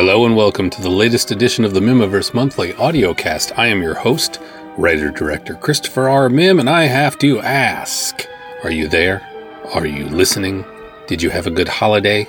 Hello 0.00 0.24
and 0.24 0.34
welcome 0.34 0.70
to 0.70 0.80
the 0.80 0.88
latest 0.88 1.30
edition 1.30 1.62
of 1.62 1.74
the 1.74 1.80
Mihmiverse 1.80 2.32
Monthly 2.32 2.72
Audiocast. 2.72 3.52
I 3.58 3.66
am 3.66 3.82
your 3.82 3.92
host, 3.92 4.40
writer 4.78 5.10
director 5.10 5.56
Christopher 5.56 6.08
R. 6.08 6.30
Mihm, 6.30 6.58
and 6.58 6.70
I 6.70 6.84
have 6.84 7.18
to 7.18 7.38
ask 7.40 8.26
Are 8.64 8.70
you 8.70 8.88
there? 8.88 9.20
Are 9.74 9.84
you 9.84 10.06
listening? 10.06 10.64
Did 11.06 11.20
you 11.20 11.28
have 11.28 11.46
a 11.46 11.50
good 11.50 11.68
holiday? 11.68 12.26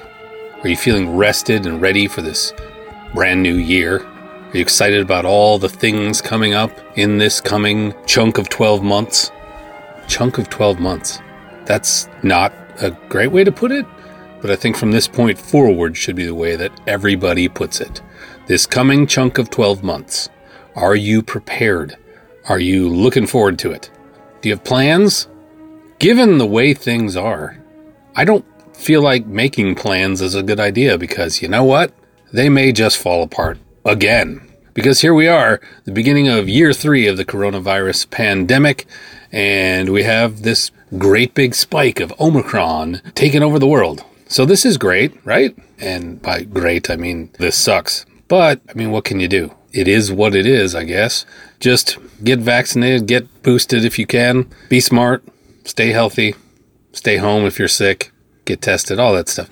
Are 0.61 0.67
you 0.67 0.75
feeling 0.75 1.15
rested 1.15 1.65
and 1.65 1.81
ready 1.81 2.09
for 2.09 2.21
this 2.21 2.51
brand 3.13 3.41
new 3.41 3.55
year? 3.55 4.05
Are 4.05 4.51
you 4.53 4.59
excited 4.59 4.99
about 4.99 5.23
all 5.23 5.57
the 5.57 5.69
things 5.69 6.21
coming 6.21 6.53
up 6.53 6.77
in 6.97 7.19
this 7.19 7.39
coming 7.39 7.93
chunk 8.05 8.37
of 8.37 8.49
12 8.49 8.83
months? 8.83 9.31
Chunk 10.09 10.39
of 10.39 10.49
12 10.49 10.81
months. 10.81 11.19
That's 11.63 12.09
not 12.21 12.51
a 12.81 12.91
great 13.07 13.31
way 13.31 13.45
to 13.45 13.51
put 13.53 13.71
it, 13.71 13.85
but 14.41 14.51
I 14.51 14.55
think 14.55 14.75
from 14.75 14.91
this 14.91 15.07
point 15.07 15.37
forward 15.37 15.95
should 15.95 16.15
be 16.15 16.25
the 16.25 16.35
way 16.35 16.55
that 16.55 16.71
everybody 16.87 17.47
puts 17.47 17.79
it. 17.79 18.01
This 18.47 18.65
coming 18.65 19.07
chunk 19.07 19.37
of 19.37 19.49
12 19.49 19.83
months. 19.83 20.29
Are 20.75 20.95
you 20.95 21.21
prepared? 21.21 21.97
Are 22.49 22.59
you 22.59 22.89
looking 22.89 23.27
forward 23.27 23.59
to 23.59 23.71
it? 23.71 23.91
Do 24.41 24.49
you 24.49 24.55
have 24.55 24.63
plans? 24.63 25.27
Given 25.99 26.39
the 26.39 26.47
way 26.47 26.73
things 26.73 27.15
are, 27.15 27.57
I 28.15 28.25
don't 28.25 28.45
feel 28.75 29.01
like 29.01 29.25
making 29.27 29.75
plans 29.75 30.21
is 30.21 30.33
a 30.33 30.43
good 30.43 30.59
idea 30.59 30.97
because 30.97 31.41
you 31.41 31.47
know 31.47 31.63
what? 31.63 31.93
They 32.33 32.49
may 32.49 32.71
just 32.71 32.97
fall 32.97 33.21
apart 33.21 33.59
again. 33.85 34.47
Because 34.73 35.01
here 35.01 35.13
we 35.13 35.27
are, 35.27 35.59
the 35.83 35.91
beginning 35.91 36.29
of 36.29 36.47
year 36.47 36.73
three 36.73 37.05
of 37.05 37.17
the 37.17 37.25
coronavirus 37.25 38.09
pandemic, 38.09 38.87
and 39.31 39.89
we 39.89 40.03
have 40.03 40.41
this 40.41 40.71
great 40.97 41.33
big 41.33 41.53
spike 41.53 41.99
of 41.99 42.13
Omicron 42.19 43.01
taking 43.13 43.43
over 43.43 43.59
the 43.59 43.67
world. 43.67 44.03
So 44.31 44.45
this 44.45 44.65
is 44.65 44.77
great, 44.77 45.13
right? 45.25 45.53
And 45.77 46.21
by 46.21 46.43
great, 46.43 46.89
I 46.89 46.95
mean 46.95 47.31
this 47.37 47.57
sucks. 47.57 48.05
But, 48.29 48.61
I 48.69 48.73
mean, 48.75 48.91
what 48.91 49.03
can 49.03 49.19
you 49.19 49.27
do? 49.27 49.53
It 49.73 49.89
is 49.89 50.09
what 50.09 50.35
it 50.35 50.45
is, 50.45 50.73
I 50.73 50.85
guess. 50.85 51.25
Just 51.59 51.97
get 52.23 52.39
vaccinated, 52.39 53.07
get 53.07 53.43
boosted 53.43 53.83
if 53.83 53.99
you 53.99 54.07
can, 54.07 54.49
be 54.69 54.79
smart, 54.79 55.21
stay 55.65 55.89
healthy, 55.89 56.35
stay 56.93 57.17
home 57.17 57.43
if 57.43 57.59
you're 57.59 57.67
sick, 57.67 58.13
get 58.45 58.61
tested, 58.61 58.99
all 58.99 59.13
that 59.15 59.27
stuff. 59.27 59.49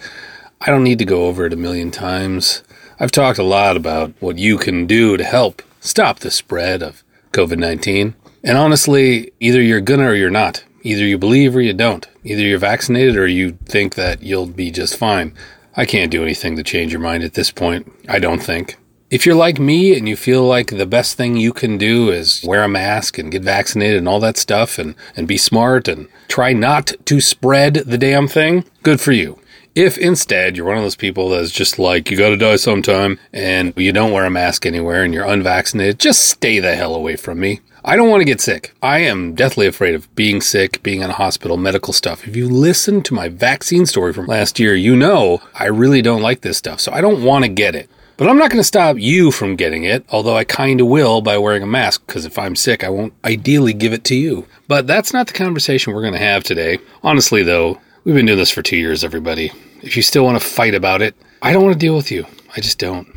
I 0.61 0.71
don't 0.71 0.85
need 0.85 0.99
to 0.99 1.05
go 1.05 1.25
over 1.25 1.45
it 1.45 1.51
a 1.51 1.57
million 1.57 1.91
times. 1.91 2.63
I've 3.01 3.11
talked 3.11 3.37
a 3.37 3.43
lot 3.43 3.75
about 3.75 4.13
what 4.21 4.37
you 4.37 4.57
can 4.57 4.87
do 4.87 5.17
to 5.17 5.25
help 5.25 5.61
stop 5.81 6.19
the 6.19 6.31
spread 6.31 6.81
of 6.81 7.03
COVID 7.33 7.57
19. 7.57 8.15
And 8.45 8.57
honestly, 8.57 9.33
either 9.41 9.61
you're 9.61 9.81
gonna 9.81 10.05
or 10.05 10.15
you're 10.15 10.29
not. 10.29 10.63
Either 10.81 11.05
you 11.05 11.17
believe 11.17 11.55
or 11.55 11.61
you 11.61 11.73
don't. 11.73 12.07
Either 12.23 12.41
you're 12.41 12.59
vaccinated 12.59 13.15
or 13.15 13.27
you 13.27 13.57
think 13.65 13.95
that 13.95 14.23
you'll 14.23 14.47
be 14.47 14.71
just 14.71 14.97
fine. 14.97 15.33
I 15.75 15.85
can't 15.85 16.11
do 16.11 16.23
anything 16.23 16.55
to 16.55 16.63
change 16.63 16.91
your 16.91 17.01
mind 17.01 17.23
at 17.23 17.33
this 17.33 17.51
point. 17.51 17.91
I 18.07 18.19
don't 18.19 18.41
think. 18.41 18.77
If 19.09 19.25
you're 19.25 19.35
like 19.35 19.59
me 19.59 19.97
and 19.97 20.07
you 20.07 20.15
feel 20.15 20.43
like 20.43 20.67
the 20.67 20.85
best 20.85 21.17
thing 21.17 21.35
you 21.35 21.51
can 21.51 21.79
do 21.79 22.11
is 22.11 22.43
wear 22.45 22.63
a 22.63 22.69
mask 22.69 23.17
and 23.17 23.31
get 23.31 23.41
vaccinated 23.41 23.97
and 23.97 24.07
all 24.07 24.19
that 24.19 24.37
stuff 24.37 24.77
and, 24.77 24.93
and 25.15 25.27
be 25.27 25.37
smart 25.37 25.87
and 25.87 26.07
try 26.27 26.53
not 26.53 26.93
to 27.05 27.19
spread 27.19 27.73
the 27.73 27.97
damn 27.97 28.27
thing, 28.27 28.65
good 28.83 29.01
for 29.01 29.11
you. 29.11 29.39
If 29.73 29.97
instead 29.97 30.55
you're 30.55 30.67
one 30.67 30.77
of 30.77 30.83
those 30.83 30.95
people 30.95 31.29
that's 31.29 31.51
just 31.51 31.79
like, 31.79 32.11
you 32.11 32.17
gotta 32.17 32.37
die 32.37 32.57
sometime 32.57 33.19
and 33.33 33.73
you 33.77 33.91
don't 33.91 34.11
wear 34.11 34.25
a 34.25 34.29
mask 34.29 34.67
anywhere 34.67 35.03
and 35.03 35.13
you're 35.13 35.25
unvaccinated, 35.25 35.99
just 35.99 36.25
stay 36.25 36.59
the 36.59 36.75
hell 36.75 36.93
away 36.93 37.15
from 37.15 37.39
me. 37.39 37.61
I 37.89 37.95
don't 37.95 38.11
want 38.11 38.21
to 38.21 38.25
get 38.25 38.39
sick. 38.39 38.75
I 38.83 38.99
am 38.99 39.33
deathly 39.33 39.65
afraid 39.65 39.95
of 39.95 40.13
being 40.13 40.41
sick, 40.41 40.83
being 40.83 41.01
in 41.01 41.09
a 41.09 41.13
hospital, 41.13 41.57
medical 41.57 41.91
stuff. 41.91 42.27
If 42.27 42.35
you 42.35 42.47
listen 42.47 43.01
to 43.01 43.15
my 43.15 43.29
vaccine 43.29 43.87
story 43.87 44.13
from 44.13 44.27
last 44.27 44.59
year, 44.59 44.75
you 44.75 44.95
know 44.95 45.41
I 45.55 45.65
really 45.65 46.03
don't 46.03 46.21
like 46.21 46.41
this 46.41 46.55
stuff. 46.55 46.79
So 46.81 46.91
I 46.91 47.01
don't 47.01 47.23
want 47.23 47.45
to 47.45 47.49
get 47.49 47.73
it. 47.73 47.89
But 48.15 48.29
I'm 48.29 48.37
not 48.37 48.51
going 48.51 48.59
to 48.59 48.63
stop 48.63 48.99
you 48.99 49.31
from 49.31 49.55
getting 49.55 49.85
it, 49.85 50.05
although 50.09 50.37
I 50.37 50.43
kind 50.43 50.79
of 50.79 50.85
will 50.85 51.21
by 51.21 51.39
wearing 51.39 51.63
a 51.63 51.65
mask, 51.65 52.05
because 52.05 52.25
if 52.25 52.37
I'm 52.37 52.55
sick, 52.55 52.83
I 52.83 52.89
won't 52.89 53.13
ideally 53.25 53.73
give 53.73 53.93
it 53.93 54.03
to 54.03 54.15
you. 54.15 54.45
But 54.67 54.85
that's 54.85 55.11
not 55.11 55.25
the 55.25 55.33
conversation 55.33 55.91
we're 55.91 56.01
going 56.01 56.13
to 56.13 56.19
have 56.19 56.43
today. 56.43 56.77
Honestly, 57.01 57.41
though, 57.41 57.81
we've 58.03 58.13
been 58.13 58.27
doing 58.27 58.37
this 58.37 58.51
for 58.51 58.61
two 58.61 58.77
years, 58.77 59.03
everybody. 59.03 59.51
If 59.81 59.97
you 59.97 60.03
still 60.03 60.25
want 60.25 60.39
to 60.39 60.47
fight 60.47 60.75
about 60.75 61.01
it, 61.01 61.15
I 61.41 61.53
don't 61.53 61.63
want 61.63 61.73
to 61.73 61.79
deal 61.79 61.95
with 61.95 62.11
you. 62.11 62.27
I 62.55 62.61
just 62.61 62.77
don't. 62.77 63.07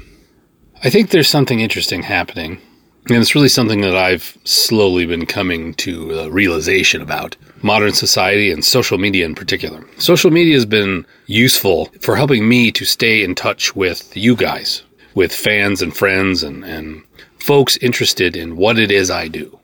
I 0.83 0.89
think 0.89 1.11
there's 1.11 1.29
something 1.29 1.61
interesting 1.61 2.05
happening 2.05 2.59
and 3.09 3.19
it's 3.19 3.35
really 3.35 3.49
something 3.49 3.81
that 3.81 3.97
I've 3.97 4.39
slowly 4.45 5.07
been 5.07 5.27
coming 5.27 5.75
to 5.75 6.21
a 6.21 6.31
realization 6.31 7.03
about 7.03 7.37
modern 7.63 7.93
society 7.93 8.51
and 8.53 8.65
social 8.65 8.97
media 8.97 9.27
in 9.27 9.35
particular. 9.35 9.85
Social 9.99 10.31
media 10.31 10.55
has 10.55 10.67
been 10.67 11.05
useful 11.27 11.87
for 12.01 12.15
helping 12.15 12.49
me 12.49 12.71
to 12.73 12.85
stay 12.85 13.25
in 13.25 13.35
touch 13.35 13.75
with 13.75 14.17
you 14.17 14.37
guys, 14.37 14.83
with 15.15 15.35
fans 15.35 15.83
and 15.83 15.97
friends 15.97 16.45
and, 16.45 16.65
and 16.65 17.03
folks 17.39 17.77
interested 17.79 18.37
in 18.37 18.57
what 18.57 18.79
it 18.79 18.93
is 18.93 19.11
I 19.11 19.27
do. 19.27 19.59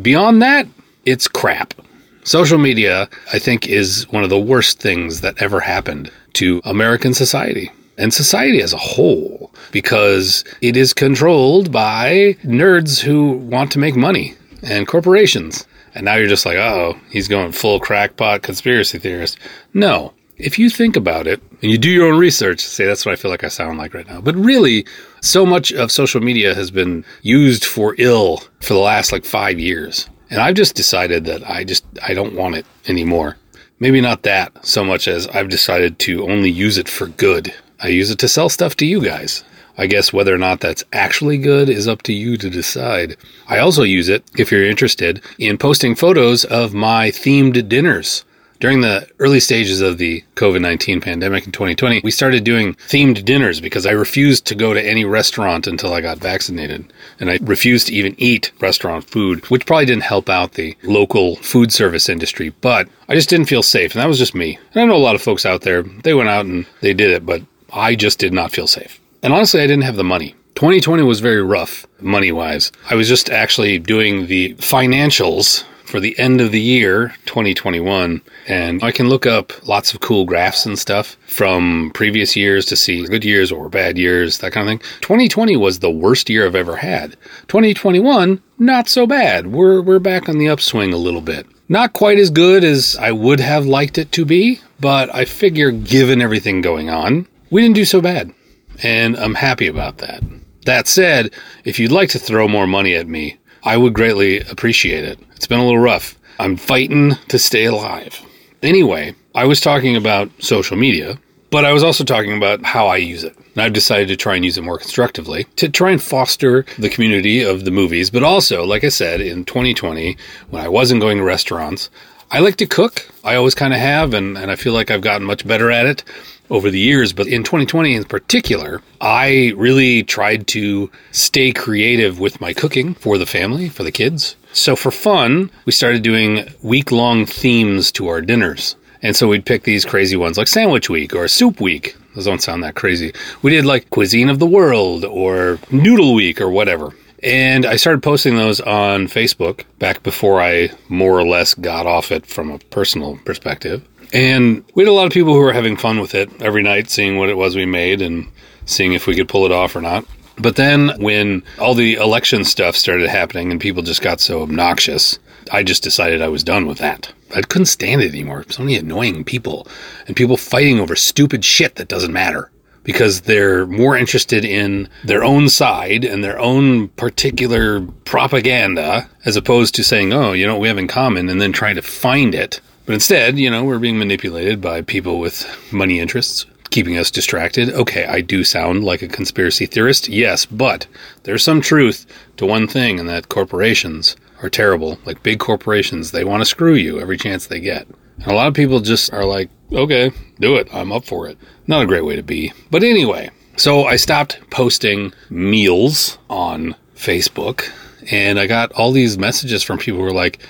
Beyond 0.00 0.40
that, 0.42 0.66
it's 1.04 1.26
crap. 1.26 1.74
Social 2.22 2.58
media, 2.58 3.08
I 3.32 3.38
think, 3.38 3.68
is 3.68 4.10
one 4.10 4.22
of 4.24 4.30
the 4.30 4.38
worst 4.38 4.80
things 4.80 5.20
that 5.20 5.42
ever 5.42 5.60
happened 5.60 6.10
to 6.34 6.62
American 6.64 7.12
society 7.12 7.70
and 7.98 8.12
society 8.12 8.60
as 8.60 8.72
a 8.72 8.78
whole 8.78 9.52
because 9.72 10.44
it 10.60 10.76
is 10.76 10.92
controlled 10.92 11.72
by 11.72 12.36
nerds 12.44 13.00
who 13.00 13.32
want 13.32 13.72
to 13.72 13.78
make 13.78 13.96
money 13.96 14.34
and 14.62 14.86
corporations. 14.86 15.66
And 15.94 16.04
now 16.04 16.16
you're 16.16 16.28
just 16.28 16.46
like, 16.46 16.56
oh, 16.56 16.98
he's 17.10 17.28
going 17.28 17.52
full 17.52 17.78
crackpot 17.78 18.42
conspiracy 18.42 18.98
theorist. 18.98 19.38
No. 19.74 20.12
If 20.36 20.58
you 20.58 20.68
think 20.68 20.96
about 20.96 21.28
it 21.28 21.40
and 21.62 21.70
you 21.70 21.78
do 21.78 21.88
your 21.88 22.12
own 22.12 22.18
research, 22.18 22.60
say 22.60 22.84
that's 22.84 23.06
what 23.06 23.12
I 23.12 23.16
feel 23.16 23.30
like 23.30 23.44
I 23.44 23.48
sound 23.48 23.78
like 23.78 23.94
right 23.94 24.06
now. 24.08 24.20
But 24.20 24.34
really, 24.34 24.84
so 25.20 25.46
much 25.46 25.72
of 25.72 25.92
social 25.92 26.20
media 26.20 26.56
has 26.56 26.72
been 26.72 27.04
used 27.22 27.64
for 27.64 27.94
ill 27.98 28.38
for 28.60 28.74
the 28.74 28.80
last 28.80 29.12
like 29.12 29.24
five 29.24 29.60
years. 29.60 30.08
And 30.30 30.40
I've 30.40 30.56
just 30.56 30.74
decided 30.74 31.26
that 31.26 31.48
I 31.48 31.62
just, 31.62 31.84
I 32.02 32.14
don't 32.14 32.34
want 32.34 32.56
it 32.56 32.66
anymore. 32.88 33.36
Maybe 33.78 34.00
not 34.00 34.22
that 34.24 34.66
so 34.66 34.82
much 34.82 35.06
as 35.06 35.28
I've 35.28 35.48
decided 35.48 36.00
to 36.00 36.28
only 36.28 36.50
use 36.50 36.78
it 36.78 36.88
for 36.88 37.06
good. 37.06 37.54
I 37.84 37.88
use 37.88 38.10
it 38.10 38.18
to 38.20 38.28
sell 38.28 38.48
stuff 38.48 38.76
to 38.76 38.86
you 38.86 39.02
guys. 39.04 39.44
I 39.76 39.86
guess 39.88 40.10
whether 40.10 40.34
or 40.34 40.38
not 40.38 40.60
that's 40.60 40.84
actually 40.94 41.36
good 41.36 41.68
is 41.68 41.86
up 41.86 42.00
to 42.04 42.14
you 42.14 42.38
to 42.38 42.48
decide. 42.48 43.18
I 43.46 43.58
also 43.58 43.82
use 43.82 44.08
it, 44.08 44.24
if 44.38 44.50
you're 44.50 44.64
interested, 44.64 45.20
in 45.38 45.58
posting 45.58 45.94
photos 45.94 46.46
of 46.46 46.72
my 46.72 47.10
themed 47.10 47.68
dinners. 47.68 48.24
During 48.58 48.80
the 48.80 49.06
early 49.18 49.38
stages 49.38 49.82
of 49.82 49.98
the 49.98 50.24
COVID 50.36 50.62
19 50.62 51.02
pandemic 51.02 51.44
in 51.44 51.52
2020, 51.52 52.00
we 52.02 52.10
started 52.10 52.42
doing 52.42 52.72
themed 52.88 53.22
dinners 53.22 53.60
because 53.60 53.84
I 53.84 53.90
refused 53.90 54.46
to 54.46 54.54
go 54.54 54.72
to 54.72 54.82
any 54.82 55.04
restaurant 55.04 55.66
until 55.66 55.92
I 55.92 56.00
got 56.00 56.16
vaccinated. 56.16 56.90
And 57.20 57.30
I 57.30 57.38
refused 57.42 57.88
to 57.88 57.94
even 57.94 58.14
eat 58.16 58.50
restaurant 58.60 59.04
food, 59.04 59.44
which 59.50 59.66
probably 59.66 59.84
didn't 59.84 60.04
help 60.04 60.30
out 60.30 60.52
the 60.52 60.74
local 60.84 61.36
food 61.36 61.70
service 61.70 62.08
industry, 62.08 62.54
but 62.62 62.88
I 63.10 63.14
just 63.14 63.28
didn't 63.28 63.50
feel 63.50 63.62
safe. 63.62 63.92
And 63.92 64.00
that 64.00 64.08
was 64.08 64.18
just 64.18 64.34
me. 64.34 64.58
And 64.72 64.82
I 64.82 64.86
know 64.86 64.96
a 64.96 65.04
lot 65.04 65.16
of 65.16 65.20
folks 65.20 65.44
out 65.44 65.60
there, 65.60 65.82
they 65.82 66.14
went 66.14 66.30
out 66.30 66.46
and 66.46 66.64
they 66.80 66.94
did 66.94 67.10
it, 67.10 67.26
but 67.26 67.42
I 67.74 67.96
just 67.96 68.18
did 68.18 68.32
not 68.32 68.52
feel 68.52 68.66
safe. 68.66 69.00
And 69.22 69.32
honestly, 69.32 69.60
I 69.60 69.66
didn't 69.66 69.84
have 69.84 69.96
the 69.96 70.04
money. 70.04 70.34
2020 70.54 71.02
was 71.02 71.20
very 71.20 71.42
rough 71.42 71.86
money 72.00 72.30
wise. 72.30 72.70
I 72.88 72.94
was 72.94 73.08
just 73.08 73.28
actually 73.28 73.78
doing 73.78 74.28
the 74.28 74.54
financials 74.54 75.64
for 75.84 76.00
the 76.00 76.18
end 76.18 76.40
of 76.40 76.50
the 76.50 76.60
year 76.60 77.14
2021 77.26 78.20
and 78.48 78.82
I 78.82 78.90
can 78.90 79.08
look 79.08 79.26
up 79.26 79.66
lots 79.68 79.92
of 79.92 80.00
cool 80.00 80.24
graphs 80.24 80.66
and 80.66 80.78
stuff 80.78 81.16
from 81.26 81.90
previous 81.94 82.34
years 82.34 82.64
to 82.66 82.76
see 82.76 83.06
good 83.06 83.24
years 83.24 83.52
or 83.52 83.68
bad 83.68 83.98
years 83.98 84.38
that 84.38 84.52
kind 84.52 84.68
of 84.68 84.72
thing. 84.72 84.98
2020 85.02 85.56
was 85.56 85.78
the 85.78 85.90
worst 85.90 86.30
year 86.30 86.46
I've 86.46 86.54
ever 86.54 86.76
had. 86.76 87.12
2021 87.48 88.42
not 88.58 88.88
so 88.88 89.06
bad. 89.06 89.48
We're 89.48 89.80
we're 89.82 89.98
back 89.98 90.28
on 90.28 90.38
the 90.38 90.48
upswing 90.48 90.92
a 90.92 90.96
little 90.96 91.20
bit. 91.20 91.46
Not 91.68 91.92
quite 91.92 92.18
as 92.18 92.30
good 92.30 92.62
as 92.62 92.96
I 92.96 93.12
would 93.12 93.40
have 93.40 93.66
liked 93.66 93.98
it 93.98 94.12
to 94.12 94.24
be, 94.24 94.60
but 94.80 95.14
I 95.14 95.24
figure 95.24 95.70
given 95.70 96.20
everything 96.20 96.60
going 96.60 96.90
on, 96.90 97.26
we 97.54 97.62
didn't 97.62 97.76
do 97.76 97.84
so 97.84 98.00
bad. 98.00 98.34
And 98.82 99.16
I'm 99.16 99.36
happy 99.36 99.68
about 99.68 99.98
that. 99.98 100.24
That 100.66 100.88
said, 100.88 101.30
if 101.64 101.78
you'd 101.78 101.92
like 101.92 102.08
to 102.08 102.18
throw 102.18 102.48
more 102.48 102.66
money 102.66 102.96
at 102.96 103.06
me, 103.06 103.38
I 103.62 103.76
would 103.76 103.94
greatly 103.94 104.40
appreciate 104.40 105.04
it. 105.04 105.20
It's 105.36 105.46
been 105.46 105.60
a 105.60 105.64
little 105.64 105.78
rough. 105.78 106.18
I'm 106.40 106.56
fighting 106.56 107.12
to 107.28 107.38
stay 107.38 107.66
alive. 107.66 108.20
Anyway, 108.60 109.14
I 109.36 109.44
was 109.44 109.60
talking 109.60 109.94
about 109.94 110.32
social 110.40 110.76
media, 110.76 111.16
but 111.52 111.64
I 111.64 111.72
was 111.72 111.84
also 111.84 112.02
talking 112.02 112.36
about 112.36 112.64
how 112.64 112.88
I 112.88 112.96
use 112.96 113.22
it. 113.22 113.36
And 113.36 113.62
I've 113.62 113.72
decided 113.72 114.08
to 114.08 114.16
try 114.16 114.34
and 114.34 114.44
use 114.44 114.58
it 114.58 114.64
more 114.64 114.78
constructively 114.78 115.44
to 115.54 115.68
try 115.68 115.92
and 115.92 116.02
foster 116.02 116.66
the 116.76 116.90
community 116.90 117.44
of 117.44 117.64
the 117.64 117.70
movies, 117.70 118.10
but 118.10 118.24
also, 118.24 118.64
like 118.64 118.82
I 118.82 118.88
said, 118.88 119.20
in 119.20 119.44
2020, 119.44 120.16
when 120.50 120.64
I 120.64 120.66
wasn't 120.66 121.00
going 121.00 121.18
to 121.18 121.24
restaurants, 121.24 121.88
I 122.30 122.40
like 122.40 122.56
to 122.56 122.66
cook. 122.66 123.08
I 123.22 123.36
always 123.36 123.54
kind 123.54 123.72
of 123.72 123.80
have, 123.80 124.14
and, 124.14 124.36
and 124.36 124.50
I 124.50 124.56
feel 124.56 124.72
like 124.72 124.90
I've 124.90 125.02
gotten 125.02 125.26
much 125.26 125.46
better 125.46 125.70
at 125.70 125.86
it 125.86 126.04
over 126.50 126.70
the 126.70 126.78
years, 126.78 127.12
but 127.12 127.26
in 127.26 127.42
2020 127.42 127.94
in 127.94 128.04
particular, 128.04 128.82
I 129.00 129.52
really 129.56 130.02
tried 130.02 130.46
to 130.48 130.90
stay 131.12 131.52
creative 131.52 132.20
with 132.20 132.40
my 132.40 132.52
cooking 132.52 132.94
for 132.94 133.18
the 133.18 133.26
family, 133.26 133.68
for 133.68 133.82
the 133.82 133.92
kids. 133.92 134.36
So 134.52 134.76
for 134.76 134.90
fun, 134.90 135.50
we 135.64 135.72
started 135.72 136.02
doing 136.02 136.46
week 136.62 136.92
long 136.92 137.26
themes 137.26 137.90
to 137.92 138.08
our 138.08 138.20
dinners. 138.20 138.76
And 139.02 139.14
so 139.14 139.28
we'd 139.28 139.46
pick 139.46 139.64
these 139.64 139.84
crazy 139.84 140.16
ones 140.16 140.38
like 140.38 140.48
Sandwich 140.48 140.88
Week 140.88 141.14
or 141.14 141.28
Soup 141.28 141.60
Week. 141.60 141.96
Those 142.14 142.24
don't 142.24 142.42
sound 142.42 142.62
that 142.62 142.74
crazy. 142.74 143.12
We 143.42 143.50
did 143.50 143.66
like 143.66 143.90
Cuisine 143.90 144.30
of 144.30 144.38
the 144.38 144.46
World 144.46 145.04
or 145.04 145.58
Noodle 145.70 146.14
Week 146.14 146.40
or 146.40 146.48
whatever. 146.48 146.92
And 147.24 147.64
I 147.64 147.76
started 147.76 148.02
posting 148.02 148.36
those 148.36 148.60
on 148.60 149.06
Facebook 149.06 149.64
back 149.78 150.02
before 150.02 150.42
I 150.42 150.68
more 150.90 151.18
or 151.18 151.24
less 151.24 151.54
got 151.54 151.86
off 151.86 152.12
it 152.12 152.26
from 152.26 152.50
a 152.50 152.58
personal 152.58 153.16
perspective. 153.24 153.82
And 154.12 154.62
we 154.74 154.82
had 154.82 154.90
a 154.90 154.92
lot 154.92 155.06
of 155.06 155.12
people 155.12 155.32
who 155.32 155.40
were 155.40 155.54
having 155.54 155.78
fun 155.78 156.00
with 156.00 156.14
it 156.14 156.42
every 156.42 156.62
night, 156.62 156.90
seeing 156.90 157.16
what 157.16 157.30
it 157.30 157.38
was 157.38 157.56
we 157.56 157.64
made 157.64 158.02
and 158.02 158.28
seeing 158.66 158.92
if 158.92 159.06
we 159.06 159.16
could 159.16 159.28
pull 159.28 159.46
it 159.46 159.52
off 159.52 159.74
or 159.74 159.80
not. 159.80 160.04
But 160.36 160.56
then 160.56 160.92
when 160.98 161.42
all 161.58 161.74
the 161.74 161.94
election 161.94 162.44
stuff 162.44 162.76
started 162.76 163.08
happening 163.08 163.50
and 163.50 163.60
people 163.60 163.82
just 163.82 164.02
got 164.02 164.20
so 164.20 164.42
obnoxious, 164.42 165.18
I 165.50 165.62
just 165.62 165.82
decided 165.82 166.20
I 166.20 166.28
was 166.28 166.44
done 166.44 166.66
with 166.66 166.78
that. 166.78 167.10
I 167.34 167.40
couldn't 167.40 167.66
stand 167.66 168.02
it 168.02 168.10
anymore. 168.10 168.44
So 168.50 168.62
many 168.62 168.76
annoying 168.76 169.24
people 169.24 169.66
and 170.06 170.14
people 170.14 170.36
fighting 170.36 170.78
over 170.78 170.94
stupid 170.94 171.42
shit 171.42 171.76
that 171.76 171.88
doesn't 171.88 172.12
matter 172.12 172.50
because 172.84 173.22
they're 173.22 173.66
more 173.66 173.96
interested 173.96 174.44
in 174.44 174.88
their 175.04 175.24
own 175.24 175.48
side 175.48 176.04
and 176.04 176.22
their 176.22 176.38
own 176.38 176.88
particular 176.88 177.80
propaganda 178.04 179.08
as 179.24 179.36
opposed 179.36 179.74
to 179.74 179.82
saying, 179.82 180.12
oh, 180.12 180.32
you 180.32 180.46
know, 180.46 180.58
we 180.58 180.68
have 180.68 180.78
in 180.78 180.86
common 180.86 181.28
and 181.28 181.40
then 181.40 181.52
trying 181.52 181.74
to 181.74 181.82
find 181.82 182.34
it. 182.34 182.60
But 182.86 182.92
instead, 182.92 183.38
you 183.38 183.50
know, 183.50 183.64
we're 183.64 183.78
being 183.78 183.98
manipulated 183.98 184.60
by 184.60 184.82
people 184.82 185.18
with 185.18 185.46
money 185.72 185.98
interests, 185.98 186.44
keeping 186.70 186.98
us 186.98 187.10
distracted. 187.10 187.70
Okay, 187.70 188.04
I 188.04 188.20
do 188.20 188.44
sound 188.44 188.84
like 188.84 189.00
a 189.00 189.08
conspiracy 189.08 189.64
theorist, 189.64 190.08
yes, 190.08 190.44
but 190.44 190.86
there's 191.22 191.42
some 191.42 191.62
truth 191.62 192.04
to 192.36 192.44
one 192.44 192.68
thing, 192.68 193.00
and 193.00 193.08
that 193.08 193.30
corporations 193.30 194.16
are 194.42 194.50
terrible. 194.50 194.98
Like 195.06 195.22
big 195.22 195.38
corporations, 195.38 196.10
they 196.10 196.24
want 196.24 196.42
to 196.42 196.44
screw 196.44 196.74
you 196.74 197.00
every 197.00 197.16
chance 197.16 197.46
they 197.46 197.60
get. 197.60 197.86
And 198.18 198.26
a 198.26 198.34
lot 198.34 198.48
of 198.48 198.54
people 198.54 198.80
just 198.80 199.12
are 199.12 199.24
like, 199.24 199.48
okay, 199.72 200.10
do 200.38 200.56
it. 200.56 200.68
I'm 200.72 200.92
up 200.92 201.04
for 201.04 201.26
it. 201.26 201.38
Not 201.66 201.82
a 201.82 201.86
great 201.86 202.04
way 202.04 202.16
to 202.16 202.22
be. 202.22 202.52
But 202.70 202.82
anyway, 202.82 203.30
so 203.56 203.84
I 203.84 203.96
stopped 203.96 204.38
posting 204.50 205.12
meals 205.30 206.18
on 206.28 206.74
Facebook 206.96 207.70
and 208.10 208.38
I 208.38 208.46
got 208.46 208.72
all 208.72 208.92
these 208.92 209.16
messages 209.18 209.62
from 209.62 209.78
people 209.78 210.00
who 210.00 210.04
were 210.04 210.12
like, 210.12 210.40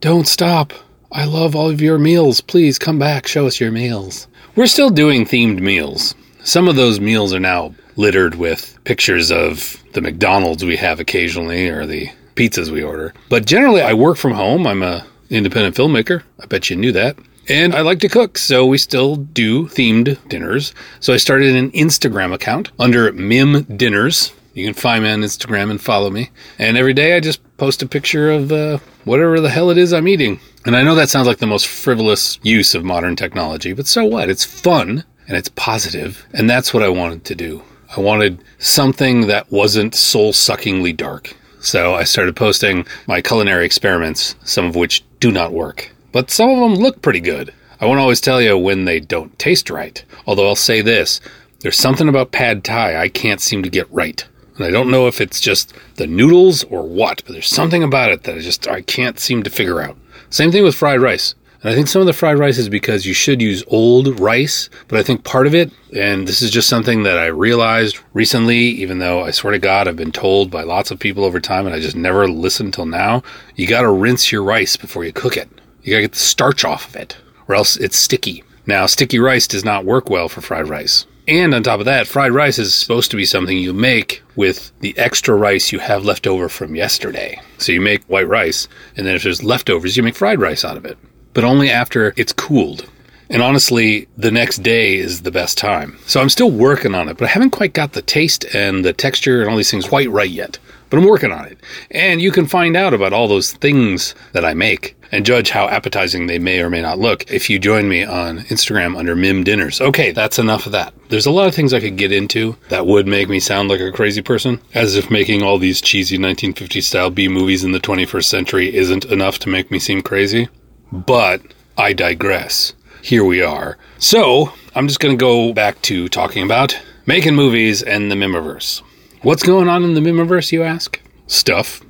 don't 0.00 0.26
stop. 0.26 0.72
I 1.12 1.24
love 1.24 1.54
all 1.54 1.70
of 1.70 1.80
your 1.80 1.98
meals. 1.98 2.40
Please 2.40 2.78
come 2.78 2.98
back. 2.98 3.26
Show 3.26 3.46
us 3.46 3.60
your 3.60 3.70
meals. 3.70 4.26
We're 4.56 4.66
still 4.66 4.90
doing 4.90 5.24
themed 5.24 5.60
meals. 5.60 6.14
Some 6.42 6.68
of 6.68 6.76
those 6.76 7.00
meals 7.00 7.32
are 7.32 7.40
now 7.40 7.74
littered 7.96 8.34
with 8.34 8.76
pictures 8.84 9.30
of 9.30 9.82
the 9.92 10.00
McDonald's 10.00 10.64
we 10.64 10.76
have 10.76 10.98
occasionally 11.00 11.68
or 11.68 11.86
the 11.86 12.10
pizzas 12.34 12.70
we 12.70 12.82
order. 12.82 13.14
But 13.28 13.46
generally, 13.46 13.80
I 13.80 13.94
work 13.94 14.16
from 14.16 14.32
home. 14.32 14.66
I'm 14.66 14.82
a 14.82 15.06
independent 15.30 15.76
filmmaker. 15.76 16.22
I 16.42 16.46
bet 16.46 16.68
you 16.68 16.76
knew 16.76 16.92
that. 16.92 17.16
And 17.48 17.74
I 17.74 17.82
like 17.82 18.00
to 18.00 18.08
cook, 18.08 18.38
so 18.38 18.64
we 18.64 18.78
still 18.78 19.16
do 19.16 19.66
themed 19.66 20.16
dinners. 20.28 20.74
So 21.00 21.12
I 21.12 21.18
started 21.18 21.54
an 21.54 21.70
Instagram 21.72 22.32
account 22.32 22.70
under 22.78 23.12
Mihm 23.12 23.76
Dinners. 23.76 24.32
You 24.54 24.64
can 24.64 24.74
find 24.74 25.04
me 25.04 25.10
on 25.10 25.20
Instagram 25.20 25.70
and 25.70 25.80
follow 25.80 26.08
me. 26.08 26.30
And 26.58 26.78
every 26.78 26.94
day 26.94 27.16
I 27.16 27.20
just 27.20 27.40
post 27.58 27.82
a 27.82 27.86
picture 27.86 28.30
of 28.30 28.50
uh, 28.50 28.78
whatever 29.04 29.40
the 29.40 29.50
hell 29.50 29.70
it 29.70 29.76
is 29.76 29.92
I'm 29.92 30.08
eating. 30.08 30.40
And 30.64 30.74
I 30.74 30.82
know 30.82 30.94
that 30.94 31.10
sounds 31.10 31.26
like 31.26 31.38
the 31.38 31.46
most 31.46 31.66
frivolous 31.66 32.38
use 32.42 32.74
of 32.74 32.84
modern 32.84 33.16
technology, 33.16 33.74
but 33.74 33.86
so 33.86 34.04
what? 34.04 34.30
It's 34.30 34.44
fun 34.44 35.04
and 35.28 35.36
it's 35.36 35.50
positive, 35.50 36.24
and 36.32 36.48
that's 36.48 36.72
what 36.72 36.82
I 36.82 36.88
wanted 36.88 37.24
to 37.26 37.34
do. 37.34 37.62
I 37.96 38.00
wanted 38.00 38.42
something 38.58 39.26
that 39.26 39.50
wasn't 39.50 39.94
soul 39.94 40.32
suckingly 40.32 40.92
dark. 40.92 41.36
So 41.60 41.94
I 41.94 42.04
started 42.04 42.36
posting 42.36 42.86
my 43.06 43.20
culinary 43.20 43.64
experiments, 43.66 44.34
some 44.44 44.66
of 44.66 44.76
which 44.76 45.04
do 45.20 45.30
not 45.30 45.52
work. 45.52 45.90
But 46.14 46.30
some 46.30 46.48
of 46.48 46.60
them 46.60 46.76
look 46.76 47.02
pretty 47.02 47.18
good. 47.18 47.52
I 47.80 47.86
won't 47.86 47.98
always 47.98 48.20
tell 48.20 48.40
you 48.40 48.56
when 48.56 48.84
they 48.84 49.00
don't 49.00 49.36
taste 49.36 49.68
right. 49.68 50.04
Although 50.28 50.46
I'll 50.46 50.54
say 50.54 50.80
this 50.80 51.20
there's 51.58 51.76
something 51.76 52.08
about 52.08 52.30
pad 52.30 52.62
thai 52.62 52.96
I 52.96 53.08
can't 53.08 53.40
seem 53.40 53.64
to 53.64 53.68
get 53.68 53.90
right. 53.90 54.24
And 54.54 54.64
I 54.64 54.70
don't 54.70 54.92
know 54.92 55.08
if 55.08 55.20
it's 55.20 55.40
just 55.40 55.74
the 55.96 56.06
noodles 56.06 56.62
or 56.64 56.84
what, 56.84 57.24
but 57.24 57.32
there's 57.32 57.48
something 57.48 57.82
about 57.82 58.12
it 58.12 58.22
that 58.22 58.36
I 58.36 58.38
just 58.38 58.68
I 58.68 58.82
can't 58.82 59.18
seem 59.18 59.42
to 59.42 59.50
figure 59.50 59.80
out. 59.80 59.96
Same 60.30 60.52
thing 60.52 60.62
with 60.62 60.76
fried 60.76 61.00
rice. 61.00 61.34
And 61.64 61.72
I 61.72 61.74
think 61.74 61.88
some 61.88 62.00
of 62.00 62.06
the 62.06 62.12
fried 62.12 62.38
rice 62.38 62.58
is 62.58 62.68
because 62.68 63.06
you 63.06 63.12
should 63.12 63.42
use 63.42 63.64
old 63.66 64.20
rice, 64.20 64.70
but 64.86 65.00
I 65.00 65.02
think 65.02 65.24
part 65.24 65.48
of 65.48 65.54
it, 65.56 65.72
and 65.96 66.28
this 66.28 66.42
is 66.42 66.50
just 66.52 66.68
something 66.68 67.02
that 67.02 67.18
I 67.18 67.26
realized 67.26 67.98
recently, 68.12 68.58
even 68.58 69.00
though 69.00 69.24
I 69.24 69.32
swear 69.32 69.50
to 69.52 69.58
God, 69.58 69.88
I've 69.88 69.96
been 69.96 70.12
told 70.12 70.48
by 70.48 70.62
lots 70.62 70.92
of 70.92 71.00
people 71.00 71.24
over 71.24 71.40
time 71.40 71.66
and 71.66 71.74
I 71.74 71.80
just 71.80 71.96
never 71.96 72.28
listened 72.28 72.72
till 72.72 72.86
now, 72.86 73.24
you 73.56 73.66
gotta 73.66 73.90
rinse 73.90 74.30
your 74.30 74.44
rice 74.44 74.76
before 74.76 75.04
you 75.04 75.12
cook 75.12 75.36
it. 75.36 75.48
You 75.84 75.92
gotta 75.92 76.02
get 76.02 76.12
the 76.12 76.18
starch 76.18 76.64
off 76.64 76.88
of 76.88 76.96
it, 76.96 77.16
or 77.46 77.54
else 77.54 77.76
it's 77.76 77.96
sticky. 77.96 78.42
Now, 78.66 78.86
sticky 78.86 79.20
rice 79.20 79.46
does 79.46 79.64
not 79.64 79.84
work 79.84 80.10
well 80.10 80.28
for 80.28 80.40
fried 80.40 80.68
rice. 80.68 81.06
And 81.28 81.54
on 81.54 81.62
top 81.62 81.78
of 81.78 81.86
that, 81.86 82.08
fried 82.08 82.32
rice 82.32 82.58
is 82.58 82.74
supposed 82.74 83.10
to 83.12 83.16
be 83.16 83.24
something 83.24 83.56
you 83.56 83.72
make 83.72 84.22
with 84.34 84.72
the 84.80 84.96
extra 84.98 85.36
rice 85.36 85.70
you 85.70 85.78
have 85.78 86.04
left 86.04 86.26
over 86.26 86.48
from 86.48 86.74
yesterday. 86.74 87.40
So 87.58 87.70
you 87.70 87.80
make 87.80 88.02
white 88.04 88.28
rice, 88.28 88.66
and 88.96 89.06
then 89.06 89.14
if 89.14 89.22
there's 89.22 89.44
leftovers, 89.44 89.96
you 89.96 90.02
make 90.02 90.16
fried 90.16 90.40
rice 90.40 90.64
out 90.64 90.76
of 90.76 90.84
it 90.84 90.98
but 91.34 91.44
only 91.44 91.68
after 91.68 92.14
it's 92.16 92.32
cooled. 92.32 92.88
And 93.28 93.42
honestly, 93.42 94.06
the 94.16 94.30
next 94.30 94.62
day 94.62 94.96
is 94.96 95.22
the 95.22 95.30
best 95.30 95.58
time. 95.58 95.98
So 96.06 96.20
I'm 96.20 96.28
still 96.28 96.50
working 96.50 96.94
on 96.94 97.08
it, 97.08 97.18
but 97.18 97.26
I 97.26 97.32
haven't 97.32 97.50
quite 97.50 97.72
got 97.72 97.92
the 97.92 98.02
taste 98.02 98.44
and 98.54 98.84
the 98.84 98.92
texture 98.92 99.40
and 99.40 99.50
all 99.50 99.56
these 99.56 99.70
things 99.70 99.88
quite 99.88 100.10
right 100.10 100.30
yet. 100.30 100.58
But 100.88 100.98
I'm 100.98 101.06
working 101.06 101.32
on 101.32 101.46
it. 101.46 101.58
And 101.90 102.20
you 102.20 102.30
can 102.30 102.46
find 102.46 102.76
out 102.76 102.94
about 102.94 103.12
all 103.12 103.26
those 103.26 103.52
things 103.52 104.14
that 104.32 104.44
I 104.44 104.54
make 104.54 104.94
and 105.14 105.24
judge 105.24 105.50
how 105.50 105.68
appetizing 105.68 106.26
they 106.26 106.40
may 106.40 106.60
or 106.60 106.68
may 106.68 106.82
not 106.82 106.98
look 106.98 107.30
if 107.30 107.48
you 107.48 107.56
join 107.60 107.88
me 107.88 108.02
on 108.02 108.40
Instagram 108.40 108.98
under 108.98 109.14
Mihm 109.14 109.44
Dinners. 109.44 109.80
Okay, 109.80 110.10
that's 110.10 110.40
enough 110.40 110.66
of 110.66 110.72
that. 110.72 110.92
There's 111.08 111.26
a 111.26 111.30
lot 111.30 111.46
of 111.46 111.54
things 111.54 111.72
I 111.72 111.78
could 111.78 111.96
get 111.96 112.10
into 112.10 112.56
that 112.68 112.88
would 112.88 113.06
make 113.06 113.28
me 113.28 113.38
sound 113.38 113.68
like 113.68 113.80
a 113.80 113.92
crazy 113.92 114.22
person, 114.22 114.60
as 114.74 114.96
if 114.96 115.12
making 115.12 115.44
all 115.44 115.58
these 115.58 115.80
cheesy 115.80 116.18
1950s 116.18 116.82
style 116.82 117.10
B 117.10 117.28
movies 117.28 117.62
in 117.62 117.70
the 117.70 117.78
21st 117.78 118.24
century 118.24 118.74
isn't 118.74 119.04
enough 119.04 119.38
to 119.40 119.48
make 119.48 119.70
me 119.70 119.78
seem 119.78 120.02
crazy. 120.02 120.48
But 120.90 121.42
I 121.78 121.92
digress. 121.92 122.74
Here 123.00 123.24
we 123.24 123.40
are. 123.40 123.78
So, 123.98 124.52
I'm 124.74 124.88
just 124.88 124.98
going 124.98 125.16
to 125.16 125.22
go 125.22 125.52
back 125.52 125.80
to 125.82 126.08
talking 126.08 126.42
about 126.42 126.76
making 127.06 127.36
movies 127.36 127.84
and 127.84 128.10
the 128.10 128.16
Mihmiverse. 128.16 128.82
What's 129.22 129.44
going 129.44 129.68
on 129.68 129.84
in 129.84 129.94
the 129.94 130.00
Mihmiverse, 130.00 130.50
you 130.50 130.64
ask? 130.64 131.00
Stuff. 131.28 131.82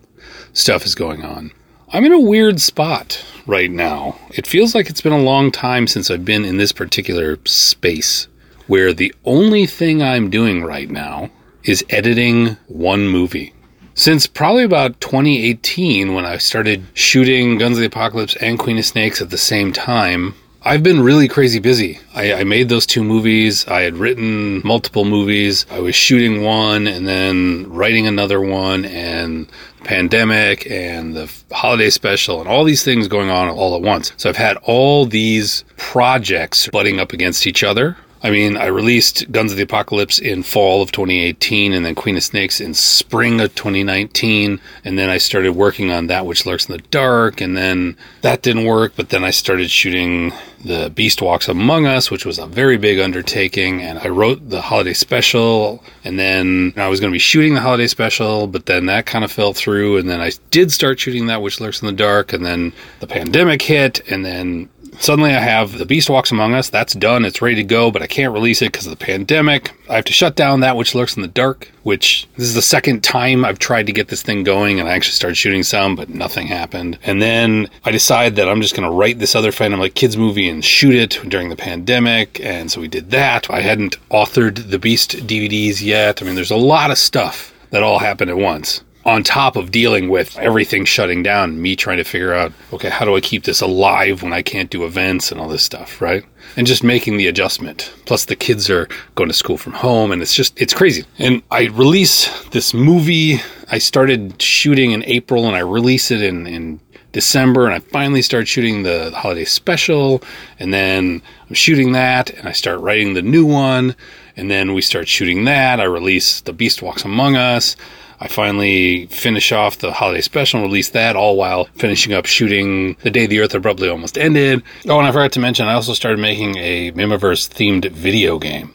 Stuff 0.52 0.84
is 0.84 0.94
going 0.94 1.24
on. 1.24 1.52
I'm 1.94 2.04
in 2.04 2.12
a 2.12 2.18
weird 2.18 2.60
spot 2.60 3.24
right 3.46 3.70
now. 3.70 4.18
It 4.30 4.48
feels 4.48 4.74
like 4.74 4.90
it's 4.90 5.00
been 5.00 5.12
a 5.12 5.22
long 5.22 5.52
time 5.52 5.86
since 5.86 6.10
I've 6.10 6.24
been 6.24 6.44
in 6.44 6.56
this 6.56 6.72
particular 6.72 7.38
space 7.44 8.26
where 8.66 8.92
the 8.92 9.14
only 9.24 9.64
thing 9.66 10.02
I'm 10.02 10.28
doing 10.28 10.64
right 10.64 10.90
now 10.90 11.30
is 11.62 11.84
editing 11.90 12.56
one 12.66 13.06
movie. 13.06 13.54
Since 13.94 14.26
probably 14.26 14.64
about 14.64 15.00
2018, 15.00 16.14
when 16.14 16.26
I 16.26 16.38
started 16.38 16.84
shooting 16.94 17.58
Guns 17.58 17.76
of 17.76 17.82
the 17.82 17.86
Apocalypse 17.86 18.34
and 18.40 18.58
Queen 18.58 18.78
of 18.78 18.84
Snakes 18.84 19.22
at 19.22 19.30
the 19.30 19.38
same 19.38 19.72
time, 19.72 20.34
I've 20.66 20.82
been 20.82 21.02
really 21.02 21.28
crazy 21.28 21.58
busy. 21.58 21.98
I, 22.14 22.32
I, 22.32 22.44
made 22.44 22.70
those 22.70 22.86
two 22.86 23.04
movies. 23.04 23.68
I 23.68 23.82
had 23.82 23.98
written 23.98 24.62
multiple 24.64 25.04
movies. 25.04 25.66
I 25.70 25.80
was 25.80 25.94
shooting 25.94 26.42
one 26.42 26.86
and 26.86 27.06
then 27.06 27.70
writing 27.70 28.06
another 28.06 28.40
one, 28.40 28.86
and 28.86 29.46
the 29.46 29.84
pandemic 29.84 30.66
and 30.70 31.14
the 31.14 31.30
holiday 31.52 31.90
special 31.90 32.40
and 32.40 32.48
all 32.48 32.64
these 32.64 32.82
things 32.82 33.08
going 33.08 33.28
on 33.28 33.50
all 33.50 33.76
at 33.76 33.82
once. 33.82 34.14
So 34.16 34.30
I've 34.30 34.38
had 34.38 34.56
all 34.62 35.04
these 35.04 35.64
projects 35.76 36.66
butting 36.68 36.98
up 36.98 37.12
against 37.12 37.46
each 37.46 37.62
other. 37.62 37.98
I 38.22 38.30
mean, 38.30 38.56
I 38.56 38.66
released 38.66 39.30
Guns 39.30 39.52
of 39.52 39.58
the 39.58 39.64
Apocalypse 39.64 40.18
in 40.18 40.42
fall 40.44 40.80
of 40.80 40.90
2018 40.92 41.74
and 41.74 41.84
then 41.84 41.94
Queen 41.94 42.16
of 42.16 42.22
Snakes 42.22 42.58
in 42.58 42.72
spring 42.72 43.38
of 43.38 43.54
2019. 43.54 44.62
And 44.82 44.98
then 44.98 45.10
I 45.10 45.18
started 45.18 45.52
working 45.52 45.90
on 45.90 46.06
That 46.06 46.24
Which 46.24 46.46
Lurks 46.46 46.66
in 46.66 46.74
the 46.74 46.82
Dark. 46.84 47.42
And 47.42 47.54
then 47.54 47.98
that 48.22 48.40
didn't 48.40 48.64
work. 48.64 48.94
But 48.96 49.10
then 49.10 49.24
I 49.24 49.30
started 49.30 49.70
shooting 49.70 50.32
The 50.64 50.90
Beast 50.90 51.22
Walks 51.22 51.48
Among 51.48 51.86
Us, 51.86 52.10
which 52.10 52.24
was 52.24 52.38
a 52.38 52.46
very 52.46 52.76
big 52.76 52.98
undertaking. 52.98 53.82
And 53.82 53.98
I 53.98 54.08
wrote 54.08 54.48
the 54.48 54.62
holiday 54.62 54.94
special. 54.94 55.84
And 56.04 56.18
then 56.18 56.72
I 56.76 56.88
was 56.88 57.00
going 57.00 57.12
to 57.12 57.14
be 57.14 57.18
shooting 57.18 57.54
the 57.54 57.60
holiday 57.60 57.86
special, 57.86 58.46
but 58.46 58.66
then 58.66 58.86
that 58.86 59.06
kind 59.06 59.24
of 59.24 59.30
fell 59.30 59.52
through. 59.52 59.98
And 59.98 60.08
then 60.08 60.20
I 60.20 60.32
did 60.50 60.72
start 60.72 60.98
shooting 60.98 61.26
That 61.26 61.42
Which 61.42 61.60
Lurks 61.60 61.82
in 61.82 61.86
the 61.86 61.92
Dark. 61.92 62.32
And 62.32 62.44
then 62.44 62.72
the 63.00 63.06
pandemic 63.06 63.62
hit. 63.62 64.00
And 64.10 64.24
then 64.24 64.68
suddenly 65.00 65.34
I 65.34 65.40
have 65.40 65.76
The 65.78 65.86
Beast 65.86 66.08
Walks 66.08 66.30
Among 66.30 66.54
Us. 66.54 66.70
That's 66.70 66.94
done. 66.94 67.24
It's 67.24 67.42
ready 67.42 67.56
to 67.56 67.64
go, 67.64 67.90
but 67.90 68.02
I 68.02 68.06
can't 68.06 68.32
release 68.32 68.62
it 68.62 68.72
because 68.72 68.86
of 68.86 68.96
the 68.96 69.04
pandemic. 69.04 69.72
I 69.88 69.96
have 69.96 70.04
to 70.06 70.12
shut 70.12 70.36
down 70.36 70.60
That 70.60 70.76
Which 70.76 70.94
Lurks 70.94 71.16
in 71.16 71.22
the 71.22 71.28
Dark, 71.28 71.70
which 71.82 72.26
this 72.36 72.46
is 72.46 72.54
the 72.54 72.62
second 72.62 73.04
time 73.04 73.44
I've 73.44 73.58
tried 73.58 73.86
to 73.86 73.92
get 73.92 74.08
this 74.08 74.22
thing 74.22 74.44
going, 74.44 74.80
and 74.80 74.88
I 74.88 74.92
actually 74.92 75.12
started 75.12 75.34
shooting 75.34 75.62
some, 75.62 75.94
but 75.96 76.08
nothing 76.08 76.46
happened. 76.46 76.98
And 77.02 77.20
then 77.20 77.68
I 77.84 77.90
decide 77.90 78.36
that 78.36 78.48
I'm 78.48 78.62
just 78.62 78.74
going 78.74 78.88
to 78.88 78.94
write 78.94 79.18
this 79.18 79.34
other 79.34 79.52
Phantom 79.52 79.80
Lake 79.80 79.94
kids 79.94 80.16
movie 80.16 80.48
and 80.54 80.64
shoot 80.64 80.94
it 80.94 81.20
during 81.28 81.48
the 81.50 81.56
pandemic, 81.56 82.40
and 82.40 82.70
so 82.70 82.80
we 82.80 82.88
did 82.88 83.10
that. 83.10 83.50
I 83.50 83.60
hadn't 83.60 83.98
authored 84.08 84.70
the 84.70 84.78
Beast 84.78 85.10
DVDs 85.26 85.82
yet. 85.82 86.22
I 86.22 86.24
mean, 86.24 86.34
there's 86.34 86.50
a 86.50 86.56
lot 86.56 86.90
of 86.90 86.96
stuff 86.96 87.52
that 87.70 87.82
all 87.82 87.98
happened 87.98 88.30
at 88.30 88.38
once. 88.38 88.82
on 89.04 89.22
top 89.22 89.56
of 89.56 89.70
dealing 89.70 90.08
with 90.08 90.36
everything 90.38 90.84
shutting 90.84 91.22
down, 91.22 91.60
me 91.60 91.76
trying 91.76 91.98
to 91.98 92.04
figure 92.04 92.32
out, 92.32 92.52
okay, 92.72 92.88
how 92.88 93.04
do 93.04 93.14
I 93.14 93.20
keep 93.20 93.44
this 93.44 93.60
alive 93.60 94.22
when 94.22 94.32
I 94.32 94.42
can't 94.42 94.70
do 94.70 94.84
events 94.84 95.30
and 95.30 95.40
all 95.40 95.48
this 95.48 95.62
stuff, 95.62 96.00
right? 96.00 96.24
And 96.56 96.66
just 96.66 96.82
making 96.82 97.16
the 97.18 97.26
adjustment. 97.26 97.92
Plus, 98.06 98.24
the 98.24 98.36
kids 98.36 98.70
are 98.70 98.88
going 99.14 99.28
to 99.28 99.34
school 99.34 99.58
from 99.58 99.74
home, 99.74 100.10
and 100.10 100.22
it's 100.22 100.34
just, 100.34 100.58
it's 100.60 100.72
crazy. 100.72 101.04
And 101.18 101.42
I 101.50 101.64
release 101.66 102.44
this 102.48 102.72
movie. 102.72 103.40
I 103.70 103.78
started 103.78 104.40
shooting 104.40 104.92
in 104.92 105.04
April, 105.04 105.46
and 105.46 105.56
I 105.56 105.60
release 105.60 106.10
it 106.10 106.22
in, 106.22 106.46
in 106.46 106.80
December, 107.14 107.64
and 107.64 107.74
I 107.74 107.78
finally 107.78 108.20
start 108.20 108.46
shooting 108.46 108.82
the, 108.82 109.10
holiday 109.14 109.44
special, 109.46 110.22
and 110.58 110.74
then 110.74 111.22
I'm 111.48 111.54
shooting 111.54 111.92
that, 111.92 112.28
and 112.30 112.46
I 112.46 112.52
start 112.52 112.80
writing 112.80 113.14
the 113.14 113.22
new 113.22 113.46
one, 113.46 113.94
and 114.36 114.50
then 114.50 114.74
we 114.74 114.82
start 114.82 115.08
shooting 115.08 115.44
that. 115.44 115.80
I 115.80 115.84
release 115.84 116.42
The 116.42 116.52
Beast 116.52 116.82
Walks 116.82 117.04
Among 117.04 117.36
Us. 117.36 117.76
I 118.20 118.26
finally 118.28 119.06
finish 119.06 119.52
off 119.52 119.78
the 119.78 119.92
holiday 119.92 120.20
special 120.20 120.60
and 120.60 120.68
release 120.68 120.90
that, 120.90 121.14
all 121.16 121.36
while 121.36 121.66
finishing 121.76 122.12
up 122.12 122.26
shooting 122.26 122.96
The 123.02 123.10
Day 123.10 123.26
the 123.26 123.40
Earth 123.40 123.54
Abruptly 123.54 123.88
Almost 123.88 124.18
Ended. 124.18 124.62
Oh, 124.88 124.98
and 124.98 125.06
I 125.06 125.12
forgot 125.12 125.32
to 125.32 125.40
mention, 125.40 125.68
I 125.68 125.74
also 125.74 125.94
started 125.94 126.18
making 126.18 126.56
a 126.58 126.92
Mihmiverse 126.92 127.48
themed 127.48 127.90
video 127.92 128.38
game. 128.38 128.72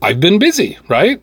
I've 0.00 0.20
been 0.20 0.38
busy, 0.38 0.78
right? 0.88 1.20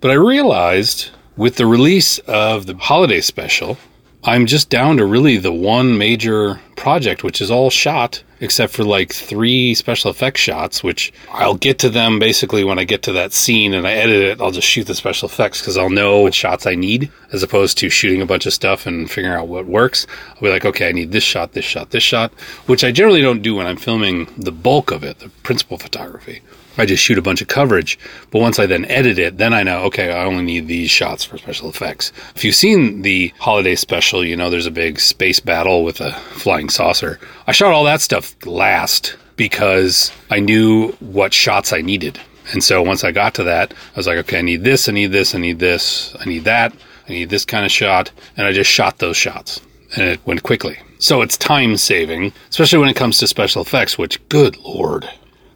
But 0.00 0.12
I 0.12 0.14
realized 0.14 1.10
with 1.36 1.56
the 1.56 1.66
release 1.66 2.18
of 2.20 2.66
the 2.66 2.76
holiday 2.76 3.20
special, 3.20 3.78
I'm 4.24 4.46
just 4.46 4.68
down 4.68 4.96
to 4.96 5.06
really 5.06 5.36
the 5.36 5.52
one 5.52 5.96
major 5.96 6.60
project, 6.76 7.22
which 7.22 7.40
is 7.40 7.50
all 7.50 7.70
shot 7.70 8.22
except 8.40 8.72
for 8.72 8.84
like 8.84 9.12
three 9.12 9.74
special 9.74 10.10
effects 10.10 10.40
shots, 10.40 10.82
which 10.82 11.12
I'll 11.30 11.56
get 11.56 11.78
to 11.80 11.90
them 11.90 12.18
basically 12.18 12.64
when 12.64 12.78
I 12.78 12.84
get 12.84 13.02
to 13.02 13.12
that 13.12 13.32
scene 13.32 13.74
and 13.74 13.86
I 13.86 13.92
edit 13.92 14.22
it. 14.22 14.40
I'll 14.40 14.50
just 14.50 14.68
shoot 14.68 14.86
the 14.86 14.94
special 14.94 15.28
effects 15.28 15.60
because 15.60 15.76
I'll 15.76 15.90
know 15.90 16.20
what 16.20 16.34
shots 16.34 16.66
I 16.66 16.74
need 16.74 17.10
as 17.32 17.42
opposed 17.42 17.78
to 17.78 17.90
shooting 17.90 18.22
a 18.22 18.26
bunch 18.26 18.46
of 18.46 18.52
stuff 18.52 18.86
and 18.86 19.10
figuring 19.10 19.36
out 19.36 19.48
what 19.48 19.66
works. 19.66 20.06
I'll 20.30 20.42
be 20.42 20.50
like, 20.50 20.64
okay, 20.64 20.88
I 20.88 20.92
need 20.92 21.12
this 21.12 21.24
shot, 21.24 21.52
this 21.52 21.64
shot, 21.64 21.90
this 21.90 22.02
shot, 22.02 22.32
which 22.66 22.84
I 22.84 22.92
generally 22.92 23.22
don't 23.22 23.42
do 23.42 23.54
when 23.54 23.66
I'm 23.66 23.76
filming 23.76 24.28
the 24.36 24.52
bulk 24.52 24.90
of 24.90 25.02
it, 25.02 25.18
the 25.18 25.30
principal 25.42 25.78
photography. 25.78 26.42
I 26.78 26.86
just 26.86 27.02
shoot 27.02 27.18
a 27.18 27.22
bunch 27.22 27.42
of 27.42 27.48
coverage. 27.48 27.98
But 28.30 28.40
once 28.40 28.58
I 28.58 28.66
then 28.66 28.84
edit 28.86 29.18
it, 29.18 29.38
then 29.38 29.52
I 29.52 29.62
know, 29.62 29.82
okay, 29.84 30.12
I 30.12 30.24
only 30.24 30.44
need 30.44 30.68
these 30.68 30.90
shots 30.90 31.24
for 31.24 31.36
special 31.38 31.68
effects. 31.68 32.12
If 32.36 32.44
you've 32.44 32.54
seen 32.54 33.02
the 33.02 33.32
holiday 33.38 33.74
special, 33.74 34.24
you 34.24 34.36
know 34.36 34.50
there's 34.50 34.66
a 34.66 34.70
big 34.70 35.00
space 35.00 35.40
battle 35.40 35.84
with 35.84 36.00
a 36.00 36.12
flying 36.12 36.68
saucer. 36.68 37.18
I 37.46 37.52
shot 37.52 37.72
all 37.72 37.84
that 37.84 38.00
stuff 38.00 38.34
last 38.46 39.16
because 39.36 40.12
I 40.30 40.40
knew 40.40 40.92
what 41.00 41.34
shots 41.34 41.72
I 41.72 41.80
needed. 41.80 42.18
And 42.52 42.64
so 42.64 42.82
once 42.82 43.04
I 43.04 43.12
got 43.12 43.34
to 43.34 43.44
that, 43.44 43.72
I 43.72 43.96
was 43.96 44.06
like, 44.06 44.18
okay, 44.18 44.38
I 44.38 44.42
need 44.42 44.64
this, 44.64 44.88
I 44.88 44.92
need 44.92 45.12
this, 45.12 45.34
I 45.34 45.38
need 45.38 45.58
this, 45.58 46.16
I 46.18 46.24
need 46.24 46.44
that, 46.44 46.72
I 47.08 47.12
need 47.12 47.28
this 47.28 47.44
kind 47.44 47.64
of 47.64 47.70
shot. 47.70 48.10
And 48.36 48.46
I 48.46 48.52
just 48.52 48.70
shot 48.70 48.98
those 48.98 49.16
shots 49.16 49.60
and 49.96 50.04
it 50.04 50.20
went 50.26 50.42
quickly. 50.42 50.78
So 50.98 51.22
it's 51.22 51.36
time 51.36 51.76
saving, 51.76 52.32
especially 52.50 52.80
when 52.80 52.88
it 52.88 52.96
comes 52.96 53.18
to 53.18 53.26
special 53.26 53.62
effects, 53.62 53.96
which, 53.96 54.26
good 54.28 54.56
lord, 54.58 55.08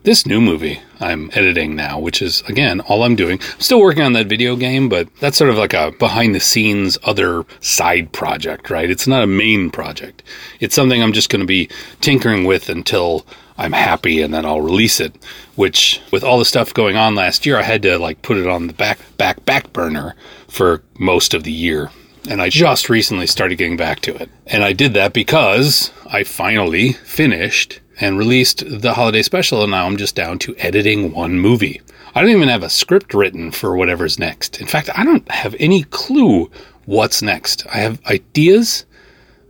this 0.03 0.27
new 0.27 0.41
movie 0.41 0.81
I'm 1.01 1.31
editing 1.33 1.75
now, 1.75 1.99
which 1.99 2.23
is 2.23 2.43
again 2.43 2.81
all 2.81 3.03
I'm 3.03 3.17
doing. 3.17 3.41
I'm 3.41 3.61
still 3.61 3.81
working 3.81 4.03
on 4.03 4.13
that 4.15 4.27
video 4.27 4.57
game, 4.57 4.89
but 4.89 5.09
that's 5.17 5.37
sort 5.37 5.51
of 5.51 5.57
like 5.57 5.75
a 5.75 5.93
behind 5.93 6.35
the 6.35 6.41
scenes 6.41 6.99
other 7.05 7.45
side 7.61 8.13
project, 8.13 8.71
right? 8.71 8.91
It's 8.91 9.07
not 9.07 9.23
a 9.23 9.27
main 9.27 9.71
project. 9.71 10.23
It's 10.61 10.75
something 10.75 11.03
I'm 11.03 11.13
just 11.13 11.31
going 11.31 11.41
to 11.41 11.47
be 11.47 11.69
tinkering 12.01 12.45
with 12.45 12.69
until 12.69 13.27
I'm 13.59 13.73
happy 13.73 14.23
and 14.23 14.33
then 14.33 14.45
I'll 14.45 14.61
release 14.61 15.01
it. 15.01 15.15
Which 15.55 16.01
with 16.11 16.25
all 16.25 16.39
the 16.39 16.45
stuff 16.45 16.75
going 16.75 16.97
on 16.97 17.15
last 17.15 17.47
year, 17.47 17.59
I 17.59 17.63
had 17.63 17.83
to 17.83 17.99
like 17.99 18.23
put 18.23 18.39
it 18.39 18.47
on 18.47 18.67
the 18.67 18.73
back 18.73 18.99
back 19.17 19.45
back 19.45 19.73
burner 19.73 20.15
for 20.49 20.83
most 20.99 21.35
of 21.35 21.45
the 21.45 21.53
year. 21.53 21.91
And 22.29 22.41
I 22.41 22.51
just 22.51 22.89
recently 22.89 23.27
started 23.27 23.57
getting 23.57 23.77
back 23.77 24.01
to 24.01 24.15
it. 24.15 24.31
And 24.47 24.63
I 24.63 24.73
did 24.73 24.95
that 24.95 25.13
because 25.13 25.91
I 26.07 26.23
finally 26.23 26.93
finished 26.93 27.81
and 28.01 28.19
released 28.19 28.65
the 28.67 28.95
holiday 28.95 29.23
special, 29.23 29.63
and 29.63 29.71
now 29.71 29.87
I'm 29.87 29.97
just 29.97 30.15
down 30.15 30.39
to 30.41 30.57
editing 30.59 31.13
one 31.13 31.39
movie. 31.39 31.81
I 32.15 32.21
don't 32.21 32.31
even 32.31 32.49
have 32.49 32.63
a 32.63 32.71
script 32.71 33.15
written 33.15 33.51
for 33.51 33.77
whatever's 33.77 34.19
next. 34.19 34.61
In 34.61 34.67
fact, 34.67 34.91
I 34.95 35.05
don't 35.05 35.31
have 35.31 35.55
any 35.59 35.85
clue 35.85 36.51
what's 36.85 37.23
next. 37.23 37.67
I 37.69 37.79
have 37.79 38.05
ideas, 38.07 38.85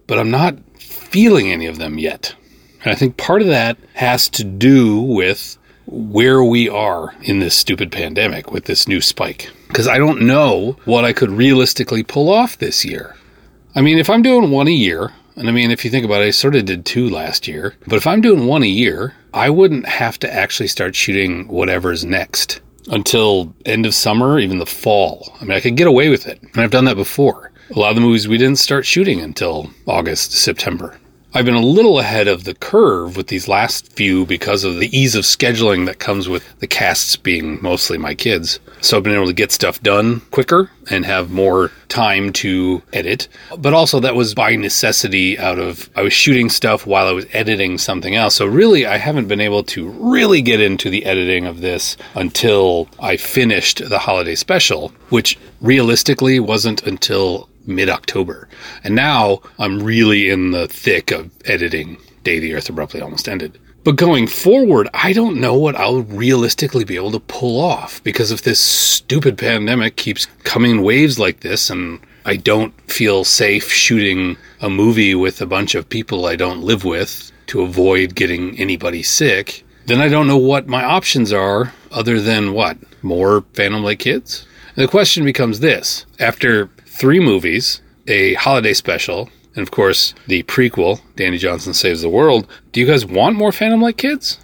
but 0.07 0.19
I'm 0.19 0.31
not 0.31 0.57
feeling 0.79 1.51
any 1.51 1.67
of 1.67 1.79
them 1.79 1.99
yet. 1.99 2.35
And 2.83 2.93
I 2.93 2.95
think 2.95 3.17
part 3.17 3.43
of 3.43 3.49
that 3.49 3.79
has 3.95 4.29
to 4.31 4.45
do 4.45 5.01
with 5.01 5.59
where 5.87 6.43
we 6.43 6.69
are 6.69 7.15
in 7.23 7.41
this 7.41 7.57
stupid 7.57 7.93
pandemic 7.93 8.53
with 8.53 8.65
this 8.65 8.89
new 8.89 9.01
spike. 9.01 9.51
Because 9.69 9.89
I 9.89 9.99
don't 9.99 10.23
know 10.23 10.77
what 10.85 11.05
I 11.05 11.13
could 11.13 11.31
realistically 11.31 12.03
pull 12.03 12.31
off 12.31 12.59
this 12.59 12.85
year. 12.85 13.17
I 13.75 13.81
mean, 13.81 13.99
if 13.99 14.11
I'm 14.11 14.23
doing 14.23 14.51
one 14.51 14.69
a 14.69 14.73
year, 14.73 15.13
and 15.37 15.49
I 15.49 15.53
mean, 15.53 15.71
if 15.71 15.85
you 15.85 15.91
think 15.91 16.05
about 16.05 16.23
it, 16.23 16.27
I 16.27 16.31
sort 16.31 16.55
of 16.55 16.65
did 16.65 16.85
two 16.85 17.09
last 17.09 17.49
year. 17.49 17.75
But 17.87 17.97
if 17.97 18.07
I'm 18.07 18.21
doing 18.21 18.47
one 18.47 18.62
a 18.62 18.67
year, 18.67 19.15
I 19.35 19.51
wouldn't 19.51 19.87
have 19.87 20.19
to 20.21 20.33
actually 20.33 20.69
start 20.69 20.95
shooting 20.95 21.49
whatever's 21.49 22.05
next 22.05 22.61
until 22.89 23.55
end 23.65 23.87
of 23.87 23.95
summer, 23.95 24.39
even 24.39 24.59
the 24.59 24.67
fall. 24.67 25.33
I 25.41 25.45
mean, 25.45 25.57
I 25.57 25.61
could 25.61 25.77
get 25.77 25.87
away 25.87 26.09
with 26.09 26.27
it. 26.27 26.41
And 26.43 26.59
I've 26.59 26.71
done 26.71 26.85
that 26.87 26.97
before. 26.97 27.53
A 27.75 27.79
lot 27.79 27.91
of 27.91 27.95
the 27.95 28.03
movies 28.03 28.29
we 28.29 28.39
didn't 28.39 28.59
start 28.59 28.85
shooting 28.85 29.21
until 29.21 29.71
August, 29.87 30.33
September. 30.33 30.99
I've 31.35 31.47
been 31.47 31.55
a 31.55 31.61
little 31.61 31.99
ahead 31.99 32.29
of 32.29 32.45
the 32.45 32.55
curve 32.55 33.17
with 33.17 33.29
these 33.29 33.49
last 33.49 33.91
few 33.95 34.27
because 34.27 34.65
of 34.65 34.79
the 34.79 34.95
ease 34.95 35.15
of 35.15 35.25
scheduling 35.25 35.87
that 35.87 35.99
comes 35.99 36.29
with 36.29 36.45
the 36.59 36.67
casts 36.67 37.17
being 37.17 37.59
mostly 37.62 37.97
my 37.97 38.15
kids. 38.15 38.61
So 38.83 38.99
I've 38.99 39.03
been 39.03 39.15
able 39.15 39.29
to 39.29 39.33
get 39.33 39.51
stuff 39.51 39.81
done 39.81 40.21
quicker 40.31 40.71
and 40.91 41.07
have 41.07 41.31
more 41.31 41.71
time 41.89 42.35
to 42.35 42.83
edit. 42.93 43.29
But 43.57 43.73
also 43.73 43.99
that 44.01 44.15
was 44.15 44.35
by 44.35 44.57
necessity 44.57 45.39
out 45.39 45.59
of 45.59 45.89
I 45.97 46.03
was 46.03 46.12
shooting 46.12 46.51
stuff 46.51 46.87
while 46.87 47.07
I 47.07 47.12
was 47.12 47.27
editing 47.33 47.79
something 47.79 48.15
else. 48.15 48.35
So 48.35 48.45
really 48.45 48.85
I 48.85 48.99
haven't 48.99 49.29
been 49.29 49.41
able 49.41 49.65
to 49.65 49.89
really 49.89 50.43
get 50.43 50.61
into 50.61 50.91
the 50.91 51.07
editing 51.07 51.47
of 51.47 51.62
this 51.62 51.97
until 52.15 52.89
I 53.01 53.17
finished 53.17 53.89
the 53.89 53.99
holiday 53.99 54.35
special, 54.35 54.93
which 55.09 55.39
realistically 55.62 56.41
wasn't 56.41 56.83
until 56.87 57.49
mid 57.66 57.88
October. 57.88 58.49
And 58.85 58.95
now 58.95 59.40
I'm 59.59 59.83
really 59.83 60.31
in 60.31 60.50
the 60.50 60.69
thick 60.69 61.11
of 61.11 61.31
editing 61.45 61.99
Day 62.25 62.38
the 62.38 62.54
Earth 62.54 62.69
Abruptly 62.69 63.00
Almost 63.00 63.28
Ended. 63.28 63.59
But 63.85 63.97
going 63.97 64.28
forward, 64.28 64.88
I 64.95 65.12
don't 65.12 65.40
know 65.40 65.54
what 65.54 65.75
I'll 65.75 66.02
realistically 66.02 66.85
be 66.85 66.95
able 66.95 67.11
to 67.12 67.21
pull 67.21 67.61
off 67.61 68.02
because 68.04 68.31
if 68.31 68.42
this 68.42 68.61
stupid 68.61 69.37
pandemic 69.37 69.97
keeps 69.97 70.26
coming 70.45 70.71
in 70.71 70.83
waves 70.83 71.19
like 71.19 71.40
this 71.40 71.69
and 71.69 71.99
I 72.25 72.37
don't 72.37 72.73
feel 72.88 73.25
safe 73.25 73.73
shooting 73.73 74.37
a 74.61 74.71
movie 74.71 75.16
with 75.16 75.40
a 75.40 75.47
bunch 75.47 75.75
of 75.75 75.88
people 75.88 76.26
I 76.26 76.37
don't 76.37 76.62
live 76.62 76.85
with 76.85 77.33
to 77.49 77.62
avoid 77.62 78.14
getting 78.14 78.57
anybody 78.57 79.02
sick, 79.02 79.64
then 79.87 80.00
I 80.00 80.07
don't 80.09 80.28
know 80.28 80.37
what 80.37 80.69
my 80.69 80.85
options 80.85 81.33
are 81.33 81.73
other 81.90 82.21
than 82.21 82.52
what? 82.52 82.76
More 83.02 83.45
Phantom 83.54 83.83
Lake 83.83 83.99
kids? 83.99 84.47
And 84.76 84.85
the 84.85 84.88
question 84.88 85.25
becomes 85.25 85.59
this 85.59 86.07
after 86.21 86.71
three 86.93 87.21
movies, 87.21 87.81
a 88.07 88.35
holiday 88.35 88.75
special, 88.75 89.31
and 89.57 89.63
of 89.63 89.71
course 89.71 90.15
the 90.27 90.43
prequel, 90.45 91.01
Danny 91.17 91.39
Johnson 91.39 91.75
Saves 91.75 92.03
the 92.03 92.09
World. 92.09 92.47
Do 92.71 92.81
you 92.81 92.87
guys 92.87 93.05
want 93.07 93.37
more 93.37 93.53
Phantom 93.53 93.81
Lake 93.81 93.97
kids? 93.97 94.39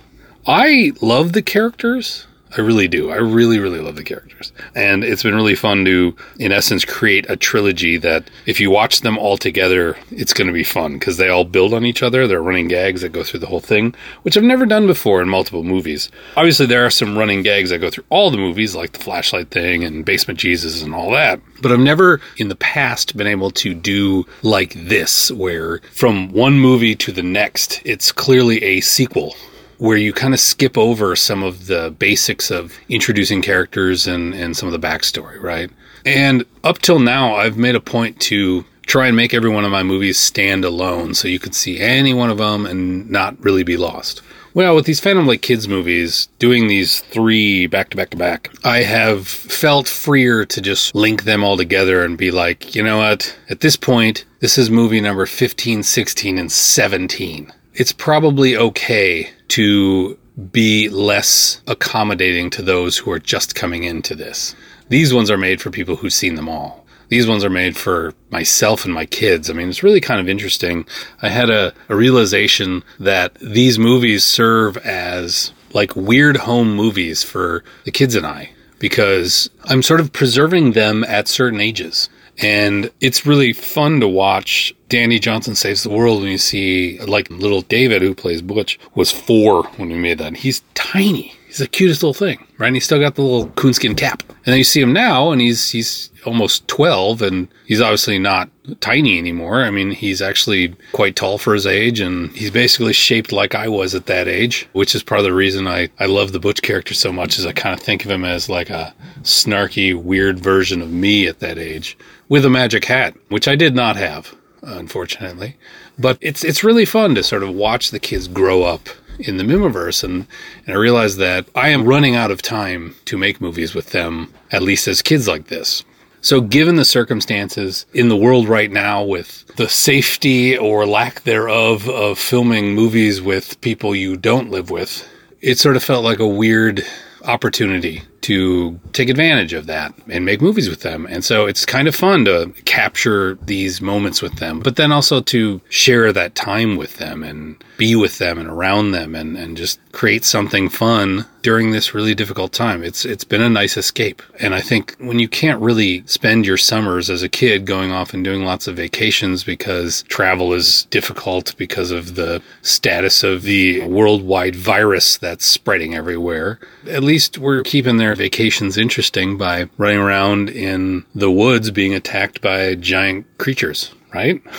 I 0.46 0.92
love 1.02 1.34
the 1.34 1.42
characters. 1.42 2.26
I 2.56 2.62
really 2.62 2.88
do. 2.88 3.10
I 3.10 3.16
really, 3.16 3.58
really 3.58 3.80
love 3.80 3.96
the 3.96 4.04
characters. 4.04 4.52
And 4.74 5.04
it's 5.04 5.22
been 5.22 5.34
really 5.34 5.54
fun 5.54 5.84
to, 5.84 6.16
in 6.38 6.50
essence, 6.50 6.84
create 6.84 7.28
a 7.28 7.36
trilogy 7.36 7.98
that 7.98 8.30
if 8.46 8.58
you 8.58 8.70
watch 8.70 9.02
them 9.02 9.18
all 9.18 9.36
together, 9.36 9.96
it's 10.10 10.32
going 10.32 10.46
to 10.46 10.52
be 10.52 10.64
fun 10.64 10.94
because 10.94 11.18
they 11.18 11.28
all 11.28 11.44
build 11.44 11.74
on 11.74 11.84
each 11.84 12.02
other. 12.02 12.26
They're 12.26 12.42
running 12.42 12.68
gags 12.68 13.02
that 13.02 13.10
go 13.10 13.22
through 13.22 13.40
the 13.40 13.46
whole 13.46 13.60
thing, 13.60 13.94
which 14.22 14.36
I've 14.36 14.44
never 14.44 14.64
done 14.64 14.86
before 14.86 15.20
in 15.20 15.28
multiple 15.28 15.62
movies. 15.62 16.10
Obviously, 16.36 16.66
there 16.66 16.86
are 16.86 16.90
some 16.90 17.18
running 17.18 17.42
gags 17.42 17.70
that 17.70 17.80
go 17.80 17.90
through 17.90 18.04
all 18.08 18.30
the 18.30 18.38
movies, 18.38 18.74
like 18.74 18.92
the 18.92 18.98
flashlight 18.98 19.50
thing 19.50 19.84
and 19.84 20.04
Basement 20.04 20.38
Jesus 20.38 20.82
and 20.82 20.94
all 20.94 21.10
that. 21.10 21.40
But 21.60 21.72
I've 21.72 21.80
never 21.80 22.20
in 22.38 22.48
the 22.48 22.56
past 22.56 23.16
been 23.16 23.26
able 23.26 23.50
to 23.52 23.74
do 23.74 24.24
like 24.42 24.72
this, 24.74 25.30
where 25.30 25.80
from 25.92 26.32
one 26.32 26.58
movie 26.58 26.94
to 26.96 27.12
the 27.12 27.22
next, 27.22 27.82
it's 27.84 28.10
clearly 28.10 28.62
a 28.62 28.80
sequel 28.80 29.34
where 29.78 29.96
you 29.96 30.12
kind 30.12 30.34
of 30.34 30.40
skip 30.40 30.76
over 30.76 31.16
some 31.16 31.42
of 31.42 31.66
the 31.66 31.94
basics 31.98 32.50
of 32.50 32.74
introducing 32.88 33.40
characters 33.42 34.06
and, 34.06 34.34
and 34.34 34.56
some 34.56 34.68
of 34.68 34.72
the 34.72 34.86
backstory, 34.86 35.40
right? 35.42 35.70
And 36.04 36.44
up 36.64 36.78
till 36.78 36.98
now, 36.98 37.34
I've 37.34 37.56
made 37.56 37.74
a 37.74 37.80
point 37.80 38.20
to 38.22 38.64
try 38.86 39.06
and 39.06 39.16
make 39.16 39.34
every 39.34 39.50
one 39.50 39.64
of 39.64 39.70
my 39.70 39.82
movies 39.82 40.18
stand 40.18 40.64
alone 40.64 41.14
so 41.14 41.28
you 41.28 41.38
could 41.38 41.54
see 41.54 41.78
any 41.78 42.14
one 42.14 42.30
of 42.30 42.38
them 42.38 42.66
and 42.66 43.08
not 43.10 43.38
really 43.42 43.62
be 43.62 43.76
lost. 43.76 44.22
Well, 44.54 44.74
with 44.74 44.86
these 44.86 44.98
Phantom 44.98 45.26
Lake 45.26 45.42
Kids 45.42 45.68
movies, 45.68 46.28
doing 46.38 46.66
these 46.66 47.00
three 47.00 47.66
back 47.66 47.90
to 47.90 47.96
back 47.96 48.10
to 48.10 48.16
back, 48.16 48.50
I 48.64 48.78
have 48.78 49.28
felt 49.28 49.86
freer 49.86 50.44
to 50.46 50.60
just 50.60 50.94
link 50.94 51.24
them 51.24 51.44
all 51.44 51.56
together 51.56 52.02
and 52.02 52.16
be 52.16 52.30
like, 52.30 52.74
you 52.74 52.82
know 52.82 52.98
what? 52.98 53.38
At 53.50 53.60
this 53.60 53.76
point, 53.76 54.24
this 54.40 54.56
is 54.56 54.70
movie 54.70 55.00
number 55.00 55.26
15, 55.26 55.82
16, 55.82 56.38
and 56.38 56.50
17. 56.50 57.52
It's 57.74 57.92
probably 57.92 58.56
okay 58.56 59.30
to 59.48 60.18
be 60.52 60.88
less 60.88 61.60
accommodating 61.66 62.50
to 62.50 62.62
those 62.62 62.96
who 62.96 63.10
are 63.10 63.18
just 63.18 63.54
coming 63.54 63.84
into 63.84 64.14
this. 64.14 64.54
These 64.88 65.12
ones 65.12 65.30
are 65.30 65.38
made 65.38 65.60
for 65.60 65.70
people 65.70 65.96
who've 65.96 66.12
seen 66.12 66.36
them 66.36 66.48
all. 66.48 66.86
These 67.08 67.26
ones 67.26 67.44
are 67.44 67.50
made 67.50 67.76
for 67.76 68.12
myself 68.30 68.84
and 68.84 68.92
my 68.92 69.06
kids. 69.06 69.48
I 69.48 69.54
mean, 69.54 69.68
it's 69.68 69.82
really 69.82 70.00
kind 70.00 70.20
of 70.20 70.28
interesting. 70.28 70.86
I 71.22 71.30
had 71.30 71.48
a, 71.50 71.72
a 71.88 71.96
realization 71.96 72.84
that 73.00 73.34
these 73.36 73.78
movies 73.78 74.24
serve 74.24 74.76
as 74.78 75.52
like 75.72 75.96
weird 75.96 76.36
home 76.36 76.74
movies 76.74 77.22
for 77.22 77.64
the 77.84 77.90
kids 77.90 78.14
and 78.14 78.26
I 78.26 78.50
because 78.78 79.50
I'm 79.64 79.82
sort 79.82 80.00
of 80.00 80.12
preserving 80.12 80.72
them 80.72 81.02
at 81.04 81.28
certain 81.28 81.60
ages. 81.60 82.08
And 82.40 82.90
it's 83.00 83.26
really 83.26 83.52
fun 83.52 84.00
to 84.00 84.08
watch 84.08 84.74
Danny 84.88 85.18
Johnson 85.18 85.54
Saves 85.54 85.82
the 85.82 85.90
World 85.90 86.22
and 86.22 86.30
you 86.30 86.38
see, 86.38 86.98
like, 87.00 87.30
little 87.30 87.62
David, 87.62 88.02
who 88.02 88.14
plays 88.14 88.42
Butch, 88.42 88.78
was 88.94 89.12
four 89.12 89.64
when 89.76 89.90
we 89.90 89.96
made 89.98 90.18
that. 90.18 90.36
He's 90.36 90.62
tiny. 90.74 91.34
He's 91.46 91.58
the 91.58 91.66
cutest 91.66 92.02
little 92.02 92.14
thing, 92.14 92.44
right? 92.58 92.66
And 92.66 92.76
he's 92.76 92.84
still 92.84 93.00
got 93.00 93.14
the 93.14 93.22
little 93.22 93.48
coonskin 93.50 93.94
cap. 93.94 94.22
And 94.28 94.52
then 94.52 94.58
you 94.58 94.64
see 94.64 94.82
him 94.82 94.92
now, 94.92 95.30
and 95.30 95.40
he's 95.40 95.70
he's 95.70 96.10
almost 96.26 96.68
twelve, 96.68 97.22
and 97.22 97.48
he's 97.66 97.80
obviously 97.80 98.18
not 98.18 98.50
tiny 98.80 99.18
anymore. 99.18 99.62
I 99.62 99.70
mean, 99.70 99.90
he's 99.92 100.20
actually 100.20 100.74
quite 100.92 101.16
tall 101.16 101.38
for 101.38 101.54
his 101.54 101.66
age, 101.66 102.00
and 102.00 102.30
he's 102.36 102.50
basically 102.50 102.92
shaped 102.92 103.32
like 103.32 103.54
I 103.54 103.66
was 103.66 103.94
at 103.94 104.06
that 104.06 104.28
age, 104.28 104.68
which 104.72 104.94
is 104.94 105.02
part 105.02 105.20
of 105.20 105.24
the 105.24 105.32
reason 105.32 105.66
I 105.66 105.88
I 105.98 106.04
love 106.04 106.32
the 106.32 106.38
Butch 106.38 106.60
character 106.60 106.92
so 106.92 107.12
much. 107.12 107.38
Is 107.38 107.46
I 107.46 107.52
kind 107.52 107.74
of 107.74 107.80
think 107.80 108.04
of 108.04 108.10
him 108.10 108.26
as 108.26 108.50
like 108.50 108.68
a 108.68 108.94
snarky, 109.22 109.94
weird 109.94 110.38
version 110.38 110.82
of 110.82 110.90
me 110.90 111.26
at 111.26 111.40
that 111.40 111.56
age 111.56 111.96
with 112.28 112.44
a 112.44 112.50
magic 112.50 112.84
hat, 112.84 113.14
which 113.28 113.48
I 113.48 113.56
did 113.56 113.74
not 113.74 113.96
have, 113.96 114.34
unfortunately. 114.62 115.56
But 115.98 116.18
it's 116.20 116.44
it's 116.44 116.64
really 116.64 116.84
fun 116.84 117.14
to 117.14 117.22
sort 117.22 117.42
of 117.42 117.54
watch 117.54 117.90
the 117.90 118.00
kids 118.00 118.28
grow 118.28 118.62
up 118.62 118.88
in 119.18 119.36
the 119.36 119.44
Mihmiverse, 119.44 120.04
and, 120.04 120.26
and 120.66 120.76
I 120.76 120.78
realized 120.78 121.18
that 121.18 121.46
I 121.54 121.70
am 121.70 121.84
running 121.84 122.14
out 122.14 122.30
of 122.30 122.40
time 122.40 122.94
to 123.06 123.18
make 123.18 123.40
movies 123.40 123.74
with 123.74 123.90
them, 123.90 124.32
at 124.52 124.62
least 124.62 124.86
as 124.86 125.02
kids 125.02 125.26
like 125.26 125.48
this. 125.48 125.84
So, 126.20 126.40
given 126.40 126.76
the 126.76 126.84
circumstances 126.84 127.86
in 127.94 128.08
the 128.08 128.16
world 128.16 128.48
right 128.48 128.70
now, 128.70 129.04
with 129.04 129.46
the 129.56 129.68
safety 129.68 130.56
or 130.56 130.84
lack 130.86 131.22
thereof 131.22 131.88
of 131.88 132.18
filming 132.18 132.74
movies 132.74 133.22
with 133.22 133.60
people 133.60 133.94
you 133.94 134.16
don't 134.16 134.50
live 134.50 134.70
with, 134.70 135.08
it 135.40 135.58
sort 135.58 135.76
of 135.76 135.84
felt 135.84 136.04
like 136.04 136.18
a 136.18 136.26
weird 136.26 136.84
opportunity 137.24 138.02
to 138.28 138.78
take 138.92 139.08
advantage 139.08 139.54
of 139.54 139.64
that 139.64 139.94
and 140.10 140.22
make 140.26 140.42
movies 140.42 140.68
with 140.68 140.82
them. 140.82 141.06
And 141.08 141.24
so 141.24 141.46
it's 141.46 141.64
kind 141.64 141.88
of 141.88 141.96
fun 141.96 142.26
to 142.26 142.52
capture 142.66 143.38
these 143.46 143.80
moments 143.80 144.20
with 144.20 144.36
them, 144.36 144.60
but 144.60 144.76
then 144.76 144.92
also 144.92 145.22
to 145.22 145.62
share 145.70 146.12
that 146.12 146.34
time 146.34 146.76
with 146.76 146.98
them 146.98 147.22
and 147.22 147.56
be 147.78 147.96
with 147.96 148.18
them 148.18 148.38
and 148.38 148.46
around 148.46 148.90
them 148.90 149.14
and, 149.14 149.34
and 149.38 149.56
just 149.56 149.80
create 149.92 150.26
something 150.26 150.68
fun 150.68 151.24
during 151.42 151.70
this 151.70 151.94
really 151.94 152.14
difficult 152.14 152.52
time. 152.52 152.82
It's 152.82 153.04
it's 153.04 153.24
been 153.24 153.42
a 153.42 153.48
nice 153.48 153.76
escape. 153.76 154.22
And 154.40 154.54
I 154.54 154.60
think 154.60 154.96
when 154.98 155.18
you 155.18 155.28
can't 155.28 155.60
really 155.60 156.02
spend 156.06 156.46
your 156.46 156.56
summers 156.56 157.10
as 157.10 157.22
a 157.22 157.28
kid 157.28 157.66
going 157.66 157.92
off 157.92 158.14
and 158.14 158.24
doing 158.24 158.44
lots 158.44 158.66
of 158.66 158.76
vacations 158.76 159.44
because 159.44 160.02
travel 160.04 160.52
is 160.52 160.84
difficult 160.90 161.54
because 161.56 161.90
of 161.90 162.14
the 162.14 162.42
status 162.62 163.22
of 163.22 163.42
the 163.42 163.86
worldwide 163.86 164.56
virus 164.56 165.16
that's 165.16 165.44
spreading 165.44 165.94
everywhere, 165.94 166.58
at 166.88 167.02
least 167.02 167.38
we're 167.38 167.62
keeping 167.62 167.96
their 167.96 168.14
vacations 168.14 168.76
interesting 168.76 169.36
by 169.38 169.68
running 169.76 169.98
around 169.98 170.50
in 170.50 171.04
the 171.14 171.30
woods 171.30 171.70
being 171.70 171.94
attacked 171.94 172.40
by 172.40 172.74
giant 172.74 173.26
creatures, 173.38 173.94
right? 174.12 174.42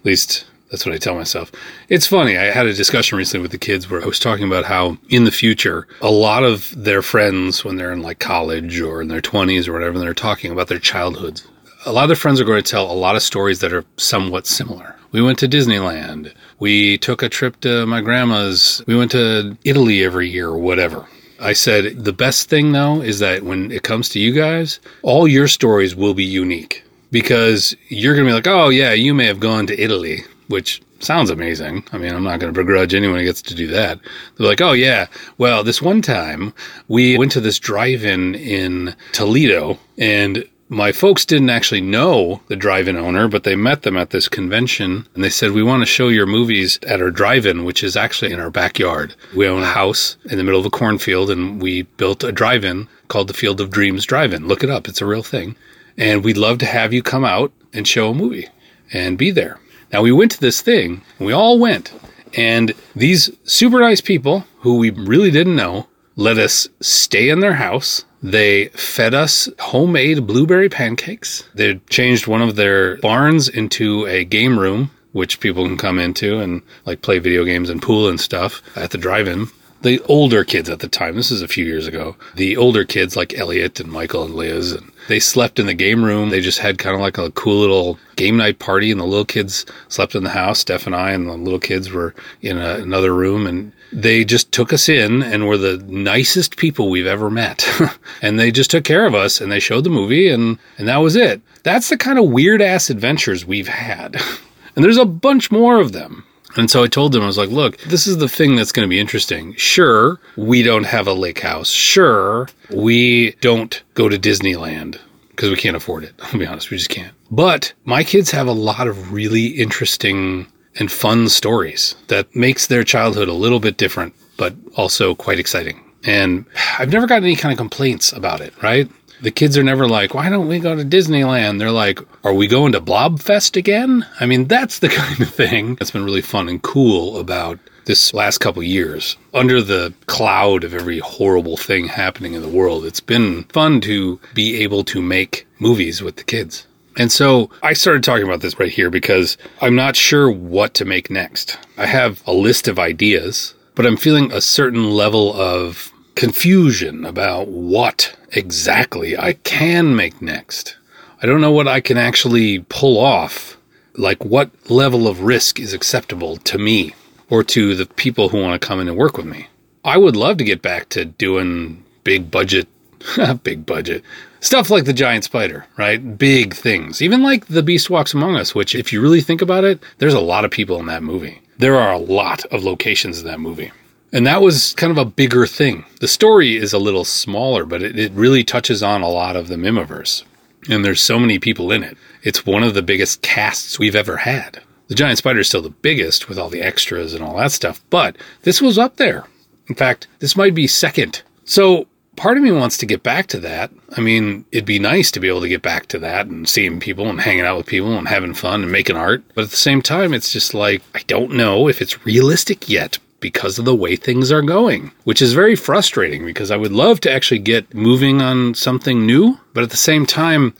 At 0.00 0.06
least 0.06 0.46
that's 0.70 0.86
what 0.86 0.94
I 0.94 0.98
tell 0.98 1.16
myself. 1.16 1.50
It's 1.88 2.06
funny. 2.06 2.36
I 2.38 2.44
had 2.44 2.66
a 2.66 2.72
discussion 2.72 3.18
recently 3.18 3.42
with 3.42 3.50
the 3.50 3.58
kids 3.58 3.90
where 3.90 4.02
I 4.02 4.06
was 4.06 4.20
talking 4.20 4.46
about 4.46 4.64
how 4.64 4.98
in 5.08 5.24
the 5.24 5.32
future, 5.32 5.88
a 6.00 6.10
lot 6.10 6.44
of 6.44 6.72
their 6.76 7.02
friends, 7.02 7.64
when 7.64 7.76
they're 7.76 7.92
in 7.92 8.02
like 8.02 8.20
college 8.20 8.80
or 8.80 9.02
in 9.02 9.08
their 9.08 9.20
20s 9.20 9.66
or 9.66 9.72
whatever, 9.72 9.98
they're 9.98 10.14
talking 10.14 10.52
about 10.52 10.68
their 10.68 10.78
childhoods. 10.78 11.46
A 11.86 11.92
lot 11.92 12.04
of 12.04 12.08
their 12.08 12.16
friends 12.16 12.40
are 12.40 12.44
going 12.44 12.62
to 12.62 12.70
tell 12.70 12.90
a 12.90 12.92
lot 12.92 13.16
of 13.16 13.22
stories 13.22 13.60
that 13.60 13.72
are 13.72 13.84
somewhat 13.96 14.46
similar. 14.46 14.96
We 15.12 15.22
went 15.22 15.38
to 15.40 15.48
Disneyland. 15.48 16.32
We 16.60 16.98
took 16.98 17.22
a 17.22 17.28
trip 17.28 17.60
to 17.62 17.84
my 17.86 18.00
grandma's. 18.00 18.82
We 18.86 18.96
went 18.96 19.10
to 19.12 19.56
Italy 19.64 20.04
every 20.04 20.28
year 20.28 20.48
or 20.48 20.58
whatever. 20.58 21.06
I 21.40 21.54
said, 21.54 22.04
the 22.04 22.12
best 22.12 22.48
thing 22.48 22.72
though 22.72 23.00
is 23.00 23.18
that 23.18 23.42
when 23.42 23.72
it 23.72 23.82
comes 23.82 24.10
to 24.10 24.20
you 24.20 24.32
guys, 24.32 24.78
all 25.02 25.26
your 25.26 25.48
stories 25.48 25.96
will 25.96 26.14
be 26.14 26.24
unique 26.24 26.84
because 27.10 27.74
you're 27.88 28.14
going 28.14 28.26
to 28.26 28.30
be 28.30 28.34
like, 28.34 28.46
oh, 28.46 28.68
yeah, 28.68 28.92
you 28.92 29.14
may 29.14 29.26
have 29.26 29.40
gone 29.40 29.66
to 29.66 29.82
Italy, 29.82 30.22
which 30.50 30.82
sounds 30.98 31.30
amazing. 31.30 31.84
I 31.92 31.98
mean, 31.98 32.14
I'm 32.14 32.24
not 32.24 32.40
going 32.40 32.52
to 32.52 32.60
begrudge 32.60 32.94
anyone 32.94 33.18
who 33.18 33.24
gets 33.24 33.42
to 33.42 33.54
do 33.54 33.68
that. 33.68 34.00
They're 34.36 34.46
like, 34.46 34.60
oh, 34.60 34.72
yeah, 34.72 35.06
well, 35.38 35.64
this 35.64 35.80
one 35.80 36.02
time 36.02 36.52
we 36.88 37.16
went 37.16 37.32
to 37.32 37.40
this 37.40 37.58
drive 37.58 38.04
in 38.04 38.34
in 38.34 38.94
Toledo 39.12 39.78
and 39.96 40.44
my 40.72 40.92
folks 40.92 41.24
didn't 41.24 41.50
actually 41.50 41.80
know 41.80 42.42
the 42.46 42.54
drive-in 42.54 42.96
owner, 42.96 43.26
but 43.26 43.42
they 43.42 43.56
met 43.56 43.82
them 43.82 43.96
at 43.96 44.10
this 44.10 44.28
convention 44.28 45.04
and 45.14 45.24
they 45.24 45.28
said, 45.28 45.50
we 45.50 45.64
want 45.64 45.82
to 45.82 45.86
show 45.86 46.06
your 46.06 46.26
movies 46.26 46.78
at 46.86 47.02
our 47.02 47.10
drive-in, 47.10 47.64
which 47.64 47.82
is 47.82 47.96
actually 47.96 48.32
in 48.32 48.38
our 48.38 48.50
backyard. 48.50 49.12
We 49.34 49.48
own 49.48 49.62
a 49.62 49.66
house 49.66 50.16
in 50.26 50.38
the 50.38 50.44
middle 50.44 50.60
of 50.60 50.66
a 50.66 50.70
cornfield 50.70 51.28
and 51.28 51.60
we 51.60 51.82
built 51.82 52.22
a 52.22 52.30
drive-in 52.30 52.86
called 53.08 53.26
the 53.26 53.34
Field 53.34 53.60
of 53.60 53.70
Dreams 53.70 54.06
Drive-In. 54.06 54.46
Look 54.46 54.62
it 54.62 54.70
up. 54.70 54.86
It's 54.86 55.00
a 55.00 55.06
real 55.06 55.24
thing. 55.24 55.56
And 55.98 56.22
we'd 56.22 56.36
love 56.36 56.58
to 56.58 56.66
have 56.66 56.92
you 56.92 57.02
come 57.02 57.24
out 57.24 57.52
and 57.72 57.86
show 57.86 58.10
a 58.10 58.14
movie 58.14 58.48
and 58.92 59.18
be 59.18 59.32
there. 59.32 59.58
Now 59.92 60.02
we 60.02 60.12
went 60.12 60.32
to 60.32 60.40
this 60.40 60.60
thing 60.60 61.02
we 61.18 61.32
all 61.32 61.58
went 61.58 61.92
and 62.34 62.72
these 62.94 63.30
super 63.44 63.80
nice 63.80 64.00
people 64.00 64.44
who 64.60 64.78
we 64.78 64.90
really 64.90 65.30
didn't 65.30 65.56
know 65.56 65.88
let 66.16 66.38
us 66.38 66.68
stay 66.80 67.28
in 67.28 67.40
their 67.40 67.54
house 67.54 68.04
they 68.22 68.66
fed 68.68 69.14
us 69.14 69.48
homemade 69.58 70.26
blueberry 70.26 70.68
pancakes. 70.68 71.44
They 71.54 71.76
changed 71.88 72.26
one 72.26 72.42
of 72.42 72.56
their 72.56 72.96
barns 72.98 73.48
into 73.48 74.06
a 74.06 74.24
game 74.24 74.58
room, 74.58 74.90
which 75.12 75.40
people 75.40 75.66
can 75.66 75.78
come 75.78 75.98
into 75.98 76.38
and 76.38 76.62
like 76.84 77.02
play 77.02 77.18
video 77.18 77.44
games 77.44 77.70
and 77.70 77.80
pool 77.80 78.08
and 78.08 78.20
stuff 78.20 78.62
at 78.76 78.90
the 78.90 78.98
drive-in. 78.98 79.48
The 79.82 80.00
older 80.00 80.44
kids 80.44 80.68
at 80.68 80.80
the 80.80 80.88
time, 80.88 81.16
this 81.16 81.30
is 81.30 81.40
a 81.40 81.48
few 81.48 81.64
years 81.64 81.86
ago, 81.86 82.16
the 82.34 82.56
older 82.56 82.84
kids 82.84 83.16
like 83.16 83.38
Elliot 83.38 83.80
and 83.80 83.90
Michael 83.90 84.24
and 84.24 84.34
Liz, 84.34 84.72
and 84.72 84.92
they 85.08 85.18
slept 85.18 85.58
in 85.58 85.66
the 85.66 85.74
game 85.74 86.04
room. 86.04 86.28
They 86.28 86.42
just 86.42 86.58
had 86.58 86.76
kind 86.76 86.94
of 86.94 87.00
like 87.00 87.16
a 87.16 87.30
cool 87.30 87.60
little 87.60 87.98
game 88.16 88.36
night 88.36 88.58
party, 88.58 88.90
and 88.90 89.00
the 89.00 89.06
little 89.06 89.24
kids 89.24 89.64
slept 89.88 90.14
in 90.14 90.22
the 90.22 90.30
house. 90.30 90.58
Steph 90.58 90.86
and 90.86 90.94
I 90.94 91.12
and 91.12 91.26
the 91.26 91.32
little 91.32 91.58
kids 91.58 91.90
were 91.90 92.14
in 92.42 92.58
a, 92.58 92.74
another 92.74 93.14
room, 93.14 93.46
and 93.46 93.72
they 93.92 94.24
just 94.24 94.52
took 94.52 94.72
us 94.72 94.88
in 94.88 95.22
and 95.22 95.46
were 95.46 95.56
the 95.58 95.78
nicest 95.88 96.56
people 96.56 96.90
we've 96.90 97.06
ever 97.06 97.30
met. 97.30 97.66
and 98.22 98.38
they 98.38 98.50
just 98.50 98.70
took 98.70 98.84
care 98.84 99.06
of 99.06 99.14
us 99.14 99.40
and 99.40 99.50
they 99.50 99.60
showed 99.60 99.84
the 99.84 99.90
movie 99.90 100.28
and, 100.28 100.58
and 100.78 100.88
that 100.88 100.98
was 100.98 101.16
it. 101.16 101.40
That's 101.62 101.88
the 101.88 101.96
kind 101.96 102.18
of 102.18 102.28
weird 102.28 102.62
ass 102.62 102.90
adventures 102.90 103.44
we've 103.44 103.68
had. 103.68 104.16
and 104.76 104.84
there's 104.84 104.96
a 104.96 105.04
bunch 105.04 105.50
more 105.50 105.80
of 105.80 105.92
them. 105.92 106.24
And 106.56 106.70
so 106.70 106.82
I 106.82 106.88
told 106.88 107.12
them, 107.12 107.22
I 107.22 107.26
was 107.26 107.38
like, 107.38 107.50
look, 107.50 107.78
this 107.78 108.06
is 108.06 108.18
the 108.18 108.28
thing 108.28 108.56
that's 108.56 108.72
going 108.72 108.86
to 108.86 108.90
be 108.90 108.98
interesting. 108.98 109.54
Sure, 109.54 110.18
we 110.36 110.62
don't 110.62 110.84
have 110.84 111.06
a 111.06 111.12
lake 111.12 111.40
house. 111.40 111.70
Sure, 111.70 112.48
we 112.70 113.32
don't 113.40 113.82
go 113.94 114.08
to 114.08 114.18
Disneyland 114.18 114.98
because 115.30 115.50
we 115.50 115.56
can't 115.56 115.76
afford 115.76 116.04
it. 116.04 116.14
I'll 116.22 116.38
be 116.38 116.46
honest, 116.46 116.70
we 116.70 116.76
just 116.76 116.90
can't. 116.90 117.14
But 117.30 117.72
my 117.84 118.04
kids 118.04 118.30
have 118.32 118.46
a 118.46 118.52
lot 118.52 118.88
of 118.88 119.12
really 119.12 119.46
interesting 119.46 120.46
and 120.78 120.90
fun 120.90 121.28
stories 121.28 121.96
that 122.08 122.34
makes 122.34 122.66
their 122.66 122.84
childhood 122.84 123.28
a 123.28 123.32
little 123.32 123.60
bit 123.60 123.76
different, 123.76 124.14
but 124.36 124.54
also 124.76 125.14
quite 125.14 125.38
exciting. 125.38 125.84
And 126.04 126.46
I've 126.78 126.92
never 126.92 127.06
gotten 127.06 127.24
any 127.24 127.36
kind 127.36 127.52
of 127.52 127.58
complaints 127.58 128.12
about 128.12 128.40
it, 128.40 128.54
right? 128.62 128.90
The 129.22 129.30
kids 129.30 129.58
are 129.58 129.62
never 129.62 129.86
like, 129.86 130.14
why 130.14 130.30
don't 130.30 130.48
we 130.48 130.58
go 130.58 130.74
to 130.74 130.84
Disneyland? 130.84 131.58
They're 131.58 131.70
like, 131.70 132.00
are 132.24 132.32
we 132.32 132.46
going 132.46 132.72
to 132.72 132.80
Blobfest 132.80 133.56
again? 133.56 134.06
I 134.18 134.26
mean, 134.26 134.46
that's 134.46 134.78
the 134.78 134.88
kind 135.00 135.20
of 135.20 135.28
thing 135.28 135.74
that's 135.74 135.90
been 135.90 136.04
really 136.04 136.22
fun 136.22 136.48
and 136.48 136.62
cool 136.62 137.18
about 137.18 137.58
this 137.84 138.14
last 138.14 138.38
couple 138.38 138.62
years. 138.62 139.16
Under 139.34 139.60
the 139.60 139.92
cloud 140.06 140.64
of 140.64 140.72
every 140.72 141.00
horrible 141.00 141.56
thing 141.56 141.88
happening 141.88 142.34
in 142.34 142.42
the 142.42 142.48
world, 142.48 142.84
it's 142.84 143.00
been 143.00 143.44
fun 143.44 143.80
to 143.82 144.20
be 144.32 144.62
able 144.62 144.84
to 144.84 145.02
make 145.02 145.46
movies 145.58 146.00
with 146.00 146.16
the 146.16 146.24
kids. 146.24 146.66
And 146.96 147.12
so 147.12 147.50
I 147.62 147.72
started 147.72 148.04
talking 148.04 148.26
about 148.26 148.40
this 148.40 148.58
right 148.58 148.72
here 148.72 148.90
because 148.90 149.36
I'm 149.60 149.74
not 149.74 149.96
sure 149.96 150.30
what 150.30 150.74
to 150.74 150.84
make 150.84 151.10
next. 151.10 151.58
I 151.76 151.86
have 151.86 152.22
a 152.26 152.32
list 152.32 152.68
of 152.68 152.78
ideas, 152.78 153.54
but 153.74 153.86
I'm 153.86 153.96
feeling 153.96 154.32
a 154.32 154.40
certain 154.40 154.90
level 154.90 155.32
of 155.34 155.92
confusion 156.14 157.04
about 157.04 157.48
what 157.48 158.16
exactly 158.32 159.16
I 159.16 159.34
can 159.34 159.94
make 159.96 160.20
next. 160.20 160.76
I 161.22 161.26
don't 161.26 161.40
know 161.40 161.50
what 161.50 161.68
I 161.68 161.80
can 161.80 161.98
actually 161.98 162.60
pull 162.68 162.98
off. 162.98 163.56
Like, 163.94 164.24
what 164.24 164.50
level 164.70 165.08
of 165.08 165.22
risk 165.22 165.58
is 165.58 165.74
acceptable 165.74 166.36
to 166.38 166.58
me 166.58 166.94
or 167.28 167.42
to 167.44 167.74
the 167.74 167.86
people 167.86 168.28
who 168.28 168.40
want 168.40 168.60
to 168.60 168.66
come 168.66 168.80
in 168.80 168.88
and 168.88 168.96
work 168.96 169.16
with 169.16 169.26
me? 169.26 169.48
I 169.84 169.96
would 169.96 170.16
love 170.16 170.38
to 170.38 170.44
get 170.44 170.62
back 170.62 170.88
to 170.90 171.04
doing 171.04 171.84
big 172.04 172.30
budget, 172.30 172.68
big 173.42 173.66
budget, 173.66 174.04
Stuff 174.42 174.70
like 174.70 174.86
the 174.86 174.94
giant 174.94 175.24
spider, 175.24 175.66
right? 175.76 176.16
Big 176.16 176.54
things. 176.54 177.02
Even 177.02 177.22
like 177.22 177.46
The 177.46 177.62
Beast 177.62 177.90
Walks 177.90 178.14
Among 178.14 178.36
Us, 178.36 178.54
which, 178.54 178.74
if 178.74 178.90
you 178.90 179.02
really 179.02 179.20
think 179.20 179.42
about 179.42 179.64
it, 179.64 179.82
there's 179.98 180.14
a 180.14 180.20
lot 180.20 180.46
of 180.46 180.50
people 180.50 180.80
in 180.80 180.86
that 180.86 181.02
movie. 181.02 181.42
There 181.58 181.76
are 181.76 181.92
a 181.92 181.98
lot 181.98 182.46
of 182.46 182.64
locations 182.64 183.20
in 183.20 183.26
that 183.26 183.38
movie. 183.38 183.70
And 184.12 184.26
that 184.26 184.42
was 184.42 184.74
kind 184.74 184.90
of 184.90 184.98
a 184.98 185.04
bigger 185.04 185.46
thing. 185.46 185.84
The 186.00 186.08
story 186.08 186.56
is 186.56 186.72
a 186.72 186.78
little 186.78 187.04
smaller, 187.04 187.64
but 187.64 187.82
it, 187.82 187.98
it 187.98 188.12
really 188.12 188.42
touches 188.42 188.82
on 188.82 189.02
a 189.02 189.08
lot 189.08 189.36
of 189.36 189.48
the 189.48 189.56
Mihmiverse. 189.56 190.24
And 190.68 190.84
there's 190.84 191.00
so 191.00 191.18
many 191.18 191.38
people 191.38 191.70
in 191.70 191.82
it. 191.84 191.96
It's 192.22 192.44
one 192.44 192.62
of 192.62 192.74
the 192.74 192.82
biggest 192.82 193.22
casts 193.22 193.78
we've 193.78 193.96
ever 193.96 194.18
had. 194.18 194.62
The 194.88 194.94
Giant 194.96 195.18
Spider 195.18 195.40
is 195.40 195.46
still 195.46 195.62
the 195.62 195.70
biggest 195.70 196.28
with 196.28 196.38
all 196.38 196.48
the 196.48 196.62
extras 196.62 197.14
and 197.14 197.22
all 197.22 197.36
that 197.36 197.52
stuff, 197.52 197.80
but 197.90 198.16
this 198.42 198.60
was 198.60 198.76
up 198.76 198.96
there. 198.96 199.24
In 199.68 199.76
fact, 199.76 200.08
this 200.18 200.36
might 200.36 200.54
be 200.54 200.66
second. 200.66 201.22
So 201.44 201.86
part 202.16 202.36
of 202.36 202.42
me 202.42 202.50
wants 202.50 202.76
to 202.78 202.86
get 202.86 203.04
back 203.04 203.28
to 203.28 203.38
that. 203.38 203.70
I 203.96 204.00
mean, 204.00 204.44
it'd 204.50 204.66
be 204.66 204.80
nice 204.80 205.12
to 205.12 205.20
be 205.20 205.28
able 205.28 205.42
to 205.42 205.48
get 205.48 205.62
back 205.62 205.86
to 205.86 205.98
that 206.00 206.26
and 206.26 206.48
seeing 206.48 206.80
people 206.80 207.08
and 207.08 207.20
hanging 207.20 207.44
out 207.44 207.56
with 207.56 207.66
people 207.66 207.96
and 207.96 208.08
having 208.08 208.34
fun 208.34 208.62
and 208.62 208.72
making 208.72 208.96
art. 208.96 209.22
But 209.36 209.44
at 209.44 209.50
the 209.50 209.56
same 209.56 209.80
time, 209.80 210.12
it's 210.12 210.32
just 210.32 210.54
like, 210.54 210.82
I 210.92 211.02
don't 211.06 211.34
know 211.34 211.68
if 211.68 211.80
it's 211.80 212.04
realistic 212.04 212.68
yet 212.68 212.98
because 213.20 213.58
of 213.58 213.64
the 213.64 213.74
way 213.74 213.96
things 213.96 214.32
are 214.32 214.42
going, 214.42 214.92
which 215.04 215.22
is 215.22 215.32
very 215.32 215.56
frustrating 215.56 216.24
because 216.24 216.50
I 216.50 216.56
would 216.56 216.72
love 216.72 217.00
to 217.00 217.12
actually 217.12 217.40
get 217.40 217.74
moving 217.74 218.20
on 218.20 218.54
something 218.54 219.06
new. 219.06 219.38
But 219.54 219.64
at 219.64 219.70
the 219.70 219.76
same 219.76 220.06
time, 220.06 220.54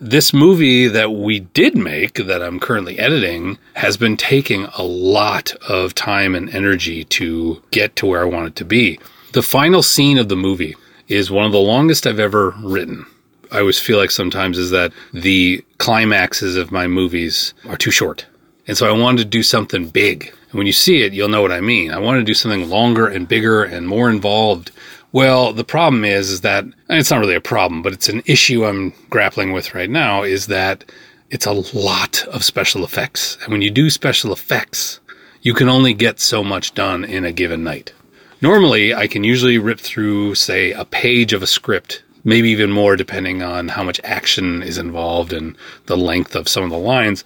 this 0.00 0.32
movie 0.32 0.88
that 0.88 1.12
we 1.12 1.40
did 1.40 1.76
make 1.76 2.14
that 2.14 2.42
I'm 2.42 2.60
currently 2.60 2.98
editing 2.98 3.58
has 3.74 3.96
been 3.96 4.16
taking 4.16 4.64
a 4.76 4.82
lot 4.82 5.54
of 5.68 5.94
time 5.94 6.34
and 6.34 6.50
energy 6.50 7.04
to 7.04 7.62
get 7.70 7.96
to 7.96 8.06
where 8.06 8.22
I 8.22 8.26
want 8.26 8.48
it 8.48 8.56
to 8.56 8.64
be. 8.64 9.00
The 9.32 9.42
final 9.42 9.82
scene 9.82 10.18
of 10.18 10.28
the 10.28 10.36
movie 10.36 10.76
is 11.08 11.30
one 11.30 11.46
of 11.46 11.52
the 11.52 11.58
longest 11.58 12.06
I've 12.06 12.20
ever 12.20 12.50
written. 12.62 13.06
I 13.52 13.60
always 13.60 13.78
feel 13.78 13.98
like 13.98 14.10
sometimes 14.10 14.58
is 14.58 14.70
that 14.70 14.92
the 15.12 15.64
climaxes 15.78 16.56
of 16.56 16.72
my 16.72 16.86
movies 16.86 17.54
are 17.68 17.76
too 17.76 17.90
short. 17.90 18.26
And 18.66 18.76
so 18.76 18.88
I 18.88 18.98
wanted 18.98 19.18
to 19.18 19.28
do 19.28 19.42
something 19.42 19.88
big. 19.88 20.32
When 20.56 20.66
you 20.66 20.72
see 20.72 21.02
it, 21.02 21.12
you'll 21.12 21.28
know 21.28 21.42
what 21.42 21.52
I 21.52 21.60
mean. 21.60 21.90
I 21.90 21.98
want 21.98 22.18
to 22.18 22.24
do 22.24 22.32
something 22.32 22.70
longer 22.70 23.06
and 23.06 23.28
bigger 23.28 23.62
and 23.62 23.86
more 23.86 24.08
involved. 24.08 24.70
Well, 25.12 25.52
the 25.52 25.64
problem 25.64 26.02
is, 26.02 26.30
is 26.30 26.40
that, 26.40 26.64
it's 26.88 27.10
not 27.10 27.20
really 27.20 27.34
a 27.34 27.42
problem, 27.42 27.82
but 27.82 27.92
it's 27.92 28.08
an 28.08 28.22
issue 28.24 28.64
I'm 28.64 28.94
grappling 29.10 29.52
with 29.52 29.74
right 29.74 29.90
now 29.90 30.22
is 30.22 30.46
that 30.46 30.84
it's 31.28 31.44
a 31.44 31.52
lot 31.52 32.24
of 32.28 32.42
special 32.42 32.84
effects. 32.84 33.36
And 33.42 33.52
when 33.52 33.60
you 33.60 33.70
do 33.70 33.90
special 33.90 34.32
effects, 34.32 34.98
you 35.42 35.52
can 35.52 35.68
only 35.68 35.92
get 35.92 36.20
so 36.20 36.42
much 36.42 36.72
done 36.72 37.04
in 37.04 37.26
a 37.26 37.32
given 37.32 37.62
night. 37.62 37.92
Normally, 38.40 38.94
I 38.94 39.08
can 39.08 39.24
usually 39.24 39.58
rip 39.58 39.78
through, 39.78 40.36
say, 40.36 40.72
a 40.72 40.86
page 40.86 41.34
of 41.34 41.42
a 41.42 41.46
script, 41.46 42.02
maybe 42.24 42.48
even 42.48 42.70
more 42.70 42.96
depending 42.96 43.42
on 43.42 43.68
how 43.68 43.82
much 43.82 44.00
action 44.04 44.62
is 44.62 44.78
involved 44.78 45.34
and 45.34 45.54
the 45.84 45.98
length 45.98 46.34
of 46.34 46.48
some 46.48 46.64
of 46.64 46.70
the 46.70 46.78
lines. 46.78 47.24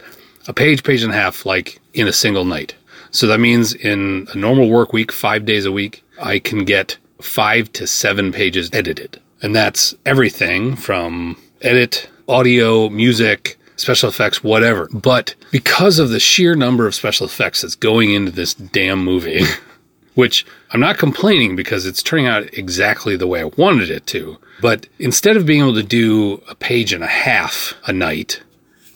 A 0.48 0.52
page, 0.52 0.82
page 0.82 1.04
and 1.04 1.12
a 1.12 1.16
half, 1.16 1.46
like 1.46 1.80
in 1.94 2.08
a 2.08 2.12
single 2.12 2.44
night. 2.44 2.74
So 3.10 3.26
that 3.26 3.40
means 3.40 3.74
in 3.74 4.28
a 4.32 4.36
normal 4.36 4.68
work 4.68 4.92
week, 4.92 5.12
five 5.12 5.44
days 5.44 5.66
a 5.66 5.72
week, 5.72 6.04
I 6.20 6.38
can 6.38 6.64
get 6.64 6.98
five 7.20 7.72
to 7.74 7.86
seven 7.86 8.32
pages 8.32 8.70
edited. 8.72 9.20
And 9.42 9.54
that's 9.54 9.94
everything 10.06 10.76
from 10.76 11.36
edit, 11.62 12.08
audio, 12.28 12.88
music, 12.88 13.58
special 13.76 14.08
effects, 14.08 14.44
whatever. 14.44 14.88
But 14.92 15.34
because 15.50 15.98
of 15.98 16.10
the 16.10 16.20
sheer 16.20 16.54
number 16.54 16.86
of 16.86 16.94
special 16.94 17.26
effects 17.26 17.62
that's 17.62 17.74
going 17.74 18.12
into 18.12 18.30
this 18.30 18.54
damn 18.54 19.02
movie, 19.02 19.42
which 20.14 20.44
I'm 20.70 20.80
not 20.80 20.98
complaining 20.98 21.56
because 21.56 21.86
it's 21.86 22.02
turning 22.02 22.26
out 22.26 22.52
exactly 22.52 23.16
the 23.16 23.26
way 23.26 23.40
I 23.40 23.50
wanted 23.56 23.90
it 23.90 24.06
to. 24.08 24.38
But 24.60 24.86
instead 24.98 25.36
of 25.36 25.46
being 25.46 25.60
able 25.60 25.74
to 25.74 25.82
do 25.82 26.42
a 26.48 26.54
page 26.54 26.92
and 26.92 27.02
a 27.02 27.08
half 27.08 27.74
a 27.86 27.92
night, 27.92 28.42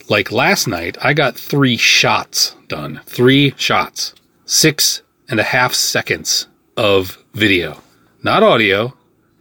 like 0.09 0.31
last 0.31 0.67
night, 0.67 0.97
I 1.01 1.13
got 1.13 1.37
three 1.37 1.77
shots 1.77 2.55
done. 2.67 3.01
Three 3.05 3.53
shots. 3.57 4.13
Six 4.45 5.01
and 5.29 5.39
a 5.39 5.43
half 5.43 5.73
seconds 5.73 6.47
of 6.77 7.17
video. 7.33 7.81
Not 8.23 8.43
audio, 8.43 8.95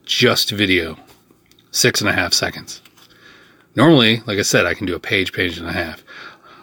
just 0.05 0.51
video. 0.51 0.97
Six 1.71 2.01
and 2.01 2.09
a 2.09 2.13
half 2.13 2.33
seconds. 2.33 2.81
Normally, 3.77 4.23
like 4.27 4.39
I 4.39 4.43
said, 4.43 4.67
I 4.67 4.75
can 4.75 4.87
do 4.87 4.95
a 4.95 5.01
page, 5.01 5.33
page 5.33 5.59
and 5.59 5.69
a 5.69 5.73
half. 5.73 6.03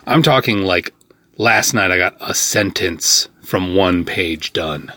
I'm 0.07 0.23
talking 0.23 0.61
like 0.61 0.93
last 1.37 1.73
night 1.73 1.91
I 1.91 1.97
got 1.97 2.15
a 2.21 2.33
sentence 2.33 3.27
from 3.43 3.75
one 3.75 4.05
page 4.05 4.53
done. 4.53 4.91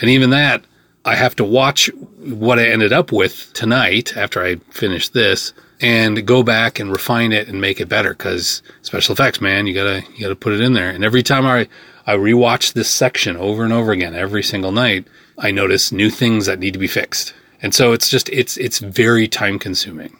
And 0.00 0.08
even 0.08 0.30
that, 0.30 0.64
I 1.04 1.16
have 1.16 1.34
to 1.36 1.44
watch 1.44 1.90
what 2.18 2.58
I 2.58 2.66
ended 2.66 2.92
up 2.92 3.10
with 3.10 3.52
tonight 3.54 4.16
after 4.16 4.42
I 4.42 4.56
finish 4.70 5.08
this 5.08 5.52
and 5.82 6.24
go 6.26 6.42
back 6.42 6.78
and 6.78 6.90
refine 6.90 7.32
it 7.32 7.48
and 7.48 7.60
make 7.60 7.80
it 7.80 7.88
better 7.88 8.10
because 8.10 8.62
special 8.82 9.12
effects, 9.12 9.40
man, 9.40 9.66
you 9.66 9.74
gotta, 9.74 10.04
you 10.14 10.20
gotta 10.20 10.36
put 10.36 10.52
it 10.52 10.60
in 10.60 10.72
there. 10.72 10.88
And 10.88 11.04
every 11.04 11.24
time 11.24 11.44
I, 11.44 11.68
I 12.06 12.14
rewatch 12.14 12.72
this 12.72 12.88
section 12.88 13.36
over 13.36 13.64
and 13.64 13.72
over 13.72 13.90
again 13.90 14.14
every 14.14 14.44
single 14.44 14.72
night, 14.72 15.06
I 15.36 15.50
notice 15.50 15.90
new 15.92 16.08
things 16.08 16.46
that 16.46 16.60
need 16.60 16.72
to 16.72 16.78
be 16.78 16.86
fixed. 16.86 17.34
And 17.60 17.74
so 17.74 17.92
it's 17.92 18.08
just, 18.08 18.28
it's, 18.30 18.56
it's 18.56 18.78
very 18.78 19.26
time 19.26 19.58
consuming. 19.58 20.16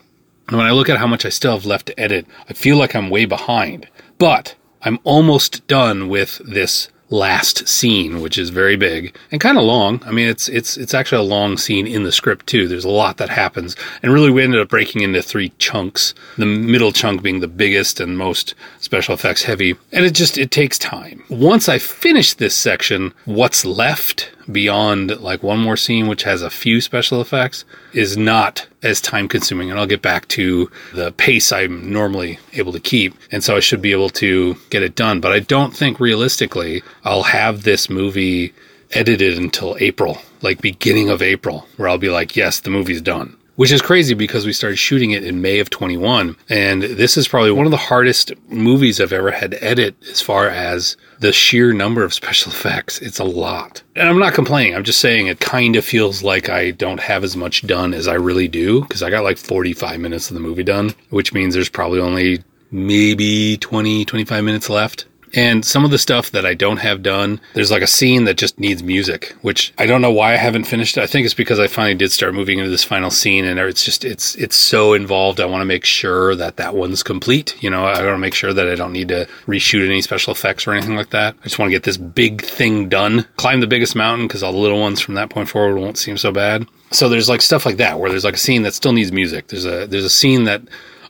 And 0.49 0.57
when 0.57 0.67
I 0.67 0.73
look 0.73 0.89
at 0.89 0.99
how 0.99 1.07
much 1.07 1.25
I 1.25 1.29
still 1.29 1.53
have 1.53 1.65
left 1.65 1.87
to 1.87 1.99
edit, 2.01 2.27
I 2.49 2.53
feel 2.53 2.77
like 2.77 2.95
I'm 2.95 3.09
way 3.09 3.25
behind, 3.25 3.89
but 4.19 4.57
I'm 4.83 4.99
almost 5.05 5.67
done 5.69 6.09
with 6.09 6.41
this 6.45 6.89
last 7.13 7.69
scene, 7.69 8.21
which 8.21 8.39
is 8.39 8.51
very 8.51 8.75
big 8.75 9.15
and 9.31 9.41
kind 9.41 9.59
of 9.59 9.65
long. 9.65 10.03
I 10.05 10.11
mean, 10.11 10.29
it's 10.29 10.49
it's 10.49 10.77
it's 10.77 10.95
actually 10.95 11.19
a 11.19 11.29
long 11.29 11.57
scene 11.59 11.87
in 11.87 12.03
the 12.03 12.11
script 12.11 12.47
too. 12.47 12.67
There's 12.67 12.85
a 12.85 12.91
lot 12.91 13.19
that 13.19 13.29
happens, 13.29 13.77
and 14.03 14.13
really 14.13 14.31
we 14.31 14.43
ended 14.43 14.61
up 14.61 14.69
breaking 14.69 15.03
into 15.03 15.23
three 15.23 15.53
chunks. 15.59 16.15
The 16.39 16.47
middle 16.47 16.93
chunk 16.93 17.23
being 17.23 17.41
the 17.41 17.49
biggest 17.49 18.01
and 18.01 18.19
most 18.19 18.55
special 18.81 19.15
effects 19.15 19.45
heavy, 19.45 19.77
and 19.93 20.05
it 20.05 20.15
just 20.15 20.39
it 20.39 20.51
takes 20.51 20.79
time. 20.79 21.23
Once 21.29 21.69
I 21.69 21.79
finish 21.79 22.35
this 22.35 22.55
section, 22.55 23.13
what's 23.27 23.65
left 23.65 24.31
beyond 24.51 25.21
like 25.21 25.43
one 25.43 25.59
more 25.59 25.77
scene, 25.77 26.09
which 26.09 26.25
has 26.25 26.43
a 26.43 26.51
few 26.51 26.81
special 26.81 27.21
effects, 27.21 27.65
is 27.93 28.17
not 28.17 28.67
as 28.83 29.01
time 29.01 29.29
consuming. 29.29 29.71
And 29.71 29.79
I'll 29.79 29.87
get 29.87 30.03
back 30.03 30.29
to 30.29 30.71
the 30.93 31.13
pace 31.13 31.53
I'm 31.53 31.93
normally 31.93 32.39
able 32.53 32.73
to 32.73 32.81
keep. 32.81 33.15
And 33.31 33.45
so 33.45 33.57
I 33.57 33.61
should 33.61 33.83
be 33.83 33.93
able 33.93 34.11
to 34.11 34.57
get 34.71 34.83
it 34.83 34.95
done. 34.95 35.21
But 35.21 35.33
I 35.33 35.41
don't 35.41 35.77
think 35.77 36.01
realistically 36.01 36.83
I'll 37.05 37.25
have 37.25 37.63
this 37.63 37.89
movie 37.89 38.53
edited 38.91 39.39
until 39.39 39.77
April, 39.81 40.19
like 40.43 40.61
beginning 40.61 41.09
of 41.09 41.23
April, 41.23 41.67
where 41.77 41.89
I'll 41.89 41.99
be 41.99 42.11
like, 42.11 42.37
yes, 42.37 42.61
the 42.61 42.71
movie's 42.71 43.01
done 43.01 43.37
which 43.57 43.73
is 43.73 43.83
crazy 43.83 44.15
because 44.15 44.47
we 44.47 44.53
started 44.53 44.77
shooting 44.77 45.11
it 45.11 45.25
in 45.25 45.43
May 45.43 45.59
of 45.59 45.71
21. 45.71 46.37
And 46.49 46.83
this 46.83 47.17
is 47.17 47.29
probably 47.29 47.53
one 47.53 47.67
of 47.67 47.71
the 47.71 47.77
hardest 47.77 48.33
movies 48.49 49.01
I've 49.01 49.13
ever 49.13 49.31
had 49.31 49.51
to 49.53 49.65
edit 49.65 49.95
as 50.11 50.21
far 50.21 50.49
as 50.49 50.97
the 51.21 51.33
sheer 51.33 51.73
number 51.73 52.03
of 52.03 52.15
special 52.23 52.53
effects. 52.53 53.01
It's 53.01 53.19
a 53.19 53.25
lot. 53.25 53.83
And 53.95 54.09
I'm 54.09 54.19
not 54.19 54.35
complaining. 54.35 54.75
I'm 54.75 54.85
just 54.85 55.01
saying 55.01 55.27
it 55.27 55.41
kind 55.41 55.77
of 55.77 55.85
feels 55.85 56.23
like 56.23 56.49
I 56.49 56.71
don't 56.71 57.01
have 57.01 57.25
as 57.25 57.37
much 57.37 57.67
done 57.67 57.95
as 57.95 58.09
I 58.09 58.15
really 58.15 58.49
do 58.49 58.81
because 58.83 59.03
I 59.03 59.11
got 59.11 59.25
like 59.25 59.39
45 59.39 60.01
minutes 60.01 60.31
of 60.31 60.35
the 60.35 60.41
movie 60.41 60.65
done, 60.65 60.95
which 61.11 61.33
means 61.33 61.55
there's 61.55 61.69
probably 61.69 62.01
only 62.01 62.43
maybe 62.71 63.59
20, 63.59 64.05
25 64.05 64.45
minutes 64.45 64.71
left. 64.71 65.07
And 65.35 65.65
some 65.65 65.85
of 65.85 65.91
the 65.91 65.99
stuff 65.99 66.31
that 66.33 66.45
I 66.45 66.55
don't 66.55 66.79
have 66.79 67.03
done, 67.03 67.41
there's 67.55 67.71
like 67.71 67.83
a 67.83 67.87
scene 67.87 68.25
that 68.25 68.37
just 68.37 68.61
needs 68.61 68.83
music, 68.83 69.35
which 69.41 69.73
I 69.79 69.87
don't 69.87 70.03
know 70.03 70.13
why 70.13 70.35
I 70.35 70.37
haven't 70.37 70.65
finished. 70.65 70.99
I 70.99 71.07
think 71.07 71.25
it's 71.25 71.35
because 71.35 71.59
I 71.59 71.69
finally 71.69 71.95
did 71.95 72.13
start 72.13 72.35
moving 72.35 72.59
into 72.59 72.71
this 72.71 72.85
final 72.85 73.11
scene 73.11 73.45
and 73.45 73.59
it's 73.59 73.85
just, 73.85 74.05
it's, 74.05 74.35
it's 74.37 74.57
so 74.57 74.93
involved. 74.93 75.41
I 75.41 75.47
want 75.47 75.63
to 75.63 75.67
make 75.67 75.85
sure 75.85 76.35
that 76.35 76.57
that 76.57 76.75
one's 76.75 77.03
complete. 77.03 77.63
You 77.63 77.71
know, 77.71 77.85
I 77.85 78.03
want 78.03 78.15
to 78.15 78.19
make 78.19 78.35
sure 78.35 78.53
that 78.53 78.69
I 78.69 78.75
don't 78.75 78.93
need 78.93 79.09
to 79.09 79.27
reshoot 79.47 79.87
any 79.87 80.03
special 80.03 80.33
effects 80.33 80.67
or 80.67 80.73
anything 80.73 80.97
like 80.97 81.11
that. 81.11 81.35
I 81.41 81.45
just 81.45 81.59
want 81.59 81.69
to 81.71 81.75
get 81.75 81.85
this 81.85 81.97
big 81.97 82.43
thing 82.43 82.89
done, 82.89 83.27
climb 83.37 83.61
the 83.61 83.67
biggest 83.67 83.97
mountain 83.97 84.27
because 84.27 84.43
all 84.43 84.53
the 84.53 84.59
little 84.59 84.81
ones 84.81 85.01
from 85.01 85.15
that 85.15 85.31
point 85.31 85.49
forward 85.49 85.79
won't 85.79 85.99
seem 85.99 86.19
so 86.19 86.31
bad. 86.31 86.67
So 86.91 87.09
there's 87.09 87.29
like 87.29 87.41
stuff 87.41 87.65
like 87.65 87.79
that 87.79 87.99
where 87.99 88.11
there's 88.11 88.25
like 88.25 88.35
a 88.35 88.39
scene 88.39 88.63
that 88.63 88.75
still 88.75 88.93
needs 88.93 89.13
music. 89.13 89.49
There's 89.49 89.65
a, 89.65 89.87
there's 89.87 90.05
a 90.05 90.11
scene 90.11 90.45
that 90.45 90.63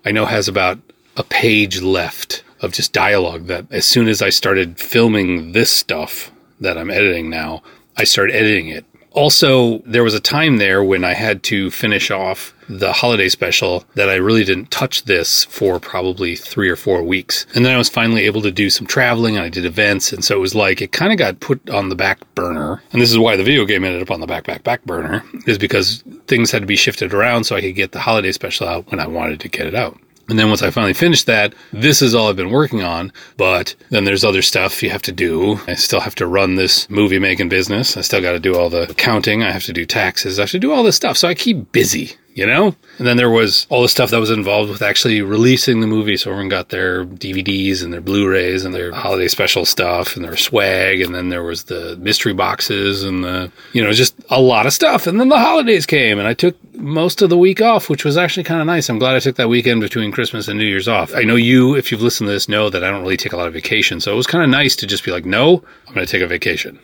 I 0.05 0.13
know 0.13 0.27
has 0.27 0.47
about 0.47 0.79
a 1.17 1.25
page 1.25 1.83
left 1.83 2.45
of 2.63 2.73
just 2.73 2.93
dialogue 2.93 3.47
that 3.47 3.67
as 3.71 3.85
soon 3.85 4.09
as 4.09 4.23
I 4.23 4.31
started 4.31 4.79
filming 4.79 5.53
this 5.53 5.71
stuff 5.71 6.33
that 6.61 6.79
I'm 6.79 6.91
editing 6.91 7.29
now, 7.29 7.63
I 7.97 8.05
started 8.05 8.35
editing 8.35 8.69
it. 8.69 8.85
Also, 9.11 9.79
there 9.81 10.05
was 10.05 10.15
a 10.15 10.21
time 10.21 10.57
there 10.57 10.83
when 10.83 11.05
I 11.05 11.13
had 11.13 11.43
to 11.45 11.71
finish 11.71 12.11
off 12.11 12.55
the 12.67 12.93
holiday 12.93 13.29
special 13.29 13.85
that 13.95 14.09
I 14.09 14.15
really 14.15 14.45
didn't 14.45 14.71
touch 14.71 15.05
this 15.05 15.45
for 15.45 15.79
probably 15.79 16.35
three 16.35 16.71
or 16.71 16.77
four 16.77 17.03
weeks. 17.03 17.47
And 17.55 17.65
then 17.65 17.75
I 17.75 17.79
was 17.79 17.91
finally 17.91 18.23
able 18.23 18.41
to 18.43 18.51
do 18.51 18.71
some 18.71 18.87
traveling 18.87 19.37
and 19.37 19.45
I 19.45 19.51
did 19.51 19.67
events. 19.67 20.13
And 20.13 20.25
so 20.25 20.35
it 20.37 20.41
was 20.41 20.55
like 20.55 20.81
it 20.81 20.93
kind 20.93 21.13
of 21.13 21.19
got 21.19 21.41
put 21.41 21.69
on 21.69 21.91
the 21.91 21.95
back 21.95 22.21
burner. 22.35 22.83
And 22.93 23.03
this 23.03 23.11
is 23.11 23.19
why 23.19 23.37
the 23.37 23.45
video 23.45 23.67
game 23.67 23.85
ended 23.85 24.01
up 24.01 24.11
on 24.11 24.21
the 24.21 24.27
back, 24.27 24.45
back, 24.45 24.65
back 24.65 24.83
burner 24.85 25.23
is 25.47 25.59
because 25.59 26.03
things 26.27 26.51
had 26.51 26.63
to 26.63 26.67
be 26.67 26.77
shifted 26.77 27.13
around 27.13 27.45
so 27.45 27.55
I 27.55 27.61
could 27.61 27.75
get 27.75 27.93
the 27.93 28.01
holiday 28.01 28.33
special 28.33 28.67
out 28.67 28.91
when 28.91 29.01
I 29.01 29.07
wanted 29.07 29.41
to 29.41 29.49
get 29.49 29.67
it 29.67 29.75
out. 29.75 29.99
And 30.29 30.39
then 30.39 30.49
once 30.49 30.63
I 30.63 30.71
finally 30.71 30.95
finished 30.95 31.27
that, 31.27 31.55
this 31.73 32.01
is 32.01 32.15
all 32.15 32.29
I've 32.29 32.37
been 32.37 32.51
working 32.51 32.83
on. 32.83 33.13
But 33.37 33.75
then 33.91 34.05
there's 34.05 34.25
other 34.25 34.43
stuff 34.43 34.83
you 34.83 34.91
have 34.91 35.03
to 35.03 35.13
do. 35.13 35.61
I 35.67 35.75
still 35.75 36.01
have 36.01 36.15
to 36.17 36.27
run 36.27 36.55
this 36.55 36.89
movie 36.89 37.19
making 37.19 37.49
business. 37.49 37.97
I 37.97 38.03
still 38.03 38.23
got 38.23 38.33
to 38.33 38.41
do 38.41 38.57
all 38.57 38.71
the 38.71 38.91
accounting. 38.91 39.43
I 39.43 39.51
have 39.51 39.65
to 39.65 39.73
do 39.73 39.85
taxes. 39.85 40.39
I 40.39 40.43
have 40.43 40.51
to 40.53 40.59
do 40.59 40.73
all 40.73 40.83
this 40.83 40.97
stuff. 40.97 41.17
So 41.17 41.29
I 41.29 41.35
keep 41.35 41.73
busy 41.73 42.17
you 42.35 42.47
know? 42.47 42.75
And 42.99 43.07
then 43.07 43.17
there 43.17 43.31
was 43.31 43.67
all 43.69 43.83
the 43.83 43.89
stuff 43.89 44.11
that 44.11 44.21
was 44.21 44.31
involved 44.31 44.71
with 44.71 44.83
actually 44.83 45.23
releasing 45.23 45.81
the 45.81 45.87
movie. 45.87 46.17
So 46.17 46.31
everyone 46.31 46.49
got 46.49 46.71
their 46.71 47.05
DVDs 47.05 47.83
and 47.83 47.93
their 47.93 48.01
Blu-rays 48.01 48.65
and 48.65 48.75
their 48.75 48.93
holiday 48.93 49.29
special 49.29 49.65
stuff 49.65 50.17
and 50.17 50.25
their 50.25 50.37
swag. 50.37 51.01
And 51.01 51.15
then 51.15 51.29
there 51.29 51.43
was 51.43 51.65
the 51.65 51.97
mystery 51.97 52.33
boxes 52.33 53.03
and 53.03 53.25
the, 53.25 53.53
you 53.73 53.83
know, 53.83 53.93
just 53.93 54.15
a 54.31 54.41
lot 54.41 54.67
of 54.67 54.73
stuff. 54.73 55.07
And 55.07 55.21
then 55.21 55.29
the 55.29 55.39
holidays 55.39 55.87
came 55.87 56.19
and 56.19 56.29
I 56.29 56.35
took 56.35 56.57
most 56.75 57.23
of 57.23 57.31
the 57.31 57.39
week 57.39 57.61
off, 57.61 57.91
which 57.91 58.05
was 58.05 58.17
actually 58.17 58.45
kind 58.45 58.61
of 58.61 58.67
nice. 58.67 58.89
I'm 58.89 58.99
glad 58.99 59.15
I 59.15 59.21
took 59.21 59.37
that 59.37 59.49
weekend 59.49 59.81
between 59.81 60.13
Christmas 60.13 60.49
and 60.49 60.59
New 60.59 60.67
Year's 60.67 60.89
off. 60.89 61.15
I 61.15 61.23
know 61.23 61.37
you, 61.37 61.75
if 61.77 61.93
you've 61.93 62.03
listened 62.03 62.29
to 62.29 62.33
this, 62.33 62.49
know 62.49 62.71
that 62.71 62.83
I 62.83 62.91
don't 62.91 63.03
really 63.03 63.17
take 63.17 63.33
a 63.33 63.37
lot 63.37 63.47
of 63.47 63.53
vacation. 63.53 64.01
So 64.01 64.13
it 64.13 64.17
was 64.17 64.27
kind 64.27 64.43
of 64.43 64.51
nice 64.51 64.77
to 64.77 64.87
just 64.87 65.05
be 65.05 65.11
like, 65.11 65.25
no, 65.25 65.63
I'm 65.87 65.95
going 65.95 66.07
to 66.07 66.11
take 66.11 66.23
a 66.23 66.27
vacation. 66.27 66.79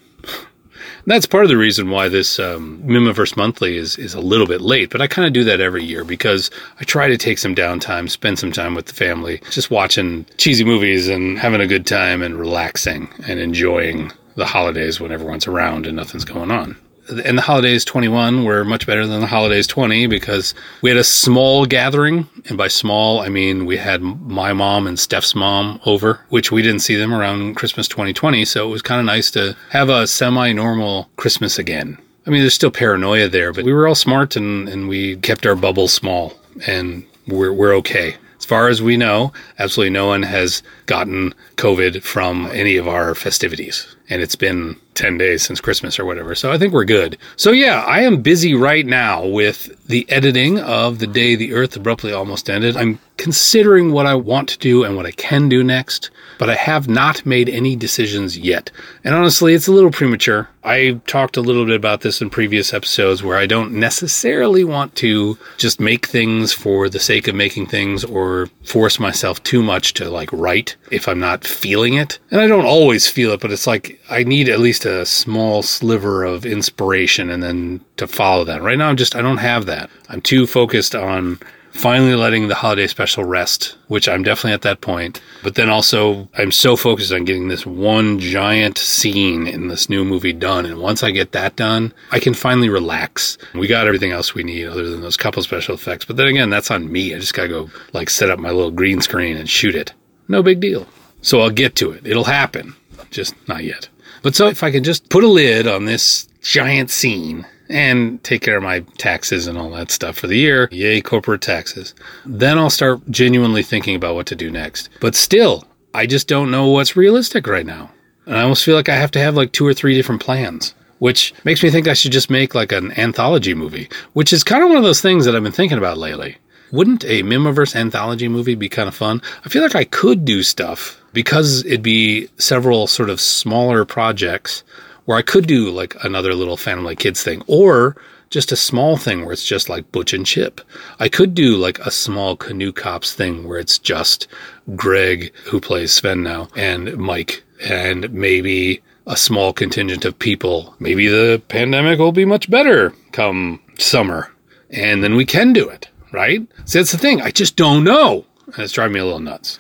That's 1.09 1.25
part 1.25 1.45
of 1.45 1.49
the 1.49 1.57
reason 1.57 1.89
why 1.89 2.11
this 2.11 2.39
um, 2.39 2.83
Mihmiverse 2.85 3.35
Monthly 3.35 3.79
is, 3.79 3.97
is 3.97 4.13
a 4.13 4.21
little 4.21 4.47
bit 4.47 4.61
late, 4.61 4.91
but 4.91 5.01
I 5.01 5.07
kind 5.07 5.27
of 5.27 5.33
do 5.33 5.43
that 5.45 5.59
every 5.59 5.83
year 5.83 6.05
because 6.05 6.51
I 6.79 6.85
try 6.85 7.09
to 7.09 7.17
take 7.17 7.39
some 7.39 7.55
downtime, 7.55 8.11
spend 8.11 8.39
some 8.39 8.53
time 8.53 8.75
with 8.75 8.85
the 8.85 8.93
family, 8.93 9.41
just 9.51 9.71
watching 9.71 10.27
cheesy 10.37 10.65
movies 10.65 11.09
and 11.09 11.39
having 11.39 11.63
a 11.63 11.67
good 11.67 11.87
time 11.87 12.21
and 12.21 12.39
relaxing 12.39 13.09
and 13.27 13.41
enjoying 13.41 14.13
the 14.35 14.45
holidays 14.45 15.01
when 15.01 15.11
everyone's 15.11 15.47
around 15.47 15.87
and 15.87 15.97
nothing's 15.97 16.27
going 16.27 16.51
on 16.51 16.77
and 17.09 17.39
the 17.39 17.43
holidays 17.43 17.85
21 17.85 18.45
were 18.45 18.65
much 18.65 18.87
better 18.87 19.07
than 19.07 19.21
the 19.21 19.27
holidays 19.27 19.67
20 19.67 20.07
because 20.07 20.55
we 20.83 20.91
had 20.91 20.99
a 20.99 21.05
small 21.05 21.67
gathering. 21.67 22.29
And 22.47 22.57
by 22.57 22.69
small 22.69 23.21
i 23.21 23.29
mean 23.29 23.67
we 23.67 23.77
had 23.77 24.03
my 24.03 24.53
mom 24.53 24.87
and 24.87 24.99
steph's 24.99 25.35
mom 25.35 25.81
over 25.85 26.21
which 26.29 26.51
we 26.51 26.63
didn't 26.63 26.81
see 26.81 26.97
them 26.97 27.13
around 27.13 27.55
christmas 27.57 27.89
2020 27.89 28.45
so 28.45 28.67
it 28.67 28.71
was 28.71 28.83
kind 28.83 29.01
of 29.01 29.07
nice 29.07 29.31
to 29.33 29.57
have 29.71 29.89
a 29.89 30.07
semi-normal 30.07 31.11
christmas 31.17 31.59
again. 31.59 31.99
I 32.27 32.31
mean 32.31 32.41
there's 32.41 32.55
still 32.55 32.71
paranoia 32.71 33.29
there 33.29 33.53
but 33.53 33.65
we 33.65 33.73
were 33.73 33.87
all 33.87 33.95
smart 33.95 34.37
and, 34.37 34.69
and 34.69 34.89
we 34.89 35.17
kept 35.17 35.47
our 35.47 35.55
bubble 35.55 35.89
small 35.89 36.35
and 36.67 37.05
we're, 37.27 37.53
we're 37.53 37.75
okay. 37.77 38.17
As 38.39 38.45
far 38.45 38.69
as 38.69 38.81
we 38.81 38.97
know, 38.97 39.33
absolutely 39.59 39.91
no 39.91 40.07
one 40.07 40.23
has 40.23 40.63
gotten 40.87 41.35
COVID 41.57 42.03
from 42.03 42.47
any 42.53 42.77
of 42.77 42.89
our 42.89 43.15
festivities. 43.15 43.97
And 44.09 44.23
it's 44.23 44.37
been 44.37 44.77
10 44.99 45.17
days 45.17 45.43
since 45.43 45.61
Christmas 45.61 45.99
or 45.99 46.05
whatever. 46.05 46.35
So 46.35 46.53
I 46.53 46.59
think 46.59 46.73
we're 46.73 46.85
good. 46.85 47.17
So 47.37 47.53
yeah, 47.53 47.83
I 47.83 48.01
am 48.01 48.21
busy 48.21 48.55
right 48.55 48.85
now 48.85 49.25
with 49.25 49.87
the 49.87 50.05
editing 50.11 50.59
of 50.59 50.99
The 50.99 51.07
Day 51.07 51.37
the 51.37 51.55
Earth 51.55 51.77
Abruptly 51.77 52.13
Almost 52.13 52.51
Ended. 52.51 52.77
I'm 52.77 52.99
considering 53.17 53.93
what 53.93 54.07
I 54.07 54.15
want 54.15 54.49
to 54.51 54.59
do 54.59 54.85
and 54.85 54.97
what 54.97 55.07
I 55.07 55.11
can 55.11 55.49
do 55.49 55.63
next, 55.63 56.11
but 56.39 56.49
I 56.49 56.55
have 56.55 56.89
not 56.89 57.27
made 57.27 57.49
any 57.49 57.77
decisions 57.77 58.39
yet. 58.39 58.71
And 59.05 59.15
honestly, 59.15 59.55
it's 59.55 59.67
a 59.67 59.73
little 59.73 59.91
premature. 59.91 60.49
I 60.63 61.01
talked 61.07 61.37
a 61.37 61.41
little 61.41 61.65
bit 61.65 61.75
about 61.75 62.03
this 62.03 62.21
in 62.21 62.31
previous 62.31 62.75
episodes 62.75 63.23
where 63.23 63.39
I 63.39 63.47
don't 63.47 63.73
necessarily 63.73 64.65
want 64.65 64.95
to 64.97 65.39
just 65.57 65.81
make 65.81 66.07
things 66.07 66.53
for 66.53 66.89
the 66.89 67.01
sake 67.01 67.27
of 67.27 67.35
making 67.35 67.67
things 67.67 68.05
or 68.05 68.49
force 68.65 69.01
myself 69.01 69.43
too 69.43 69.63
much 69.63 69.95
to 69.95 70.11
like 70.11 70.31
write 70.33 70.77
if 70.91 71.09
I'm 71.09 71.21
not 71.21 71.45
feeling 71.45 71.95
it. 71.95 72.19
And 72.31 72.41
I 72.41 72.47
don't 72.47 72.67
always 72.67 73.09
feel 73.09 73.33
it, 73.33 73.41
but 73.41 73.51
it's 73.51 73.67
like 73.67 73.99
I 74.11 74.25
need 74.25 74.49
at 74.49 74.61
least 74.61 74.85
a 74.89 75.07
small 75.07 75.63
sliver 75.63 76.25
of 76.25 76.45
inspiration 76.45 77.31
and 77.31 77.43
then 77.43 77.85
to 77.97 78.07
follow 78.07 78.45
that. 78.45 78.63
Right 78.63 78.79
now, 78.79 78.89
I'm 78.89 78.97
just, 78.97 79.15
I 79.15 79.23
don't 79.23 79.39
have 79.39 79.67
that. 79.67 79.91
I'm 80.09 80.21
too 80.21 80.47
focused 80.47 80.95
on 80.95 81.39
finally 81.73 82.15
letting 82.15 82.49
the 82.49 82.55
holiday 82.55 82.87
special 82.87 83.25
rest, 83.25 83.77
which 83.87 84.09
I'm 84.09 84.23
definitely 84.23 84.53
at 84.53 84.63
that 84.63 84.81
point. 84.81 85.21
But 85.43 85.55
then 85.55 85.71
also, 85.71 86.29
I'm 86.37 86.51
so 86.51 86.77
focused 86.77 87.13
on 87.13 87.25
getting 87.25 87.49
this 87.49 87.65
one 87.65 88.19
giant 88.19 88.79
scene 88.79 89.47
in 89.47 89.69
this 89.69 89.89
new 89.89 90.05
movie 90.05 90.33
done. 90.33 90.67
And 90.67 90.81
once 90.81 91.03
I 91.03 91.11
get 91.11 91.33
that 91.33 91.57
done, 91.57 91.93
I 92.11 92.19
can 92.19 92.35
finally 92.35 92.69
relax. 92.69 93.39
We 93.55 93.69
got 93.69 93.87
everything 93.87 94.13
else 94.13 94.35
we 94.35 94.43
need 94.43 94.67
other 94.67 94.89
than 94.89 95.03
those 95.03 95.17
couple 95.17 95.43
special 95.43 95.75
effects. 95.75 96.05
But 96.05 96.17
then 96.17 96.27
again, 96.27 96.51
that's 96.51 96.71
on 96.71 96.91
me. 96.91 97.15
I 97.15 97.19
just 97.19 97.35
gotta 97.35 97.49
go 97.49 97.71
like 97.93 98.11
set 98.11 98.31
up 98.31 98.39
my 98.39 98.51
little 98.51 98.73
green 98.73 99.01
screen 99.01 99.37
and 99.37 99.49
shoot 99.49 99.75
it. 99.77 99.93
No 100.27 100.43
big 100.43 100.61
deal. 100.61 100.87
So 101.23 101.41
I'll 101.41 101.51
get 101.51 101.75
to 101.77 101.93
it. 101.93 102.07
It'll 102.07 102.25
happen. 102.25 102.75
Just 103.11 103.35
not 103.49 103.65
yet. 103.65 103.89
But 104.23 104.35
so 104.35 104.49
if 104.49 104.63
I 104.63 104.71
can 104.71 104.85
just 104.85 105.09
put 105.09 105.25
a 105.25 105.29
lid 105.29 105.67
on 105.67 105.85
this 105.85 106.29
giant 106.43 106.91
scene 106.91 107.47
and 107.69 108.23
take 108.25 108.43
care 108.43 108.57
of 108.57 108.63
my 108.63 108.81
taxes 108.97 109.47
and 109.47 109.59
all 109.59 109.71
that 109.71 109.91
stuff 109.91 110.17
for 110.17 110.27
the 110.27 110.37
year. 110.37 110.69
Yay, 110.73 111.01
corporate 111.01 111.43
taxes. 111.43 111.95
Then 112.25 112.59
I'll 112.59 112.71
start 112.71 113.01
genuinely 113.11 113.63
thinking 113.63 113.95
about 113.95 114.15
what 114.15 114.27
to 114.29 114.37
do 114.37 114.51
next. 114.51 114.89
But 115.01 115.15
still, 115.15 115.65
I 115.95 116.07
just 116.07 116.29
don't 116.29 116.51
know 116.51 116.69
what's 116.69 116.97
realistic 116.97 117.47
right 117.47 117.67
now. 117.67 117.91
And 118.27 118.37
I 118.37 118.43
almost 118.43 118.65
feel 118.65 118.75
like 118.75 118.89
I 118.89 118.97
have 118.97 119.11
to 119.13 119.21
have 119.21 119.35
like 119.35 119.53
two 119.53 119.67
or 119.67 119.75
three 119.75 119.95
different 119.95 120.23
plans, 120.23 120.75
which 120.99 121.35
makes 121.45 121.63
me 121.63 121.71
think 121.71 121.89
I 121.89 121.95
should 121.95 122.13
just 122.13 122.31
make 122.31 122.55
like 122.55 122.73
an 122.73 122.93
anthology 122.99 123.55
movie, 123.55 123.89
which 124.13 124.33
is 124.33 124.45
kind 124.45 124.63
of 124.63 124.69
one 124.69 124.79
of 124.79 124.85
those 124.85 125.01
things 125.01 125.25
that 125.25 125.35
I've 125.35 125.43
been 125.43 125.53
thinking 125.53 125.79
about 125.79 125.99
lately. 125.99 126.37
Wouldn't 126.71 127.05
a 127.05 127.23
Mihmiverse 127.23 127.75
anthology 127.75 128.29
movie 128.29 128.55
be 128.55 128.69
kind 128.69 128.89
of 128.89 128.95
fun? 128.95 129.23
I 129.45 129.49
feel 129.49 129.63
like 129.63 129.75
I 129.75 129.85
could 129.85 130.27
do 130.27 130.43
stuff 130.43 130.98
because 131.13 131.65
it'd 131.65 131.83
be 131.83 132.29
several 132.37 132.87
sort 132.87 133.11
of 133.11 133.21
smaller 133.21 133.85
projects 133.85 134.63
where 135.05 135.19
I 135.19 135.23
could 135.23 135.47
do 135.47 135.71
like 135.71 135.97
another 136.05 136.35
little 136.35 136.57
family 136.57 136.95
kids 136.95 137.23
thing 137.23 137.43
or 137.47 137.97
just 138.31 138.53
a 138.53 138.57
small 138.57 138.97
thing 138.97 139.25
where 139.25 139.33
it's 139.33 139.45
just 139.45 139.69
like 139.69 139.91
Butch 139.91 140.13
and 140.13 140.27
Chip. 140.27 140.61
I 141.01 141.09
could 141.09 141.35
do 141.35 141.57
like 141.57 141.79
a 141.81 141.91
small 141.91 142.37
canoe 142.37 142.73
cops 142.73 143.15
thing 143.15 143.49
where 143.49 143.59
it's 143.59 143.79
just 143.79 144.29
Greg, 144.77 145.33
who 145.45 145.61
plays 145.61 145.93
Sven 145.93 146.23
now, 146.23 146.49
and 146.55 146.97
Mike, 146.99 147.43
and 147.65 148.13
maybe 148.13 148.83
a 149.07 149.17
small 149.17 149.53
contingent 149.53 150.05
of 150.05 150.19
people. 150.19 150.75
Maybe 150.79 151.09
the 151.09 151.43
pandemic 151.49 151.99
will 151.99 152.13
be 152.13 152.27
much 152.27 152.51
better 152.51 152.93
come 153.13 153.61
summer, 153.79 154.31
and 154.71 155.03
then 155.03 155.17
we 155.17 155.25
can 155.25 155.53
do 155.55 155.69
it, 155.69 155.89
right? 156.13 156.47
That's 156.71 156.93
the 156.93 156.99
thing. 156.99 157.23
I 157.23 157.31
just 157.31 157.57
don't 157.57 157.85
know. 157.85 158.27
And 158.47 158.59
it's 158.59 158.75
driving 158.75 158.95
me 158.95 159.01
a 159.01 159.05
little 159.05 159.21
nuts. 159.21 159.59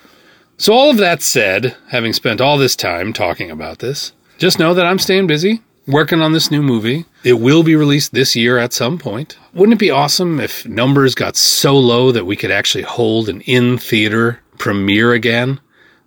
So, 0.60 0.72
all 0.72 0.90
of 0.90 0.96
that 0.96 1.22
said, 1.22 1.76
having 1.90 2.12
spent 2.12 2.40
all 2.40 2.58
this 2.58 2.74
time 2.74 3.12
talking 3.12 3.48
about 3.48 3.78
this, 3.78 4.12
just 4.38 4.58
know 4.58 4.74
that 4.74 4.86
I'm 4.86 4.98
staying 4.98 5.28
busy 5.28 5.62
working 5.86 6.20
on 6.20 6.32
this 6.32 6.50
new 6.50 6.62
movie. 6.62 7.06
It 7.22 7.34
will 7.34 7.62
be 7.62 7.76
released 7.76 8.12
this 8.12 8.34
year 8.34 8.58
at 8.58 8.72
some 8.72 8.98
point. 8.98 9.38
Wouldn't 9.54 9.74
it 9.74 9.78
be 9.78 9.92
awesome 9.92 10.40
if 10.40 10.66
numbers 10.66 11.14
got 11.14 11.36
so 11.36 11.78
low 11.78 12.10
that 12.10 12.26
we 12.26 12.34
could 12.34 12.50
actually 12.50 12.82
hold 12.82 13.28
an 13.28 13.40
in 13.42 13.78
theater 13.78 14.40
premiere 14.58 15.12
again? 15.12 15.60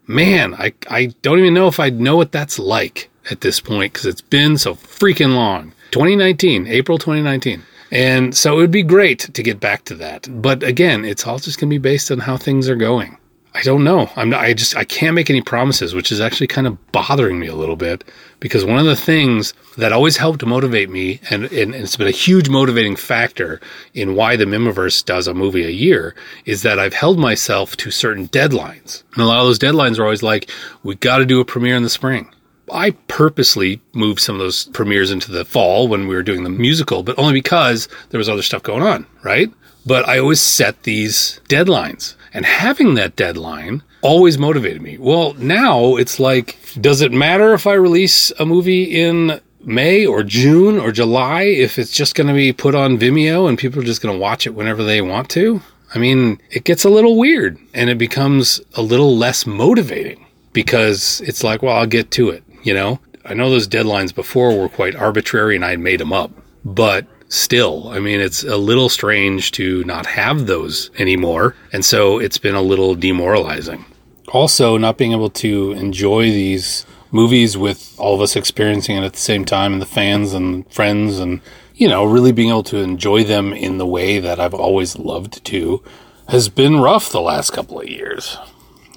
Man, 0.05 0.53
I, 0.55 0.73
I 0.89 1.07
don't 1.21 1.39
even 1.39 1.53
know 1.53 1.67
if 1.67 1.79
I'd 1.79 2.01
know 2.01 2.17
what 2.17 2.33
that's 2.33 2.59
like 2.59 3.09
at 3.29 3.41
this 3.41 3.61
point 3.61 3.93
because 3.93 4.05
it's 4.05 4.21
been 4.21 4.57
so 4.57 4.75
freaking 4.75 5.33
long. 5.33 5.71
2019, 5.91 6.67
April 6.67 6.97
2019. 6.97 7.63
And 7.91 8.35
so 8.35 8.53
it 8.53 8.57
would 8.57 8.71
be 8.71 8.83
great 8.83 9.19
to 9.33 9.43
get 9.43 9.61
back 9.61 9.85
to 9.85 9.95
that. 9.95 10.27
But 10.41 10.61
again, 10.63 11.05
it's 11.05 11.25
all 11.25 11.39
just 11.39 11.57
going 11.59 11.69
to 11.69 11.73
be 11.73 11.77
based 11.77 12.11
on 12.11 12.19
how 12.19 12.35
things 12.35 12.69
are 12.69 12.75
going. 12.75 13.17
I 13.53 13.63
don't 13.63 13.83
know. 13.83 14.09
I'm 14.15 14.29
not, 14.29 14.39
I 14.39 14.53
just 14.53 14.77
I 14.77 14.85
can't 14.85 15.13
make 15.13 15.29
any 15.29 15.41
promises, 15.41 15.93
which 15.93 16.11
is 16.11 16.21
actually 16.21 16.47
kind 16.47 16.67
of 16.67 16.91
bothering 16.93 17.37
me 17.37 17.47
a 17.47 17.55
little 17.55 17.75
bit 17.75 18.05
because 18.39 18.63
one 18.63 18.79
of 18.79 18.85
the 18.85 18.95
things 18.95 19.53
that 19.77 19.91
always 19.91 20.15
helped 20.15 20.45
motivate 20.45 20.89
me 20.89 21.19
and, 21.29 21.45
and 21.51 21.75
it's 21.75 21.97
been 21.97 22.07
a 22.07 22.11
huge 22.11 22.47
motivating 22.47 22.95
factor 22.95 23.59
in 23.93 24.15
why 24.15 24.37
the 24.37 24.45
Mihmiverse 24.45 25.03
does 25.03 25.27
a 25.27 25.33
movie 25.33 25.65
a 25.65 25.69
year 25.69 26.15
is 26.45 26.61
that 26.61 26.79
I've 26.79 26.93
held 26.93 27.19
myself 27.19 27.75
to 27.77 27.91
certain 27.91 28.29
deadlines. 28.29 29.03
And 29.13 29.23
a 29.23 29.25
lot 29.25 29.41
of 29.41 29.47
those 29.47 29.59
deadlines 29.59 29.99
are 29.99 30.03
always 30.03 30.23
like, 30.23 30.49
we 30.83 30.95
got 30.95 31.17
to 31.17 31.25
do 31.25 31.41
a 31.41 31.45
premiere 31.45 31.75
in 31.75 31.83
the 31.83 31.89
spring. 31.89 32.33
I 32.71 32.91
purposely 33.09 33.81
moved 33.93 34.21
some 34.21 34.35
of 34.35 34.39
those 34.39 34.65
premieres 34.67 35.11
into 35.11 35.29
the 35.29 35.43
fall 35.43 35.89
when 35.89 36.07
we 36.07 36.15
were 36.15 36.23
doing 36.23 36.43
the 36.43 36.49
musical, 36.49 37.03
but 37.03 37.19
only 37.19 37.33
because 37.33 37.89
there 38.09 38.17
was 38.17 38.29
other 38.29 38.43
stuff 38.43 38.63
going 38.63 38.81
on, 38.81 39.05
right? 39.23 39.51
But 39.85 40.07
I 40.07 40.19
always 40.19 40.39
set 40.39 40.83
these 40.83 41.41
deadlines. 41.49 42.15
And 42.33 42.45
having 42.45 42.95
that 42.95 43.15
deadline 43.15 43.83
always 44.01 44.37
motivated 44.37 44.81
me. 44.81 44.97
Well, 44.97 45.33
now 45.33 45.95
it's 45.97 46.19
like, 46.19 46.57
does 46.79 47.01
it 47.01 47.11
matter 47.11 47.53
if 47.53 47.67
I 47.67 47.73
release 47.73 48.31
a 48.39 48.45
movie 48.45 48.83
in 48.83 49.41
May 49.63 50.05
or 50.05 50.23
June 50.23 50.79
or 50.79 50.91
July 50.91 51.43
if 51.43 51.77
it's 51.77 51.91
just 51.91 52.15
going 52.15 52.27
to 52.27 52.33
be 52.33 52.53
put 52.53 52.73
on 52.73 52.97
Vimeo 52.97 53.47
and 53.47 53.57
people 53.57 53.81
are 53.81 53.85
just 53.85 54.01
going 54.01 54.15
to 54.15 54.19
watch 54.19 54.47
it 54.47 54.55
whenever 54.55 54.83
they 54.83 55.01
want 55.01 55.29
to? 55.31 55.61
I 55.93 55.99
mean, 55.99 56.41
it 56.49 56.63
gets 56.63 56.85
a 56.85 56.89
little 56.89 57.17
weird 57.17 57.59
and 57.73 57.89
it 57.89 57.97
becomes 57.97 58.61
a 58.75 58.81
little 58.81 59.17
less 59.17 59.45
motivating 59.45 60.25
because 60.53 61.21
it's 61.21 61.43
like, 61.43 61.61
well, 61.61 61.75
I'll 61.75 61.85
get 61.85 62.11
to 62.11 62.29
it, 62.29 62.43
you 62.63 62.73
know? 62.73 62.99
I 63.25 63.33
know 63.33 63.49
those 63.49 63.67
deadlines 63.67 64.15
before 64.15 64.57
were 64.57 64.69
quite 64.69 64.95
arbitrary 64.95 65.55
and 65.55 65.65
I 65.65 65.75
made 65.75 65.99
them 65.99 66.13
up, 66.13 66.31
but 66.65 67.05
still. 67.31 67.87
I 67.89 67.99
mean, 67.99 68.19
it's 68.19 68.43
a 68.43 68.57
little 68.57 68.89
strange 68.89 69.51
to 69.53 69.83
not 69.85 70.05
have 70.05 70.45
those 70.45 70.91
anymore. 70.99 71.55
And 71.71 71.83
so 71.83 72.19
it's 72.19 72.37
been 72.37 72.55
a 72.55 72.61
little 72.61 72.93
demoralizing. 72.93 73.85
Also, 74.33 74.77
not 74.77 74.97
being 74.97 75.13
able 75.13 75.29
to 75.29 75.71
enjoy 75.71 76.23
these 76.25 76.85
movies 77.09 77.57
with 77.57 77.95
all 77.97 78.15
of 78.15 78.21
us 78.21 78.35
experiencing 78.35 78.97
it 78.97 79.03
at 79.03 79.13
the 79.13 79.19
same 79.19 79.45
time 79.45 79.73
and 79.73 79.81
the 79.81 79.85
fans 79.85 80.33
and 80.33 80.71
friends 80.71 81.19
and, 81.19 81.41
you 81.75 81.87
know, 81.87 82.03
really 82.03 82.31
being 82.31 82.49
able 82.49 82.63
to 82.63 82.77
enjoy 82.77 83.23
them 83.23 83.53
in 83.53 83.77
the 83.77 83.85
way 83.85 84.19
that 84.19 84.39
I've 84.39 84.53
always 84.53 84.97
loved 84.97 85.43
to 85.45 85.83
has 86.27 86.49
been 86.49 86.79
rough 86.79 87.09
the 87.09 87.21
last 87.21 87.51
couple 87.51 87.79
of 87.79 87.89
years. 87.89 88.37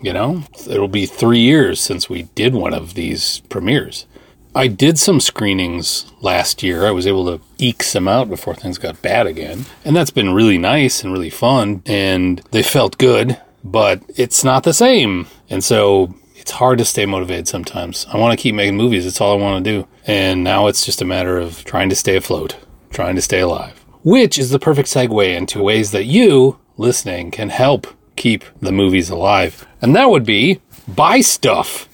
You 0.02 0.12
know, 0.12 0.44
it'll 0.68 0.88
be 0.88 1.06
three 1.06 1.40
years 1.40 1.80
since 1.80 2.08
we 2.10 2.24
did 2.34 2.54
one 2.54 2.74
of 2.74 2.94
these 2.94 3.40
premieres. 3.48 4.06
I 4.56 4.68
did 4.68 4.98
some 4.98 5.20
screenings 5.20 6.06
last 6.20 6.62
year. 6.62 6.86
I 6.86 6.92
was 6.92 7.06
able 7.06 7.26
to 7.26 7.44
eke 7.58 7.82
some 7.82 8.06
out 8.06 8.28
before 8.28 8.54
things 8.54 8.78
got 8.78 9.02
bad 9.02 9.26
again. 9.26 9.66
And 9.84 9.96
that's 9.96 10.10
been 10.10 10.32
really 10.32 10.58
nice 10.58 11.02
and 11.02 11.12
really 11.12 11.30
fun. 11.30 11.82
And 11.86 12.40
they 12.52 12.62
felt 12.62 12.96
good, 12.98 13.40
but 13.64 14.02
it's 14.16 14.44
not 14.44 14.62
the 14.62 14.72
same. 14.72 15.26
And 15.50 15.64
so 15.64 16.14
it's 16.36 16.52
hard 16.52 16.78
to 16.78 16.84
stay 16.84 17.04
motivated 17.04 17.48
sometimes. 17.48 18.06
I 18.12 18.16
want 18.18 18.38
to 18.38 18.42
keep 18.42 18.54
making 18.54 18.76
movies. 18.76 19.06
it's 19.06 19.20
all 19.20 19.32
I 19.36 19.42
want 19.42 19.64
to 19.64 19.70
do. 19.70 19.88
And 20.06 20.44
now 20.44 20.68
it's 20.68 20.84
just 20.84 21.02
a 21.02 21.06
matter 21.06 21.36
of 21.38 21.64
trying 21.64 21.88
to 21.88 21.96
stay 21.96 22.16
afloat, 22.16 22.56
trying 22.90 23.16
to 23.16 23.22
stay 23.22 23.40
alive. 23.40 23.84
which 24.04 24.38
is 24.38 24.50
the 24.50 24.58
perfect 24.58 24.88
segue 24.88 25.34
into 25.36 25.62
ways 25.62 25.90
that 25.92 26.04
you, 26.04 26.58
listening, 26.76 27.30
can 27.30 27.48
help 27.48 27.86
keep 28.16 28.44
the 28.60 28.70
movies 28.70 29.08
alive. 29.10 29.66
And 29.80 29.96
that 29.96 30.10
would 30.10 30.24
be 30.26 30.60
buy 30.86 31.22
stuff. 31.22 31.88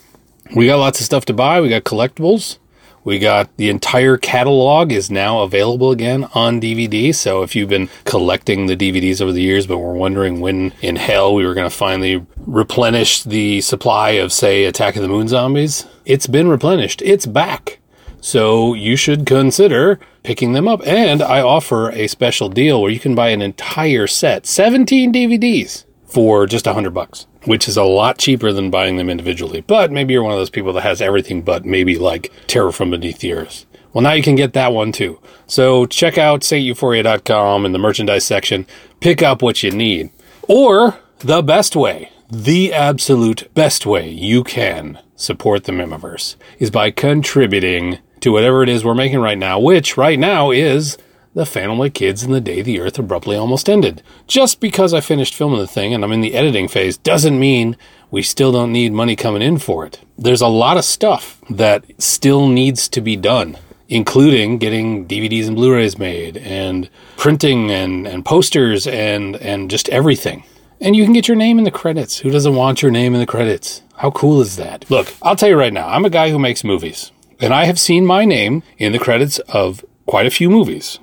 We 0.55 0.67
got 0.67 0.79
lots 0.79 1.01
of 1.01 1.07
stuff 1.07 1.25
to 1.27 1.33
buy. 1.33 1.61
We 1.61 1.69
got 1.69 1.85
collectibles. 1.85 2.59
We 3.03 3.19
got 3.19 3.57
the 3.57 3.71
entire 3.71 4.17
catalog 4.17 4.93
is 4.93 5.11
now 5.11 5.41
available 5.41 5.91
again 5.91 6.25
on 6.35 6.61
DVD. 6.61 7.15
So 7.15 7.43
if 7.43 7.57
you've 7.57 7.69
been 7.69 7.89
collecting 8.05 8.67
the 8.67 8.77
DVDs 8.77 9.23
over 9.23 9.33
the 9.33 9.41
years, 9.41 9.67
but 9.67 9.79
were 9.79 9.95
wondering 9.95 10.41
when 10.41 10.73
in 10.83 10.97
hell 10.97 11.35
we 11.35 11.47
were 11.47 11.55
going 11.55 11.71
to 11.71 11.75
finally 11.75 12.27
replenish 12.47 13.23
the 13.23 13.63
supply 13.63 14.11
of, 14.11 14.33
say, 14.33 14.65
Attack 14.65 14.97
of 14.97 15.03
the 15.03 15.09
Moon 15.09 15.29
Zombies, 15.29 15.87
it's 16.05 16.27
been 16.27 16.49
replenished. 16.49 17.01
It's 17.03 17.27
back. 17.27 17.79
So 18.21 18.75
you 18.75 18.97
should 18.97 19.25
consider 19.25 19.99
picking 20.23 20.53
them 20.53 20.69
up. 20.69 20.87
And 20.87 21.23
I 21.23 21.41
offer 21.41 21.91
a 21.91 22.07
special 22.07 22.51
deal 22.51 22.83
where 22.83 22.91
you 22.91 23.01
can 23.01 23.15
buy 23.15 23.31
an 23.31 23.41
entire 23.41 24.07
set, 24.07 24.47
17 24.47 25.13
DVDs 25.13 25.85
for 26.05 26.47
just 26.47 26.67
a 26.67 26.75
hundred 26.75 26.93
bucks, 26.93 27.27
which 27.45 27.69
is 27.69 27.77
a 27.77 27.85
lot 27.85 28.19
cheaper 28.19 28.53
than 28.53 28.71
buying 28.71 28.97
them 28.97 29.11
individually. 29.11 29.61
But 29.61 29.91
maybe 29.91 30.13
you're 30.13 30.23
one 30.23 30.33
of 30.33 30.39
those 30.39 30.51
people 30.51 30.73
that 30.75 30.83
has 30.83 31.01
everything 31.01 31.43
but 31.43 31.65
maybe 31.65 31.97
like 31.99 32.33
Terror 32.47 32.73
from 32.73 32.91
Beneath 32.91 33.19
the 33.19 33.33
Earth. 33.33 33.67
Well, 33.93 34.03
now 34.03 34.13
you 34.13 34.23
can 34.23 34.37
get 34.37 34.53
that 34.53 34.73
one 34.73 34.93
too. 34.93 35.19
So 35.47 35.87
check 35.87 36.17
out 36.17 36.43
sainteuphoria.com 36.43 37.67
in 37.67 37.73
the 37.73 37.79
merchandise 37.79 38.25
section. 38.25 38.67
Pick 39.01 39.23
up 39.23 39.43
what 39.43 39.63
you 39.63 39.71
need. 39.71 40.11
Or 40.49 40.99
the 41.19 41.43
best 41.43 41.75
way, 41.75 42.11
the 42.31 42.73
absolute 42.73 43.53
best 43.55 43.87
way 43.87 44.09
you 44.09 44.45
can 44.45 45.01
support 45.17 45.65
the 45.65 45.73
Mihmiverse 45.73 46.37
is 46.59 46.71
by 46.71 46.91
contributing 46.91 47.99
to 48.21 48.33
whatever 48.33 48.63
it 48.63 48.69
is 48.69 48.85
we're 48.85 48.95
making 48.95 49.19
right 49.19 49.39
now, 49.39 49.59
which 49.59 49.97
right 49.97 50.19
now 50.19 50.51
is 50.51 50.97
the 51.33 51.47
Phantom 51.47 51.79
Lake 51.79 51.95
Kids 51.95 52.25
and 52.25 52.35
the 52.35 52.41
Day 52.41 52.61
the 52.61 52.81
Earth 52.81 52.99
Abruptly 52.99 53.37
Almost 53.37 53.69
Ended. 53.69 54.03
Just 54.27 54.61
because 54.61 54.93
I 54.93 55.01
finished 55.01 55.35
filming 55.35 55.61
the 55.61 55.67
thing 55.67 55.95
and 55.95 56.03
I'm 56.03 56.13
in 56.13 56.23
the 56.23 56.35
editing 56.35 56.67
phase 56.67 56.97
doesn't 56.97 57.39
mean 57.39 57.77
we 58.11 58.23
still 58.23 58.51
don't 58.51 58.73
need 58.73 58.93
money 58.93 59.15
coming 59.15 59.43
in 59.43 59.59
for 59.59 59.87
it. 59.87 60.01
There's 60.19 60.41
a 60.41 60.49
lot 60.49 60.77
of 60.77 60.85
stuff 60.85 61.41
that 61.49 61.85
still 61.99 62.49
needs 62.49 62.89
to 62.89 63.01
be 63.01 63.15
done, 63.15 63.57
including 63.89 64.59
getting 64.59 65.07
DVDs 65.07 65.47
and 65.47 65.55
Blu-rays 65.55 65.99
made 65.99 66.37
and 66.39 66.91
printing 67.17 67.71
and, 67.71 68.09
and 68.09 68.25
posters 68.25 68.89
and, 68.89 69.37
and 69.37 69.71
just 69.71 69.89
everything. 69.91 70.43
And 70.81 70.97
you 70.97 71.05
can 71.05 71.13
get 71.13 71.29
your 71.29 71.37
name 71.37 71.59
in 71.59 71.65
the 71.65 71.71
credits. 71.71 72.19
Who 72.19 72.31
doesn't 72.31 72.57
want 72.57 72.83
your 72.83 72.91
name 72.91 73.15
in 73.15 73.21
the 73.21 73.27
credits? 73.27 73.83
How 73.97 74.11
cool 74.11 74.41
is 74.41 74.57
that? 74.57 74.91
Look, 74.91 75.15
I'll 75.23 75.37
tell 75.37 75.51
you 75.51 75.57
right 75.57 75.73
now, 75.73 75.87
I'm 75.87 76.05
a 76.05 76.11
guy 76.11 76.31
who 76.31 76.39
makes 76.39 76.65
movies. 76.65 77.13
And 77.39 77.55
I 77.55 77.67
have 77.67 77.79
seen 77.79 78.05
my 78.05 78.25
name 78.25 78.65
in 78.79 78.93
the 78.93 78.99
credits 78.99 79.39
of 79.41 79.85
quite 80.07 80.27
a 80.27 80.31
few 80.31 80.51
movies 80.51 80.99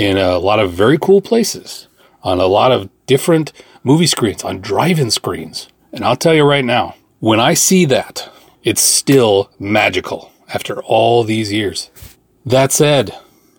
in 0.00 0.16
a 0.16 0.38
lot 0.38 0.58
of 0.58 0.72
very 0.72 0.96
cool 0.96 1.20
places, 1.20 1.86
on 2.22 2.40
a 2.40 2.46
lot 2.46 2.72
of 2.72 2.88
different 3.04 3.52
movie 3.84 4.06
screens, 4.06 4.42
on 4.42 4.58
drive 4.58 4.98
in 4.98 5.10
screens. 5.10 5.68
And 5.92 6.06
I'll 6.06 6.16
tell 6.16 6.32
you 6.32 6.42
right 6.44 6.64
now, 6.64 6.94
when 7.18 7.38
I 7.38 7.52
see 7.52 7.84
that, 7.84 8.32
it's 8.62 8.80
still 8.80 9.50
magical 9.58 10.32
after 10.54 10.82
all 10.84 11.22
these 11.22 11.52
years. 11.52 11.90
That 12.46 12.72
said, 12.72 13.14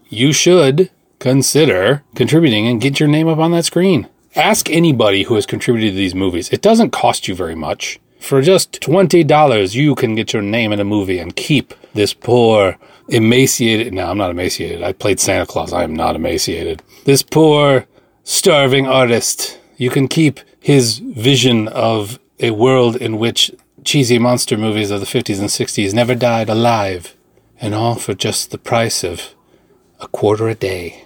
you 0.10 0.34
should 0.34 0.90
consider 1.20 2.04
contributing 2.16 2.68
and 2.68 2.82
get 2.82 3.00
your 3.00 3.08
name 3.08 3.28
up 3.28 3.38
on 3.38 3.52
that 3.52 3.66
screen. 3.66 4.10
Ask 4.36 4.68
anybody 4.68 5.24
who 5.24 5.36
has 5.36 5.46
contributed 5.46 5.92
to 5.92 5.98
these 5.98 6.16
movies. 6.16 6.50
It 6.50 6.64
doesn't 6.64 6.90
cost 6.90 7.28
you 7.28 7.36
very 7.36 7.54
much. 7.54 8.00
For 8.20 8.42
just 8.42 8.82
$20, 8.82 9.76
you 9.76 9.94
can 9.94 10.16
get 10.16 10.34
your 10.34 10.42
name 10.42 10.72
in 10.72 10.80
a 10.80 10.84
movie 10.84 11.20
and 11.20 11.36
keep 11.36 11.76
this 11.94 12.16
poor 12.16 12.80
emaciated. 13.10 13.94
No, 13.94 14.10
I'm 14.10 14.18
not 14.18 14.32
emaciated. 14.32 14.84
I 14.84 14.94
played 14.94 15.20
Santa 15.20 15.46
Claus. 15.46 15.74
I 15.74 15.84
am 15.84 15.96
not 15.96 16.16
emaciated. 16.16 16.82
This 17.06 17.24
poor, 17.24 17.88
starving 18.24 18.88
artist. 18.88 19.60
You 19.78 19.90
can 19.90 20.08
keep 20.08 20.40
his 20.60 21.00
vision 21.00 21.68
of 21.70 22.20
a 22.40 22.52
world 22.52 22.96
in 22.96 23.18
which 23.18 23.52
cheesy 23.84 24.20
monster 24.20 24.58
movies 24.58 24.92
of 24.92 25.00
the 25.00 25.06
50s 25.06 25.40
and 25.40 25.50
60s 25.50 25.94
never 25.94 26.16
died 26.16 26.50
alive, 26.50 27.16
and 27.60 27.74
all 27.74 27.96
for 27.96 28.14
just 28.14 28.52
the 28.52 28.58
price 28.58 29.04
of 29.04 29.34
a 30.00 30.08
quarter 30.08 30.50
a 30.50 30.56
day. 30.56 31.04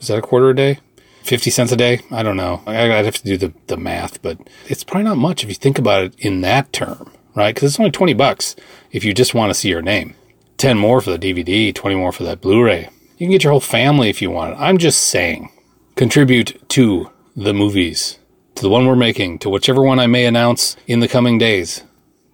Is 0.00 0.08
that 0.08 0.18
a 0.18 0.22
quarter 0.22 0.50
a 0.50 0.56
day? 0.56 0.78
50 1.22 1.50
cents 1.50 1.72
a 1.72 1.76
day? 1.76 2.00
I 2.10 2.22
don't 2.22 2.36
know. 2.36 2.62
I'd 2.66 3.04
have 3.04 3.16
to 3.16 3.24
do 3.24 3.36
the, 3.36 3.52
the 3.66 3.76
math, 3.76 4.22
but 4.22 4.38
it's 4.66 4.84
probably 4.84 5.04
not 5.04 5.18
much 5.18 5.42
if 5.42 5.50
you 5.50 5.54
think 5.54 5.78
about 5.78 6.04
it 6.04 6.14
in 6.18 6.40
that 6.40 6.72
term, 6.72 7.10
right? 7.34 7.54
Because 7.54 7.70
it's 7.70 7.80
only 7.80 7.90
20 7.90 8.14
bucks 8.14 8.56
if 8.92 9.04
you 9.04 9.12
just 9.12 9.34
want 9.34 9.50
to 9.50 9.54
see 9.54 9.68
your 9.68 9.82
name. 9.82 10.14
10 10.58 10.76
more 10.76 11.00
for 11.00 11.16
the 11.16 11.18
DVD, 11.18 11.74
20 11.74 11.96
more 11.96 12.12
for 12.12 12.24
that 12.24 12.40
Blu 12.40 12.62
ray. 12.62 12.90
You 13.16 13.26
can 13.26 13.30
get 13.30 13.44
your 13.44 13.52
whole 13.52 13.60
family 13.60 14.10
if 14.10 14.20
you 14.20 14.30
want. 14.30 14.58
I'm 14.58 14.78
just 14.78 15.02
saying. 15.02 15.50
Contribute 15.94 16.68
to 16.70 17.10
the 17.34 17.54
movies, 17.54 18.18
to 18.56 18.62
the 18.62 18.68
one 18.68 18.86
we're 18.86 18.96
making, 18.96 19.38
to 19.40 19.48
whichever 19.48 19.82
one 19.82 19.98
I 19.98 20.06
may 20.06 20.26
announce 20.26 20.76
in 20.86 21.00
the 21.00 21.08
coming 21.08 21.38
days. 21.38 21.82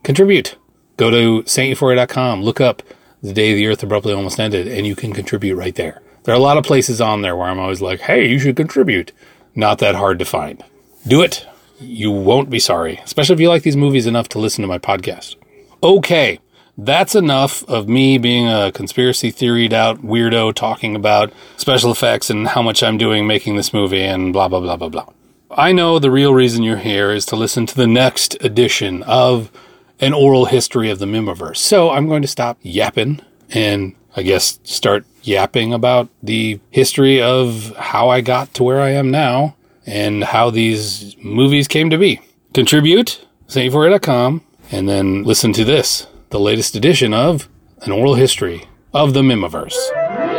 Contribute. 0.03 0.57
Go 0.97 1.11
to 1.11 1.43
sainteuphoria.com, 1.45 2.43
look 2.43 2.61
up 2.61 2.83
the 3.23 3.33
day 3.33 3.55
the 3.55 3.67
earth 3.67 3.83
abruptly 3.83 4.13
almost 4.13 4.39
ended, 4.39 4.69
and 4.69 4.87
you 4.87 4.95
can 4.95 5.13
contribute 5.13 5.57
right 5.57 5.75
there. 5.75 6.03
There 6.25 6.35
are 6.35 6.39
a 6.39 6.43
lot 6.43 6.59
of 6.59 6.65
places 6.65 7.01
on 7.01 7.23
there 7.23 7.37
where 7.37 7.49
I'm 7.49 7.59
always 7.59 7.83
like, 7.83 8.01
hey, 8.01 8.29
you 8.29 8.39
should 8.39 8.57
contribute. 8.57 9.13
Not 9.55 9.79
that 9.79 9.95
hard 9.95 10.19
to 10.19 10.25
find. 10.25 10.63
Do 11.07 11.23
it. 11.23 11.47
You 11.81 12.11
won't 12.11 12.51
be 12.51 12.59
sorry, 12.59 13.01
especially 13.05 13.35
if 13.35 13.41
you 13.41 13.49
like 13.49 13.63
these 13.63 13.77
movies 13.77 14.07
enough 14.07 14.29
to 14.31 14.39
listen 14.39 14.63
to 14.63 14.69
my 14.69 14.79
podcast. 14.79 15.37
Okay, 15.83 16.39
that's 16.77 17.15
enough 17.15 17.63
of 17.69 17.89
me 17.89 18.19
being 18.19 18.49
a 18.49 18.73
conspiracy 18.73 19.31
theoried 19.31 19.73
out 19.73 20.03
weirdo 20.03 20.55
talking 20.55 20.97
about 20.97 21.33
special 21.57 21.93
effects 21.93 22.31
and 22.31 22.49
how 22.49 22.63
much 22.63 22.83
I'm 22.83 22.99
doing 22.99 23.27
making 23.27 23.57
this 23.57 23.73
movie 23.73 24.03
and 24.03 24.33
blah, 24.33 24.49
blah, 24.49 24.61
blah, 24.61 24.77
blah, 24.77 24.89
blah. 24.89 25.07
I 25.51 25.73
know 25.73 25.99
the 25.99 26.11
real 26.11 26.35
reason 26.35 26.65
you're 26.65 26.79
here 26.79 27.13
is 27.13 27.27
to 27.27 27.37
listen 27.37 27.65
to 27.67 27.77
the 27.77 27.87
next 27.87 28.37
edition 28.43 29.05
of 29.05 29.53
an 30.01 30.13
oral 30.13 30.47
history 30.47 30.91
of 30.91 30.99
the 30.99 31.07
Mihmiverse. 31.07 31.59
So 31.59 31.91
I'm 31.91 32.09
going 32.09 32.23
to 32.23 32.29
stop 32.29 32.59
yapping 32.63 33.21
and 33.51 33.95
I 34.17 34.23
guess 34.23 34.59
start 34.65 35.05
yapping 35.23 35.73
about 35.73 36.09
the 36.23 36.59
history 36.71 37.23
of 37.23 37.75
how 37.77 38.09
I 38.09 38.21
got 38.21 38.53
to 38.55 38.65
where 38.65 38.81
I 38.81 38.91
am 38.91 39.11
now 39.11 39.57
and 39.87 40.25
how 40.25 40.51
these 40.51 41.17
movies 41.23 41.69
came 41.69 41.91
to 41.91 41.99
be. 41.99 42.21
Contribute, 42.53 43.25
sainteuphoria.com, 43.49 44.43
and 44.73 44.89
then 44.89 45.23
listen 45.23 45.53
to 45.53 45.65
this 45.65 46.07
the 46.31 46.41
latest 46.41 46.75
edition 46.75 47.13
of 47.15 47.49
An 47.83 47.93
Oral 47.93 48.15
History 48.15 48.65
of 48.93 49.15
the 49.15 49.23
Mihmiverse. 49.23 50.34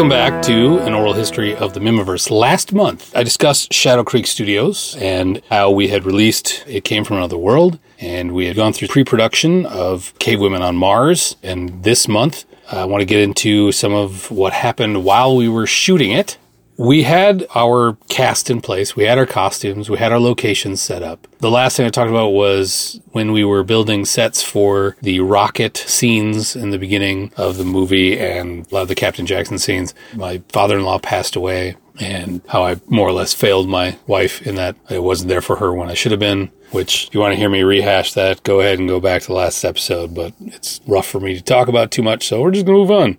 Welcome 0.00 0.16
back 0.16 0.40
to 0.44 0.78
an 0.78 0.94
oral 0.94 1.12
history 1.12 1.54
of 1.54 1.74
the 1.74 1.80
Mihmiverse. 1.80 2.30
Last 2.30 2.72
month, 2.72 3.14
I 3.14 3.22
discussed 3.22 3.70
Shadow 3.70 4.02
Creek 4.02 4.26
Studios 4.26 4.96
and 4.98 5.42
how 5.50 5.70
we 5.70 5.88
had 5.88 6.06
released 6.06 6.64
It 6.66 6.84
Came 6.84 7.04
From 7.04 7.18
Another 7.18 7.36
World, 7.36 7.78
and 7.98 8.32
we 8.32 8.46
had 8.46 8.56
gone 8.56 8.72
through 8.72 8.88
pre 8.88 9.04
production 9.04 9.66
of 9.66 10.18
Cave 10.18 10.40
Women 10.40 10.62
on 10.62 10.74
Mars. 10.74 11.36
And 11.42 11.84
this 11.84 12.08
month, 12.08 12.46
I 12.72 12.86
want 12.86 13.02
to 13.02 13.04
get 13.04 13.20
into 13.20 13.72
some 13.72 13.92
of 13.92 14.30
what 14.30 14.54
happened 14.54 15.04
while 15.04 15.36
we 15.36 15.50
were 15.50 15.66
shooting 15.66 16.12
it 16.12 16.38
we 16.80 17.02
had 17.02 17.46
our 17.54 17.98
cast 18.08 18.48
in 18.48 18.62
place. 18.62 18.96
We 18.96 19.04
had 19.04 19.18
our 19.18 19.26
costumes. 19.26 19.90
We 19.90 19.98
had 19.98 20.12
our 20.12 20.18
locations 20.18 20.80
set 20.80 21.02
up. 21.02 21.26
The 21.40 21.50
last 21.50 21.76
thing 21.76 21.84
I 21.84 21.90
talked 21.90 22.08
about 22.08 22.30
was 22.30 22.98
when 23.12 23.32
we 23.32 23.44
were 23.44 23.62
building 23.62 24.06
sets 24.06 24.42
for 24.42 24.96
the 25.02 25.20
rocket 25.20 25.76
scenes 25.76 26.56
in 26.56 26.70
the 26.70 26.78
beginning 26.78 27.32
of 27.36 27.58
the 27.58 27.66
movie 27.66 28.18
and 28.18 28.66
a 28.66 28.74
lot 28.74 28.82
of 28.82 28.88
the 28.88 28.94
Captain 28.94 29.26
Jackson 29.26 29.58
scenes. 29.58 29.92
My 30.14 30.42
father 30.48 30.78
in 30.78 30.84
law 30.84 30.98
passed 30.98 31.36
away 31.36 31.76
and 32.00 32.40
how 32.48 32.64
I 32.64 32.80
more 32.86 33.08
or 33.08 33.12
less 33.12 33.34
failed 33.34 33.68
my 33.68 33.98
wife 34.06 34.40
in 34.46 34.54
that 34.54 34.74
I 34.88 35.00
wasn't 35.00 35.28
there 35.28 35.42
for 35.42 35.56
her 35.56 35.74
when 35.74 35.90
I 35.90 35.94
should 35.94 36.12
have 36.12 36.20
been. 36.20 36.50
Which, 36.70 37.08
if 37.08 37.14
you 37.14 37.20
want 37.20 37.32
to 37.32 37.38
hear 37.38 37.50
me 37.50 37.62
rehash 37.62 38.14
that, 38.14 38.42
go 38.42 38.60
ahead 38.60 38.78
and 38.78 38.88
go 38.88 39.00
back 39.00 39.20
to 39.22 39.28
the 39.28 39.34
last 39.34 39.62
episode, 39.64 40.14
but 40.14 40.32
it's 40.40 40.80
rough 40.86 41.06
for 41.06 41.20
me 41.20 41.34
to 41.34 41.42
talk 41.42 41.68
about 41.68 41.90
too 41.90 42.02
much, 42.02 42.26
so 42.26 42.40
we're 42.40 42.52
just 42.52 42.64
going 42.64 42.76
to 42.76 42.80
move 42.80 42.90
on. 42.90 43.18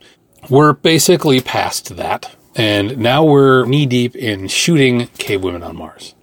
We're 0.49 0.73
basically 0.73 1.41
past 1.41 1.95
that 1.97 2.33
and 2.55 2.97
now 2.97 3.23
we're 3.23 3.65
knee 3.65 3.85
deep 3.85 4.15
in 4.15 4.47
shooting 4.47 5.07
Cave 5.17 5.43
Women 5.43 5.63
on 5.63 5.75
Mars. 5.75 6.15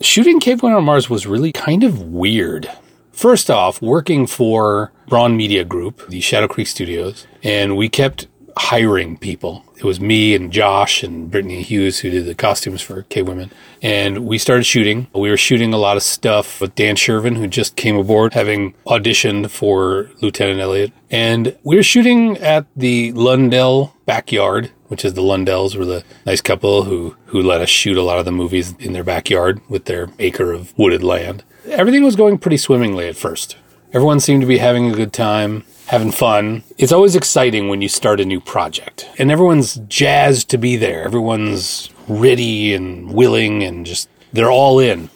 Shooting 0.00 0.40
Cave 0.40 0.62
Women 0.62 0.78
on 0.78 0.84
Mars 0.84 1.10
was 1.10 1.26
really 1.26 1.52
kind 1.52 1.82
of 1.82 2.02
weird. 2.02 2.70
First 3.12 3.50
off, 3.50 3.82
working 3.82 4.26
for 4.26 4.92
Braun 5.08 5.36
Media 5.36 5.64
Group, 5.64 6.06
the 6.08 6.20
Shadow 6.20 6.46
Creek 6.46 6.68
Studios, 6.68 7.26
and 7.42 7.76
we 7.76 7.88
kept 7.88 8.28
hiring 8.58 9.16
people. 9.16 9.64
It 9.76 9.84
was 9.84 10.00
me 10.00 10.34
and 10.34 10.52
Josh 10.52 11.02
and 11.02 11.30
Brittany 11.30 11.62
Hughes 11.62 12.00
who 12.00 12.10
did 12.10 12.26
the 12.26 12.34
costumes 12.34 12.82
for 12.82 13.02
Cave 13.02 13.28
Women. 13.28 13.52
And 13.80 14.26
we 14.26 14.36
started 14.36 14.64
shooting. 14.64 15.06
We 15.14 15.30
were 15.30 15.36
shooting 15.36 15.72
a 15.72 15.78
lot 15.78 15.96
of 15.96 16.02
stuff 16.02 16.60
with 16.60 16.74
Dan 16.74 16.96
Shervin, 16.96 17.36
who 17.36 17.46
just 17.46 17.76
came 17.76 17.96
aboard, 17.96 18.34
having 18.34 18.74
auditioned 18.86 19.50
for 19.50 20.10
Lieutenant 20.20 20.60
Elliot. 20.60 20.92
And 21.10 21.56
we 21.62 21.76
were 21.76 21.82
shooting 21.82 22.36
at 22.38 22.66
the 22.74 23.12
Lundell 23.12 23.94
backyard, 24.06 24.72
which 24.88 25.04
is 25.04 25.14
the 25.14 25.22
Lundells 25.22 25.76
were 25.76 25.84
the 25.84 26.04
nice 26.26 26.40
couple 26.40 26.82
who, 26.82 27.16
who 27.26 27.40
let 27.40 27.60
us 27.60 27.68
shoot 27.68 27.96
a 27.96 28.02
lot 28.02 28.18
of 28.18 28.24
the 28.24 28.32
movies 28.32 28.74
in 28.80 28.92
their 28.92 29.04
backyard 29.04 29.60
with 29.68 29.84
their 29.84 30.08
acre 30.18 30.52
of 30.52 30.76
wooded 30.76 31.04
land. 31.04 31.44
Everything 31.66 32.02
was 32.02 32.16
going 32.16 32.38
pretty 32.38 32.56
swimmingly 32.56 33.06
at 33.06 33.16
first. 33.16 33.56
Everyone 33.92 34.20
seemed 34.20 34.40
to 34.40 34.46
be 34.46 34.58
having 34.58 34.90
a 34.90 34.94
good 34.94 35.12
time 35.12 35.64
having 35.88 36.12
fun. 36.12 36.62
It's 36.76 36.92
always 36.92 37.16
exciting 37.16 37.68
when 37.68 37.80
you 37.82 37.88
start 37.88 38.20
a 38.20 38.24
new 38.24 38.40
project 38.40 39.08
and 39.18 39.30
everyone's 39.30 39.76
jazzed 39.88 40.50
to 40.50 40.58
be 40.58 40.76
there. 40.76 41.02
Everyone's 41.04 41.90
ready 42.06 42.74
and 42.74 43.12
willing 43.12 43.62
and 43.62 43.86
just, 43.86 44.08
they're 44.32 44.50
all 44.50 44.78
in. 44.78 45.10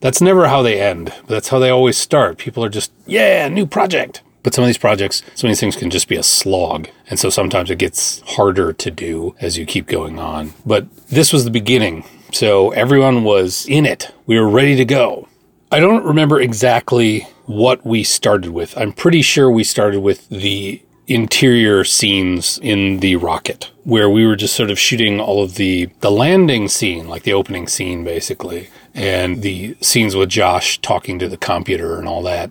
That's 0.00 0.20
never 0.20 0.48
how 0.48 0.62
they 0.62 0.80
end, 0.80 1.12
but 1.20 1.28
that's 1.28 1.48
how 1.48 1.58
they 1.58 1.70
always 1.70 1.96
start. 1.96 2.38
People 2.38 2.64
are 2.64 2.70
just, 2.70 2.90
yeah, 3.06 3.48
new 3.48 3.66
project. 3.66 4.22
But 4.42 4.52
some 4.52 4.64
of 4.64 4.68
these 4.68 4.78
projects, 4.78 5.22
some 5.34 5.48
of 5.48 5.52
these 5.52 5.60
things 5.60 5.76
can 5.76 5.88
just 5.88 6.08
be 6.08 6.16
a 6.16 6.22
slog. 6.22 6.88
And 7.08 7.18
so 7.18 7.30
sometimes 7.30 7.70
it 7.70 7.78
gets 7.78 8.20
harder 8.20 8.72
to 8.74 8.90
do 8.90 9.34
as 9.40 9.56
you 9.56 9.64
keep 9.64 9.86
going 9.86 10.18
on. 10.18 10.52
But 10.66 10.94
this 11.06 11.32
was 11.32 11.44
the 11.44 11.50
beginning. 11.50 12.04
So 12.32 12.70
everyone 12.72 13.24
was 13.24 13.66
in 13.66 13.86
it. 13.86 14.12
We 14.26 14.38
were 14.38 14.48
ready 14.48 14.76
to 14.76 14.84
go. 14.84 15.28
I 15.70 15.80
don't 15.80 16.04
remember 16.04 16.40
exactly 16.40 17.26
what 17.46 17.84
we 17.84 18.04
started 18.04 18.50
with. 18.52 18.76
I'm 18.76 18.92
pretty 18.92 19.22
sure 19.22 19.50
we 19.50 19.64
started 19.64 20.00
with 20.00 20.28
the 20.28 20.82
interior 21.06 21.84
scenes 21.84 22.58
in 22.62 23.00
the 23.00 23.16
rocket 23.16 23.70
where 23.84 24.08
we 24.08 24.26
were 24.26 24.36
just 24.36 24.56
sort 24.56 24.70
of 24.70 24.78
shooting 24.78 25.20
all 25.20 25.42
of 25.42 25.56
the 25.56 25.84
the 26.00 26.10
landing 26.10 26.66
scene 26.66 27.06
like 27.06 27.24
the 27.24 27.32
opening 27.34 27.68
scene 27.68 28.02
basically 28.02 28.70
and 28.94 29.42
the 29.42 29.76
scenes 29.82 30.16
with 30.16 30.30
Josh 30.30 30.80
talking 30.80 31.18
to 31.18 31.28
the 31.28 31.36
computer 31.36 31.98
and 31.98 32.08
all 32.08 32.22
that 32.22 32.50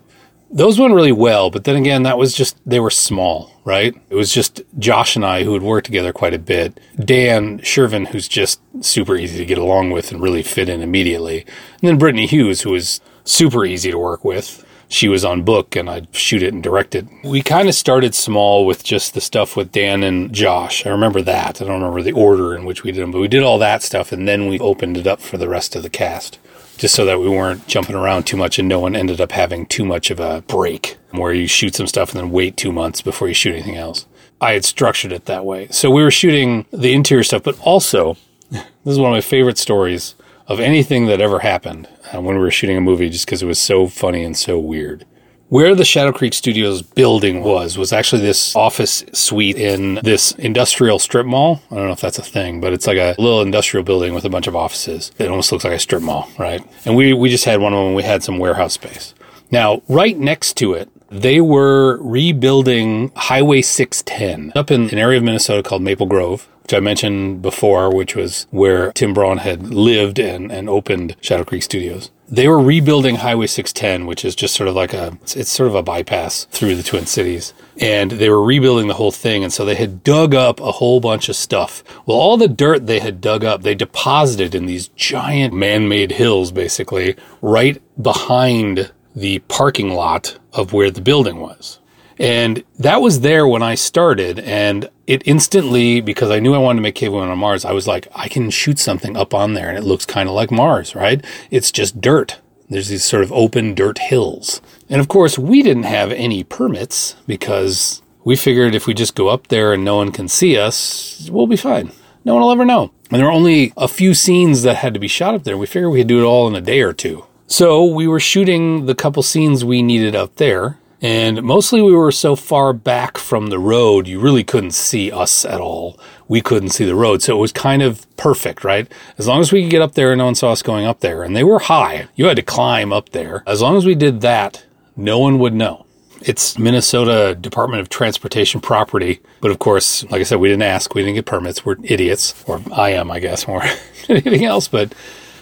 those 0.54 0.78
went 0.78 0.94
really 0.94 1.12
well 1.12 1.50
but 1.50 1.64
then 1.64 1.76
again 1.76 2.04
that 2.04 2.16
was 2.16 2.32
just 2.32 2.56
they 2.64 2.80
were 2.80 2.90
small 2.90 3.50
right 3.64 3.94
it 4.08 4.14
was 4.14 4.32
just 4.32 4.62
Josh 4.78 5.16
and 5.16 5.24
I 5.24 5.44
who 5.44 5.52
had 5.52 5.62
worked 5.62 5.86
together 5.86 6.12
quite 6.12 6.32
a 6.32 6.38
bit 6.38 6.80
Dan 6.98 7.58
Shervin 7.58 8.06
who's 8.08 8.28
just 8.28 8.60
super 8.80 9.16
easy 9.16 9.36
to 9.36 9.44
get 9.44 9.58
along 9.58 9.90
with 9.90 10.10
and 10.12 10.22
really 10.22 10.42
fit 10.42 10.68
in 10.68 10.80
immediately 10.80 11.40
and 11.40 11.82
then 11.82 11.98
Brittany 11.98 12.26
Hughes 12.26 12.62
who 12.62 12.70
was 12.70 13.00
super 13.24 13.66
easy 13.66 13.90
to 13.90 13.98
work 13.98 14.24
with 14.24 14.64
she 14.88 15.08
was 15.08 15.24
on 15.24 15.42
book 15.42 15.76
and 15.76 15.90
I'd 15.90 16.14
shoot 16.14 16.42
it 16.42 16.52
and 16.52 16.62
direct 16.62 16.94
it. 16.94 17.06
We 17.24 17.42
kind 17.42 17.68
of 17.68 17.74
started 17.74 18.14
small 18.14 18.64
with 18.64 18.84
just 18.84 19.14
the 19.14 19.20
stuff 19.20 19.56
with 19.56 19.72
Dan 19.72 20.02
and 20.02 20.32
Josh. 20.32 20.86
I 20.86 20.90
remember 20.90 21.22
that. 21.22 21.60
I 21.60 21.64
don't 21.64 21.80
remember 21.80 22.02
the 22.02 22.12
order 22.12 22.54
in 22.54 22.64
which 22.64 22.82
we 22.84 22.92
did 22.92 23.02
them, 23.02 23.10
but 23.10 23.20
we 23.20 23.28
did 23.28 23.42
all 23.42 23.58
that 23.58 23.82
stuff 23.82 24.12
and 24.12 24.28
then 24.28 24.46
we 24.46 24.58
opened 24.60 24.96
it 24.96 25.06
up 25.06 25.20
for 25.20 25.36
the 25.36 25.48
rest 25.48 25.74
of 25.74 25.82
the 25.82 25.90
cast. 25.90 26.38
Just 26.76 26.94
so 26.94 27.04
that 27.04 27.20
we 27.20 27.28
weren't 27.28 27.66
jumping 27.66 27.94
around 27.94 28.24
too 28.24 28.36
much 28.36 28.58
and 28.58 28.68
no 28.68 28.80
one 28.80 28.96
ended 28.96 29.20
up 29.20 29.32
having 29.32 29.66
too 29.66 29.84
much 29.84 30.10
of 30.10 30.20
a 30.20 30.42
break 30.42 30.96
where 31.12 31.32
you 31.32 31.46
shoot 31.46 31.74
some 31.74 31.86
stuff 31.86 32.12
and 32.12 32.20
then 32.20 32.30
wait 32.30 32.56
two 32.56 32.72
months 32.72 33.00
before 33.00 33.28
you 33.28 33.34
shoot 33.34 33.54
anything 33.54 33.76
else. 33.76 34.06
I 34.40 34.52
had 34.52 34.64
structured 34.64 35.12
it 35.12 35.26
that 35.26 35.44
way. 35.44 35.68
So 35.70 35.90
we 35.90 36.02
were 36.02 36.10
shooting 36.10 36.66
the 36.72 36.92
interior 36.92 37.22
stuff, 37.22 37.44
but 37.44 37.58
also, 37.60 38.16
this 38.50 38.64
is 38.84 38.98
one 38.98 39.12
of 39.12 39.16
my 39.16 39.20
favorite 39.20 39.58
stories 39.58 40.16
of 40.46 40.60
anything 40.60 41.06
that 41.06 41.20
ever 41.20 41.38
happened 41.38 41.88
uh, 42.12 42.20
when 42.20 42.36
we 42.36 42.42
were 42.42 42.50
shooting 42.50 42.76
a 42.76 42.80
movie 42.80 43.08
just 43.08 43.24
because 43.24 43.42
it 43.42 43.46
was 43.46 43.58
so 43.58 43.86
funny 43.86 44.24
and 44.24 44.36
so 44.36 44.58
weird. 44.58 45.06
Where 45.54 45.76
the 45.76 45.84
Shadow 45.84 46.10
Creek 46.10 46.34
Studios 46.34 46.82
building 46.82 47.44
was, 47.44 47.78
was 47.78 47.92
actually 47.92 48.22
this 48.22 48.56
office 48.56 49.04
suite 49.12 49.56
in 49.56 50.00
this 50.02 50.32
industrial 50.32 50.98
strip 50.98 51.26
mall. 51.26 51.62
I 51.70 51.76
don't 51.76 51.86
know 51.86 51.92
if 51.92 52.00
that's 52.00 52.18
a 52.18 52.24
thing, 52.24 52.60
but 52.60 52.72
it's 52.72 52.88
like 52.88 52.98
a 52.98 53.14
little 53.20 53.40
industrial 53.40 53.84
building 53.84 54.14
with 54.14 54.24
a 54.24 54.28
bunch 54.28 54.48
of 54.48 54.56
offices. 54.56 55.12
It 55.16 55.28
almost 55.28 55.52
looks 55.52 55.62
like 55.62 55.74
a 55.74 55.78
strip 55.78 56.02
mall, 56.02 56.28
right? 56.40 56.60
And 56.84 56.96
we, 56.96 57.12
we 57.12 57.30
just 57.30 57.44
had 57.44 57.60
one 57.60 57.72
of 57.72 57.84
them. 57.84 57.94
We 57.94 58.02
had 58.02 58.24
some 58.24 58.40
warehouse 58.40 58.72
space. 58.72 59.14
Now, 59.52 59.80
right 59.86 60.18
next 60.18 60.54
to 60.54 60.72
it, 60.72 60.90
they 61.08 61.40
were 61.40 61.98
rebuilding 62.02 63.12
Highway 63.14 63.62
610 63.62 64.54
up 64.56 64.72
in 64.72 64.90
an 64.90 64.98
area 64.98 65.18
of 65.18 65.22
Minnesota 65.22 65.62
called 65.62 65.82
Maple 65.82 66.06
Grove 66.06 66.48
which 66.64 66.72
I 66.72 66.80
mentioned 66.80 67.42
before, 67.42 67.94
which 67.94 68.16
was 68.16 68.46
where 68.50 68.90
Tim 68.92 69.12
Braun 69.12 69.36
had 69.36 69.74
lived 69.74 70.18
and, 70.18 70.50
and 70.50 70.66
opened 70.66 71.14
Shadow 71.20 71.44
Creek 71.44 71.62
Studios. 71.62 72.10
They 72.28 72.48
were 72.48 72.60
rebuilding 72.60 73.16
Highway 73.16 73.46
610, 73.46 74.06
which 74.06 74.24
is 74.24 74.34
just 74.34 74.54
sort 74.54 74.68
of 74.68 74.74
like 74.74 74.94
a, 74.94 75.18
it's, 75.22 75.50
sort 75.50 75.68
of 75.68 75.74
a 75.74 75.82
bypass 75.82 76.46
through 76.46 76.74
the 76.74 76.82
Twin 76.82 77.06
Cities. 77.06 77.52
And 77.78 78.12
they 78.12 78.30
were 78.30 78.42
rebuilding 78.42 78.88
the 78.88 78.94
whole 78.94 79.12
thing. 79.12 79.44
And 79.44 79.52
so 79.52 79.64
they 79.64 79.74
had 79.74 80.02
dug 80.02 80.34
up 80.34 80.58
a 80.60 80.72
whole 80.72 81.00
bunch 81.00 81.28
of 81.28 81.36
stuff. 81.36 81.84
Well, 82.06 82.16
all 82.16 82.36
the 82.36 82.48
dirt 82.48 82.86
they 82.86 83.00
had 83.00 83.20
dug 83.20 83.44
up, 83.44 83.62
they 83.62 83.74
deposited 83.74 84.54
in 84.54 84.66
these 84.66 84.88
giant 84.88 85.52
man-made 85.52 86.12
hills, 86.12 86.50
basically, 86.50 87.14
right 87.42 87.80
behind 88.00 88.90
the 89.14 89.40
parking 89.40 89.90
lot 89.90 90.38
of 90.52 90.72
where 90.72 90.90
the 90.90 91.02
building 91.02 91.40
was. 91.40 91.78
And 92.18 92.62
that 92.78 93.00
was 93.00 93.20
there 93.20 93.46
when 93.46 93.62
I 93.62 93.74
started. 93.74 94.38
And 94.38 94.88
it 95.06 95.26
instantly, 95.26 96.00
because 96.00 96.30
I 96.30 96.40
knew 96.40 96.54
I 96.54 96.58
wanted 96.58 96.78
to 96.78 96.82
make 96.82 97.00
Women 97.00 97.28
on 97.28 97.38
Mars, 97.38 97.64
I 97.64 97.72
was 97.72 97.86
like, 97.86 98.08
I 98.14 98.28
can 98.28 98.50
shoot 98.50 98.78
something 98.78 99.16
up 99.16 99.34
on 99.34 99.54
there 99.54 99.68
and 99.68 99.76
it 99.76 99.84
looks 99.84 100.06
kind 100.06 100.28
of 100.28 100.34
like 100.34 100.50
Mars, 100.50 100.94
right? 100.94 101.24
It's 101.50 101.70
just 101.70 102.00
dirt. 102.00 102.40
There's 102.70 102.88
these 102.88 103.04
sort 103.04 103.22
of 103.22 103.32
open 103.32 103.74
dirt 103.74 103.98
hills. 103.98 104.60
And 104.88 105.00
of 105.00 105.08
course, 105.08 105.38
we 105.38 105.62
didn't 105.62 105.82
have 105.84 106.12
any 106.12 106.44
permits 106.44 107.16
because 107.26 108.02
we 108.24 108.36
figured 108.36 108.74
if 108.74 108.86
we 108.86 108.94
just 108.94 109.14
go 109.14 109.28
up 109.28 109.48
there 109.48 109.72
and 109.72 109.84
no 109.84 109.96
one 109.96 110.12
can 110.12 110.28
see 110.28 110.56
us, 110.56 111.28
we'll 111.30 111.46
be 111.46 111.56
fine. 111.56 111.92
No 112.24 112.34
one 112.34 112.42
will 112.42 112.52
ever 112.52 112.64
know. 112.64 112.90
And 113.10 113.20
there 113.20 113.26
were 113.26 113.32
only 113.32 113.72
a 113.76 113.86
few 113.86 114.14
scenes 114.14 114.62
that 114.62 114.76
had 114.76 114.94
to 114.94 115.00
be 115.00 115.08
shot 115.08 115.34
up 115.34 115.44
there. 115.44 115.58
We 115.58 115.66
figured 115.66 115.92
we 115.92 116.00
could 116.00 116.08
do 116.08 116.20
it 116.20 116.26
all 116.26 116.48
in 116.48 116.54
a 116.54 116.60
day 116.60 116.80
or 116.80 116.94
two. 116.94 117.26
So 117.46 117.84
we 117.84 118.08
were 118.08 118.20
shooting 118.20 118.86
the 118.86 118.94
couple 118.94 119.22
scenes 119.22 119.64
we 119.64 119.82
needed 119.82 120.16
up 120.16 120.36
there. 120.36 120.78
And 121.04 121.42
mostly 121.42 121.82
we 121.82 121.92
were 121.92 122.10
so 122.10 122.34
far 122.34 122.72
back 122.72 123.18
from 123.18 123.48
the 123.48 123.58
road, 123.58 124.08
you 124.08 124.18
really 124.18 124.42
couldn't 124.42 124.70
see 124.70 125.12
us 125.12 125.44
at 125.44 125.60
all. 125.60 126.00
We 126.28 126.40
couldn't 126.40 126.70
see 126.70 126.86
the 126.86 126.94
road. 126.94 127.20
So 127.20 127.36
it 127.36 127.40
was 127.40 127.52
kind 127.52 127.82
of 127.82 128.06
perfect, 128.16 128.64
right? 128.64 128.90
As 129.18 129.28
long 129.28 129.42
as 129.42 129.52
we 129.52 129.60
could 129.60 129.70
get 129.70 129.82
up 129.82 129.92
there 129.92 130.12
and 130.12 130.18
no 130.18 130.24
one 130.24 130.34
saw 130.34 130.52
us 130.52 130.62
going 130.62 130.86
up 130.86 131.00
there. 131.00 131.22
And 131.22 131.36
they 131.36 131.44
were 131.44 131.58
high. 131.58 132.08
You 132.14 132.24
had 132.24 132.36
to 132.36 132.42
climb 132.42 132.90
up 132.90 133.10
there. 133.10 133.42
As 133.46 133.60
long 133.60 133.76
as 133.76 133.84
we 133.84 133.94
did 133.94 134.22
that, 134.22 134.64
no 134.96 135.18
one 135.18 135.38
would 135.40 135.52
know. 135.52 135.84
It's 136.22 136.58
Minnesota 136.58 137.36
Department 137.38 137.82
of 137.82 137.90
Transportation 137.90 138.62
property. 138.62 139.20
But 139.42 139.50
of 139.50 139.58
course, 139.58 140.04
like 140.04 140.22
I 140.22 140.24
said, 140.24 140.40
we 140.40 140.48
didn't 140.48 140.62
ask. 140.62 140.94
We 140.94 141.02
didn't 141.02 141.16
get 141.16 141.26
permits. 141.26 141.66
We're 141.66 141.76
idiots. 141.82 142.42
Or 142.46 142.62
I 142.72 142.92
am, 142.92 143.10
I 143.10 143.18
guess, 143.20 143.46
more 143.46 143.60
than 144.06 144.16
anything 144.16 144.46
else. 144.46 144.68
But 144.68 144.94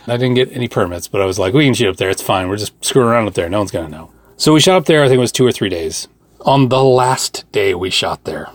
I 0.09 0.17
didn't 0.17 0.35
get 0.35 0.51
any 0.51 0.67
permits. 0.67 1.07
But 1.07 1.21
I 1.21 1.25
was 1.25 1.39
like, 1.39 1.55
we 1.55 1.67
can 1.67 1.75
shoot 1.75 1.89
up 1.89 1.99
there. 1.99 2.11
It's 2.11 2.21
fine. 2.21 2.49
We're 2.49 2.57
just 2.57 2.85
screwing 2.85 3.07
around 3.07 3.29
up 3.29 3.35
there. 3.35 3.49
No 3.49 3.59
one's 3.59 3.71
going 3.71 3.87
to 3.87 3.93
know. 3.93 4.11
So 4.37 4.53
we 4.53 4.61
shot 4.61 4.77
up 4.77 4.87
there, 4.87 5.03
I 5.05 5.09
think 5.09 5.19
it 5.19 5.21
was 5.21 5.33
two 5.33 5.47
or 5.47 5.53
three 5.53 5.69
days. 5.69 6.09
On 6.41 6.69
the 6.69 6.83
last 6.83 7.45
day 7.53 7.75
we 7.75 7.91
shot 7.91 8.25
there, 8.25 8.49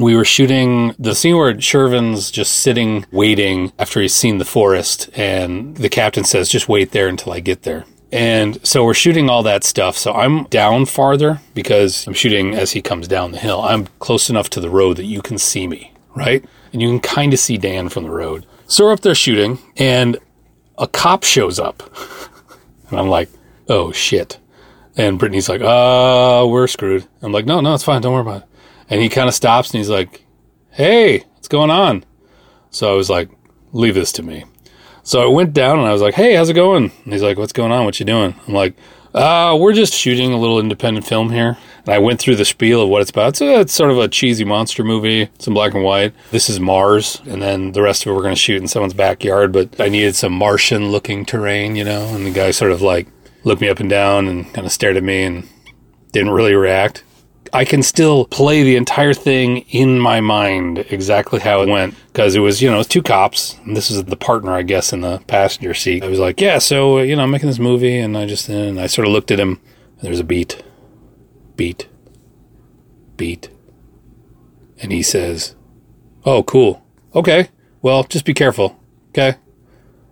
we 0.00 0.16
were 0.16 0.24
shooting 0.24 0.94
the 0.98 1.14
scene 1.14 1.36
where 1.36 1.54
Shervin's 1.54 2.30
just 2.30 2.54
sitting, 2.54 3.04
waiting 3.12 3.72
after 3.78 4.00
he's 4.00 4.14
seen 4.14 4.38
the 4.38 4.44
forest, 4.44 5.10
and 5.14 5.76
the 5.76 5.88
captain 5.88 6.24
says, 6.24 6.48
just 6.48 6.68
wait 6.68 6.92
there 6.92 7.08
until 7.08 7.32
I 7.32 7.40
get 7.40 7.62
there. 7.62 7.84
And 8.10 8.64
so 8.66 8.84
we're 8.84 8.94
shooting 8.94 9.28
all 9.28 9.42
that 9.42 9.64
stuff. 9.64 9.96
So 9.96 10.12
I'm 10.12 10.44
down 10.44 10.86
farther 10.86 11.40
because 11.52 12.06
I'm 12.06 12.14
shooting 12.14 12.54
as 12.54 12.70
he 12.72 12.80
comes 12.80 13.08
down 13.08 13.32
the 13.32 13.38
hill. 13.38 13.60
I'm 13.60 13.88
close 13.98 14.30
enough 14.30 14.48
to 14.50 14.60
the 14.60 14.70
road 14.70 14.98
that 14.98 15.04
you 15.04 15.20
can 15.20 15.36
see 15.36 15.66
me, 15.66 15.92
right? 16.14 16.44
And 16.72 16.80
you 16.80 16.88
can 16.88 17.00
kind 17.00 17.32
of 17.32 17.40
see 17.40 17.58
Dan 17.58 17.88
from 17.88 18.04
the 18.04 18.10
road. 18.10 18.46
So 18.66 18.84
we're 18.84 18.92
up 18.92 19.00
there 19.00 19.14
shooting, 19.14 19.58
and 19.76 20.16
a 20.78 20.86
cop 20.86 21.24
shows 21.24 21.58
up. 21.58 21.82
and 22.90 22.98
I'm 22.98 23.08
like, 23.08 23.28
oh 23.68 23.92
shit. 23.92 24.38
And 24.96 25.18
Brittany's 25.18 25.48
like, 25.48 25.60
uh, 25.60 26.46
we're 26.48 26.66
screwed. 26.66 27.06
I'm 27.22 27.32
like, 27.32 27.46
no, 27.46 27.60
no, 27.60 27.74
it's 27.74 27.84
fine. 27.84 28.00
Don't 28.00 28.12
worry 28.12 28.22
about 28.22 28.42
it. 28.42 28.48
And 28.90 29.00
he 29.00 29.08
kind 29.08 29.28
of 29.28 29.34
stops 29.34 29.70
and 29.70 29.78
he's 29.78 29.90
like, 29.90 30.24
hey, 30.70 31.20
what's 31.34 31.48
going 31.48 31.70
on? 31.70 32.04
So 32.70 32.92
I 32.92 32.96
was 32.96 33.10
like, 33.10 33.30
leave 33.72 33.94
this 33.94 34.12
to 34.12 34.22
me. 34.22 34.44
So 35.02 35.22
I 35.22 35.26
went 35.26 35.52
down 35.52 35.78
and 35.78 35.88
I 35.88 35.92
was 35.92 36.02
like, 36.02 36.14
hey, 36.14 36.34
how's 36.34 36.48
it 36.48 36.54
going? 36.54 36.92
And 37.04 37.12
he's 37.12 37.22
like, 37.22 37.38
what's 37.38 37.52
going 37.52 37.72
on? 37.72 37.84
What 37.84 37.98
you 37.98 38.06
doing? 38.06 38.34
I'm 38.46 38.54
like, 38.54 38.76
uh, 39.14 39.56
we're 39.60 39.72
just 39.72 39.94
shooting 39.94 40.32
a 40.32 40.36
little 40.36 40.58
independent 40.58 41.06
film 41.06 41.30
here. 41.30 41.56
And 41.86 41.94
I 41.94 41.98
went 41.98 42.20
through 42.20 42.36
the 42.36 42.44
spiel 42.44 42.82
of 42.82 42.88
what 42.88 43.02
it's 43.02 43.10
about. 43.10 43.40
It's 43.40 43.72
sort 43.72 43.90
of 43.90 43.98
a 43.98 44.08
cheesy 44.08 44.44
monster 44.44 44.82
movie. 44.82 45.22
It's 45.22 45.46
in 45.46 45.54
black 45.54 45.74
and 45.74 45.84
white. 45.84 46.14
This 46.30 46.48
is 46.48 46.58
Mars. 46.58 47.20
And 47.26 47.40
then 47.40 47.72
the 47.72 47.82
rest 47.82 48.02
of 48.02 48.10
it 48.10 48.14
we're 48.14 48.22
going 48.22 48.34
to 48.34 48.40
shoot 48.40 48.60
in 48.60 48.66
someone's 48.66 48.94
backyard. 48.94 49.52
But 49.52 49.80
I 49.80 49.88
needed 49.88 50.16
some 50.16 50.32
Martian 50.32 50.90
looking 50.90 51.24
terrain, 51.24 51.76
you 51.76 51.84
know? 51.84 52.06
And 52.14 52.26
the 52.26 52.30
guy 52.30 52.50
sort 52.50 52.72
of 52.72 52.82
like 52.82 53.06
looked 53.44 53.60
me 53.60 53.68
up 53.68 53.80
and 53.80 53.90
down 53.90 54.26
and 54.28 54.52
kind 54.52 54.66
of 54.66 54.72
stared 54.72 54.96
at 54.96 55.02
me 55.02 55.22
and 55.22 55.48
didn't 56.12 56.32
really 56.32 56.54
react. 56.54 57.04
I 57.52 57.64
can 57.64 57.82
still 57.84 58.24
play 58.24 58.64
the 58.64 58.74
entire 58.74 59.14
thing 59.14 59.58
in 59.68 60.00
my 60.00 60.20
mind 60.20 60.78
exactly 60.90 61.38
how 61.38 61.62
it 61.62 61.68
went 61.68 61.94
because 62.08 62.34
it 62.34 62.40
was, 62.40 62.60
you 62.60 62.68
know, 62.68 62.76
it 62.76 62.78
was 62.78 62.88
two 62.88 63.02
cops. 63.02 63.56
And 63.64 63.76
this 63.76 63.90
is 63.90 64.02
the 64.02 64.16
partner, 64.16 64.52
I 64.52 64.62
guess, 64.62 64.92
in 64.92 65.02
the 65.02 65.18
passenger 65.28 65.72
seat. 65.72 66.02
I 66.02 66.08
was 66.08 66.18
like, 66.18 66.40
yeah, 66.40 66.58
so, 66.58 66.98
uh, 66.98 67.02
you 67.02 67.14
know, 67.14 67.22
I'm 67.22 67.30
making 67.30 67.48
this 67.48 67.60
movie. 67.60 67.96
And 67.98 68.18
I 68.18 68.26
just, 68.26 68.48
and 68.48 68.80
I 68.80 68.88
sort 68.88 69.06
of 69.06 69.12
looked 69.12 69.30
at 69.30 69.38
him. 69.38 69.60
There's 70.02 70.18
a 70.18 70.24
beat, 70.24 70.64
beat, 71.54 71.86
beat. 73.16 73.50
And 74.82 74.90
he 74.90 75.02
says, 75.02 75.54
Oh, 76.26 76.42
cool. 76.42 76.82
Okay. 77.14 77.50
Well, 77.82 78.04
just 78.04 78.24
be 78.24 78.34
careful. 78.34 78.80
Okay. 79.10 79.36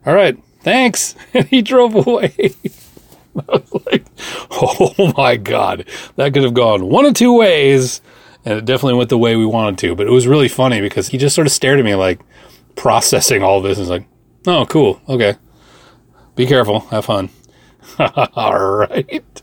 All 0.07 0.15
right. 0.15 0.39
Thanks. 0.61 1.15
And 1.35 1.47
he 1.49 1.63
drove 1.63 1.95
away. 1.95 2.55
I 3.37 3.43
was 3.53 3.83
like, 3.87 4.05
oh 4.51 5.13
my 5.17 5.37
God. 5.37 5.87
That 6.17 6.33
could 6.35 6.43
have 6.43 6.55
gone 6.55 6.87
one 6.87 7.05
of 7.05 7.15
two 7.15 7.37
ways. 7.37 8.01
And 8.45 8.59
it 8.59 8.65
definitely 8.65 8.99
went 8.99 9.11
the 9.11 9.19
way 9.19 9.37
we 9.37 9.47
wanted 9.47 9.79
to. 9.79 9.95
But 9.95 10.07
it 10.07 10.11
was 10.11 10.27
really 10.27 10.49
funny 10.49 10.81
because 10.81 11.09
he 11.09 11.19
just 11.19 11.35
sort 11.35 11.47
of 11.47 11.53
stared 11.53 11.79
at 11.79 11.85
me 11.85 11.95
like 11.95 12.21
processing 12.75 13.43
all 13.43 13.61
this 13.61 13.79
and 13.79 13.89
was 13.89 13.91
like, 13.91 14.07
oh, 14.47 14.67
cool. 14.67 15.01
Okay. 15.09 15.37
Be 16.35 16.47
careful. 16.47 16.81
Have 16.81 17.05
fun. 17.05 17.31
all 17.99 18.59
right. 18.59 19.43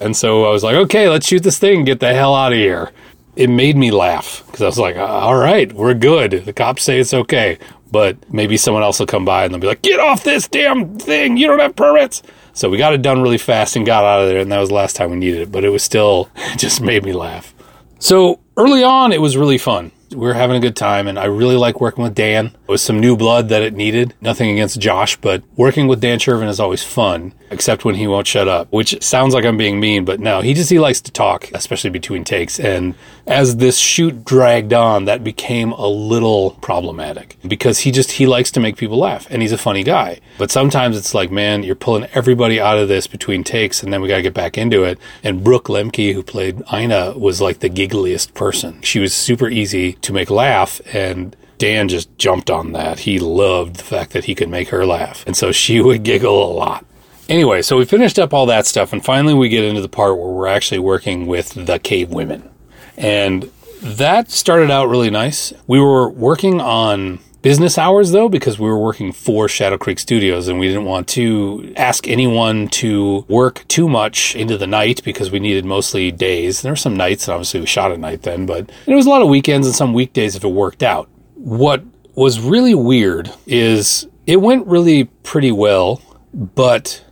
And 0.00 0.16
so 0.16 0.44
I 0.44 0.50
was 0.50 0.62
like, 0.62 0.76
okay, 0.76 1.08
let's 1.08 1.26
shoot 1.26 1.42
this 1.42 1.58
thing 1.58 1.84
get 1.84 2.00
the 2.00 2.14
hell 2.14 2.34
out 2.34 2.52
of 2.52 2.58
here. 2.58 2.92
It 3.36 3.50
made 3.50 3.76
me 3.76 3.90
laugh 3.90 4.44
because 4.46 4.62
I 4.62 4.66
was 4.66 4.78
like, 4.78 4.96
uh, 4.96 5.04
all 5.04 5.36
right, 5.36 5.72
we're 5.72 5.94
good. 5.94 6.44
The 6.44 6.52
cops 6.52 6.84
say 6.84 7.00
it's 7.00 7.14
okay, 7.14 7.58
but 7.90 8.16
maybe 8.32 8.56
someone 8.56 8.84
else 8.84 9.00
will 9.00 9.06
come 9.06 9.24
by 9.24 9.44
and 9.44 9.52
they'll 9.52 9.60
be 9.60 9.66
like, 9.66 9.82
get 9.82 9.98
off 9.98 10.22
this 10.22 10.46
damn 10.46 10.98
thing. 10.98 11.36
You 11.36 11.48
don't 11.48 11.58
have 11.58 11.74
permits. 11.74 12.22
So 12.54 12.70
we 12.70 12.78
got 12.78 12.94
it 12.94 13.02
done 13.02 13.22
really 13.22 13.38
fast 13.38 13.76
and 13.76 13.84
got 13.84 14.04
out 14.04 14.22
of 14.22 14.28
there. 14.28 14.38
And 14.38 14.50
that 14.50 14.58
was 14.58 14.70
the 14.70 14.74
last 14.74 14.96
time 14.96 15.10
we 15.10 15.16
needed 15.16 15.42
it, 15.42 15.52
but 15.52 15.64
it 15.64 15.70
was 15.70 15.82
still, 15.82 16.30
it 16.36 16.58
just 16.58 16.80
made 16.80 17.04
me 17.04 17.12
laugh. 17.12 17.54
So 17.98 18.40
early 18.56 18.82
on, 18.82 19.12
it 19.12 19.20
was 19.20 19.36
really 19.36 19.58
fun 19.58 19.92
we 20.14 20.26
were 20.26 20.34
having 20.34 20.56
a 20.56 20.60
good 20.60 20.76
time 20.76 21.08
and 21.08 21.18
I 21.18 21.24
really 21.24 21.56
like 21.56 21.80
working 21.80 22.04
with 22.04 22.14
Dan. 22.14 22.46
It 22.46 22.68
was 22.68 22.82
some 22.82 23.00
new 23.00 23.16
blood 23.16 23.48
that 23.48 23.62
it 23.62 23.74
needed. 23.74 24.14
Nothing 24.20 24.50
against 24.50 24.80
Josh, 24.80 25.16
but 25.16 25.42
working 25.56 25.88
with 25.88 26.00
Dan 26.00 26.18
Shervin 26.18 26.48
is 26.48 26.60
always 26.60 26.82
fun, 26.82 27.32
except 27.50 27.84
when 27.84 27.94
he 27.94 28.06
won't 28.06 28.26
shut 28.26 28.48
up, 28.48 28.72
which 28.72 29.02
sounds 29.02 29.34
like 29.34 29.44
I'm 29.44 29.56
being 29.56 29.80
mean, 29.80 30.04
but 30.04 30.20
no, 30.20 30.40
he 30.40 30.54
just, 30.54 30.70
he 30.70 30.78
likes 30.78 31.00
to 31.02 31.10
talk, 31.10 31.50
especially 31.52 31.90
between 31.90 32.24
takes. 32.24 32.58
And 32.58 32.94
as 33.26 33.56
this 33.56 33.78
shoot 33.78 34.24
dragged 34.24 34.72
on, 34.72 35.06
that 35.06 35.24
became 35.24 35.72
a 35.72 35.86
little 35.86 36.52
problematic 36.60 37.36
because 37.46 37.80
he 37.80 37.90
just, 37.90 38.12
he 38.12 38.26
likes 38.26 38.50
to 38.52 38.60
make 38.60 38.76
people 38.76 38.98
laugh 38.98 39.26
and 39.30 39.40
he's 39.40 39.52
a 39.52 39.58
funny 39.58 39.82
guy. 39.82 40.20
But 40.38 40.50
sometimes 40.50 40.96
it's 40.96 41.14
like, 41.14 41.30
man, 41.30 41.62
you're 41.62 41.74
pulling 41.74 42.08
everybody 42.12 42.60
out 42.60 42.78
of 42.78 42.88
this 42.88 43.06
between 43.06 43.42
takes 43.42 43.82
and 43.82 43.92
then 43.92 44.02
we 44.02 44.08
got 44.08 44.16
to 44.16 44.22
get 44.22 44.34
back 44.34 44.58
into 44.58 44.84
it. 44.84 44.98
And 45.22 45.42
Brooke 45.42 45.66
Lemke, 45.66 46.12
who 46.12 46.22
played 46.22 46.62
Ina, 46.72 47.14
was 47.16 47.40
like 47.40 47.60
the 47.60 47.70
giggliest 47.70 48.34
person. 48.34 48.82
She 48.82 48.98
was 49.00 49.14
super 49.14 49.48
easy 49.48 49.94
to 49.94 50.12
make 50.12 50.30
laugh 50.30 50.80
and 50.92 51.34
Dan 51.56 51.88
just 51.88 52.16
jumped 52.18 52.50
on 52.50 52.72
that. 52.72 53.00
He 53.00 53.18
loved 53.18 53.76
the 53.76 53.84
fact 53.84 54.12
that 54.12 54.24
he 54.24 54.34
could 54.34 54.50
make 54.50 54.68
her 54.68 54.84
laugh. 54.84 55.24
And 55.26 55.36
so 55.36 55.50
she 55.52 55.80
would 55.82 56.02
giggle 56.02 56.44
a 56.44 56.52
lot. 56.52 56.84
Anyway, 57.26 57.62
so 57.62 57.78
we 57.78 57.86
finished 57.86 58.18
up 58.18 58.34
all 58.34 58.44
that 58.46 58.66
stuff 58.66 58.92
and 58.92 59.02
finally 59.02 59.32
we 59.32 59.48
get 59.48 59.64
into 59.64 59.80
the 59.80 59.88
part 59.88 60.18
where 60.18 60.28
we're 60.28 60.46
actually 60.46 60.78
working 60.78 61.26
with 61.26 61.54
the 61.54 61.78
cave 61.78 62.10
women. 62.10 62.50
And 62.96 63.50
that 63.82 64.30
started 64.30 64.70
out 64.70 64.88
really 64.88 65.10
nice. 65.10 65.52
We 65.66 65.80
were 65.80 66.08
working 66.08 66.60
on 66.60 67.20
business 67.44 67.76
hours 67.76 68.10
though 68.10 68.30
because 68.30 68.58
we 68.58 68.66
were 68.66 68.78
working 68.78 69.12
for 69.12 69.46
Shadow 69.48 69.76
Creek 69.76 69.98
Studios 69.98 70.48
and 70.48 70.58
we 70.58 70.66
didn't 70.66 70.86
want 70.86 71.06
to 71.08 71.74
ask 71.76 72.08
anyone 72.08 72.68
to 72.68 73.26
work 73.28 73.66
too 73.68 73.86
much 73.86 74.34
into 74.34 74.56
the 74.56 74.66
night 74.66 75.04
because 75.04 75.30
we 75.30 75.38
needed 75.38 75.66
mostly 75.66 76.10
days. 76.10 76.62
There 76.62 76.72
were 76.72 76.76
some 76.76 76.96
nights, 76.96 77.28
and 77.28 77.34
obviously 77.34 77.60
we 77.60 77.66
shot 77.66 77.92
at 77.92 78.00
night 78.00 78.22
then, 78.22 78.46
but 78.46 78.72
it 78.86 78.94
was 78.94 79.04
a 79.04 79.10
lot 79.10 79.20
of 79.20 79.28
weekends 79.28 79.66
and 79.66 79.76
some 79.76 79.92
weekdays 79.92 80.34
if 80.34 80.42
it 80.42 80.48
worked 80.48 80.82
out. 80.82 81.10
What 81.34 81.84
was 82.14 82.40
really 82.40 82.74
weird 82.74 83.30
is 83.46 84.08
it 84.26 84.40
went 84.40 84.66
really 84.66 85.04
pretty 85.04 85.52
well, 85.52 86.00
but 86.32 87.04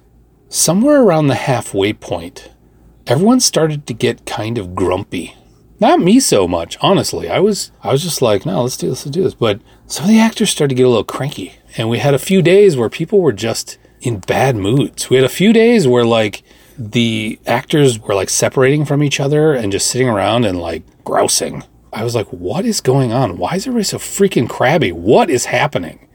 somewhere 0.49 1.03
around 1.03 1.27
the 1.27 1.35
halfway 1.35 1.93
point, 1.93 2.51
everyone 3.07 3.41
started 3.41 3.87
to 3.87 3.93
get 3.93 4.25
kind 4.25 4.57
of 4.57 4.75
grumpy 4.75 5.37
not 5.83 6.01
me 6.01 6.21
so 6.21 6.49
much, 6.49 6.79
honestly. 6.81 7.29
I 7.29 7.41
was 7.41 7.73
I 7.83 7.93
was 7.93 8.03
just 8.03 8.23
like, 8.23 8.47
no, 8.47 8.63
let's 8.63 8.79
do 8.79 8.89
this, 8.89 9.05
let's 9.05 9.15
do 9.15 9.25
this. 9.25 9.35
But 9.35 9.61
some 9.87 10.05
of 10.05 10.11
the 10.11 10.21
actors 10.21 10.49
started 10.49 10.71
to 10.71 10.75
get 10.77 10.87
a 10.87 10.89
little 10.89 11.05
cranky. 11.05 11.55
And 11.77 11.91
we 11.91 11.99
had 11.99 12.15
a 12.15 12.19
few 12.19 12.41
days 12.41 12.77
where 12.77 12.89
people 12.89 13.21
were 13.21 13.33
just 13.33 13.79
in 14.01 14.21
bad 14.21 14.57
moods. 14.57 15.11
We 15.11 15.17
had 15.17 15.25
a 15.25 15.41
few 15.41 15.53
days 15.53 15.87
where 15.87 16.05
like 16.05 16.43
the 16.79 17.39
actors 17.47 17.99
were 17.99 18.15
like 18.15 18.31
separating 18.31 18.85
from 18.85 19.03
each 19.03 19.21
other 19.21 19.53
and 19.53 19.73
just 19.73 19.89
sitting 19.89 20.09
around 20.09 20.45
and 20.45 20.59
like 20.59 20.85
grousing. 21.05 21.65
I 21.93 22.05
was 22.05 22.15
like, 22.15 22.29
what 22.29 22.65
is 22.65 22.81
going 22.81 23.13
on? 23.13 23.37
Why 23.37 23.57
is 23.57 23.67
everybody 23.67 23.85
so 23.85 23.99
freaking 23.99 24.49
crabby? 24.49 24.93
What 24.93 25.29
is 25.29 25.47
happening? 25.47 26.09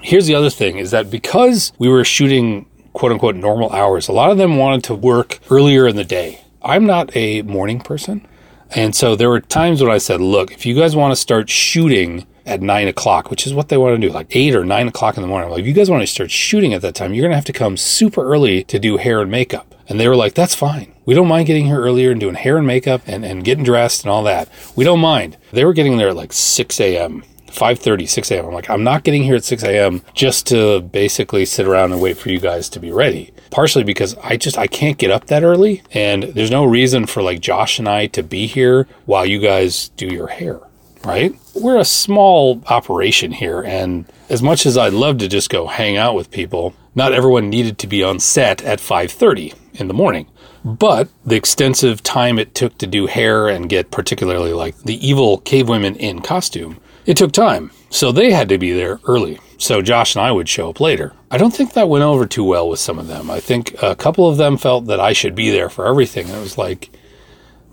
Here's 0.00 0.26
the 0.26 0.34
other 0.34 0.50
thing 0.50 0.78
is 0.78 0.90
that 0.90 1.10
because 1.10 1.72
we 1.78 1.88
were 1.88 2.04
shooting 2.04 2.66
quote 2.94 3.12
unquote 3.12 3.36
normal 3.36 3.70
hours, 3.72 4.08
a 4.08 4.12
lot 4.12 4.30
of 4.30 4.38
them 4.38 4.56
wanted 4.56 4.84
to 4.84 4.94
work 4.94 5.38
earlier 5.50 5.86
in 5.86 5.96
the 5.96 6.04
day. 6.04 6.40
I'm 6.62 6.86
not 6.86 7.14
a 7.14 7.42
morning 7.42 7.80
person. 7.80 8.26
And 8.74 8.94
so 8.94 9.16
there 9.16 9.28
were 9.28 9.40
times 9.40 9.82
when 9.82 9.92
I 9.92 9.98
said, 9.98 10.20
look, 10.20 10.52
if 10.52 10.64
you 10.64 10.74
guys 10.74 10.96
want 10.96 11.12
to 11.12 11.16
start 11.16 11.50
shooting 11.50 12.26
at 12.46 12.60
nine 12.60 12.88
o'clock, 12.88 13.30
which 13.30 13.46
is 13.46 13.54
what 13.54 13.68
they 13.68 13.76
want 13.76 14.00
to 14.00 14.06
do, 14.08 14.12
like 14.12 14.34
eight 14.34 14.54
or 14.54 14.64
nine 14.64 14.88
o'clock 14.88 15.16
in 15.16 15.22
the 15.22 15.28
morning. 15.28 15.50
Like, 15.50 15.60
if 15.60 15.66
you 15.66 15.72
guys 15.72 15.90
want 15.90 16.02
to 16.02 16.06
start 16.06 16.30
shooting 16.30 16.74
at 16.74 16.82
that 16.82 16.94
time, 16.94 17.14
you're 17.14 17.22
going 17.22 17.30
to 17.30 17.36
have 17.36 17.44
to 17.46 17.52
come 17.52 17.76
super 17.76 18.24
early 18.24 18.64
to 18.64 18.78
do 18.78 18.96
hair 18.96 19.20
and 19.20 19.30
makeup. 19.30 19.74
And 19.88 20.00
they 20.00 20.08
were 20.08 20.16
like, 20.16 20.34
that's 20.34 20.54
fine. 20.54 20.92
We 21.04 21.14
don't 21.14 21.28
mind 21.28 21.46
getting 21.46 21.66
here 21.66 21.80
earlier 21.80 22.10
and 22.10 22.20
doing 22.20 22.34
hair 22.34 22.56
and 22.56 22.66
makeup 22.66 23.02
and, 23.06 23.24
and 23.24 23.44
getting 23.44 23.64
dressed 23.64 24.04
and 24.04 24.10
all 24.10 24.22
that. 24.24 24.48
We 24.76 24.84
don't 24.84 25.00
mind. 25.00 25.36
They 25.52 25.64
were 25.64 25.72
getting 25.72 25.98
there 25.98 26.08
at 26.10 26.16
like 26.16 26.32
6 26.32 26.80
a.m. 26.80 27.24
5.30 27.48 28.08
6 28.08 28.30
a.m 28.30 28.46
i'm 28.46 28.54
like 28.54 28.70
i'm 28.70 28.82
not 28.82 29.04
getting 29.04 29.24
here 29.24 29.36
at 29.36 29.44
6 29.44 29.62
a.m 29.64 30.00
just 30.14 30.46
to 30.46 30.80
basically 30.80 31.44
sit 31.44 31.66
around 31.66 31.92
and 31.92 32.00
wait 32.00 32.16
for 32.16 32.30
you 32.30 32.40
guys 32.40 32.70
to 32.70 32.80
be 32.80 32.90
ready 32.90 33.30
partially 33.52 33.84
because 33.84 34.16
i 34.24 34.36
just 34.36 34.58
i 34.58 34.66
can't 34.66 34.98
get 34.98 35.10
up 35.10 35.26
that 35.26 35.44
early 35.44 35.82
and 35.92 36.24
there's 36.24 36.50
no 36.50 36.64
reason 36.64 37.06
for 37.06 37.22
like 37.22 37.40
josh 37.40 37.78
and 37.78 37.88
i 37.88 38.06
to 38.06 38.22
be 38.22 38.46
here 38.46 38.88
while 39.06 39.24
you 39.24 39.38
guys 39.38 39.90
do 39.90 40.06
your 40.06 40.28
hair 40.28 40.60
right? 41.04 41.34
We're 41.56 41.78
a 41.80 41.84
small 41.84 42.62
operation 42.68 43.32
here 43.32 43.60
and 43.60 44.06
as 44.28 44.40
much 44.40 44.66
as 44.66 44.78
i'd 44.78 44.92
love 44.92 45.18
to 45.18 45.28
just 45.28 45.50
go 45.50 45.66
hang 45.66 45.96
out 45.96 46.14
with 46.14 46.30
people 46.30 46.74
not 46.94 47.12
everyone 47.12 47.48
needed 47.48 47.78
to 47.78 47.86
be 47.86 48.02
on 48.02 48.18
set 48.18 48.62
at 48.62 48.78
5.30 48.78 49.54
in 49.74 49.88
the 49.88 49.94
morning. 49.94 50.26
But 50.64 51.08
the 51.24 51.36
extensive 51.36 52.02
time 52.02 52.38
it 52.38 52.54
took 52.54 52.78
to 52.78 52.86
do 52.86 53.06
hair 53.06 53.48
and 53.48 53.68
get 53.68 53.90
particularly 53.90 54.52
like 54.52 54.76
the 54.78 55.06
evil 55.06 55.38
cave 55.38 55.68
women 55.68 55.96
in 55.96 56.20
costume 56.20 56.78
it 57.04 57.16
took 57.16 57.32
time, 57.32 57.70
so 57.90 58.12
they 58.12 58.30
had 58.30 58.48
to 58.48 58.58
be 58.58 58.72
there 58.72 59.00
early. 59.06 59.38
So 59.58 59.82
Josh 59.82 60.14
and 60.14 60.24
I 60.24 60.32
would 60.32 60.48
show 60.48 60.70
up 60.70 60.80
later. 60.80 61.12
I 61.30 61.38
don't 61.38 61.54
think 61.54 61.72
that 61.72 61.88
went 61.88 62.04
over 62.04 62.26
too 62.26 62.44
well 62.44 62.68
with 62.68 62.80
some 62.80 62.98
of 62.98 63.08
them. 63.08 63.30
I 63.30 63.40
think 63.40 63.80
a 63.82 63.94
couple 63.94 64.28
of 64.28 64.36
them 64.36 64.56
felt 64.56 64.86
that 64.86 65.00
I 65.00 65.12
should 65.12 65.34
be 65.34 65.50
there 65.50 65.68
for 65.68 65.86
everything. 65.86 66.28
It 66.28 66.40
was 66.40 66.58
like, 66.58 66.90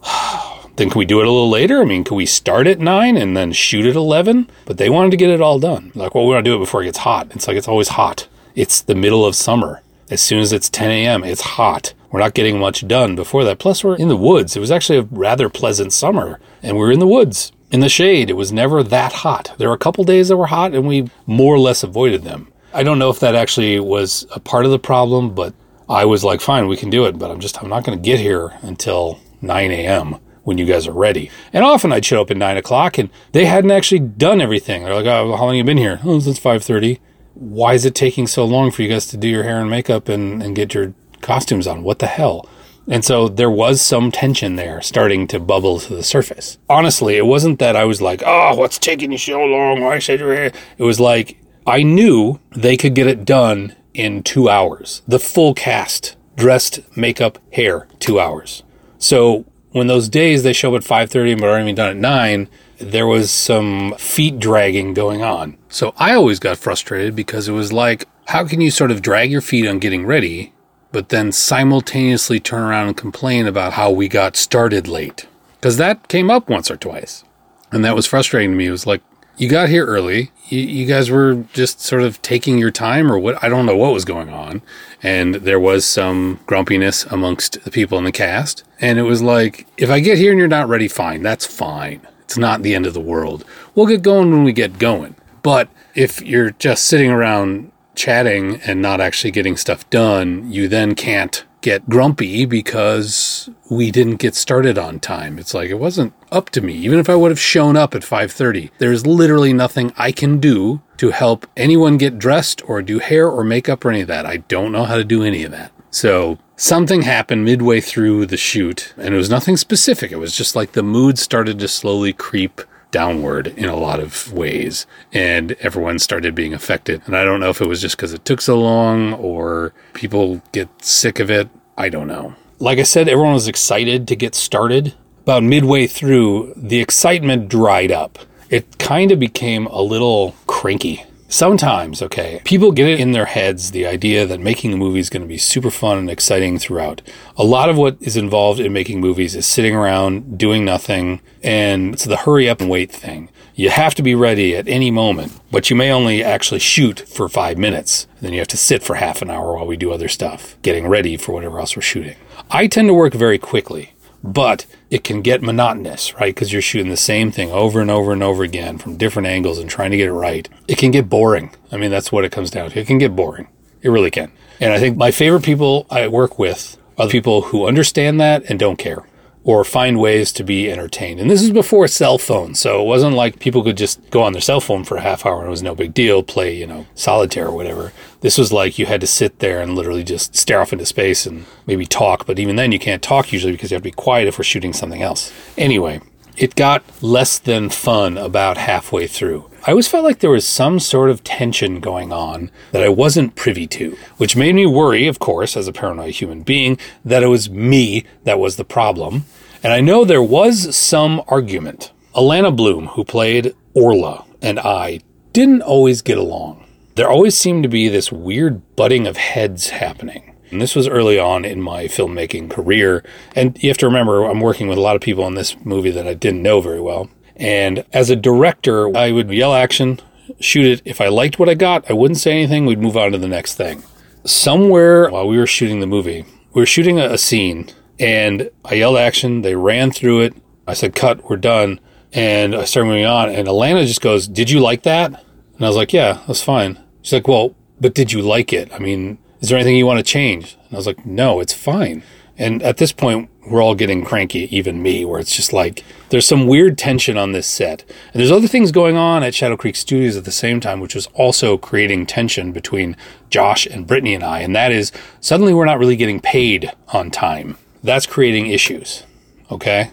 then 0.75 0.89
can 0.89 0.99
we 0.99 1.05
do 1.05 1.19
it 1.19 1.27
a 1.27 1.32
little 1.32 1.49
later? 1.49 1.82
I 1.82 1.86
mean, 1.86 2.03
can 2.03 2.17
we 2.17 2.25
start 2.25 2.67
at 2.67 2.80
nine 2.80 3.17
and 3.17 3.36
then 3.36 3.51
shoot 3.51 3.86
at 3.86 3.95
11? 3.95 4.49
But 4.65 4.77
they 4.77 4.89
wanted 4.89 5.11
to 5.11 5.17
get 5.17 5.30
it 5.30 5.41
all 5.41 5.59
done. 5.59 5.91
Like, 5.95 6.15
well, 6.15 6.25
we 6.25 6.34
want 6.34 6.45
to 6.45 6.49
do 6.51 6.55
it 6.55 6.59
before 6.59 6.82
it 6.82 6.86
gets 6.86 6.99
hot. 6.99 7.32
It's 7.32 7.47
like, 7.47 7.57
it's 7.57 7.67
always 7.67 7.89
hot. 7.89 8.27
It's 8.55 8.82
the 8.82 8.95
middle 8.95 9.25
of 9.25 9.36
summer. 9.36 9.82
As 10.09 10.21
soon 10.21 10.39
as 10.39 10.53
it's 10.53 10.69
10 10.69 10.89
a.m., 10.89 11.23
it's 11.23 11.41
hot. 11.41 11.93
We're 12.11 12.19
not 12.19 12.34
getting 12.34 12.59
much 12.59 12.88
done 12.88 13.15
before 13.15 13.43
that. 13.43 13.59
Plus, 13.59 13.84
we're 13.84 13.95
in 13.95 14.07
the 14.07 14.17
woods. 14.17 14.55
It 14.55 14.59
was 14.59 14.71
actually 14.71 14.99
a 14.99 15.07
rather 15.11 15.49
pleasant 15.49 15.93
summer, 15.93 16.39
and 16.63 16.75
we 16.75 16.82
we're 16.82 16.91
in 16.91 16.99
the 16.99 17.07
woods 17.07 17.51
in 17.72 17.80
the 17.80 17.89
shade. 17.89 18.30
It 18.30 18.34
was 18.34 18.51
never 18.51 18.84
that 18.84 19.13
hot. 19.13 19.53
There 19.57 19.70
were 19.70 19.76
a 19.76 19.80
couple 19.80 20.03
days 20.03 20.30
that 20.30 20.38
were 20.38 20.47
hot 20.47 20.74
and 20.74 20.88
we 20.88 21.09
more 21.26 21.55
or 21.55 21.59
less 21.59 21.84
avoided 21.84 22.24
them. 22.24 22.51
I 22.74 22.84
don't 22.84 22.99
know 22.99 23.09
if 23.09 23.20
that 23.20 23.36
actually 23.36 23.80
was 23.80 24.26
a 24.32 24.39
part 24.39 24.65
of 24.65 24.72
the 24.72 24.80
problem, 24.80 25.34
but 25.34 25.53
I 25.88 26.05
was 26.05 26.24
like, 26.24 26.39
fine, 26.39 26.67
we 26.67 26.78
can 26.78 26.89
do 26.89 27.05
it, 27.05 27.17
but 27.17 27.32
I'm 27.32 27.39
just, 27.39 27.61
I'm 27.61 27.70
not 27.70 27.84
going 27.84 27.97
to 27.97 28.03
get 28.03 28.20
here 28.20 28.53
until 28.61 29.20
9 29.41 29.72
a.m. 29.72 30.17
when 30.43 30.57
you 30.59 30.65
guys 30.65 30.88
are 30.88 30.93
ready. 30.93 31.32
And 31.51 31.63
often 31.63 31.91
I'd 31.91 32.05
show 32.05 32.22
up 32.22 32.30
at 32.30 32.38
9 32.38 32.57
o'clock 32.57 32.97
and 32.97 33.09
they 33.32 33.45
hadn't 33.45 33.72
actually 33.72 33.99
done 33.99 34.39
everything. 34.39 34.84
They're 34.84 34.93
like, 34.93 35.05
oh, 35.05 35.36
how 35.36 35.45
long 35.45 35.55
have 35.55 35.57
you 35.57 35.63
been 35.63 35.78
here? 35.78 35.99
Oh, 36.03 36.20
since 36.20 36.39
5.30. 36.39 36.99
Why 37.34 37.74
is 37.74 37.86
it 37.86 37.95
taking 37.95 38.28
so 38.28 38.45
long 38.45 38.70
for 38.70 38.82
you 38.84 38.89
guys 38.89 39.07
to 39.07 39.17
do 39.17 39.28
your 39.28 39.43
hair 39.43 39.61
and 39.61 39.70
makeup 39.70 40.09
and, 40.09 40.43
and 40.43 40.55
get 40.55 40.74
your 40.74 40.93
costumes 41.22 41.65
on? 41.65 41.84
What 41.84 41.99
the 41.99 42.07
hell? 42.07 42.47
And 42.89 43.05
so 43.05 43.29
there 43.29 43.51
was 43.51 43.81
some 43.81 44.11
tension 44.11 44.55
there 44.55 44.81
starting 44.81 45.27
to 45.27 45.39
bubble 45.39 45.79
to 45.79 45.95
the 45.95 46.03
surface. 46.03 46.57
Honestly, 46.67 47.17
it 47.17 47.25
wasn't 47.25 47.59
that 47.59 47.75
I 47.75 47.85
was 47.85 48.01
like, 48.01 48.23
oh, 48.25 48.55
what's 48.55 48.79
taking 48.79 49.11
you 49.11 49.17
so 49.19 49.39
long? 49.43 49.81
Why 49.81 49.99
should 49.99 50.19
you? 50.19 50.31
It 50.31 50.53
was 50.79 50.99
like, 50.99 51.37
I 51.67 51.83
knew 51.83 52.39
they 52.49 52.75
could 52.75 52.95
get 52.95 53.05
it 53.05 53.25
done 53.25 53.75
in 53.93 54.23
two 54.23 54.49
hours. 54.49 55.03
The 55.07 55.19
full 55.19 55.53
cast, 55.53 56.17
dressed, 56.35 56.79
makeup, 56.97 57.37
hair, 57.53 57.87
two 57.99 58.19
hours. 58.19 58.63
So 58.97 59.45
when 59.71 59.85
those 59.85 60.09
days 60.09 60.41
they 60.41 60.53
show 60.53 60.73
up 60.73 60.81
at 60.81 60.89
5.30 60.89 61.39
but 61.39 61.49
aren't 61.49 61.65
even 61.65 61.75
done 61.75 61.91
at 61.91 61.97
9, 61.97 62.49
there 62.79 63.05
was 63.05 63.29
some 63.29 63.93
feet 63.99 64.39
dragging 64.39 64.95
going 64.95 65.21
on. 65.21 65.57
So 65.67 65.93
I 65.97 66.15
always 66.15 66.39
got 66.39 66.57
frustrated 66.57 67.15
because 67.15 67.47
it 67.47 67.51
was 67.51 67.71
like, 67.71 68.07
how 68.29 68.47
can 68.47 68.61
you 68.61 68.71
sort 68.71 68.89
of 68.89 69.03
drag 69.03 69.29
your 69.29 69.41
feet 69.41 69.67
on 69.67 69.77
getting 69.77 70.07
ready 70.07 70.53
but 70.91 71.09
then 71.09 71.31
simultaneously 71.31 72.39
turn 72.39 72.63
around 72.63 72.87
and 72.87 72.97
complain 72.97 73.47
about 73.47 73.73
how 73.73 73.91
we 73.91 74.07
got 74.07 74.35
started 74.35 74.87
late. 74.87 75.27
Because 75.55 75.77
that 75.77 76.07
came 76.07 76.31
up 76.31 76.49
once 76.49 76.71
or 76.71 76.77
twice. 76.77 77.23
And 77.71 77.83
that 77.85 77.95
was 77.95 78.07
frustrating 78.07 78.51
to 78.51 78.57
me. 78.57 78.67
It 78.67 78.71
was 78.71 78.87
like, 78.87 79.01
you 79.37 79.47
got 79.47 79.69
here 79.69 79.85
early. 79.85 80.31
You, 80.47 80.59
you, 80.59 80.85
guys 80.85 81.09
were 81.09 81.45
just 81.53 81.79
sort 81.79 82.01
of 82.01 82.21
taking 82.21 82.57
your 82.57 82.71
time, 82.71 83.11
or 83.11 83.17
what? 83.17 83.41
I 83.43 83.47
don't 83.47 83.65
know 83.65 83.77
what 83.77 83.93
was 83.93 84.03
going 84.03 84.29
on. 84.29 84.61
And 85.01 85.35
there 85.35 85.59
was 85.59 85.85
some 85.85 86.39
grumpiness 86.45 87.05
amongst 87.05 87.63
the 87.63 87.71
people 87.71 87.97
in 87.97 88.03
the 88.03 88.11
cast. 88.11 88.63
And 88.81 88.99
it 88.99 89.03
was 89.03 89.21
like, 89.21 89.67
if 89.77 89.89
I 89.89 89.99
get 89.99 90.17
here 90.17 90.31
and 90.31 90.39
you're 90.39 90.47
not 90.47 90.67
ready, 90.67 90.87
fine. 90.87 91.21
That's 91.21 91.45
fine. 91.45 92.01
It's 92.23 92.37
not 92.37 92.63
the 92.63 92.75
end 92.75 92.85
of 92.85 92.93
the 92.93 92.99
world. 92.99 93.45
We'll 93.75 93.85
get 93.85 94.01
going 94.01 94.31
when 94.31 94.43
we 94.43 94.53
get 94.53 94.77
going. 94.77 95.15
But 95.41 95.69
if 95.95 96.21
you're 96.21 96.51
just 96.51 96.85
sitting 96.85 97.09
around 97.09 97.71
chatting 98.00 98.62
and 98.62 98.82
not 98.82 99.02
actually 99.02 99.32
getting 99.32 99.58
stuff 99.58 99.88
done, 99.89 100.50
you 100.52 100.68
then 100.68 100.95
can't 100.95 101.43
get 101.62 101.89
grumpy 101.89 102.45
because 102.45 103.50
we 103.70 103.91
didn't 103.91 104.16
get 104.16 104.34
started 104.34 104.78
on 104.78 105.00
time. 105.00 105.38
It's 105.38 105.54
like 105.54 105.70
it 105.70 105.80
wasn't 105.80 106.14
up 106.32 106.50
to 106.52 106.62
me. 106.62 106.74
Even 106.74 107.00
if 107.00 107.10
I 107.10 107.16
would 107.16 107.32
have 107.32 107.39
shown 107.39 107.76
up 107.76 107.93
at 107.93 108.04
5:30, 108.04 108.72
there's 108.78 109.06
literally 109.06 109.54
nothing 109.54 109.91
I 109.97 110.12
can 110.12 110.39
do 110.39 110.82
to 110.97 111.12
help 111.12 111.45
anyone 111.58 111.97
get 111.97 112.18
dressed 112.18 112.62
or 112.68 112.82
do 112.82 113.00
hair 113.00 113.30
or 113.30 113.43
makeup 113.43 113.84
or 113.84 113.91
any 113.91 114.02
of 114.02 114.08
that. 114.08 114.26
I 114.26 114.38
don't 114.38 114.72
know 114.72 114.86
how 114.86 114.95
to 114.95 115.04
do 115.04 115.24
any 115.24 115.43
of 115.43 115.52
that. 115.52 115.72
So, 115.91 116.38
something 116.56 117.02
happened 117.02 117.45
midway 117.45 117.82
through 117.82 118.28
the 118.28 118.38
shoot 118.38 118.93
and 118.97 119.14
it 119.14 119.18
was 119.18 119.30
nothing 119.30 119.58
specific. 119.58 120.12
It 120.12 120.20
was 120.20 120.36
just 120.36 120.56
like 120.56 120.74
the 120.74 120.84
mood 120.84 121.18
started 121.18 121.60
to 121.60 121.68
slowly 121.68 122.14
creep 122.14 122.62
downward 122.91 123.47
in 123.47 123.65
a 123.65 123.75
lot 123.75 123.99
of 123.99 124.33
ways 124.33 124.87
and 125.13 125.53
everyone 125.59 125.99
started 125.99 126.33
being 126.35 126.53
affected. 126.53 127.01
And 127.05 127.15
I 127.15 127.23
don't 127.23 127.39
know 127.39 127.49
if 127.49 127.61
it 127.61 127.67
was 127.67 127.81
just 127.81 127.95
because 127.95 128.13
it 128.13 128.25
took 128.25 128.41
so 128.41 128.59
long 128.59 129.13
or 129.13 129.73
people 129.93 130.41
get 130.51 130.69
sick 130.83 131.19
of 131.19 131.29
it. 131.29 131.49
I 131.77 131.89
don't 131.89 132.07
know. 132.07 132.35
Like 132.59 132.79
I 132.79 132.83
said, 132.83 133.07
everyone 133.07 133.33
was 133.33 133.47
excited 133.47 134.07
to 134.07 134.15
get 134.15 134.35
started. 134.35 134.93
About 135.21 135.43
midway 135.43 135.87
through, 135.87 136.53
the 136.55 136.79
excitement 136.81 137.49
dried 137.49 137.91
up. 137.91 138.19
It 138.49 138.79
kind 138.79 139.11
of 139.11 139.19
became 139.19 139.67
a 139.67 139.81
little 139.81 140.35
cranky 140.47 141.03
Sometimes, 141.32 142.01
okay, 142.01 142.41
people 142.43 142.71
get 142.71 142.88
it 142.88 142.99
in 142.99 143.11
their 143.11 143.25
heads 143.25 143.69
the 143.69 143.86
idea 143.86 144.25
that 144.25 144.39
making 144.39 144.73
a 144.73 144.77
movie 144.77 144.97
is 144.97 145.11
going 145.11 145.21
to 145.21 145.27
be 145.27 145.38
super 145.38 145.69
fun 145.69 145.99
and 145.99 146.09
exciting 146.09 146.57
throughout. 146.57 147.03
A 147.38 147.43
lot 147.43 147.69
of 147.69 147.77
what 147.77 147.97
is 148.01 148.17
involved 148.17 148.59
in 148.59 148.73
making 148.73 148.99
movies 148.99 149.36
is 149.36 149.45
sitting 149.45 149.75
around 149.75 150.39
doing 150.39 150.65
nothing, 150.65 151.21
and 151.43 151.93
it's 151.93 152.05
the 152.05 152.17
hurry 152.17 152.49
up 152.49 152.61
and 152.61 152.69
wait 152.69 152.91
thing. 152.91 153.30
You 153.53 153.69
have 153.69 153.93
to 153.95 154.01
be 154.01 154.15
ready 154.15 154.55
at 154.55 154.67
any 154.67 154.89
moment, 154.89 155.39
but 155.51 155.69
you 155.69 155.75
may 155.75 155.91
only 155.91 156.23
actually 156.23 156.61
shoot 156.61 157.01
for 157.01 157.30
five 157.30 157.59
minutes. 157.59 158.07
Then 158.21 158.34
you 158.34 158.39
have 158.39 158.47
to 158.47 158.57
sit 158.57 158.82
for 158.82 158.95
half 158.95 159.21
an 159.21 159.30
hour 159.30 159.53
while 159.53 159.67
we 159.67 159.77
do 159.77 159.91
other 159.91 160.07
stuff, 160.07 160.57
getting 160.63 160.88
ready 160.88 161.15
for 161.15 161.34
whatever 161.34 161.59
else 161.59 161.75
we're 161.75 161.84
shooting. 161.84 162.15
I 162.49 162.65
tend 162.65 162.88
to 162.88 162.93
work 162.95 163.13
very 163.13 163.38
quickly 163.38 163.93
but 164.24 164.65
it 164.89 165.03
can 165.03 165.22
get 165.22 165.41
monotonous, 165.41 166.13
right? 166.15 166.34
Because 166.34 166.51
you're 166.51 166.61
shooting 166.61 166.89
the 166.89 166.97
same 166.97 167.32
thing 167.32 167.51
over 167.51 167.80
and 167.80 167.89
over 167.91 168.11
and 168.11 168.24
over 168.24 168.43
again 168.43 168.78
from 168.78 168.97
different 168.97 169.28
angles 169.28 169.57
and 169.57 169.70
trying 169.70 169.91
to 169.91 169.97
get 169.97 170.07
it 170.07 170.13
right. 170.13 170.47
It 170.67 170.78
can 170.78 170.91
get 170.91 171.09
boring. 171.09 171.51
I 171.72 171.78
mean, 171.78 171.91
that's 171.91 172.11
what 172.11 172.26
it 172.26 172.32
comes 172.32 172.51
down 172.51 172.72
to. 172.72 172.80
It 172.80 172.88
can 172.88 172.97
get 172.97 173.15
boring. 173.15 173.47
It 173.82 173.89
really 173.89 174.11
can. 174.11 174.32
And 174.59 174.74
I 174.74 174.80
think 174.80 174.97
my 174.97 175.11
favorite 175.11 175.43
people 175.43 175.88
I 175.89 176.07
work 176.07 176.38
with 176.38 176.78
are 176.97 177.05
the 177.05 177.11
people 177.11 177.43
who 177.43 177.65
understand 177.65 178.20
that 178.20 178.43
and 178.49 178.59
don't 178.59 178.78
care 178.78 179.05
or 179.43 179.63
find 179.63 179.99
ways 179.99 180.31
to 180.33 180.43
be 180.43 180.69
entertained. 180.69 181.19
And 181.19 181.29
this 181.29 181.41
is 181.41 181.51
before 181.51 181.87
cell 181.87 182.17
phones, 182.17 182.59
so 182.59 182.81
it 182.81 182.85
wasn't 182.85 183.15
like 183.15 183.39
people 183.39 183.63
could 183.63 183.77
just 183.77 184.09
go 184.09 184.21
on 184.21 184.33
their 184.33 184.41
cell 184.41 184.59
phone 184.59 184.83
for 184.83 184.97
a 184.97 185.01
half 185.01 185.25
hour 185.25 185.39
and 185.39 185.47
it 185.47 185.51
was 185.51 185.63
no 185.63 185.75
big 185.75 185.93
deal, 185.93 186.23
play, 186.23 186.55
you 186.55 186.67
know, 186.67 186.85
solitaire 186.93 187.47
or 187.47 187.55
whatever. 187.55 187.93
This 188.21 188.37
was 188.37 188.51
like 188.51 188.77
you 188.77 188.85
had 188.85 189.01
to 189.01 189.07
sit 189.07 189.39
there 189.39 189.61
and 189.61 189.75
literally 189.75 190.03
just 190.03 190.35
stare 190.35 190.61
off 190.61 190.73
into 190.73 190.85
space 190.85 191.25
and 191.25 191.45
maybe 191.65 191.85
talk, 191.85 192.25
but 192.25 192.37
even 192.37 192.57
then 192.57 192.71
you 192.71 192.79
can't 192.79 193.01
talk 193.01 193.31
usually 193.31 193.53
because 193.53 193.71
you 193.71 193.75
have 193.75 193.81
to 193.81 193.89
be 193.89 193.91
quiet 193.91 194.27
if 194.27 194.37
we're 194.37 194.43
shooting 194.43 194.73
something 194.73 195.01
else. 195.01 195.33
Anyway, 195.57 196.01
it 196.39 196.55
got 196.55 196.83
less 197.03 197.37
than 197.37 197.69
fun 197.69 198.17
about 198.17 198.57
halfway 198.57 199.07
through. 199.07 199.49
I 199.67 199.71
always 199.71 199.89
felt 199.89 200.05
like 200.05 200.19
there 200.19 200.29
was 200.29 200.47
some 200.47 200.79
sort 200.79 201.09
of 201.09 201.21
tension 201.21 201.81
going 201.81 202.13
on 202.13 202.49
that 202.71 202.81
I 202.81 202.87
wasn't 202.87 203.35
privy 203.35 203.67
to, 203.67 203.97
which 204.15 204.37
made 204.37 204.55
me 204.55 204.65
worry, 204.65 205.05
of 205.05 205.19
course, 205.19 205.57
as 205.57 205.67
a 205.67 205.73
paranoid 205.73 206.15
human 206.15 206.43
being, 206.43 206.79
that 207.03 207.23
it 207.23 207.27
was 207.27 207.49
me 207.49 208.05
that 208.23 208.39
was 208.39 208.55
the 208.55 208.63
problem. 208.63 209.25
And 209.61 209.73
I 209.73 209.81
know 209.81 210.05
there 210.05 210.23
was 210.23 210.73
some 210.75 211.21
argument. 211.27 211.91
Alana 212.15 212.55
Bloom, 212.55 212.87
who 212.87 213.03
played 213.03 213.53
Orla, 213.73 214.23
and 214.41 214.59
I 214.59 215.01
didn't 215.33 215.61
always 215.61 216.01
get 216.01 216.17
along. 216.17 216.63
There 216.95 217.09
always 217.09 217.37
seemed 217.37 217.63
to 217.63 217.69
be 217.69 217.89
this 217.89 218.13
weird 218.13 218.75
butting 218.77 219.07
of 219.07 219.17
heads 219.17 219.71
happening. 219.71 220.28
And 220.52 220.62
this 220.62 220.76
was 220.76 220.88
early 220.88 221.20
on 221.20 221.45
in 221.45 221.62
my 221.62 221.86
filmmaking 221.86 222.50
career. 222.50 223.04
And 223.36 223.62
you 223.62 223.70
have 223.70 223.78
to 223.80 223.86
remember, 223.86 224.26
I'm 224.26 224.41
working 224.41 224.68
with 224.68 224.78
a 224.78 224.82
lot 224.82 224.95
of 224.95 225.02
people 225.02 225.28
in 225.28 225.36
this 225.36 225.56
movie 225.64 225.91
that 225.91 226.08
I 226.08 226.14
didn't 226.14 226.41
know 226.41 226.62
very 226.62 226.82
well. 226.82 227.10
And 227.36 227.86
as 227.93 228.10
a 228.10 228.16
director, 228.16 228.95
I 228.97 229.12
would 229.12 229.32
yell 229.32 229.54
action, 229.54 230.00
shoot 230.39 230.66
it. 230.66 230.82
If 230.86 231.02
I 231.02 231.08
liked 231.08 231.39
what 231.39 231.50
I 231.50 231.54
got, 231.54 231.89
I 231.89 231.93
wouldn't 231.93 232.20
say 232.20 232.32
anything. 232.32 232.66
We'd 232.66 232.82
move 232.82 232.97
on 232.97 233.12
to 233.12 233.18
the 233.18 233.28
next 233.28 233.56
thing. 233.56 233.84
Somewhere 234.26 235.10
while 235.10 235.28
we 235.28 235.38
were 235.38 235.47
shooting 235.47 235.80
the 235.80 235.88
movie, 235.88 236.26
we 236.54 236.62
were 236.62 236.66
shooting 236.66 237.00
a, 237.00 237.06
a 237.06 237.18
scene 237.18 237.70
and 238.00 238.50
I 238.66 238.76
yelled 238.76 238.97
action. 238.97 239.41
They 239.41 239.56
ran 239.56 239.91
through 239.91 240.22
it. 240.22 240.34
I 240.68 240.74
said, 240.74 240.95
cut, 240.95 241.30
we're 241.30 241.38
done. 241.38 241.80
And 242.14 242.56
I 242.56 242.66
started 242.66 242.88
moving 242.88 243.06
on. 243.06 243.30
And 243.30 243.47
Alana 243.47 243.86
just 243.86 244.02
goes, 244.02 244.28
Did 244.28 244.50
you 244.50 244.60
like 244.60 244.84
that? 244.84 245.12
And 245.56 245.66
I 245.66 245.68
was 245.68 245.76
like, 245.76 245.93
Yeah, 245.93 246.22
that's 246.28 246.41
fine. 246.41 246.80
She's 247.02 247.14
like, 247.14 247.28
Well, 247.28 247.56
but 247.80 247.93
did 247.93 248.12
you 248.12 248.22
like 248.22 248.52
it? 248.52 248.74
I 248.74 248.80
mean, 248.80 249.20
is 249.41 249.49
there 249.49 249.57
anything 249.57 249.75
you 249.75 249.85
want 249.85 249.99
to 249.99 250.03
change? 250.03 250.57
And 250.65 250.73
I 250.73 250.75
was 250.75 250.87
like, 250.87 251.05
no, 251.05 251.39
it's 251.39 251.53
fine. 251.53 252.03
And 252.37 252.63
at 252.63 252.77
this 252.77 252.93
point, 252.93 253.29
we're 253.49 253.61
all 253.61 253.75
getting 253.75 254.05
cranky, 254.05 254.53
even 254.55 254.81
me, 254.81 255.03
where 255.03 255.19
it's 255.19 255.35
just 255.35 255.51
like 255.51 255.83
there's 256.09 256.27
some 256.27 256.47
weird 256.47 256.77
tension 256.77 257.17
on 257.17 257.33
this 257.33 257.47
set. 257.47 257.83
And 258.13 258.19
there's 258.19 258.31
other 258.31 258.47
things 258.47 258.71
going 258.71 258.95
on 258.95 259.23
at 259.23 259.35
Shadow 259.35 259.57
Creek 259.57 259.75
Studios 259.75 260.15
at 260.15 260.23
the 260.23 260.31
same 260.31 260.59
time, 260.59 260.79
which 260.79 260.95
was 260.95 261.07
also 261.07 261.57
creating 261.57 262.05
tension 262.05 262.51
between 262.53 262.95
Josh 263.29 263.65
and 263.65 263.87
Brittany 263.87 264.13
and 264.13 264.23
I. 264.23 264.39
And 264.39 264.55
that 264.55 264.71
is 264.71 264.91
suddenly 265.19 265.53
we're 265.53 265.65
not 265.65 265.79
really 265.79 265.97
getting 265.97 266.21
paid 266.21 266.71
on 266.89 267.11
time. 267.11 267.57
That's 267.83 268.05
creating 268.05 268.47
issues. 268.47 269.03
Okay. 269.51 269.91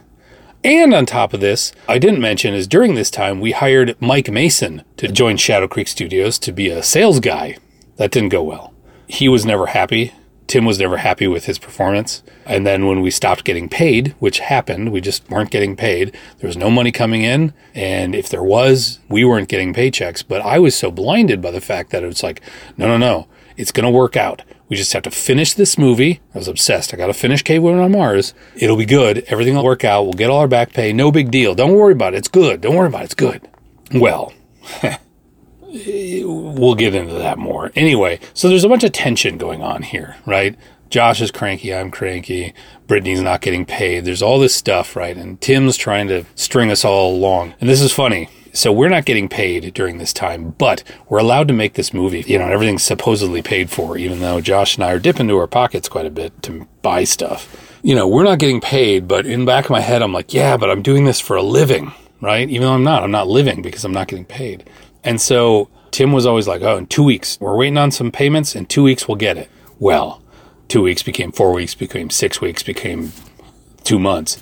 And 0.62 0.94
on 0.94 1.06
top 1.06 1.32
of 1.32 1.40
this, 1.40 1.72
I 1.88 1.98
didn't 1.98 2.20
mention 2.20 2.54
is 2.54 2.66
during 2.66 2.94
this 2.94 3.10
time, 3.10 3.40
we 3.40 3.52
hired 3.52 3.96
Mike 4.00 4.30
Mason 4.30 4.82
to 4.98 5.08
join 5.08 5.36
Shadow 5.36 5.68
Creek 5.68 5.88
Studios 5.88 6.38
to 6.40 6.52
be 6.52 6.68
a 6.68 6.82
sales 6.82 7.20
guy. 7.20 7.58
That 7.96 8.10
didn't 8.10 8.28
go 8.28 8.42
well 8.42 8.72
he 9.06 9.28
was 9.28 9.44
never 9.44 9.66
happy. 9.66 10.12
Tim 10.46 10.64
was 10.64 10.78
never 10.78 10.98
happy 10.98 11.26
with 11.26 11.46
his 11.46 11.58
performance. 11.58 12.22
And 12.44 12.64
then 12.64 12.86
when 12.86 13.00
we 13.00 13.10
stopped 13.10 13.44
getting 13.44 13.68
paid, 13.68 14.14
which 14.20 14.38
happened, 14.38 14.92
we 14.92 15.00
just 15.00 15.28
weren't 15.28 15.50
getting 15.50 15.74
paid. 15.74 16.16
There 16.38 16.46
was 16.46 16.56
no 16.56 16.70
money 16.70 16.92
coming 16.92 17.22
in. 17.22 17.52
And 17.74 18.14
if 18.14 18.28
there 18.28 18.44
was, 18.44 19.00
we 19.08 19.24
weren't 19.24 19.48
getting 19.48 19.74
paychecks. 19.74 20.22
But 20.26 20.42
I 20.42 20.60
was 20.60 20.76
so 20.76 20.92
blinded 20.92 21.42
by 21.42 21.50
the 21.50 21.60
fact 21.60 21.90
that 21.90 22.04
it 22.04 22.06
was 22.06 22.22
like, 22.22 22.40
no, 22.76 22.86
no, 22.86 22.96
no, 22.96 23.26
it's 23.56 23.72
going 23.72 23.84
to 23.84 23.90
work 23.90 24.16
out. 24.16 24.42
We 24.68 24.76
just 24.76 24.92
have 24.92 25.02
to 25.02 25.10
finish 25.10 25.54
this 25.54 25.78
movie. 25.78 26.20
I 26.34 26.38
was 26.38 26.48
obsessed. 26.48 26.92
I 26.92 26.96
got 26.96 27.06
to 27.06 27.14
finish 27.14 27.42
Cave 27.42 27.62
Women 27.62 27.80
on 27.80 27.92
Mars. 27.92 28.34
It'll 28.56 28.76
be 28.76 28.86
good. 28.86 29.24
Everything 29.28 29.54
will 29.54 29.64
work 29.64 29.84
out. 29.84 30.02
We'll 30.02 30.12
get 30.12 30.30
all 30.30 30.40
our 30.40 30.48
back 30.48 30.72
pay. 30.72 30.92
No 30.92 31.10
big 31.12 31.30
deal. 31.30 31.54
Don't 31.54 31.74
worry 31.74 31.92
about 31.92 32.14
it. 32.14 32.18
It's 32.18 32.28
good. 32.28 32.60
Don't 32.60 32.74
worry 32.74 32.88
about 32.88 33.02
it. 33.02 33.06
It's 33.06 33.14
good. 33.14 33.48
Well, 33.94 34.32
we'll 36.24 36.74
get 36.74 36.94
into 36.94 37.14
that 37.14 37.38
more. 37.38 37.72
Anyway, 37.74 38.20
so 38.34 38.48
there's 38.48 38.64
a 38.64 38.68
bunch 38.68 38.84
of 38.84 38.92
tension 38.92 39.38
going 39.38 39.62
on 39.62 39.82
here, 39.82 40.16
right? 40.26 40.56
Josh 40.88 41.20
is 41.20 41.30
cranky, 41.30 41.74
I'm 41.74 41.90
cranky, 41.90 42.54
Brittany's 42.86 43.20
not 43.20 43.40
getting 43.40 43.66
paid. 43.66 44.04
There's 44.04 44.22
all 44.22 44.38
this 44.38 44.54
stuff, 44.54 44.94
right? 44.94 45.16
And 45.16 45.40
Tim's 45.40 45.76
trying 45.76 46.06
to 46.08 46.24
string 46.36 46.70
us 46.70 46.84
all 46.84 47.14
along. 47.14 47.54
And 47.60 47.68
this 47.68 47.80
is 47.80 47.92
funny. 47.92 48.28
So 48.52 48.72
we're 48.72 48.88
not 48.88 49.04
getting 49.04 49.28
paid 49.28 49.74
during 49.74 49.98
this 49.98 50.14
time, 50.14 50.54
but 50.56 50.82
we're 51.08 51.18
allowed 51.18 51.48
to 51.48 51.54
make 51.54 51.74
this 51.74 51.92
movie. 51.92 52.24
You 52.26 52.38
know, 52.38 52.46
everything's 52.48 52.84
supposedly 52.84 53.42
paid 53.42 53.68
for, 53.68 53.98
even 53.98 54.20
though 54.20 54.40
Josh 54.40 54.76
and 54.76 54.84
I 54.84 54.92
are 54.92 54.98
dipping 54.98 55.26
into 55.26 55.36
our 55.36 55.46
pockets 55.46 55.90
quite 55.90 56.06
a 56.06 56.10
bit 56.10 56.42
to 56.44 56.66
buy 56.80 57.04
stuff. 57.04 57.78
You 57.82 57.94
know, 57.94 58.08
we're 58.08 58.24
not 58.24 58.38
getting 58.38 58.62
paid, 58.62 59.06
but 59.06 59.26
in 59.26 59.40
the 59.40 59.46
back 59.46 59.66
of 59.66 59.72
my 59.72 59.80
head, 59.80 60.00
I'm 60.00 60.12
like, 60.12 60.32
yeah, 60.32 60.56
but 60.56 60.70
I'm 60.70 60.80
doing 60.80 61.04
this 61.04 61.20
for 61.20 61.36
a 61.36 61.42
living, 61.42 61.92
right? 62.22 62.48
Even 62.48 62.62
though 62.62 62.72
I'm 62.72 62.82
not, 62.82 63.02
I'm 63.02 63.10
not 63.10 63.28
living 63.28 63.60
because 63.60 63.84
I'm 63.84 63.92
not 63.92 64.08
getting 64.08 64.24
paid. 64.24 64.64
And 65.04 65.20
so 65.20 65.68
Tim 65.90 66.12
was 66.12 66.26
always 66.26 66.48
like, 66.48 66.62
oh, 66.62 66.76
in 66.76 66.86
two 66.86 67.04
weeks, 67.04 67.38
we're 67.40 67.56
waiting 67.56 67.78
on 67.78 67.90
some 67.90 68.10
payments. 68.10 68.54
In 68.54 68.66
two 68.66 68.82
weeks, 68.82 69.08
we'll 69.08 69.16
get 69.16 69.36
it. 69.36 69.50
Well, 69.78 70.22
two 70.68 70.82
weeks 70.82 71.02
became 71.02 71.32
four 71.32 71.52
weeks, 71.52 71.74
became 71.74 72.10
six 72.10 72.40
weeks, 72.40 72.62
became 72.62 73.12
two 73.84 73.98
months. 73.98 74.38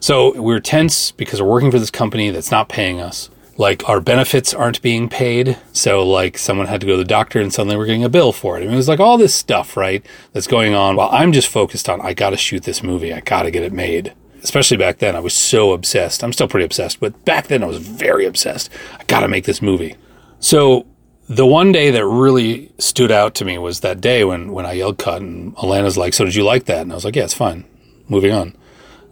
So 0.00 0.40
we're 0.40 0.60
tense 0.60 1.12
because 1.12 1.40
we're 1.40 1.50
working 1.50 1.70
for 1.70 1.78
this 1.78 1.90
company 1.90 2.30
that's 2.30 2.50
not 2.50 2.68
paying 2.68 3.00
us. 3.00 3.30
Like 3.56 3.88
our 3.88 4.00
benefits 4.00 4.52
aren't 4.52 4.82
being 4.82 5.08
paid. 5.08 5.56
So 5.72 6.06
like 6.06 6.36
someone 6.36 6.66
had 6.66 6.80
to 6.82 6.86
go 6.86 6.92
to 6.92 6.98
the 6.98 7.04
doctor 7.04 7.40
and 7.40 7.52
suddenly 7.52 7.76
we're 7.76 7.86
getting 7.86 8.04
a 8.04 8.08
bill 8.08 8.32
for 8.32 8.56
it. 8.58 8.60
I 8.60 8.64
mean, 8.64 8.74
it 8.74 8.76
was 8.76 8.88
like 8.88 9.00
all 9.00 9.16
this 9.16 9.34
stuff, 9.34 9.76
right? 9.76 10.04
That's 10.32 10.46
going 10.46 10.74
on 10.74 10.96
while 10.96 11.08
I'm 11.12 11.32
just 11.32 11.48
focused 11.48 11.88
on, 11.88 12.00
I 12.00 12.14
got 12.14 12.30
to 12.30 12.36
shoot 12.36 12.64
this 12.64 12.82
movie. 12.82 13.12
I 13.12 13.20
got 13.20 13.44
to 13.44 13.50
get 13.50 13.62
it 13.62 13.72
made 13.72 14.12
especially 14.44 14.76
back 14.76 14.98
then, 14.98 15.16
I 15.16 15.20
was 15.20 15.34
so 15.34 15.72
obsessed. 15.72 16.22
I'm 16.22 16.32
still 16.32 16.46
pretty 16.46 16.66
obsessed, 16.66 17.00
but 17.00 17.24
back 17.24 17.48
then 17.48 17.64
I 17.64 17.66
was 17.66 17.78
very 17.78 18.26
obsessed. 18.26 18.70
I 19.00 19.02
got 19.04 19.20
to 19.20 19.28
make 19.28 19.44
this 19.44 19.60
movie. 19.60 19.96
So 20.38 20.86
the 21.28 21.46
one 21.46 21.72
day 21.72 21.90
that 21.90 22.06
really 22.06 22.70
stood 22.78 23.10
out 23.10 23.34
to 23.36 23.44
me 23.44 23.56
was 23.56 23.80
that 23.80 24.00
day 24.02 24.22
when, 24.24 24.52
when 24.52 24.66
I 24.66 24.72
yelled 24.72 24.98
cut 24.98 25.22
and 25.22 25.56
Alana's 25.56 25.96
like, 25.96 26.12
so 26.12 26.24
did 26.24 26.34
you 26.34 26.44
like 26.44 26.66
that? 26.66 26.82
And 26.82 26.92
I 26.92 26.94
was 26.94 27.04
like, 27.04 27.16
yeah, 27.16 27.24
it's 27.24 27.34
fine. 27.34 27.64
Moving 28.08 28.32
on. 28.32 28.54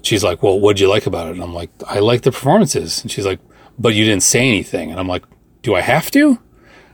She's 0.03 0.23
like, 0.23 0.43
well, 0.43 0.61
what'd 0.61 0.81
you 0.81 0.89
like 0.89 1.07
about 1.07 1.29
it? 1.29 1.33
And 1.33 1.43
I'm 1.43 1.55
like, 1.55 1.71
I 1.87 2.01
like 2.01 2.23
the 2.23 2.33
performances. 2.33 3.01
And 3.03 3.11
she's 3.11 3.25
like, 3.25 3.41
but 3.79 3.95
you 3.95 4.05
didn't 4.05 4.23
say 4.23 4.47
anything. 4.47 4.91
And 4.91 5.01
I'm 5.01 5.09
like, 5.09 5.25
do 5.63 5.75
I 5.75 5.81
have 5.81 6.11
to? 6.11 6.39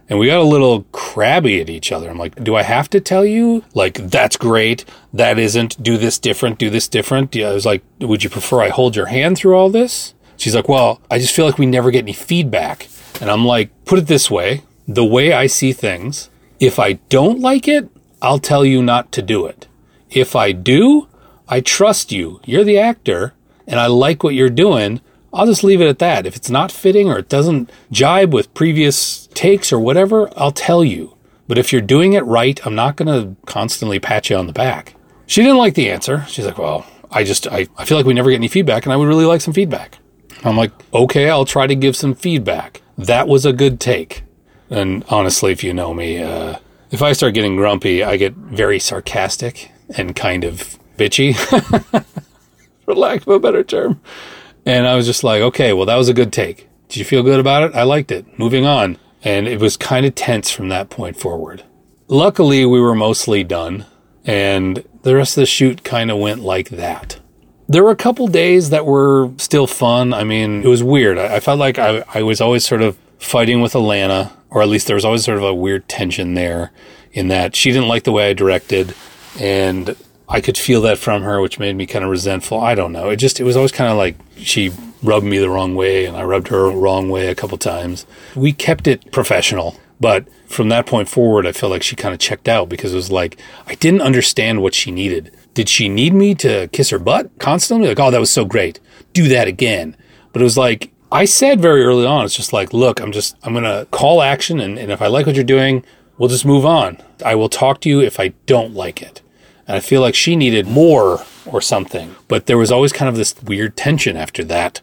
And 0.08 0.18
we 0.18 0.26
got 0.26 0.38
a 0.38 0.42
little 0.42 0.84
crabby 0.92 1.60
at 1.60 1.68
each 1.68 1.92
other. 1.92 2.08
I'm 2.08 2.18
like, 2.18 2.42
do 2.42 2.56
I 2.56 2.62
have 2.62 2.88
to 2.90 3.00
tell 3.00 3.24
you? 3.26 3.64
Like, 3.74 3.94
that's 4.08 4.36
great. 4.36 4.84
That 5.12 5.38
isn't. 5.38 5.82
Do 5.82 5.98
this 5.98 6.18
different. 6.18 6.58
Do 6.58 6.70
this 6.70 6.88
different. 6.88 7.34
Yeah, 7.34 7.50
I 7.50 7.52
was 7.52 7.66
like, 7.66 7.82
would 8.00 8.24
you 8.24 8.30
prefer 8.30 8.62
I 8.62 8.70
hold 8.70 8.96
your 8.96 9.06
hand 9.06 9.36
through 9.36 9.54
all 9.54 9.68
this? 9.68 10.14
She's 10.38 10.54
like, 10.54 10.68
well, 10.68 11.02
I 11.10 11.18
just 11.18 11.34
feel 11.34 11.44
like 11.44 11.58
we 11.58 11.66
never 11.66 11.90
get 11.90 12.04
any 12.04 12.12
feedback. 12.14 12.88
And 13.20 13.30
I'm 13.30 13.44
like, 13.44 13.70
put 13.84 13.98
it 13.98 14.06
this 14.06 14.30
way 14.30 14.62
the 14.88 15.04
way 15.04 15.34
I 15.34 15.46
see 15.46 15.74
things, 15.74 16.30
if 16.58 16.78
I 16.78 16.94
don't 17.10 17.40
like 17.40 17.68
it, 17.68 17.90
I'll 18.22 18.38
tell 18.38 18.64
you 18.64 18.82
not 18.82 19.12
to 19.12 19.22
do 19.22 19.44
it. 19.44 19.68
If 20.10 20.34
I 20.34 20.52
do, 20.52 21.08
I 21.46 21.60
trust 21.60 22.10
you. 22.10 22.40
You're 22.46 22.64
the 22.64 22.78
actor 22.78 23.34
and 23.66 23.78
I 23.78 23.86
like 23.86 24.24
what 24.24 24.34
you're 24.34 24.48
doing. 24.48 25.02
I'll 25.32 25.46
just 25.46 25.64
leave 25.64 25.80
it 25.80 25.88
at 25.88 25.98
that. 25.98 26.26
If 26.26 26.36
it's 26.36 26.50
not 26.50 26.72
fitting 26.72 27.08
or 27.08 27.18
it 27.18 27.28
doesn't 27.28 27.70
jibe 27.90 28.32
with 28.32 28.52
previous 28.54 29.26
takes 29.28 29.72
or 29.72 29.78
whatever, 29.78 30.30
I'll 30.36 30.52
tell 30.52 30.82
you. 30.82 31.16
But 31.46 31.58
if 31.58 31.72
you're 31.72 31.82
doing 31.82 32.12
it 32.12 32.24
right, 32.24 32.64
I'm 32.66 32.74
not 32.74 32.96
going 32.96 33.08
to 33.08 33.40
constantly 33.46 33.98
pat 33.98 34.30
you 34.30 34.36
on 34.36 34.46
the 34.46 34.52
back. 34.52 34.94
She 35.26 35.42
didn't 35.42 35.58
like 35.58 35.74
the 35.74 35.90
answer. 35.90 36.24
She's 36.28 36.46
like, 36.46 36.58
well, 36.58 36.86
I 37.10 37.24
just, 37.24 37.46
I, 37.46 37.68
I 37.76 37.84
feel 37.84 37.96
like 37.96 38.06
we 38.06 38.14
never 38.14 38.30
get 38.30 38.36
any 38.36 38.48
feedback 38.48 38.84
and 38.84 38.92
I 38.92 38.96
would 38.96 39.08
really 39.08 39.24
like 39.24 39.40
some 39.40 39.54
feedback. 39.54 39.98
I'm 40.44 40.56
like, 40.56 40.72
okay, 40.94 41.28
I'll 41.28 41.44
try 41.44 41.66
to 41.66 41.74
give 41.74 41.96
some 41.96 42.14
feedback. 42.14 42.82
That 42.96 43.28
was 43.28 43.44
a 43.44 43.52
good 43.52 43.80
take. 43.80 44.22
And 44.70 45.04
honestly, 45.08 45.52
if 45.52 45.64
you 45.64 45.72
know 45.72 45.94
me, 45.94 46.22
uh, 46.22 46.58
if 46.90 47.02
I 47.02 47.12
start 47.12 47.34
getting 47.34 47.56
grumpy, 47.56 48.02
I 48.02 48.16
get 48.16 48.34
very 48.34 48.78
sarcastic 48.78 49.72
and 49.96 50.14
kind 50.14 50.44
of 50.44 50.78
bitchy, 50.96 51.34
for 52.84 52.94
lack 52.94 53.22
of 53.22 53.28
a 53.28 53.40
better 53.40 53.64
term. 53.64 54.00
And 54.68 54.86
I 54.86 54.96
was 54.96 55.06
just 55.06 55.24
like, 55.24 55.40
okay, 55.40 55.72
well, 55.72 55.86
that 55.86 55.96
was 55.96 56.10
a 56.10 56.14
good 56.14 56.30
take. 56.30 56.68
Did 56.88 56.98
you 56.98 57.04
feel 57.06 57.22
good 57.22 57.40
about 57.40 57.62
it? 57.62 57.74
I 57.74 57.84
liked 57.84 58.12
it. 58.12 58.38
Moving 58.38 58.66
on. 58.66 58.98
And 59.24 59.48
it 59.48 59.60
was 59.60 59.78
kind 59.78 60.04
of 60.04 60.14
tense 60.14 60.50
from 60.50 60.68
that 60.68 60.90
point 60.90 61.18
forward. 61.18 61.64
Luckily, 62.06 62.66
we 62.66 62.78
were 62.78 62.94
mostly 62.94 63.42
done, 63.44 63.86
and 64.26 64.84
the 65.04 65.16
rest 65.16 65.38
of 65.38 65.42
the 65.42 65.46
shoot 65.46 65.84
kind 65.84 66.10
of 66.10 66.18
went 66.18 66.40
like 66.40 66.68
that. 66.68 67.18
There 67.66 67.82
were 67.82 67.90
a 67.90 67.96
couple 67.96 68.26
days 68.28 68.68
that 68.68 68.84
were 68.84 69.30
still 69.38 69.66
fun. 69.66 70.12
I 70.12 70.24
mean, 70.24 70.62
it 70.62 70.68
was 70.68 70.82
weird. 70.82 71.16
I, 71.16 71.36
I 71.36 71.40
felt 71.40 71.58
like 71.58 71.78
I, 71.78 72.04
I 72.12 72.22
was 72.22 72.40
always 72.40 72.66
sort 72.66 72.82
of 72.82 72.98
fighting 73.18 73.62
with 73.62 73.72
Alana, 73.72 74.32
or 74.50 74.60
at 74.60 74.68
least 74.68 74.86
there 74.86 74.96
was 74.96 75.04
always 75.04 75.24
sort 75.24 75.38
of 75.38 75.44
a 75.44 75.54
weird 75.54 75.88
tension 75.88 76.34
there 76.34 76.72
in 77.12 77.28
that 77.28 77.56
she 77.56 77.72
didn't 77.72 77.88
like 77.88 78.04
the 78.04 78.12
way 78.12 78.28
I 78.28 78.34
directed, 78.34 78.94
and 79.40 79.96
I 80.28 80.40
could 80.40 80.58
feel 80.58 80.82
that 80.82 80.98
from 80.98 81.22
her, 81.22 81.40
which 81.40 81.58
made 81.58 81.76
me 81.76 81.86
kind 81.86 82.04
of 82.04 82.10
resentful. 82.10 82.60
I 82.60 82.74
don't 82.74 82.92
know. 82.92 83.08
It 83.08 83.16
just, 83.16 83.40
it 83.40 83.44
was 83.44 83.56
always 83.56 83.72
kind 83.72 83.90
of 83.90 83.96
like 83.96 84.16
she 84.36 84.70
rubbed 85.02 85.24
me 85.24 85.38
the 85.38 85.48
wrong 85.48 85.74
way 85.74 86.04
and 86.04 86.16
I 86.16 86.22
rubbed 86.22 86.48
her 86.48 86.70
wrong 86.70 87.08
way 87.08 87.28
a 87.28 87.34
couple 87.34 87.56
times. 87.56 88.04
We 88.34 88.52
kept 88.52 88.86
it 88.86 89.10
professional. 89.10 89.78
But 90.00 90.28
from 90.46 90.68
that 90.68 90.86
point 90.86 91.08
forward, 91.08 91.46
I 91.46 91.52
felt 91.52 91.72
like 91.72 91.82
she 91.82 91.96
kind 91.96 92.14
of 92.14 92.20
checked 92.20 92.48
out 92.48 92.68
because 92.68 92.92
it 92.92 92.96
was 92.96 93.10
like, 93.10 93.38
I 93.66 93.74
didn't 93.74 94.02
understand 94.02 94.62
what 94.62 94.74
she 94.74 94.90
needed. 94.90 95.34
Did 95.54 95.68
she 95.68 95.88
need 95.88 96.14
me 96.14 96.34
to 96.36 96.68
kiss 96.68 96.90
her 96.90 96.98
butt 96.98 97.36
constantly? 97.38 97.88
Like, 97.88 97.98
oh, 97.98 98.10
that 98.10 98.20
was 98.20 98.30
so 98.30 98.44
great. 98.44 98.78
Do 99.12 99.28
that 99.28 99.48
again. 99.48 99.96
But 100.32 100.42
it 100.42 100.44
was 100.44 100.56
like, 100.56 100.92
I 101.10 101.24
said 101.24 101.60
very 101.60 101.82
early 101.82 102.06
on, 102.06 102.24
it's 102.24 102.36
just 102.36 102.52
like, 102.52 102.72
look, 102.72 103.00
I'm 103.00 103.12
just, 103.12 103.34
I'm 103.42 103.54
going 103.54 103.64
to 103.64 103.88
call 103.90 104.22
action. 104.22 104.60
And, 104.60 104.78
and 104.78 104.92
if 104.92 105.02
I 105.02 105.06
like 105.08 105.26
what 105.26 105.34
you're 105.34 105.44
doing, 105.44 105.84
we'll 106.16 106.28
just 106.28 106.44
move 106.44 106.64
on. 106.64 106.98
I 107.24 107.34
will 107.34 107.48
talk 107.48 107.80
to 107.80 107.88
you 107.88 108.00
if 108.00 108.20
I 108.20 108.34
don't 108.46 108.74
like 108.74 109.02
it. 109.02 109.22
And 109.68 109.76
I 109.76 109.80
feel 109.80 110.00
like 110.00 110.14
she 110.14 110.34
needed 110.34 110.66
more 110.66 111.22
or 111.46 111.60
something. 111.60 112.16
But 112.26 112.46
there 112.46 112.58
was 112.58 112.72
always 112.72 112.92
kind 112.92 113.08
of 113.08 113.16
this 113.16 113.40
weird 113.42 113.76
tension 113.76 114.16
after 114.16 114.42
that. 114.44 114.80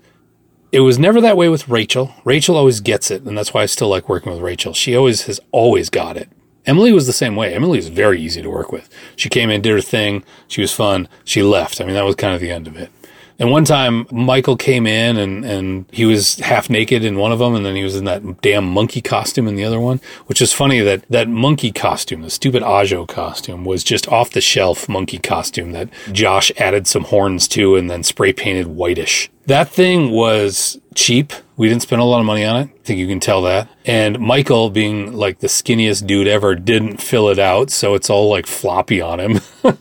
It 0.72 0.82
was 0.82 1.00
never 1.00 1.20
that 1.22 1.38
way 1.38 1.50
with 1.50 1.68
Rachel. 1.68 2.14
Rachel 2.24 2.56
always 2.56 2.82
gets 2.82 3.10
it, 3.10 3.24
and 3.24 3.38
that's 3.38 3.54
why 3.54 3.64
I 3.64 3.66
still 3.66 3.88
like 3.90 4.08
working 4.08 4.32
with 4.32 4.42
Rachel. 4.42 4.74
She 4.74 4.96
always 4.96 5.24
has 5.24 5.40
always 5.52 5.90
got 5.90 6.18
it. 6.18 6.30
Emily 6.66 6.92
was 6.92 7.08
the 7.08 7.14
same 7.14 7.36
way. 7.36 7.54
Emily 7.54 7.78
was 7.78 7.90
very 7.90 8.20
easy 8.22 8.42
to 8.42 8.50
work 8.50 8.72
with. 8.72 8.90
She 9.16 9.30
came 9.30 9.50
in, 9.50 9.62
did 9.62 9.74
her 9.74 9.82
thing. 9.82 10.24
She 10.48 10.62
was 10.62 10.74
fun. 10.74 11.08
She 11.24 11.44
left. 11.44 11.80
I 11.80 11.86
mean, 11.86 11.94
that 11.94 12.06
was 12.06 12.16
kind 12.16 12.34
of 12.34 12.42
the 12.42 12.52
end 12.52 12.68
of 12.68 12.76
it. 12.76 12.92
And 13.38 13.52
one 13.52 13.66
time 13.66 14.08
Michael 14.12 14.56
came 14.56 14.88
in 14.88 15.18
and, 15.18 15.44
and 15.44 15.86
he 15.92 16.06
was 16.06 16.38
half 16.38 16.70
naked 16.70 17.04
in 17.04 17.18
one 17.18 17.32
of 17.32 17.40
them. 17.40 17.56
And 17.56 17.66
then 17.66 17.76
he 17.76 17.84
was 17.84 17.96
in 17.96 18.06
that 18.06 18.42
damn 18.42 18.66
monkey 18.66 19.02
costume 19.02 19.48
in 19.48 19.56
the 19.56 19.64
other 19.66 19.80
one, 19.80 20.00
which 20.28 20.42
is 20.42 20.54
funny 20.54 20.80
that 20.82 21.06
that 21.10 21.28
monkey 21.28 21.72
costume, 21.72 22.22
the 22.22 22.30
stupid 22.30 22.64
Ajo 22.64 23.06
costume 23.06 23.66
was 23.66 23.84
just 23.84 24.08
off 24.08 24.32
the 24.32 24.42
shelf 24.42 24.88
monkey 24.88 25.18
costume 25.18 25.72
that 25.74 25.90
Josh 26.12 26.52
added 26.58 26.88
some 26.88 27.06
horns 27.06 27.48
to 27.50 27.76
and 27.76 27.90
then 27.90 28.04
spray 28.04 28.32
painted 28.32 28.68
whitish. 28.68 29.30
That 29.48 29.70
thing 29.70 30.10
was 30.12 30.80
cheap. 30.96 31.32
We 31.58 31.70
didn't 31.70 31.84
spend 31.84 32.02
a 32.02 32.06
lot 32.06 32.20
of 32.20 32.26
money 32.26 32.44
on 32.44 32.62
it. 32.62 32.70
I 32.74 32.84
think 32.84 33.00
you 33.00 33.08
can 33.08 33.20
tell 33.20 33.44
that. 33.44 33.70
And 33.86 34.20
Michael, 34.20 34.70
being 34.70 35.14
like 35.14 35.40
the 35.40 35.48
skinniest 35.48 36.08
dude 36.08 36.28
ever, 36.28 36.56
didn't 36.56 36.98
fill 36.98 37.30
it 37.30 37.38
out. 37.38 37.70
So 37.70 37.94
it's 37.94 38.10
all 38.10 38.30
like 38.30 38.48
floppy 38.48 39.02
on 39.02 39.20
him. 39.20 39.42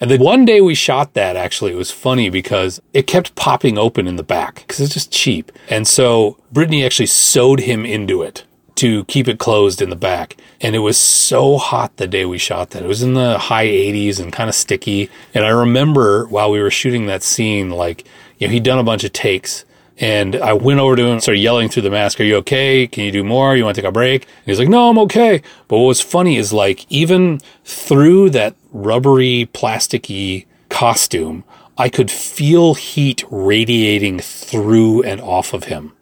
And 0.00 0.10
then 0.10 0.20
one 0.20 0.44
day 0.44 0.60
we 0.60 0.74
shot 0.74 1.14
that 1.14 1.36
actually. 1.36 1.72
It 1.72 1.76
was 1.76 1.90
funny 1.90 2.30
because 2.30 2.80
it 2.92 3.06
kept 3.06 3.34
popping 3.34 3.78
open 3.78 4.06
in 4.06 4.16
the 4.16 4.22
back 4.22 4.56
because 4.56 4.80
it's 4.80 4.94
just 4.94 5.12
cheap. 5.12 5.50
And 5.68 5.86
so 5.86 6.36
Brittany 6.52 6.84
actually 6.84 7.06
sewed 7.06 7.60
him 7.60 7.84
into 7.84 8.22
it 8.22 8.44
to 8.76 9.04
keep 9.06 9.26
it 9.26 9.40
closed 9.40 9.82
in 9.82 9.90
the 9.90 9.96
back. 9.96 10.36
And 10.60 10.76
it 10.76 10.80
was 10.80 10.96
so 10.96 11.58
hot 11.58 11.96
the 11.96 12.06
day 12.06 12.24
we 12.24 12.38
shot 12.38 12.70
that. 12.70 12.84
It 12.84 12.86
was 12.86 13.02
in 13.02 13.14
the 13.14 13.36
high 13.36 13.66
80s 13.66 14.20
and 14.20 14.32
kind 14.32 14.48
of 14.48 14.54
sticky. 14.54 15.10
And 15.34 15.44
I 15.44 15.48
remember 15.48 16.26
while 16.26 16.50
we 16.50 16.62
were 16.62 16.70
shooting 16.70 17.06
that 17.06 17.24
scene, 17.24 17.70
like, 17.70 18.06
you 18.38 18.46
know, 18.46 18.52
he'd 18.52 18.62
done 18.62 18.78
a 18.78 18.84
bunch 18.84 19.02
of 19.02 19.12
takes 19.12 19.64
and 20.00 20.36
I 20.36 20.52
went 20.52 20.78
over 20.78 20.94
to 20.94 21.04
him, 21.04 21.20
started 21.20 21.40
yelling 21.40 21.68
through 21.68 21.82
the 21.82 21.90
mask, 21.90 22.20
Are 22.20 22.24
you 22.24 22.36
okay? 22.36 22.86
Can 22.86 23.04
you 23.04 23.10
do 23.10 23.24
more? 23.24 23.56
You 23.56 23.64
want 23.64 23.74
to 23.74 23.82
take 23.82 23.88
a 23.88 23.92
break? 23.92 24.22
And 24.22 24.46
he's 24.46 24.58
like, 24.58 24.68
No, 24.68 24.88
I'm 24.88 24.98
okay. 24.98 25.42
But 25.66 25.78
what 25.78 25.86
was 25.86 26.00
funny 26.00 26.36
is 26.36 26.52
like, 26.52 26.86
even 26.88 27.40
through 27.64 28.30
that 28.30 28.54
rubbery, 28.84 29.48
plasticky 29.52 30.46
costume, 30.68 31.44
I 31.76 31.88
could 31.88 32.10
feel 32.10 32.74
heat 32.74 33.24
radiating 33.30 34.18
through 34.20 35.02
and 35.02 35.20
off 35.20 35.52
of 35.52 35.64
him. 35.64 35.92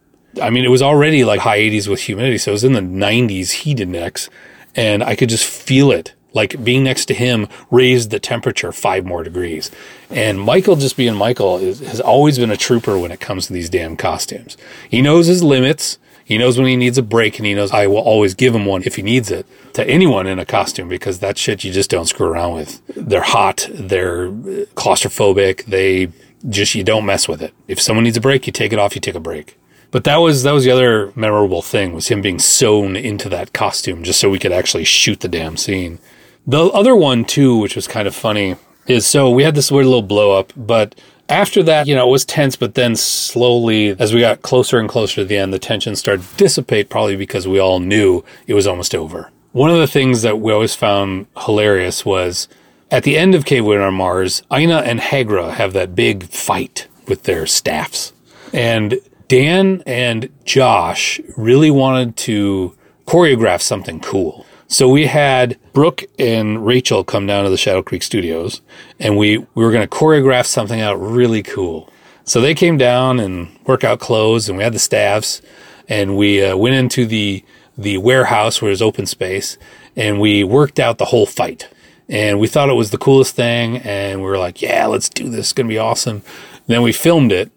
I 0.40 0.50
mean, 0.50 0.64
it 0.64 0.70
was 0.70 0.82
already 0.82 1.24
like 1.24 1.40
high 1.40 1.58
80s 1.58 1.88
with 1.88 2.00
humidity. 2.00 2.38
So 2.38 2.50
it 2.50 2.52
was 2.52 2.64
in 2.64 2.72
the 2.72 2.80
90s 2.80 3.50
heat 3.50 3.80
index 3.80 4.28
and 4.74 5.02
I 5.02 5.16
could 5.16 5.28
just 5.28 5.44
feel 5.44 5.90
it 5.90 6.14
like 6.36 6.62
being 6.62 6.84
next 6.84 7.06
to 7.06 7.14
him 7.14 7.48
raised 7.70 8.10
the 8.10 8.20
temperature 8.20 8.70
five 8.70 9.06
more 9.06 9.24
degrees. 9.24 9.70
And 10.10 10.38
Michael, 10.38 10.76
just 10.76 10.96
being 10.96 11.14
Michael, 11.14 11.56
is, 11.56 11.80
has 11.80 12.00
always 12.00 12.38
been 12.38 12.50
a 12.50 12.56
trooper 12.58 12.98
when 12.98 13.10
it 13.10 13.20
comes 13.20 13.46
to 13.46 13.54
these 13.54 13.70
damn 13.70 13.96
costumes. 13.96 14.56
He 14.88 15.00
knows 15.00 15.26
his 15.26 15.42
limits. 15.42 15.98
He 16.26 16.38
knows 16.38 16.58
when 16.58 16.66
he 16.66 16.74
needs 16.74 16.98
a 16.98 17.04
break, 17.04 17.38
and 17.38 17.46
he 17.46 17.54
knows 17.54 17.70
I 17.70 17.86
will 17.86 17.98
always 17.98 18.34
give 18.34 18.52
him 18.52 18.66
one 18.66 18.82
if 18.82 18.96
he 18.96 19.02
needs 19.02 19.30
it 19.30 19.46
to 19.74 19.88
anyone 19.88 20.26
in 20.26 20.40
a 20.40 20.44
costume 20.44 20.88
because 20.88 21.20
that 21.20 21.38
shit 21.38 21.62
you 21.62 21.72
just 21.72 21.88
don't 21.88 22.06
screw 22.06 22.26
around 22.26 22.54
with. 22.54 22.82
They're 22.96 23.22
hot, 23.22 23.68
they're 23.72 24.26
uh, 24.26 24.66
claustrophobic, 24.74 25.66
they 25.66 26.08
just 26.48 26.74
you 26.74 26.82
don't 26.82 27.06
mess 27.06 27.28
with 27.28 27.40
it. 27.40 27.54
If 27.68 27.80
someone 27.80 28.02
needs 28.02 28.16
a 28.16 28.20
break, 28.20 28.44
you 28.48 28.52
take 28.52 28.72
it 28.72 28.78
off, 28.80 28.96
you 28.96 29.00
take 29.00 29.14
a 29.14 29.20
break. 29.20 29.56
But 29.92 30.02
that 30.02 30.16
was 30.16 30.42
that 30.42 30.50
was 30.50 30.64
the 30.64 30.72
other 30.72 31.12
memorable 31.14 31.62
thing 31.62 31.92
was 31.92 32.08
him 32.08 32.22
being 32.22 32.40
sewn 32.40 32.96
into 32.96 33.28
that 33.28 33.52
costume 33.52 34.02
just 34.02 34.18
so 34.18 34.28
we 34.28 34.40
could 34.40 34.50
actually 34.50 34.82
shoot 34.82 35.20
the 35.20 35.28
damn 35.28 35.56
scene. 35.56 36.00
The 36.44 36.64
other 36.64 36.96
one 36.96 37.24
too, 37.24 37.56
which 37.56 37.76
was 37.76 37.86
kind 37.86 38.08
of 38.08 38.16
funny, 38.16 38.56
is 38.88 39.06
so 39.06 39.30
we 39.30 39.44
had 39.44 39.54
this 39.54 39.70
weird 39.70 39.86
little 39.86 40.02
blow 40.02 40.36
up, 40.36 40.52
but 40.56 41.00
after 41.28 41.62
that, 41.64 41.86
you 41.86 41.94
know, 41.94 42.08
it 42.08 42.10
was 42.10 42.24
tense, 42.24 42.56
but 42.56 42.74
then 42.74 42.96
slowly, 42.96 43.96
as 43.98 44.14
we 44.14 44.20
got 44.20 44.42
closer 44.42 44.78
and 44.78 44.88
closer 44.88 45.16
to 45.16 45.24
the 45.24 45.36
end, 45.36 45.52
the 45.52 45.58
tension 45.58 45.96
started 45.96 46.24
to 46.24 46.36
dissipate, 46.36 46.88
probably 46.88 47.16
because 47.16 47.48
we 47.48 47.58
all 47.58 47.80
knew 47.80 48.24
it 48.46 48.54
was 48.54 48.66
almost 48.66 48.94
over. 48.94 49.30
One 49.52 49.70
of 49.70 49.78
the 49.78 49.86
things 49.86 50.22
that 50.22 50.40
we 50.40 50.52
always 50.52 50.74
found 50.74 51.26
hilarious 51.44 52.04
was 52.04 52.48
at 52.90 53.02
the 53.02 53.18
end 53.18 53.34
of 53.34 53.44
Cave 53.44 53.64
Women 53.64 53.86
on 53.86 53.94
Mars, 53.94 54.42
Ina 54.52 54.78
and 54.78 55.00
Hagra 55.00 55.54
have 55.54 55.72
that 55.72 55.94
big 55.94 56.24
fight 56.24 56.86
with 57.08 57.24
their 57.24 57.46
staffs. 57.46 58.12
And 58.52 59.00
Dan 59.28 59.82
and 59.86 60.28
Josh 60.44 61.20
really 61.36 61.70
wanted 61.70 62.16
to 62.18 62.76
choreograph 63.06 63.60
something 63.60 64.00
cool. 64.00 64.45
So 64.68 64.88
we 64.88 65.06
had 65.06 65.58
Brooke 65.72 66.04
and 66.18 66.66
Rachel 66.66 67.04
come 67.04 67.26
down 67.26 67.44
to 67.44 67.50
the 67.50 67.56
Shadow 67.56 67.82
Creek 67.82 68.02
Studios, 68.02 68.62
and 68.98 69.16
we, 69.16 69.38
we 69.38 69.64
were 69.64 69.70
going 69.70 69.86
to 69.86 69.94
choreograph 69.96 70.46
something 70.46 70.80
out 70.80 71.00
really 71.00 71.42
cool. 71.42 71.92
So 72.24 72.40
they 72.40 72.54
came 72.54 72.76
down 72.76 73.20
and 73.20 73.56
workout 73.64 74.00
clothes, 74.00 74.48
and 74.48 74.58
we 74.58 74.64
had 74.64 74.72
the 74.72 74.80
staffs, 74.80 75.40
and 75.88 76.16
we 76.16 76.44
uh, 76.44 76.56
went 76.56 76.74
into 76.74 77.06
the 77.06 77.44
the 77.78 77.98
warehouse 77.98 78.60
where 78.60 78.70
there's 78.70 78.80
open 78.80 79.04
space, 79.06 79.58
and 79.94 80.18
we 80.18 80.42
worked 80.42 80.80
out 80.80 80.96
the 80.98 81.04
whole 81.04 81.26
fight. 81.26 81.68
And 82.08 82.40
we 82.40 82.48
thought 82.48 82.70
it 82.70 82.74
was 82.74 82.90
the 82.90 82.98
coolest 82.98 83.36
thing, 83.36 83.76
and 83.78 84.20
we 84.20 84.26
were 84.26 84.38
like, 84.38 84.62
"Yeah, 84.62 84.86
let's 84.86 85.08
do 85.08 85.28
this. 85.28 85.40
It's 85.40 85.52
gonna 85.52 85.68
be 85.68 85.78
awesome." 85.78 86.16
And 86.16 86.66
then 86.66 86.82
we 86.82 86.92
filmed 86.92 87.30
it, 87.30 87.52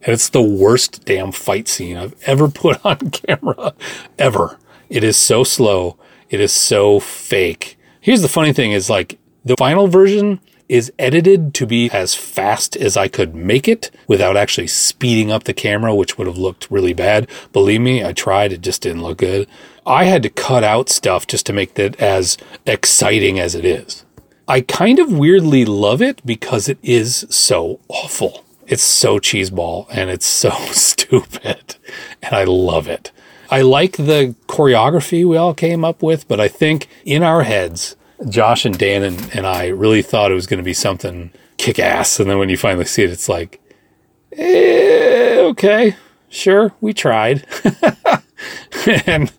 and 0.00 0.14
it's 0.14 0.30
the 0.30 0.40
worst 0.40 1.04
damn 1.04 1.32
fight 1.32 1.68
scene 1.68 1.96
I've 1.98 2.14
ever 2.24 2.48
put 2.62 2.84
on 2.86 3.10
camera, 3.10 3.74
ever. 4.18 4.58
It 4.92 5.02
is 5.02 5.16
so 5.16 5.42
slow. 5.42 5.96
It 6.28 6.38
is 6.38 6.52
so 6.52 7.00
fake. 7.00 7.78
Here's 8.02 8.20
the 8.20 8.28
funny 8.28 8.52
thing 8.52 8.72
is 8.72 8.90
like 8.90 9.18
the 9.42 9.56
final 9.56 9.86
version 9.86 10.38
is 10.68 10.92
edited 10.98 11.54
to 11.54 11.66
be 11.66 11.90
as 11.92 12.14
fast 12.14 12.76
as 12.76 12.94
I 12.94 13.08
could 13.08 13.34
make 13.34 13.66
it 13.66 13.90
without 14.06 14.36
actually 14.36 14.66
speeding 14.66 15.32
up 15.32 15.44
the 15.44 15.54
camera, 15.54 15.94
which 15.94 16.18
would 16.18 16.26
have 16.26 16.36
looked 16.36 16.70
really 16.70 16.92
bad. 16.92 17.26
Believe 17.54 17.80
me, 17.80 18.04
I 18.04 18.12
tried. 18.12 18.52
It 18.52 18.60
just 18.60 18.82
didn't 18.82 19.02
look 19.02 19.16
good. 19.16 19.48
I 19.86 20.04
had 20.04 20.22
to 20.24 20.28
cut 20.28 20.62
out 20.62 20.90
stuff 20.90 21.26
just 21.26 21.46
to 21.46 21.54
make 21.54 21.72
that 21.74 21.98
as 21.98 22.36
exciting 22.66 23.40
as 23.40 23.54
it 23.54 23.64
is. 23.64 24.04
I 24.46 24.60
kind 24.60 24.98
of 24.98 25.10
weirdly 25.10 25.64
love 25.64 26.02
it 26.02 26.20
because 26.26 26.68
it 26.68 26.78
is 26.82 27.24
so 27.30 27.80
awful. 27.88 28.44
It's 28.66 28.82
so 28.82 29.18
cheeseball 29.18 29.86
and 29.90 30.10
it's 30.10 30.26
so 30.26 30.50
stupid. 30.72 31.76
And 32.22 32.34
I 32.34 32.44
love 32.44 32.88
it. 32.88 33.10
I 33.52 33.60
like 33.60 33.98
the 33.98 34.34
choreography 34.46 35.28
we 35.28 35.36
all 35.36 35.52
came 35.52 35.84
up 35.84 36.02
with, 36.02 36.26
but 36.26 36.40
I 36.40 36.48
think 36.48 36.88
in 37.04 37.22
our 37.22 37.42
heads, 37.42 37.96
Josh 38.26 38.64
and 38.64 38.78
Dan 38.78 39.02
and, 39.02 39.30
and 39.34 39.46
I 39.46 39.66
really 39.66 40.00
thought 40.00 40.30
it 40.30 40.34
was 40.34 40.46
going 40.46 40.56
to 40.56 40.64
be 40.64 40.72
something 40.72 41.30
kick 41.58 41.78
ass. 41.78 42.18
And 42.18 42.30
then 42.30 42.38
when 42.38 42.48
you 42.48 42.56
finally 42.56 42.86
see 42.86 43.02
it, 43.02 43.10
it's 43.10 43.28
like, 43.28 43.60
eh, 44.32 45.36
okay, 45.50 45.96
sure, 46.30 46.72
we 46.80 46.94
tried. 46.94 47.46
and 49.06 49.30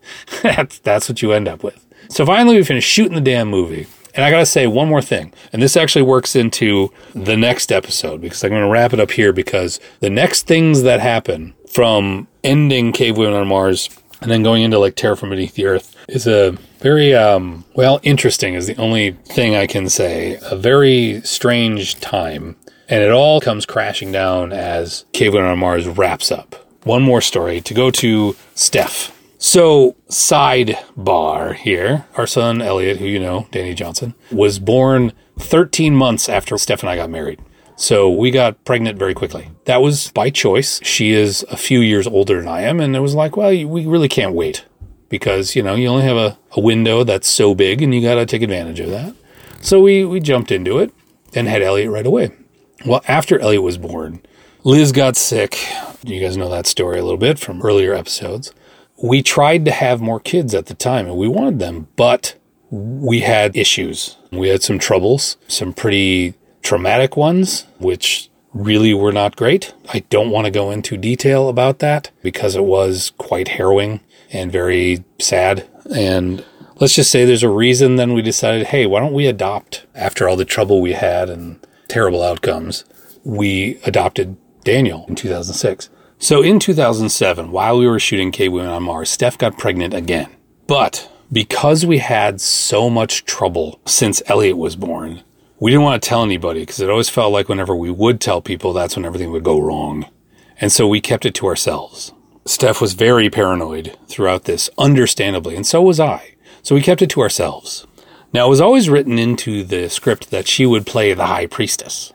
that's, 0.43 0.77
that's 0.77 1.09
what 1.09 1.23
you 1.23 1.31
end 1.31 1.47
up 1.47 1.63
with. 1.63 1.83
So 2.09 2.23
finally, 2.23 2.57
we 2.57 2.63
finished 2.63 2.87
shooting 2.87 3.15
the 3.15 3.21
damn 3.21 3.47
movie. 3.47 3.87
And 4.13 4.23
I 4.23 4.29
got 4.29 4.41
to 4.41 4.45
say 4.45 4.67
one 4.67 4.89
more 4.89 5.01
thing. 5.01 5.33
And 5.51 5.59
this 5.59 5.75
actually 5.75 6.03
works 6.03 6.35
into 6.35 6.93
the 7.15 7.35
next 7.35 7.71
episode 7.71 8.21
because 8.21 8.43
I'm 8.43 8.51
going 8.51 8.61
to 8.61 8.69
wrap 8.69 8.93
it 8.93 8.99
up 8.99 9.09
here 9.09 9.33
because 9.33 9.79
the 10.01 10.09
next 10.11 10.45
things 10.45 10.83
that 10.83 10.99
happen 10.99 11.55
from 11.67 12.27
ending 12.43 12.91
Cave 12.91 13.17
Women 13.17 13.33
on 13.33 13.47
Mars 13.47 13.89
and 14.23 14.31
then 14.31 14.43
going 14.43 14.63
into 14.63 14.79
like 14.79 14.95
Terror 14.95 15.15
from 15.15 15.29
Beneath 15.29 15.55
the 15.55 15.65
Earth 15.65 15.95
is 16.07 16.25
a 16.25 16.57
very, 16.79 17.13
um, 17.13 17.63
well, 17.75 17.99
interesting 18.03 18.55
is 18.55 18.67
the 18.67 18.75
only 18.77 19.11
thing 19.11 19.55
I 19.55 19.67
can 19.67 19.89
say. 19.89 20.39
A 20.43 20.55
very 20.55 21.21
strange 21.21 21.99
time. 21.99 22.55
And 22.89 23.01
it 23.01 23.11
all 23.11 23.39
comes 23.39 23.65
crashing 23.65 24.11
down 24.11 24.51
as 24.51 25.05
Cave 25.13 25.33
Women 25.33 25.51
on 25.51 25.59
Mars 25.59 25.87
wraps 25.87 26.31
up. 26.31 26.55
One 26.83 27.01
more 27.01 27.21
story 27.21 27.61
to 27.61 27.73
go 27.73 27.91
to 27.91 28.35
Steph. 28.55 29.17
So, 29.37 29.95
sidebar 30.09 31.55
here. 31.55 32.05
Our 32.15 32.27
son, 32.27 32.61
Elliot, 32.61 32.97
who 32.97 33.05
you 33.05 33.19
know, 33.19 33.47
Danny 33.51 33.73
Johnson, 33.73 34.13
was 34.31 34.59
born 34.59 35.11
13 35.39 35.95
months 35.95 36.29
after 36.29 36.57
Steph 36.57 36.81
and 36.81 36.89
I 36.89 36.95
got 36.95 37.09
married. 37.09 37.39
So 37.75 38.09
we 38.09 38.31
got 38.31 38.63
pregnant 38.65 38.97
very 38.97 39.13
quickly. 39.13 39.49
That 39.65 39.81
was 39.81 40.11
by 40.11 40.29
choice. 40.29 40.79
She 40.83 41.11
is 41.11 41.43
a 41.49 41.57
few 41.57 41.79
years 41.79 42.07
older 42.07 42.39
than 42.39 42.47
I 42.47 42.61
am. 42.61 42.79
And 42.79 42.95
it 42.95 42.99
was 42.99 43.15
like, 43.15 43.35
well, 43.35 43.49
we 43.49 43.85
really 43.85 44.07
can't 44.07 44.33
wait 44.33 44.65
because, 45.09 45.55
you 45.55 45.63
know, 45.63 45.75
you 45.75 45.87
only 45.87 46.03
have 46.03 46.17
a, 46.17 46.37
a 46.51 46.61
window 46.61 47.03
that's 47.03 47.27
so 47.27 47.55
big 47.55 47.81
and 47.81 47.93
you 47.93 48.01
got 48.01 48.15
to 48.15 48.25
take 48.25 48.41
advantage 48.41 48.79
of 48.79 48.89
that. 48.89 49.15
So 49.61 49.81
we, 49.81 50.05
we 50.05 50.19
jumped 50.19 50.51
into 50.51 50.79
it 50.79 50.93
and 51.33 51.47
had 51.47 51.61
Elliot 51.61 51.89
right 51.89 52.05
away. 52.05 52.31
Well, 52.85 53.01
after 53.07 53.39
Elliot 53.39 53.63
was 53.63 53.77
born, 53.77 54.21
Liz 54.63 54.91
got 54.91 55.15
sick. 55.15 55.57
You 56.03 56.19
guys 56.19 56.37
know 56.37 56.49
that 56.49 56.67
story 56.67 56.99
a 56.99 57.03
little 57.03 57.17
bit 57.17 57.39
from 57.39 57.61
earlier 57.61 57.93
episodes 57.93 58.53
we 59.03 59.21
tried 59.21 59.65
to 59.65 59.71
have 59.71 60.01
more 60.01 60.19
kids 60.19 60.53
at 60.53 60.67
the 60.67 60.73
time 60.73 61.07
and 61.07 61.17
we 61.17 61.27
wanted 61.27 61.59
them, 61.59 61.87
but 61.97 62.35
we 62.69 63.19
had 63.19 63.55
issues. 63.55 64.17
We 64.31 64.47
had 64.47 64.63
some 64.63 64.79
troubles, 64.79 65.37
some 65.47 65.73
pretty 65.73 66.35
traumatic 66.63 67.15
ones, 67.15 67.67
which 67.77 68.29
really 68.53 68.93
were 68.93 69.11
not 69.11 69.35
great. 69.35 69.73
I 69.93 69.99
don't 70.09 70.31
want 70.31 70.45
to 70.45 70.51
go 70.51 70.71
into 70.71 70.97
detail 70.97 71.49
about 71.49 71.79
that 71.79 72.11
because 72.21 72.55
it 72.55 72.63
was 72.63 73.11
quite 73.17 73.49
harrowing 73.49 73.99
and 74.31 74.51
very 74.51 75.03
sad. 75.19 75.67
And 75.95 76.43
let's 76.75 76.95
just 76.95 77.11
say 77.11 77.25
there's 77.25 77.43
a 77.43 77.49
reason 77.49 77.95
then 77.95 78.13
we 78.13 78.21
decided, 78.21 78.67
hey, 78.67 78.85
why 78.85 78.99
don't 78.99 79.13
we 79.13 79.27
adopt 79.27 79.85
after 79.95 80.27
all 80.27 80.35
the 80.35 80.45
trouble 80.45 80.81
we 80.81 80.93
had 80.93 81.29
and 81.29 81.59
terrible 81.87 82.23
outcomes? 82.23 82.85
We 83.23 83.79
adopted 83.85 84.37
Daniel 84.63 85.05
in 85.07 85.15
2006. 85.15 85.89
So 86.19 86.41
in 86.41 86.59
2007, 86.59 87.51
while 87.51 87.77
we 87.77 87.87
were 87.87 87.99
shooting 87.99 88.31
Cave 88.31 88.53
Women 88.53 88.71
on 88.71 88.83
Mars, 88.83 89.09
Steph 89.09 89.37
got 89.37 89.57
pregnant 89.57 89.93
again. 89.93 90.29
But 90.67 91.11
because 91.31 91.85
we 91.85 91.97
had 91.97 92.39
so 92.39 92.89
much 92.89 93.25
trouble 93.25 93.81
since 93.85 94.21
Elliot 94.27 94.57
was 94.57 94.75
born, 94.75 95.23
we 95.63 95.71
didn't 95.71 95.85
want 95.85 96.03
to 96.03 96.09
tell 96.09 96.23
anybody 96.23 96.59
because 96.59 96.81
it 96.81 96.89
always 96.89 97.07
felt 97.07 97.31
like 97.31 97.47
whenever 97.47 97.73
we 97.73 97.89
would 97.89 98.19
tell 98.19 98.41
people, 98.41 98.73
that's 98.73 98.97
when 98.97 99.05
everything 99.05 99.31
would 99.31 99.45
go 99.45 99.61
wrong. 99.61 100.05
And 100.59 100.73
so 100.73 100.89
we 100.89 100.99
kept 100.99 101.25
it 101.25 101.33
to 101.35 101.47
ourselves. 101.47 102.11
Steph 102.43 102.81
was 102.81 102.95
very 102.95 103.29
paranoid 103.29 103.97
throughout 104.09 104.43
this, 104.43 104.69
understandably, 104.77 105.55
and 105.55 105.65
so 105.65 105.81
was 105.81 106.01
I. 106.01 106.35
So 106.63 106.75
we 106.75 106.81
kept 106.81 107.01
it 107.01 107.09
to 107.11 107.21
ourselves. 107.21 107.87
Now, 108.33 108.47
it 108.47 108.49
was 108.49 108.59
always 108.59 108.89
written 108.89 109.17
into 109.17 109.63
the 109.63 109.89
script 109.89 110.31
that 110.31 110.49
she 110.49 110.65
would 110.65 110.85
play 110.85 111.13
the 111.13 111.27
High 111.27 111.45
Priestess. 111.45 112.11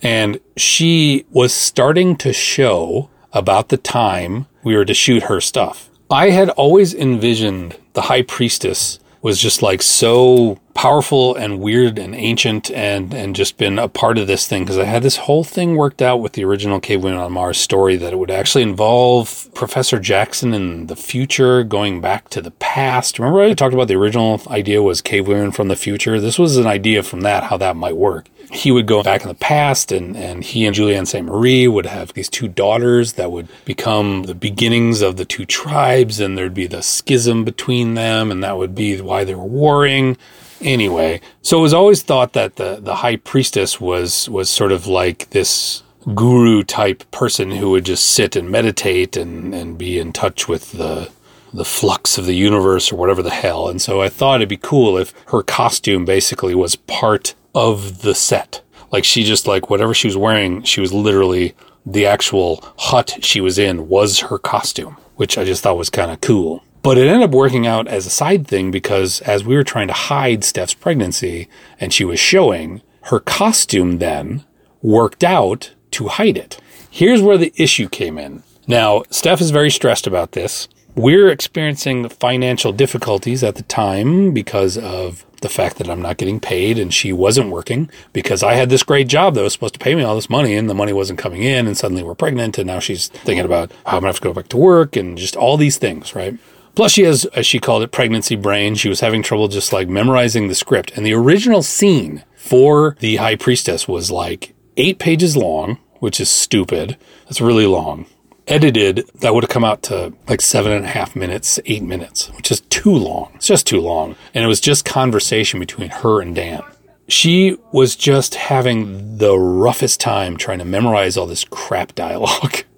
And 0.00 0.38
she 0.56 1.26
was 1.32 1.52
starting 1.52 2.14
to 2.18 2.32
show 2.32 3.10
about 3.32 3.70
the 3.70 3.78
time 3.78 4.46
we 4.62 4.76
were 4.76 4.84
to 4.84 4.94
shoot 4.94 5.24
her 5.24 5.40
stuff. 5.40 5.90
I 6.08 6.30
had 6.30 6.50
always 6.50 6.94
envisioned 6.94 7.76
the 7.94 8.02
high 8.02 8.22
priestess 8.22 9.00
was 9.22 9.40
just 9.40 9.62
like 9.62 9.80
so 9.80 10.58
powerful 10.74 11.34
and 11.36 11.60
weird 11.60 11.98
and 11.98 12.14
ancient 12.14 12.70
and 12.72 13.14
and 13.14 13.36
just 13.36 13.56
been 13.56 13.78
a 13.78 13.86
part 13.86 14.18
of 14.18 14.26
this 14.26 14.46
thing 14.46 14.64
because 14.64 14.78
I 14.78 14.84
had 14.84 15.02
this 15.02 15.18
whole 15.18 15.44
thing 15.44 15.76
worked 15.76 16.02
out 16.02 16.16
with 16.16 16.32
the 16.32 16.44
original 16.44 16.80
Cave 16.80 17.04
Women 17.04 17.20
on 17.20 17.32
Mars 17.32 17.58
story 17.58 17.96
that 17.96 18.12
it 18.12 18.16
would 18.16 18.30
actually 18.30 18.62
involve 18.62 19.48
Professor 19.54 20.00
Jackson 20.00 20.52
in 20.52 20.88
the 20.88 20.96
future 20.96 21.62
going 21.62 22.00
back 22.00 22.30
to 22.30 22.40
the 22.40 22.50
past. 22.52 23.18
Remember 23.18 23.42
I 23.42 23.54
talked 23.54 23.74
about 23.74 23.88
the 23.88 23.96
original 23.96 24.40
idea 24.48 24.82
was 24.82 25.00
Cave 25.00 25.28
Women 25.28 25.52
from 25.52 25.68
the 25.68 25.76
future? 25.76 26.20
This 26.20 26.38
was 26.38 26.56
an 26.56 26.66
idea 26.66 27.02
from 27.02 27.20
that 27.20 27.44
how 27.44 27.56
that 27.58 27.76
might 27.76 27.96
work 27.96 28.26
he 28.52 28.70
would 28.70 28.86
go 28.86 29.02
back 29.02 29.22
in 29.22 29.28
the 29.28 29.34
past 29.34 29.90
and, 29.90 30.14
and 30.14 30.44
he 30.44 30.66
and 30.66 30.76
Julianne 30.76 31.06
St. 31.06 31.26
Marie 31.26 31.66
would 31.66 31.86
have 31.86 32.12
these 32.12 32.28
two 32.28 32.48
daughters 32.48 33.14
that 33.14 33.32
would 33.32 33.48
become 33.64 34.24
the 34.24 34.34
beginnings 34.34 35.00
of 35.00 35.16
the 35.16 35.24
two 35.24 35.46
tribes 35.46 36.20
and 36.20 36.36
there'd 36.36 36.52
be 36.52 36.66
the 36.66 36.82
schism 36.82 37.44
between 37.44 37.94
them 37.94 38.30
and 38.30 38.44
that 38.44 38.58
would 38.58 38.74
be 38.74 39.00
why 39.00 39.24
they 39.24 39.34
were 39.34 39.44
warring. 39.44 40.18
Anyway, 40.60 41.20
so 41.40 41.58
it 41.58 41.62
was 41.62 41.72
always 41.72 42.02
thought 42.02 42.34
that 42.34 42.56
the, 42.56 42.78
the 42.78 42.96
high 42.96 43.16
priestess 43.16 43.80
was, 43.80 44.28
was 44.28 44.50
sort 44.50 44.70
of 44.70 44.86
like 44.86 45.30
this 45.30 45.82
guru 46.14 46.62
type 46.62 47.10
person 47.10 47.52
who 47.52 47.70
would 47.70 47.86
just 47.86 48.06
sit 48.06 48.36
and 48.36 48.50
meditate 48.50 49.16
and, 49.16 49.54
and 49.54 49.78
be 49.78 49.98
in 49.98 50.12
touch 50.12 50.46
with 50.46 50.72
the, 50.72 51.10
the 51.54 51.64
flux 51.64 52.18
of 52.18 52.26
the 52.26 52.34
universe 52.34 52.92
or 52.92 52.96
whatever 52.96 53.22
the 53.22 53.30
hell. 53.30 53.68
And 53.68 53.80
so 53.80 54.02
I 54.02 54.10
thought 54.10 54.40
it'd 54.40 54.48
be 54.50 54.58
cool 54.58 54.98
if 54.98 55.14
her 55.28 55.42
costume 55.42 56.04
basically 56.04 56.54
was 56.54 56.76
part 56.76 57.34
of 57.54 58.02
the 58.02 58.14
set. 58.14 58.62
Like 58.90 59.04
she 59.04 59.24
just 59.24 59.46
like 59.46 59.70
whatever 59.70 59.94
she 59.94 60.08
was 60.08 60.16
wearing, 60.16 60.62
she 60.62 60.80
was 60.80 60.92
literally 60.92 61.54
the 61.84 62.06
actual 62.06 62.64
hut 62.78 63.18
she 63.22 63.40
was 63.40 63.58
in 63.58 63.88
was 63.88 64.20
her 64.20 64.38
costume, 64.38 64.96
which 65.16 65.36
I 65.36 65.44
just 65.44 65.62
thought 65.62 65.78
was 65.78 65.90
kind 65.90 66.10
of 66.10 66.20
cool. 66.20 66.62
But 66.82 66.98
it 66.98 67.06
ended 67.06 67.28
up 67.28 67.34
working 67.34 67.66
out 67.66 67.86
as 67.86 68.06
a 68.06 68.10
side 68.10 68.46
thing 68.46 68.70
because 68.70 69.20
as 69.20 69.44
we 69.44 69.54
were 69.54 69.64
trying 69.64 69.86
to 69.86 69.92
hide 69.92 70.42
Steph's 70.42 70.74
pregnancy 70.74 71.48
and 71.78 71.92
she 71.92 72.04
was 72.04 72.18
showing, 72.18 72.82
her 73.02 73.20
costume 73.20 73.98
then 73.98 74.44
worked 74.82 75.22
out 75.22 75.72
to 75.92 76.08
hide 76.08 76.36
it. 76.36 76.58
Here's 76.90 77.22
where 77.22 77.38
the 77.38 77.52
issue 77.56 77.88
came 77.88 78.18
in. 78.18 78.42
Now, 78.66 79.02
Steph 79.10 79.40
is 79.40 79.50
very 79.50 79.70
stressed 79.70 80.06
about 80.06 80.32
this. 80.32 80.68
We're 80.94 81.30
experiencing 81.30 82.06
financial 82.10 82.70
difficulties 82.70 83.42
at 83.42 83.54
the 83.54 83.62
time 83.62 84.32
because 84.34 84.76
of 84.76 85.24
the 85.40 85.48
fact 85.48 85.78
that 85.78 85.88
I'm 85.88 86.02
not 86.02 86.18
getting 86.18 86.38
paid 86.38 86.78
and 86.78 86.92
she 86.92 87.14
wasn't 87.14 87.48
working 87.48 87.90
because 88.12 88.42
I 88.42 88.52
had 88.54 88.68
this 88.68 88.82
great 88.82 89.08
job 89.08 89.34
that 89.34 89.42
was 89.42 89.54
supposed 89.54 89.72
to 89.72 89.80
pay 89.80 89.94
me 89.94 90.02
all 90.02 90.14
this 90.14 90.28
money 90.28 90.54
and 90.54 90.68
the 90.68 90.74
money 90.74 90.92
wasn't 90.92 91.18
coming 91.18 91.42
in 91.44 91.66
and 91.66 91.78
suddenly 91.78 92.02
we're 92.02 92.14
pregnant 92.14 92.58
and 92.58 92.66
now 92.66 92.78
she's 92.78 93.08
thinking 93.08 93.46
about 93.46 93.72
how 93.86 93.96
I'm 93.96 94.02
gonna 94.02 94.08
have 94.08 94.16
to 94.16 94.22
go 94.22 94.34
back 94.34 94.48
to 94.48 94.58
work 94.58 94.94
and 94.94 95.16
just 95.16 95.34
all 95.34 95.56
these 95.56 95.78
things, 95.78 96.14
right? 96.14 96.38
Plus, 96.74 96.92
she 96.92 97.04
has, 97.04 97.24
as 97.26 97.46
she 97.46 97.58
called 97.58 97.82
it, 97.82 97.90
pregnancy 97.90 98.36
brain. 98.36 98.74
She 98.74 98.90
was 98.90 99.00
having 99.00 99.22
trouble 99.22 99.48
just 99.48 99.72
like 99.72 99.88
memorizing 99.88 100.48
the 100.48 100.54
script. 100.54 100.92
And 100.94 101.06
the 101.06 101.14
original 101.14 101.62
scene 101.62 102.24
for 102.34 102.96
the 103.00 103.16
high 103.16 103.36
priestess 103.36 103.88
was 103.88 104.10
like 104.10 104.54
eight 104.76 104.98
pages 104.98 105.38
long, 105.38 105.78
which 106.00 106.20
is 106.20 106.30
stupid. 106.30 106.98
That's 107.24 107.40
really 107.40 107.66
long 107.66 108.06
edited, 108.46 109.08
that 109.20 109.34
would 109.34 109.44
have 109.44 109.50
come 109.50 109.64
out 109.64 109.82
to 109.84 110.12
like 110.28 110.40
seven 110.40 110.72
and 110.72 110.84
a 110.84 110.88
half 110.88 111.14
minutes, 111.16 111.58
eight 111.66 111.82
minutes, 111.82 112.28
which 112.36 112.50
is 112.50 112.60
too 112.62 112.94
long. 112.94 113.32
It's 113.34 113.46
just 113.46 113.66
too 113.66 113.80
long. 113.80 114.16
And 114.34 114.44
it 114.44 114.48
was 114.48 114.60
just 114.60 114.84
conversation 114.84 115.60
between 115.60 115.90
her 115.90 116.20
and 116.20 116.34
Dan. 116.34 116.62
She 117.08 117.56
was 117.72 117.96
just 117.96 118.36
having 118.36 119.18
the 119.18 119.36
roughest 119.38 120.00
time 120.00 120.36
trying 120.36 120.58
to 120.58 120.64
memorize 120.64 121.16
all 121.16 121.26
this 121.26 121.44
crap 121.44 121.94
dialogue. 121.94 122.64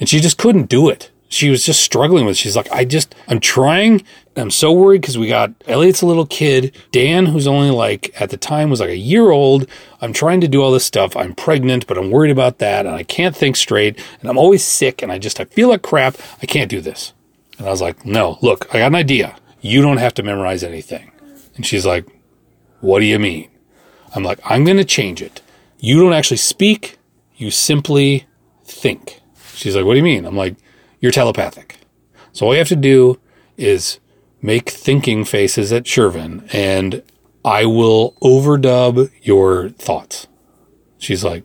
And 0.00 0.08
she 0.08 0.18
just 0.18 0.36
couldn't 0.36 0.68
do 0.68 0.88
it 0.88 1.11
she 1.32 1.48
was 1.48 1.64
just 1.64 1.80
struggling 1.80 2.26
with. 2.26 2.36
She's 2.36 2.56
like, 2.56 2.70
I 2.70 2.84
just, 2.84 3.14
I'm 3.26 3.40
trying. 3.40 4.04
I'm 4.36 4.50
so 4.50 4.70
worried 4.72 5.00
because 5.00 5.16
we 5.16 5.28
got 5.28 5.50
Elliot's 5.66 6.02
a 6.02 6.06
little 6.06 6.26
kid. 6.26 6.76
Dan, 6.90 7.26
who's 7.26 7.46
only 7.46 7.70
like 7.70 8.12
at 8.20 8.30
the 8.30 8.36
time 8.36 8.68
was 8.68 8.80
like 8.80 8.90
a 8.90 8.96
year 8.96 9.30
old. 9.30 9.66
I'm 10.00 10.12
trying 10.12 10.42
to 10.42 10.48
do 10.48 10.62
all 10.62 10.72
this 10.72 10.84
stuff. 10.84 11.16
I'm 11.16 11.34
pregnant, 11.34 11.86
but 11.86 11.96
I'm 11.96 12.10
worried 12.10 12.30
about 12.30 12.58
that, 12.58 12.84
and 12.84 12.94
I 12.94 13.02
can't 13.02 13.34
think 13.34 13.56
straight. 13.56 13.98
And 14.20 14.28
I'm 14.28 14.38
always 14.38 14.62
sick, 14.62 15.02
and 15.02 15.10
I 15.10 15.18
just 15.18 15.40
I 15.40 15.44
feel 15.46 15.68
like 15.68 15.82
crap. 15.82 16.16
I 16.42 16.46
can't 16.46 16.70
do 16.70 16.80
this. 16.80 17.14
And 17.58 17.66
I 17.66 17.70
was 17.70 17.80
like, 17.80 18.04
No, 18.04 18.38
look, 18.42 18.66
I 18.74 18.78
got 18.78 18.88
an 18.88 18.94
idea. 18.94 19.36
You 19.60 19.80
don't 19.80 19.98
have 19.98 20.14
to 20.14 20.22
memorize 20.22 20.62
anything. 20.62 21.10
And 21.56 21.64
she's 21.64 21.86
like, 21.86 22.06
What 22.80 23.00
do 23.00 23.06
you 23.06 23.18
mean? 23.18 23.48
I'm 24.14 24.22
like, 24.22 24.40
I'm 24.44 24.64
going 24.64 24.76
to 24.76 24.84
change 24.84 25.22
it. 25.22 25.40
You 25.78 25.98
don't 25.98 26.12
actually 26.12 26.36
speak. 26.36 26.98
You 27.36 27.50
simply 27.50 28.26
think. 28.64 29.20
She's 29.54 29.74
like, 29.74 29.86
What 29.86 29.94
do 29.94 29.98
you 29.98 30.04
mean? 30.04 30.26
I'm 30.26 30.36
like, 30.36 30.56
you're 31.02 31.12
telepathic. 31.12 31.76
So 32.32 32.46
all 32.46 32.54
you 32.54 32.58
have 32.58 32.68
to 32.68 32.76
do 32.76 33.20
is 33.58 34.00
make 34.40 34.70
thinking 34.70 35.26
faces 35.26 35.70
at 35.70 35.84
Shervin 35.84 36.48
and 36.54 37.02
I 37.44 37.66
will 37.66 38.12
overdub 38.22 39.10
your 39.20 39.68
thoughts. 39.70 40.26
She's 40.96 41.22
like, 41.22 41.44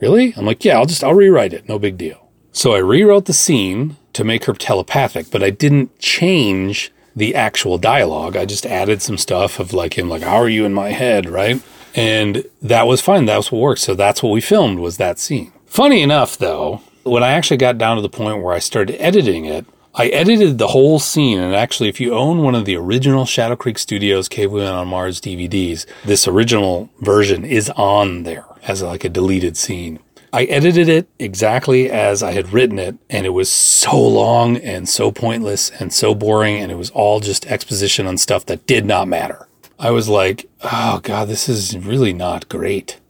Really? 0.00 0.32
I'm 0.36 0.46
like, 0.46 0.64
yeah, 0.64 0.78
I'll 0.78 0.86
just, 0.86 1.02
I'll 1.02 1.14
rewrite 1.14 1.52
it. 1.52 1.68
No 1.68 1.78
big 1.78 1.98
deal. 1.98 2.30
So 2.52 2.74
I 2.74 2.78
rewrote 2.78 3.26
the 3.26 3.32
scene 3.32 3.96
to 4.12 4.24
make 4.24 4.44
her 4.44 4.52
telepathic, 4.52 5.30
but 5.30 5.42
I 5.42 5.50
didn't 5.50 5.98
change 5.98 6.92
the 7.14 7.34
actual 7.34 7.78
dialogue. 7.78 8.36
I 8.36 8.44
just 8.44 8.64
added 8.64 9.02
some 9.02 9.18
stuff 9.18 9.58
of 9.58 9.72
like 9.72 9.98
him, 9.98 10.08
like, 10.08 10.22
how 10.22 10.36
are 10.36 10.48
you 10.48 10.64
in 10.64 10.72
my 10.72 10.90
head? 10.90 11.28
Right. 11.28 11.60
And 11.94 12.44
that 12.62 12.86
was 12.86 13.00
fine. 13.00 13.24
That 13.24 13.36
was 13.38 13.50
what 13.50 13.60
worked. 13.60 13.80
So 13.80 13.94
that's 13.94 14.22
what 14.22 14.30
we 14.30 14.40
filmed 14.40 14.78
was 14.78 14.98
that 14.98 15.18
scene. 15.18 15.52
Funny 15.66 16.00
enough, 16.00 16.38
though, 16.38 16.82
when 17.08 17.22
I 17.22 17.30
actually 17.30 17.56
got 17.56 17.78
down 17.78 17.96
to 17.96 18.02
the 18.02 18.08
point 18.08 18.42
where 18.42 18.54
I 18.54 18.58
started 18.58 19.00
editing 19.00 19.44
it, 19.44 19.66
I 19.94 20.06
edited 20.08 20.58
the 20.58 20.68
whole 20.68 20.98
scene. 20.98 21.40
And 21.40 21.54
actually, 21.54 21.88
if 21.88 22.00
you 22.00 22.14
own 22.14 22.42
one 22.42 22.54
of 22.54 22.64
the 22.64 22.76
original 22.76 23.24
Shadow 23.24 23.56
Creek 23.56 23.78
Studios 23.78 24.28
Cave 24.28 24.50
Caveman 24.50 24.72
on 24.72 24.88
Mars 24.88 25.20
DVDs, 25.20 25.86
this 26.04 26.28
original 26.28 26.88
version 27.00 27.44
is 27.44 27.70
on 27.70 28.22
there 28.22 28.44
as 28.62 28.82
like 28.82 29.04
a 29.04 29.08
deleted 29.08 29.56
scene. 29.56 29.98
I 30.32 30.44
edited 30.44 30.88
it 30.88 31.08
exactly 31.18 31.90
as 31.90 32.22
I 32.22 32.32
had 32.32 32.52
written 32.52 32.78
it, 32.78 32.96
and 33.08 33.24
it 33.24 33.30
was 33.30 33.50
so 33.50 33.98
long 33.98 34.58
and 34.58 34.88
so 34.88 35.10
pointless 35.10 35.70
and 35.70 35.92
so 35.92 36.14
boring, 36.14 36.56
and 36.56 36.70
it 36.70 36.76
was 36.76 36.90
all 36.90 37.18
just 37.18 37.46
exposition 37.46 38.06
on 38.06 38.18
stuff 38.18 38.44
that 38.46 38.66
did 38.66 38.84
not 38.84 39.08
matter. 39.08 39.48
I 39.78 39.90
was 39.90 40.08
like, 40.08 40.48
oh 40.62 41.00
God, 41.02 41.28
this 41.28 41.48
is 41.48 41.78
really 41.78 42.12
not 42.12 42.48
great. 42.48 43.00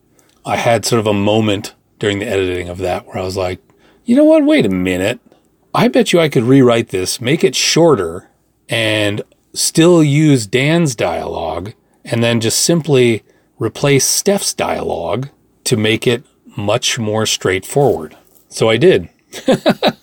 I 0.46 0.56
had 0.56 0.86
sort 0.86 1.00
of 1.00 1.06
a 1.06 1.12
moment 1.12 1.74
during 1.98 2.20
the 2.20 2.28
editing 2.28 2.68
of 2.68 2.78
that 2.78 3.06
where 3.06 3.18
I 3.18 3.22
was 3.22 3.36
like, 3.36 3.60
you 4.08 4.16
know 4.16 4.24
what? 4.24 4.46
Wait 4.46 4.64
a 4.64 4.70
minute. 4.70 5.20
I 5.74 5.88
bet 5.88 6.14
you 6.14 6.18
I 6.18 6.30
could 6.30 6.44
rewrite 6.44 6.88
this, 6.88 7.20
make 7.20 7.44
it 7.44 7.54
shorter, 7.54 8.30
and 8.66 9.20
still 9.52 10.02
use 10.02 10.46
Dan's 10.46 10.96
dialogue, 10.96 11.74
and 12.06 12.24
then 12.24 12.40
just 12.40 12.60
simply 12.60 13.22
replace 13.58 14.06
Steph's 14.06 14.54
dialogue 14.54 15.28
to 15.64 15.76
make 15.76 16.06
it 16.06 16.24
much 16.56 16.98
more 16.98 17.26
straightforward. 17.26 18.16
So 18.48 18.70
I 18.70 18.78
did. 18.78 19.10
the 19.30 19.96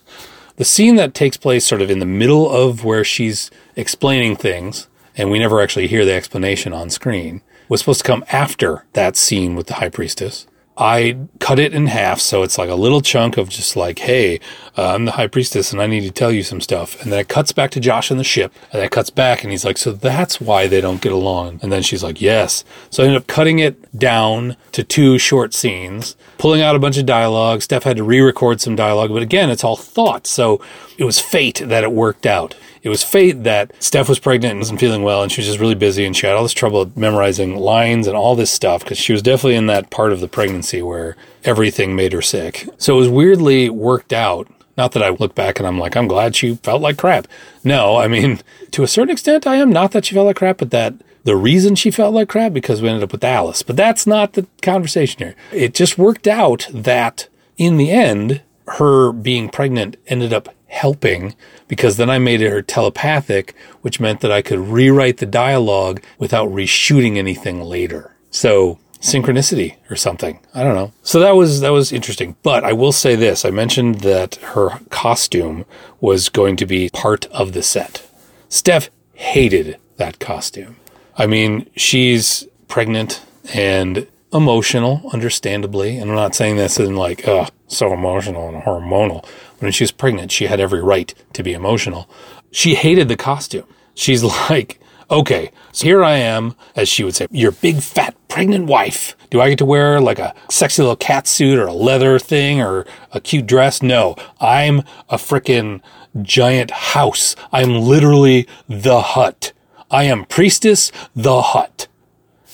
scene 0.59 0.97
that 0.97 1.15
takes 1.15 1.35
place 1.35 1.65
sort 1.65 1.81
of 1.81 1.89
in 1.89 1.97
the 1.97 2.05
middle 2.05 2.47
of 2.47 2.85
where 2.85 3.03
she's 3.03 3.49
explaining 3.75 4.35
things, 4.35 4.87
and 5.17 5.31
we 5.31 5.39
never 5.39 5.59
actually 5.59 5.87
hear 5.87 6.05
the 6.05 6.13
explanation 6.13 6.73
on 6.73 6.91
screen, 6.91 7.41
was 7.67 7.79
supposed 7.79 8.01
to 8.01 8.07
come 8.07 8.23
after 8.31 8.85
that 8.93 9.17
scene 9.17 9.55
with 9.55 9.65
the 9.65 9.73
high 9.75 9.89
priestess. 9.89 10.45
I 10.77 11.17
cut 11.39 11.59
it 11.59 11.73
in 11.73 11.87
half 11.87 12.19
so 12.19 12.43
it's 12.43 12.57
like 12.57 12.69
a 12.69 12.75
little 12.75 13.01
chunk 13.01 13.37
of 13.37 13.49
just 13.49 13.75
like, 13.75 13.99
hey, 13.99 14.39
uh, 14.77 14.93
I'm 14.93 15.05
the 15.05 15.11
high 15.11 15.27
priestess 15.27 15.71
and 15.71 15.81
I 15.81 15.87
need 15.87 16.01
to 16.01 16.11
tell 16.11 16.31
you 16.31 16.43
some 16.43 16.61
stuff. 16.61 17.01
And 17.01 17.11
then 17.11 17.19
it 17.19 17.29
cuts 17.29 17.51
back 17.51 17.71
to 17.71 17.79
Josh 17.79 18.11
in 18.11 18.17
the 18.17 18.23
ship 18.23 18.53
and 18.71 18.81
it 18.81 18.91
cuts 18.91 19.09
back 19.09 19.43
and 19.43 19.51
he's 19.51 19.65
like, 19.65 19.77
so 19.77 19.91
that's 19.91 20.41
why 20.41 20.67
they 20.67 20.81
don't 20.81 21.01
get 21.01 21.11
along. 21.11 21.59
And 21.61 21.71
then 21.71 21.81
she's 21.81 22.03
like, 22.03 22.21
yes. 22.21 22.63
So 22.89 23.03
I 23.03 23.07
ended 23.07 23.21
up 23.21 23.27
cutting 23.27 23.59
it 23.59 23.97
down 23.97 24.57
to 24.73 24.83
two 24.83 25.17
short 25.17 25.53
scenes, 25.53 26.15
pulling 26.37 26.61
out 26.61 26.75
a 26.75 26.79
bunch 26.79 26.97
of 26.97 27.05
dialogue. 27.05 27.61
Steph 27.61 27.83
had 27.83 27.97
to 27.97 28.03
re 28.03 28.19
record 28.21 28.61
some 28.61 28.75
dialogue, 28.75 29.11
but 29.11 29.21
again, 29.21 29.49
it's 29.49 29.63
all 29.63 29.77
thought. 29.77 30.27
So 30.27 30.61
it 30.97 31.05
was 31.05 31.19
fate 31.19 31.61
that 31.65 31.83
it 31.83 31.91
worked 31.91 32.25
out 32.25 32.55
it 32.85 32.89
was 32.89 33.03
fate 33.03 33.43
that 33.45 33.71
Steph 33.79 34.07
was 34.07 34.19
pregnant 34.19 34.51
and 34.51 34.59
wasn't 34.59 34.79
feeling 34.79 35.01
well, 35.01 35.23
and 35.23 35.31
she 35.31 35.41
was 35.41 35.47
just 35.47 35.59
really 35.59 35.73
busy, 35.73 36.05
and 36.05 36.15
she 36.15 36.27
had 36.27 36.35
all 36.35 36.43
this 36.43 36.53
trouble 36.53 36.91
memorizing 36.95 37.55
lines 37.55 38.05
and 38.05 38.15
all 38.15 38.35
this 38.35 38.51
stuff 38.51 38.83
because 38.83 38.99
she 38.99 39.11
was 39.11 39.23
definitely 39.23 39.55
in 39.55 39.65
that 39.65 39.89
part 39.89 40.11
of 40.11 40.19
the 40.19 40.27
pregnancy 40.27 40.83
where 40.83 41.17
everything 41.43 41.95
made 41.95 42.13
her 42.13 42.21
sick. 42.21 42.69
So 42.77 42.93
it 42.93 42.99
was 42.99 43.09
weirdly 43.09 43.71
worked 43.71 44.13
out. 44.13 44.47
Not 44.77 44.91
that 44.91 45.03
I 45.03 45.09
look 45.09 45.35
back 45.35 45.59
and 45.59 45.67
I'm 45.67 45.79
like, 45.79 45.95
I'm 45.95 46.07
glad 46.07 46.35
she 46.35 46.55
felt 46.55 46.81
like 46.81 46.97
crap. 46.97 47.27
No, 47.63 47.97
I 47.97 48.07
mean, 48.07 48.41
to 48.71 48.83
a 48.83 48.87
certain 48.87 49.11
extent, 49.11 49.47
I 49.47 49.55
am. 49.55 49.71
Not 49.71 49.91
that 49.91 50.05
she 50.05 50.15
felt 50.15 50.27
like 50.27 50.37
crap, 50.37 50.57
but 50.57 50.71
that 50.71 50.93
the 51.23 51.35
reason 51.35 51.75
she 51.75 51.91
felt 51.91 52.13
like 52.13 52.29
crap 52.29 52.53
because 52.53 52.81
we 52.81 52.89
ended 52.89 53.03
up 53.03 53.11
with 53.11 53.23
Alice. 53.23 53.63
But 53.63 53.75
that's 53.75 54.05
not 54.05 54.33
the 54.33 54.47
conversation 54.61 55.19
here. 55.19 55.35
It 55.51 55.73
just 55.73 55.97
worked 55.97 56.27
out 56.27 56.67
that 56.71 57.27
in 57.57 57.77
the 57.77 57.91
end, 57.91 58.41
her 58.67 59.11
being 59.11 59.49
pregnant 59.49 59.97
ended 60.07 60.33
up 60.33 60.49
helping 60.67 61.33
because 61.67 61.97
then 61.97 62.09
I 62.09 62.19
made 62.19 62.41
her 62.41 62.61
telepathic, 62.61 63.55
which 63.81 63.99
meant 63.99 64.19
that 64.21 64.31
I 64.31 64.41
could 64.41 64.59
rewrite 64.59 65.17
the 65.17 65.25
dialogue 65.25 66.01
without 66.19 66.49
reshooting 66.49 67.17
anything 67.17 67.61
later. 67.61 68.15
So 68.29 68.79
synchronicity 69.05 69.75
or 69.89 69.95
something. 69.95 70.39
I 70.53 70.63
don't 70.63 70.75
know. 70.75 70.91
So 71.03 71.19
that 71.19 71.35
was 71.35 71.61
that 71.61 71.69
was 71.69 71.91
interesting. 71.91 72.35
But 72.43 72.63
I 72.63 72.73
will 72.73 72.91
say 72.91 73.15
this. 73.15 73.45
I 73.45 73.51
mentioned 73.51 74.01
that 74.01 74.35
her 74.35 74.79
costume 74.89 75.65
was 76.01 76.29
going 76.29 76.55
to 76.57 76.65
be 76.65 76.89
part 76.89 77.25
of 77.27 77.53
the 77.53 77.63
set. 77.63 78.07
Steph 78.49 78.89
hated 79.13 79.77
that 79.97 80.19
costume. 80.19 80.77
I 81.17 81.27
mean, 81.27 81.69
she's 81.75 82.47
pregnant 82.67 83.21
and 83.53 84.07
emotional, 84.33 85.09
understandably. 85.13 85.97
And 85.97 86.09
I'm 86.09 86.15
not 86.15 86.35
saying 86.35 86.57
this 86.57 86.79
in 86.79 86.95
like, 86.95 87.27
oh, 87.27 87.47
so 87.67 87.93
emotional 87.93 88.49
and 88.49 88.63
hormonal. 88.63 89.25
When 89.59 89.71
she 89.71 89.83
was 89.83 89.91
pregnant, 89.91 90.31
she 90.31 90.47
had 90.47 90.59
every 90.59 90.81
right 90.81 91.13
to 91.33 91.43
be 91.43 91.53
emotional. 91.53 92.09
She 92.51 92.75
hated 92.75 93.07
the 93.07 93.15
costume. 93.15 93.67
She's 93.93 94.23
like, 94.49 94.79
okay, 95.09 95.51
so 95.71 95.85
here 95.85 96.03
I 96.03 96.15
am, 96.17 96.55
as 96.75 96.89
she 96.89 97.03
would 97.03 97.15
say, 97.15 97.27
your 97.31 97.51
big 97.51 97.77
fat 97.77 98.15
pregnant 98.27 98.65
wife. 98.65 99.15
Do 99.29 99.41
I 99.41 99.49
get 99.49 99.57
to 99.59 99.65
wear 99.65 99.99
like 99.99 100.19
a 100.19 100.33
sexy 100.49 100.81
little 100.81 100.95
cat 100.95 101.27
suit 101.27 101.57
or 101.57 101.67
a 101.67 101.73
leather 101.73 102.19
thing 102.19 102.61
or 102.61 102.85
a 103.11 103.19
cute 103.19 103.45
dress? 103.45 103.81
No, 103.81 104.15
I'm 104.39 104.79
a 105.09 105.17
freaking 105.17 105.81
giant 106.21 106.71
house. 106.71 107.35
I'm 107.51 107.75
literally 107.75 108.47
the 108.67 109.01
hut. 109.01 109.53
I 109.91 110.03
am 110.03 110.25
priestess 110.25 110.91
the 111.15 111.41
hut. 111.41 111.87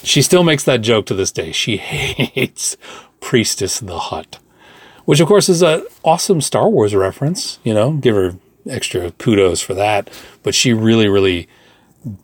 She 0.03 0.21
still 0.21 0.43
makes 0.43 0.63
that 0.63 0.81
joke 0.81 1.05
to 1.07 1.13
this 1.13 1.31
day. 1.31 1.51
She 1.51 1.77
hates 1.77 2.77
priestess 3.19 3.79
the 3.79 3.99
hut 3.99 4.39
which 5.05 5.19
of 5.19 5.27
course 5.27 5.49
is 5.49 5.61
an 5.61 5.85
awesome 6.03 6.41
Star 6.41 6.69
Wars 6.69 6.95
reference. 6.95 7.59
You 7.63 7.73
know, 7.73 7.93
give 7.93 8.15
her 8.15 8.35
extra 8.69 9.11
kudos 9.11 9.61
for 9.61 9.73
that. 9.73 10.09
But 10.43 10.55
she 10.55 10.73
really, 10.73 11.07
really 11.07 11.47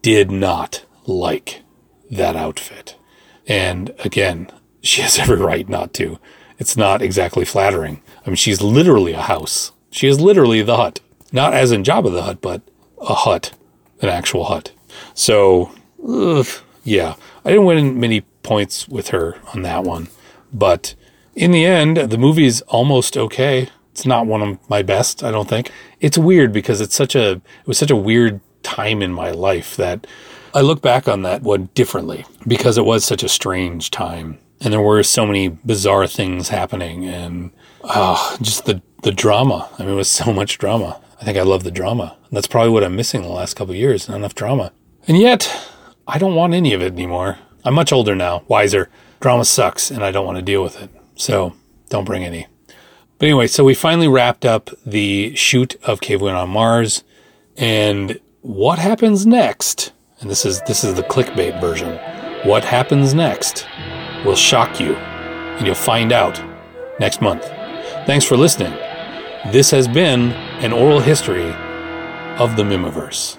did 0.02 0.32
not 0.32 0.86
like 1.06 1.62
that 2.10 2.36
outfit. 2.36 2.96
And 3.48 3.94
again, 4.00 4.52
she 4.82 5.02
has 5.02 5.20
every 5.20 5.38
right 5.38 5.68
not 5.68 5.94
to. 5.96 6.20
It's 6.60 6.78
not 6.78 7.02
exactly 7.02 7.46
flattering. 7.46 8.02
I 8.26 8.30
mean, 8.30 8.36
she's 8.36 8.62
literally 8.62 9.14
a 9.14 9.22
house. 9.22 9.72
She 9.92 10.08
is 10.08 10.20
literally 10.20 10.62
the 10.62 10.78
hut. 10.78 11.00
Not 11.32 11.54
as 11.54 11.72
in 11.72 11.84
Jabba 11.84 12.12
the 12.12 12.24
Hutt, 12.24 12.42
but 12.42 12.62
a 13.02 13.14
hut, 13.14 13.54
an 14.02 14.10
actual 14.10 14.46
hut. 14.46 14.72
So, 15.14 15.72
ugh, 16.08 16.48
yeah, 16.84 17.16
I 17.44 17.50
didn't 17.50 17.66
win 17.66 18.00
many 18.00 18.22
points 18.44 18.88
with 18.88 19.10
her 19.10 19.36
on 19.54 19.62
that 19.64 19.84
one. 19.84 20.08
But 20.54 20.96
in 21.36 21.52
the 21.52 21.66
end, 21.66 21.98
the 21.98 22.18
movie's 22.18 22.62
almost 22.62 23.18
okay. 23.18 23.70
It's 23.92 24.06
not 24.06 24.26
one 24.26 24.42
of 24.42 24.70
my 24.70 24.82
best, 24.82 25.24
I 25.24 25.32
don't 25.32 25.50
think. 25.50 25.72
It's 26.00 26.18
weird 26.18 26.54
because 26.54 26.82
it's 26.82 26.96
such 26.96 27.16
a 27.16 27.32
it 27.32 27.68
was 27.68 27.78
such 27.78 27.92
a 27.92 27.96
weird 27.96 28.40
time 28.68 29.02
in 29.02 29.14
my 29.14 29.32
life 29.32 29.76
that 29.78 30.06
I 30.54 30.62
look 30.62 30.82
back 30.82 31.08
on 31.08 31.22
that 31.24 31.42
one 31.42 31.70
differently 31.74 32.26
because 32.48 32.78
it 32.78 32.86
was 32.86 33.06
such 33.06 33.24
a 33.24 33.30
strange 33.30 33.92
time 33.92 34.40
and 34.62 34.74
there 34.74 34.82
were 34.82 35.04
so 35.04 35.26
many 35.26 35.48
bizarre 35.50 36.08
things 36.08 36.50
happening 36.50 37.06
and 37.06 37.52
oh, 37.84 38.38
just 38.42 38.66
the 38.66 38.82
the 39.04 39.12
drama. 39.12 39.70
I 39.78 39.84
mean, 39.84 39.92
it 39.92 39.96
was 39.96 40.10
so 40.10 40.34
much 40.42 40.58
drama. 40.58 41.00
I 41.22 41.24
think 41.24 41.38
I 41.38 41.44
love 41.44 41.64
the 41.64 41.72
drama. 41.72 42.18
That's 42.32 42.48
probably 42.48 42.72
what 42.72 42.84
I'm 42.84 42.96
missing 42.96 43.22
the 43.22 43.30
last 43.30 43.56
couple 43.56 43.74
years. 43.74 44.08
Not 44.08 44.18
enough 44.18 44.36
drama. 44.36 44.72
And 45.08 45.18
yet, 45.18 45.72
I 46.08 46.18
don't 46.18 46.36
want 46.36 46.54
any 46.54 46.74
of 46.74 46.82
it 46.82 46.94
anymore. 46.94 47.40
I'm 47.64 47.74
much 47.74 47.92
older 47.92 48.16
now, 48.16 48.44
wiser. 48.48 48.90
Drama 49.20 49.46
sucks, 49.46 49.90
and 49.90 50.04
I 50.04 50.12
don't 50.12 50.26
want 50.26 50.38
to 50.38 50.44
deal 50.44 50.62
with 50.62 50.82
it. 50.82 50.90
So 51.16 51.54
don't 51.90 52.06
bring 52.06 52.24
any. 52.24 52.48
But 53.18 53.26
anyway, 53.26 53.48
so 53.48 53.64
we 53.64 53.74
finally 53.74 54.08
wrapped 54.08 54.46
up 54.46 54.70
the 54.86 55.36
shoot 55.36 55.76
of 55.84 56.02
Cave 56.02 56.20
Caveman 56.20 56.36
on 56.36 56.50
Mars. 56.50 57.04
And 57.56 58.20
what 58.48 58.80
happens 58.80 59.28
next? 59.28 59.92
And 60.22 60.30
this 60.30 60.46
is 60.46 60.62
this 60.62 60.86
is 60.86 60.94
the 60.94 61.04
clickbait 61.04 61.60
version. 61.60 62.00
What 62.48 62.64
happens 62.64 63.14
next 63.14 63.68
will 64.24 64.38
shock 64.38 64.80
you, 64.80 64.96
and 64.96 65.66
you'll 65.66 65.76
find 65.76 66.14
out 66.14 66.42
next 66.98 67.22
month. 67.22 67.44
Thanks 68.06 68.24
for 68.24 68.38
listening. 68.38 68.72
This 69.52 69.70
has 69.72 69.86
been 69.90 70.32
an 70.64 70.72
oral 70.72 71.02
history 71.02 71.52
of 72.40 72.56
the 72.56 72.64
Mihmiverse. 72.64 73.38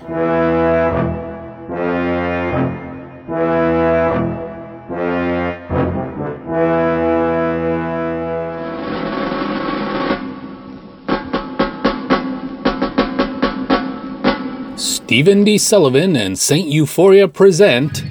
Stephen 15.09 15.43
D. 15.43 15.57
Sullivan 15.57 16.17
and 16.17 16.39
St. 16.39 16.69
Euphoria 16.69 17.27
present. 17.27 18.03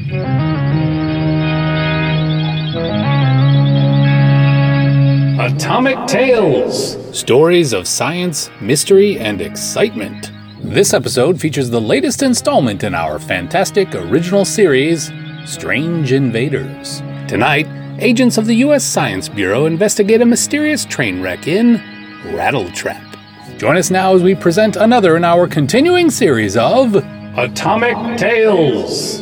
Atomic 5.40 6.08
Tales 6.08 6.98
Stories 7.16 7.72
of 7.74 7.88
science, 7.88 8.50
mystery, 8.62 9.20
and 9.20 9.42
excitement. 9.42 10.32
This 10.60 10.96
episode 10.96 11.40
features 11.40 11.70
the 11.70 11.80
latest 11.80 12.24
installment 12.24 12.84
in 12.84 12.96
our 12.96 13.20
fantastic 13.20 13.94
original 13.94 14.44
series, 14.44 15.12
Strange 15.46 16.14
Invaders. 16.14 17.04
Tonight, 17.28 17.68
agents 18.00 18.40
of 18.40 18.48
the 18.48 18.56
U.S. 18.56 18.84
Science 18.84 19.30
Bureau 19.30 19.68
investigate 19.68 20.22
a 20.22 20.26
mysterious 20.26 20.84
train 20.84 21.22
wreck 21.22 21.48
in 21.48 21.76
Rattletrap. 22.24 23.07
Join 23.58 23.76
us 23.76 23.90
now 23.90 24.14
as 24.14 24.22
we 24.22 24.36
present 24.36 24.76
another 24.76 25.18
in 25.18 25.24
our 25.24 25.48
continuing 25.48 26.12
series 26.12 26.56
of 26.56 26.94
Atomic 26.94 27.96
Tales. 28.16 29.20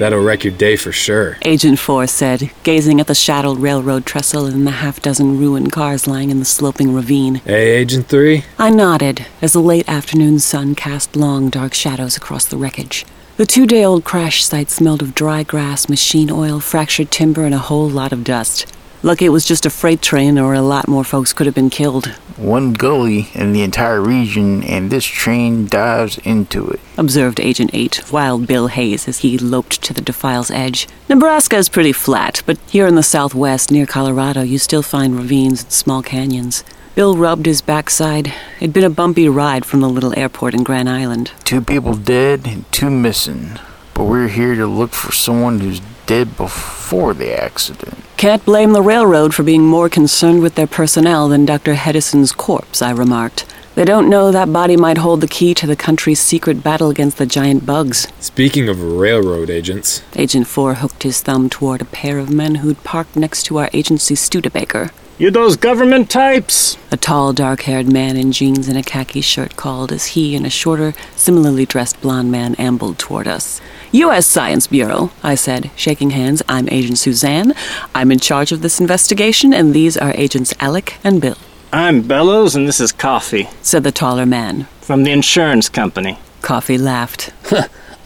That'll 0.00 0.24
wreck 0.24 0.42
your 0.42 0.52
day 0.54 0.74
for 0.74 0.90
sure. 0.90 1.38
Agent 1.42 1.78
4 1.78 2.08
said, 2.08 2.50
gazing 2.64 2.98
at 2.98 3.06
the 3.06 3.14
shadowed 3.14 3.60
railroad 3.60 4.06
trestle 4.06 4.46
and 4.46 4.66
the 4.66 4.72
half 4.72 5.00
dozen 5.00 5.38
ruined 5.38 5.70
cars 5.70 6.08
lying 6.08 6.30
in 6.30 6.40
the 6.40 6.44
sloping 6.44 6.92
ravine. 6.92 7.36
Hey, 7.36 7.76
Agent 7.76 8.08
3? 8.08 8.42
I 8.58 8.70
nodded 8.70 9.26
as 9.40 9.52
the 9.52 9.60
late 9.60 9.88
afternoon 9.88 10.40
sun 10.40 10.74
cast 10.74 11.14
long, 11.14 11.48
dark 11.48 11.74
shadows 11.74 12.16
across 12.16 12.44
the 12.46 12.56
wreckage. 12.56 13.06
The 13.36 13.46
two 13.46 13.68
day 13.68 13.84
old 13.84 14.02
crash 14.02 14.44
site 14.44 14.68
smelled 14.68 15.00
of 15.00 15.14
dry 15.14 15.44
grass, 15.44 15.88
machine 15.88 16.28
oil, 16.28 16.58
fractured 16.58 17.12
timber, 17.12 17.44
and 17.44 17.54
a 17.54 17.58
whole 17.58 17.88
lot 17.88 18.12
of 18.12 18.24
dust. 18.24 18.66
Lucky 19.04 19.24
it 19.24 19.30
was 19.30 19.44
just 19.44 19.66
a 19.66 19.70
freight 19.70 20.00
train, 20.00 20.38
or 20.38 20.54
a 20.54 20.62
lot 20.62 20.86
more 20.86 21.02
folks 21.02 21.32
could 21.32 21.46
have 21.46 21.56
been 21.56 21.70
killed. 21.70 22.06
One 22.36 22.72
gully 22.72 23.30
in 23.34 23.52
the 23.52 23.62
entire 23.62 24.00
region, 24.00 24.62
and 24.62 24.90
this 24.90 25.04
train 25.04 25.66
dives 25.66 26.18
into 26.18 26.68
it. 26.68 26.78
Observed 26.96 27.40
Agent 27.40 27.70
8, 27.72 28.12
Wild 28.12 28.46
Bill 28.46 28.68
Hayes, 28.68 29.08
as 29.08 29.18
he 29.18 29.36
loped 29.38 29.82
to 29.82 29.92
the 29.92 30.00
defile's 30.00 30.52
edge. 30.52 30.86
Nebraska 31.08 31.56
is 31.56 31.68
pretty 31.68 31.92
flat, 31.92 32.44
but 32.46 32.58
here 32.70 32.86
in 32.86 32.94
the 32.94 33.02
southwest, 33.02 33.72
near 33.72 33.86
Colorado, 33.86 34.42
you 34.42 34.58
still 34.58 34.82
find 34.82 35.16
ravines 35.16 35.64
and 35.64 35.72
small 35.72 36.02
canyons. 36.02 36.62
Bill 36.94 37.16
rubbed 37.16 37.46
his 37.46 37.60
backside. 37.60 38.32
It'd 38.60 38.72
been 38.72 38.84
a 38.84 38.90
bumpy 38.90 39.28
ride 39.28 39.64
from 39.64 39.80
the 39.80 39.88
little 39.88 40.16
airport 40.16 40.54
in 40.54 40.62
Grand 40.62 40.88
Island. 40.88 41.32
Two 41.42 41.60
people 41.60 41.94
dead 41.94 42.46
and 42.46 42.70
two 42.70 42.90
missing. 42.90 43.58
But 43.94 44.04
we're 44.04 44.28
here 44.28 44.54
to 44.54 44.66
look 44.66 44.92
for 44.92 45.10
someone 45.10 45.58
who's 45.58 45.80
dead 46.06 46.36
before 46.36 47.14
the 47.14 47.32
accident. 47.32 47.96
Can't 48.16 48.44
blame 48.44 48.72
the 48.72 48.82
railroad 48.82 49.34
for 49.34 49.42
being 49.42 49.64
more 49.64 49.88
concerned 49.88 50.42
with 50.42 50.54
their 50.54 50.66
personnel 50.66 51.28
than 51.28 51.44
Dr. 51.44 51.74
Hedison's 51.74 52.32
corpse, 52.32 52.80
I 52.82 52.90
remarked. 52.92 53.46
They 53.74 53.86
don't 53.86 54.10
know 54.10 54.30
that 54.30 54.52
body 54.52 54.76
might 54.76 54.98
hold 54.98 55.22
the 55.22 55.26
key 55.26 55.54
to 55.54 55.66
the 55.66 55.76
country's 55.76 56.20
secret 56.20 56.62
battle 56.62 56.90
against 56.90 57.16
the 57.16 57.24
giant 57.24 57.64
bugs. 57.64 58.06
Speaking 58.20 58.68
of 58.68 58.82
railroad 58.82 59.48
agents, 59.48 60.02
Agent 60.14 60.46
4 60.46 60.74
hooked 60.74 61.04
his 61.04 61.22
thumb 61.22 61.48
toward 61.48 61.80
a 61.80 61.86
pair 61.86 62.18
of 62.18 62.28
men 62.28 62.56
who'd 62.56 62.84
parked 62.84 63.16
next 63.16 63.44
to 63.44 63.58
our 63.58 63.70
agency 63.72 64.14
Studebaker. 64.14 64.90
You 65.22 65.30
those 65.30 65.54
government 65.54 66.10
types? 66.10 66.76
A 66.90 66.96
tall, 66.96 67.32
dark 67.32 67.60
haired 67.60 67.86
man 67.86 68.16
in 68.16 68.32
jeans 68.32 68.66
and 68.66 68.76
a 68.76 68.82
khaki 68.82 69.20
shirt 69.20 69.54
called 69.54 69.92
as 69.92 70.06
he 70.06 70.34
and 70.34 70.44
a 70.44 70.50
shorter, 70.50 70.94
similarly 71.14 71.64
dressed 71.64 72.00
blond 72.00 72.32
man 72.32 72.56
ambled 72.56 72.98
toward 72.98 73.28
us. 73.28 73.60
U.S. 73.92 74.26
Science 74.26 74.66
Bureau, 74.66 75.12
I 75.22 75.36
said, 75.36 75.70
shaking 75.76 76.10
hands. 76.10 76.42
I'm 76.48 76.68
Agent 76.70 76.98
Suzanne. 76.98 77.54
I'm 77.94 78.10
in 78.10 78.18
charge 78.18 78.50
of 78.50 78.62
this 78.62 78.80
investigation, 78.80 79.54
and 79.54 79.72
these 79.72 79.96
are 79.96 80.10
Agents 80.16 80.54
Alec 80.58 80.96
and 81.04 81.20
Bill, 81.20 81.38
I'm 81.72 82.02
Bellows, 82.02 82.56
and 82.56 82.66
this 82.66 82.80
is 82.80 82.90
Coffee 82.90 83.48
said 83.62 83.84
the 83.84 83.92
taller 83.92 84.26
man. 84.26 84.66
from 84.80 85.04
the 85.04 85.12
insurance 85.12 85.68
company. 85.68 86.18
Coffee 86.40 86.78
laughed. 86.78 87.32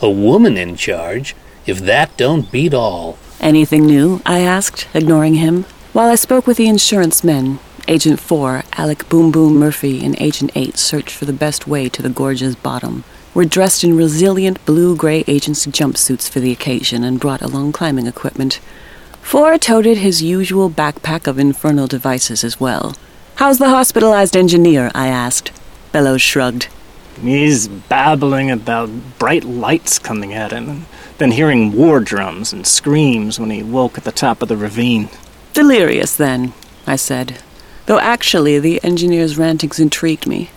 A 0.02 0.10
woman 0.10 0.58
in 0.58 0.76
charge? 0.76 1.34
If 1.64 1.78
that 1.78 2.14
don't 2.18 2.52
beat 2.52 2.74
all. 2.74 3.16
Anything 3.40 3.86
new? 3.86 4.20
I 4.26 4.40
asked, 4.40 4.86
ignoring 4.92 5.36
him. 5.36 5.64
While 5.97 6.11
I 6.11 6.16
spoke 6.16 6.47
with 6.47 6.59
the 6.59 6.68
insurance 6.68 7.24
men, 7.24 7.59
Agent 7.88 8.20
4, 8.20 8.64
Alec 8.74 9.09
Boom 9.09 9.32
Boom 9.32 9.57
Murphy, 9.57 10.05
and 10.05 10.14
Agent 10.20 10.51
8 10.55 10.76
searched 10.76 11.09
for 11.09 11.24
the 11.24 11.32
best 11.32 11.66
way 11.66 11.88
to 11.88 12.03
the 12.03 12.11
gorge's 12.11 12.55
bottom. 12.55 13.05
We're 13.32 13.47
dressed 13.47 13.82
in 13.82 13.97
resilient 13.97 14.62
blue 14.66 14.94
gray 14.94 15.24
agency 15.26 15.70
jumpsuits 15.70 16.28
for 16.28 16.38
the 16.38 16.53
occasion 16.53 17.03
and 17.03 17.18
brought 17.18 17.40
along 17.40 17.72
climbing 17.72 18.07
equipment. 18.07 18.61
Four 19.22 19.57
toted 19.57 19.97
his 19.97 20.22
usual 20.22 20.68
backpack 20.68 21.26
of 21.26 21.38
infernal 21.38 21.86
devices 21.86 22.44
as 22.44 22.61
well. 22.61 22.94
How's 23.36 23.57
the 23.57 23.70
hospitalized 23.70 24.36
engineer? 24.36 24.90
I 24.94 25.07
asked. 25.07 25.51
Bellows 25.92 26.20
shrugged. 26.20 26.68
He's 27.22 27.68
babbling 27.68 28.51
about 28.51 28.90
bright 29.18 29.44
lights 29.44 29.99
coming 29.99 30.34
at 30.34 30.53
him, 30.53 30.68
and 30.68 30.86
then 31.16 31.30
hearing 31.30 31.72
war 31.72 32.01
drums 32.01 32.53
and 32.53 32.66
screams 32.66 33.40
when 33.40 33.49
he 33.49 33.62
woke 33.62 33.97
at 33.97 34.05
the 34.05 34.12
top 34.12 34.42
of 34.42 34.49
the 34.49 34.59
ravine. 34.59 35.09
Delirious, 35.57 36.14
then, 36.14 36.52
I 36.86 36.96
said. 36.96 37.38
Though 37.86 37.98
actually, 37.98 38.59
the 38.59 38.78
engineer's 38.84 39.38
rantings 39.38 39.80
intrigued 39.80 40.26
me. 40.26 40.50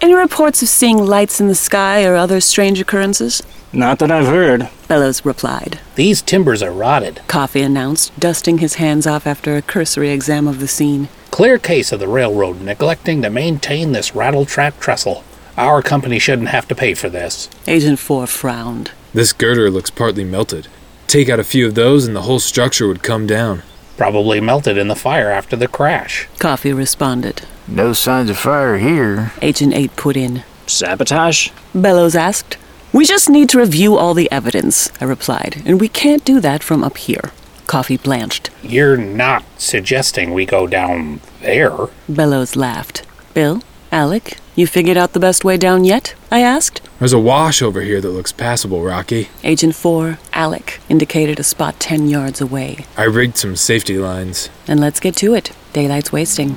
Any 0.00 0.14
reports 0.14 0.62
of 0.62 0.68
seeing 0.68 0.96
lights 0.96 1.40
in 1.40 1.48
the 1.48 1.56
sky 1.56 2.04
or 2.04 2.14
other 2.14 2.40
strange 2.40 2.80
occurrences? 2.80 3.42
Not 3.72 3.98
that 3.98 4.12
I've 4.12 4.28
heard. 4.28 4.68
Bellows 4.86 5.24
replied. 5.24 5.80
These 5.96 6.22
timbers 6.22 6.62
are 6.62 6.70
rotted. 6.70 7.20
Coffee 7.26 7.62
announced, 7.62 8.16
dusting 8.20 8.58
his 8.58 8.74
hands 8.74 9.08
off 9.08 9.26
after 9.26 9.56
a 9.56 9.62
cursory 9.62 10.10
exam 10.10 10.46
of 10.46 10.60
the 10.60 10.68
scene. 10.68 11.08
Clear 11.32 11.58
case 11.58 11.90
of 11.90 11.98
the 11.98 12.06
railroad 12.06 12.60
neglecting 12.60 13.22
to 13.22 13.30
maintain 13.30 13.90
this 13.90 14.12
rattletrap 14.12 14.78
trestle. 14.78 15.24
Our 15.56 15.82
company 15.82 16.20
shouldn't 16.20 16.50
have 16.50 16.68
to 16.68 16.76
pay 16.76 16.94
for 16.94 17.08
this. 17.08 17.50
Agent 17.66 17.98
4 17.98 18.28
frowned. 18.28 18.92
this 19.12 19.32
girder 19.32 19.68
looks 19.68 19.90
partly 19.90 20.22
melted. 20.22 20.68
Take 21.08 21.28
out 21.28 21.40
a 21.40 21.44
few 21.44 21.66
of 21.66 21.74
those 21.74 22.06
and 22.06 22.14
the 22.14 22.22
whole 22.22 22.38
structure 22.38 22.86
would 22.86 23.02
come 23.02 23.26
down. 23.26 23.64
Probably 23.96 24.40
melted 24.40 24.76
in 24.76 24.88
the 24.88 24.96
fire 24.96 25.30
after 25.30 25.56
the 25.56 25.68
crash. 25.68 26.28
Coffee 26.38 26.72
responded. 26.72 27.46
No 27.68 27.92
signs 27.92 28.28
of 28.30 28.36
fire 28.38 28.78
here. 28.78 29.32
Agent 29.40 29.72
8 29.74 29.96
put 29.96 30.16
in. 30.16 30.42
Sabotage? 30.66 31.50
Bellows 31.74 32.16
asked. 32.16 32.56
We 32.92 33.04
just 33.04 33.28
need 33.28 33.48
to 33.50 33.58
review 33.58 33.96
all 33.96 34.14
the 34.14 34.30
evidence, 34.30 34.90
I 35.00 35.04
replied, 35.04 35.62
and 35.64 35.80
we 35.80 35.88
can't 35.88 36.24
do 36.24 36.40
that 36.40 36.62
from 36.62 36.84
up 36.84 36.96
here. 36.96 37.32
Coffee 37.66 37.96
blanched. 37.96 38.50
You're 38.62 38.96
not 38.96 39.44
suggesting 39.58 40.32
we 40.32 40.46
go 40.46 40.66
down 40.66 41.20
there. 41.40 41.76
Bellows 42.08 42.56
laughed. 42.56 43.02
Bill? 43.32 43.62
Alec? 43.94 44.38
You 44.56 44.66
figured 44.66 44.96
out 44.96 45.12
the 45.12 45.20
best 45.20 45.44
way 45.44 45.56
down 45.56 45.84
yet? 45.84 46.16
I 46.28 46.40
asked. 46.40 46.80
There's 46.98 47.12
a 47.12 47.18
wash 47.20 47.62
over 47.62 47.80
here 47.80 48.00
that 48.00 48.10
looks 48.10 48.32
passable, 48.32 48.82
Rocky. 48.82 49.28
Agent 49.44 49.76
4, 49.76 50.18
Alec, 50.32 50.80
indicated 50.88 51.38
a 51.38 51.44
spot 51.44 51.78
10 51.78 52.08
yards 52.08 52.40
away. 52.40 52.86
I 52.96 53.04
rigged 53.04 53.36
some 53.36 53.54
safety 53.54 53.96
lines. 53.96 54.50
And 54.66 54.80
let's 54.80 54.98
get 54.98 55.14
to 55.18 55.34
it. 55.34 55.52
Daylight's 55.72 56.10
wasting. 56.10 56.56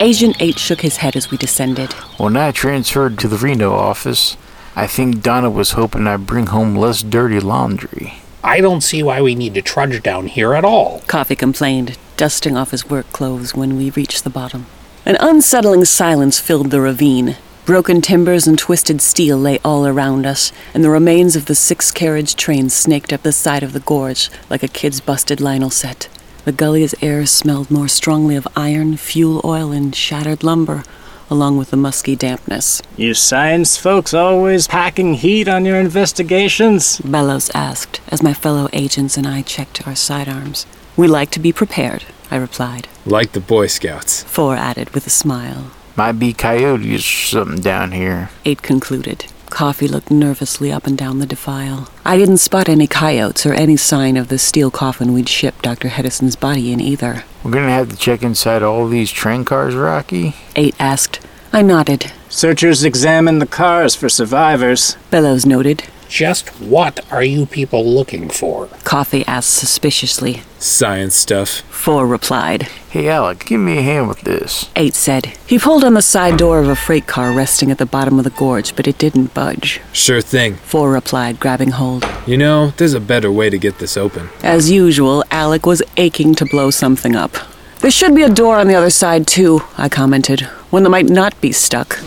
Agent 0.00 0.36
8 0.40 0.58
shook 0.58 0.80
his 0.80 0.96
head 0.96 1.14
as 1.14 1.30
we 1.30 1.38
descended. 1.38 1.92
When 2.18 2.36
I 2.36 2.50
transferred 2.50 3.20
to 3.20 3.28
the 3.28 3.38
Reno 3.38 3.72
office, 3.72 4.36
I 4.74 4.88
think 4.88 5.22
Donna 5.22 5.48
was 5.48 5.72
hoping 5.72 6.08
I'd 6.08 6.26
bring 6.26 6.46
home 6.46 6.74
less 6.74 7.04
dirty 7.04 7.38
laundry. 7.38 8.14
I 8.42 8.60
don't 8.60 8.80
see 8.80 9.04
why 9.04 9.22
we 9.22 9.36
need 9.36 9.54
to 9.54 9.62
trudge 9.62 10.02
down 10.02 10.26
here 10.26 10.54
at 10.54 10.64
all. 10.64 11.02
Coffee 11.06 11.36
complained, 11.36 11.96
dusting 12.16 12.56
off 12.56 12.72
his 12.72 12.90
work 12.90 13.12
clothes 13.12 13.54
when 13.54 13.76
we 13.76 13.90
reached 13.90 14.24
the 14.24 14.30
bottom. 14.30 14.66
An 15.08 15.16
unsettling 15.20 15.86
silence 15.86 16.38
filled 16.38 16.70
the 16.70 16.82
ravine. 16.82 17.38
Broken 17.64 18.02
timbers 18.02 18.46
and 18.46 18.58
twisted 18.58 19.00
steel 19.00 19.38
lay 19.38 19.58
all 19.64 19.86
around 19.86 20.26
us, 20.26 20.52
and 20.74 20.84
the 20.84 20.90
remains 20.90 21.34
of 21.34 21.46
the 21.46 21.54
six 21.54 21.90
carriage 21.90 22.36
train 22.36 22.68
snaked 22.68 23.10
up 23.10 23.22
the 23.22 23.32
side 23.32 23.62
of 23.62 23.72
the 23.72 23.80
gorge 23.80 24.28
like 24.50 24.62
a 24.62 24.68
kid's 24.68 25.00
busted 25.00 25.40
Lionel 25.40 25.70
set. 25.70 26.10
The 26.44 26.52
gully's 26.52 26.94
air 27.02 27.24
smelled 27.24 27.70
more 27.70 27.88
strongly 27.88 28.36
of 28.36 28.46
iron, 28.54 28.98
fuel 28.98 29.40
oil, 29.46 29.72
and 29.72 29.96
shattered 29.96 30.44
lumber, 30.44 30.84
along 31.30 31.56
with 31.56 31.70
the 31.70 31.78
musky 31.78 32.14
dampness. 32.14 32.82
You 32.98 33.14
science 33.14 33.78
folks 33.78 34.12
always 34.12 34.68
packing 34.68 35.14
heat 35.14 35.48
on 35.48 35.64
your 35.64 35.80
investigations? 35.80 37.00
Bellows 37.00 37.50
asked, 37.54 38.02
as 38.08 38.22
my 38.22 38.34
fellow 38.34 38.68
agents 38.74 39.16
and 39.16 39.26
I 39.26 39.40
checked 39.40 39.88
our 39.88 39.96
sidearms. 39.96 40.66
We 40.98 41.08
like 41.08 41.30
to 41.30 41.40
be 41.40 41.50
prepared, 41.50 42.04
I 42.30 42.36
replied. 42.36 42.88
Like 43.06 43.32
the 43.32 43.40
Boy 43.40 43.66
Scouts. 43.66 44.22
Four 44.24 44.56
added 44.56 44.90
with 44.90 45.06
a 45.06 45.10
smile. 45.10 45.70
Might 45.96 46.12
be 46.12 46.32
coyotes 46.32 47.00
or 47.00 47.00
something 47.00 47.60
down 47.60 47.92
here. 47.92 48.30
Eight 48.44 48.62
concluded. 48.62 49.26
Coffee 49.50 49.88
looked 49.88 50.10
nervously 50.10 50.70
up 50.70 50.86
and 50.86 50.96
down 50.96 51.18
the 51.18 51.26
defile. 51.26 51.88
I 52.04 52.16
didn't 52.18 52.36
spot 52.36 52.68
any 52.68 52.86
coyotes 52.86 53.46
or 53.46 53.54
any 53.54 53.76
sign 53.76 54.16
of 54.16 54.28
the 54.28 54.38
steel 54.38 54.70
coffin 54.70 55.12
we'd 55.14 55.28
shipped 55.28 55.62
Dr. 55.62 55.88
Hedison's 55.88 56.36
body 56.36 56.70
in 56.70 56.80
either. 56.80 57.24
We're 57.42 57.52
gonna 57.52 57.70
have 57.70 57.88
to 57.88 57.96
check 57.96 58.22
inside 58.22 58.62
all 58.62 58.86
these 58.88 59.10
train 59.10 59.44
cars, 59.44 59.74
Rocky. 59.74 60.36
Eight 60.54 60.74
asked. 60.78 61.20
I 61.52 61.62
nodded. 61.62 62.12
Searchers 62.28 62.84
examine 62.84 63.38
the 63.38 63.46
cars 63.46 63.94
for 63.94 64.10
survivors. 64.10 64.96
Bellows 65.10 65.46
noted. 65.46 65.84
Just 66.08 66.48
what 66.60 67.00
are 67.12 67.22
you 67.22 67.44
people 67.44 67.84
looking 67.84 68.30
for? 68.30 68.68
Coffee 68.82 69.26
asked 69.26 69.54
suspiciously. 69.54 70.42
Science 70.58 71.14
stuff. 71.14 71.60
Four 71.70 72.06
replied. 72.06 72.62
Hey, 72.90 73.08
Alec, 73.08 73.44
give 73.44 73.60
me 73.60 73.78
a 73.78 73.82
hand 73.82 74.08
with 74.08 74.22
this. 74.22 74.70
Eight 74.74 74.94
said. 74.94 75.26
He 75.46 75.58
pulled 75.58 75.84
on 75.84 75.92
the 75.92 76.02
side 76.02 76.38
door 76.38 76.60
of 76.60 76.68
a 76.68 76.74
freight 76.74 77.06
car 77.06 77.30
resting 77.32 77.70
at 77.70 77.76
the 77.76 77.86
bottom 77.86 78.18
of 78.18 78.24
the 78.24 78.30
gorge, 78.30 78.74
but 78.74 78.88
it 78.88 78.96
didn't 78.98 79.34
budge. 79.34 79.80
Sure 79.92 80.22
thing. 80.22 80.54
Four 80.54 80.90
replied, 80.90 81.38
grabbing 81.38 81.72
hold. 81.72 82.08
You 82.26 82.38
know, 82.38 82.70
there's 82.78 82.94
a 82.94 83.00
better 83.00 83.30
way 83.30 83.50
to 83.50 83.58
get 83.58 83.78
this 83.78 83.96
open. 83.96 84.30
As 84.42 84.70
usual, 84.70 85.22
Alec 85.30 85.66
was 85.66 85.82
aching 85.98 86.34
to 86.36 86.46
blow 86.46 86.70
something 86.70 87.14
up. 87.14 87.32
There 87.80 87.90
should 87.90 88.14
be 88.14 88.22
a 88.22 88.28
door 88.30 88.56
on 88.56 88.66
the 88.66 88.74
other 88.74 88.90
side, 88.90 89.26
too, 89.26 89.60
I 89.76 89.88
commented. 89.88 90.40
One 90.70 90.82
that 90.84 90.90
might 90.90 91.08
not 91.08 91.38
be 91.40 91.52
stuck. 91.52 91.98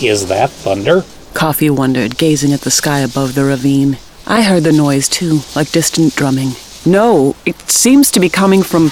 Is 0.00 0.28
that 0.28 0.50
thunder? 0.50 1.02
Coffee 1.36 1.68
wondered, 1.68 2.16
gazing 2.16 2.54
at 2.54 2.62
the 2.62 2.70
sky 2.70 3.00
above 3.00 3.34
the 3.34 3.44
ravine. 3.44 3.98
I 4.26 4.40
heard 4.40 4.62
the 4.62 4.72
noise 4.72 5.06
too, 5.06 5.40
like 5.54 5.70
distant 5.70 6.16
drumming. 6.16 6.52
No, 6.86 7.36
it 7.44 7.60
seems 7.70 8.10
to 8.12 8.20
be 8.20 8.30
coming 8.30 8.62
from. 8.62 8.84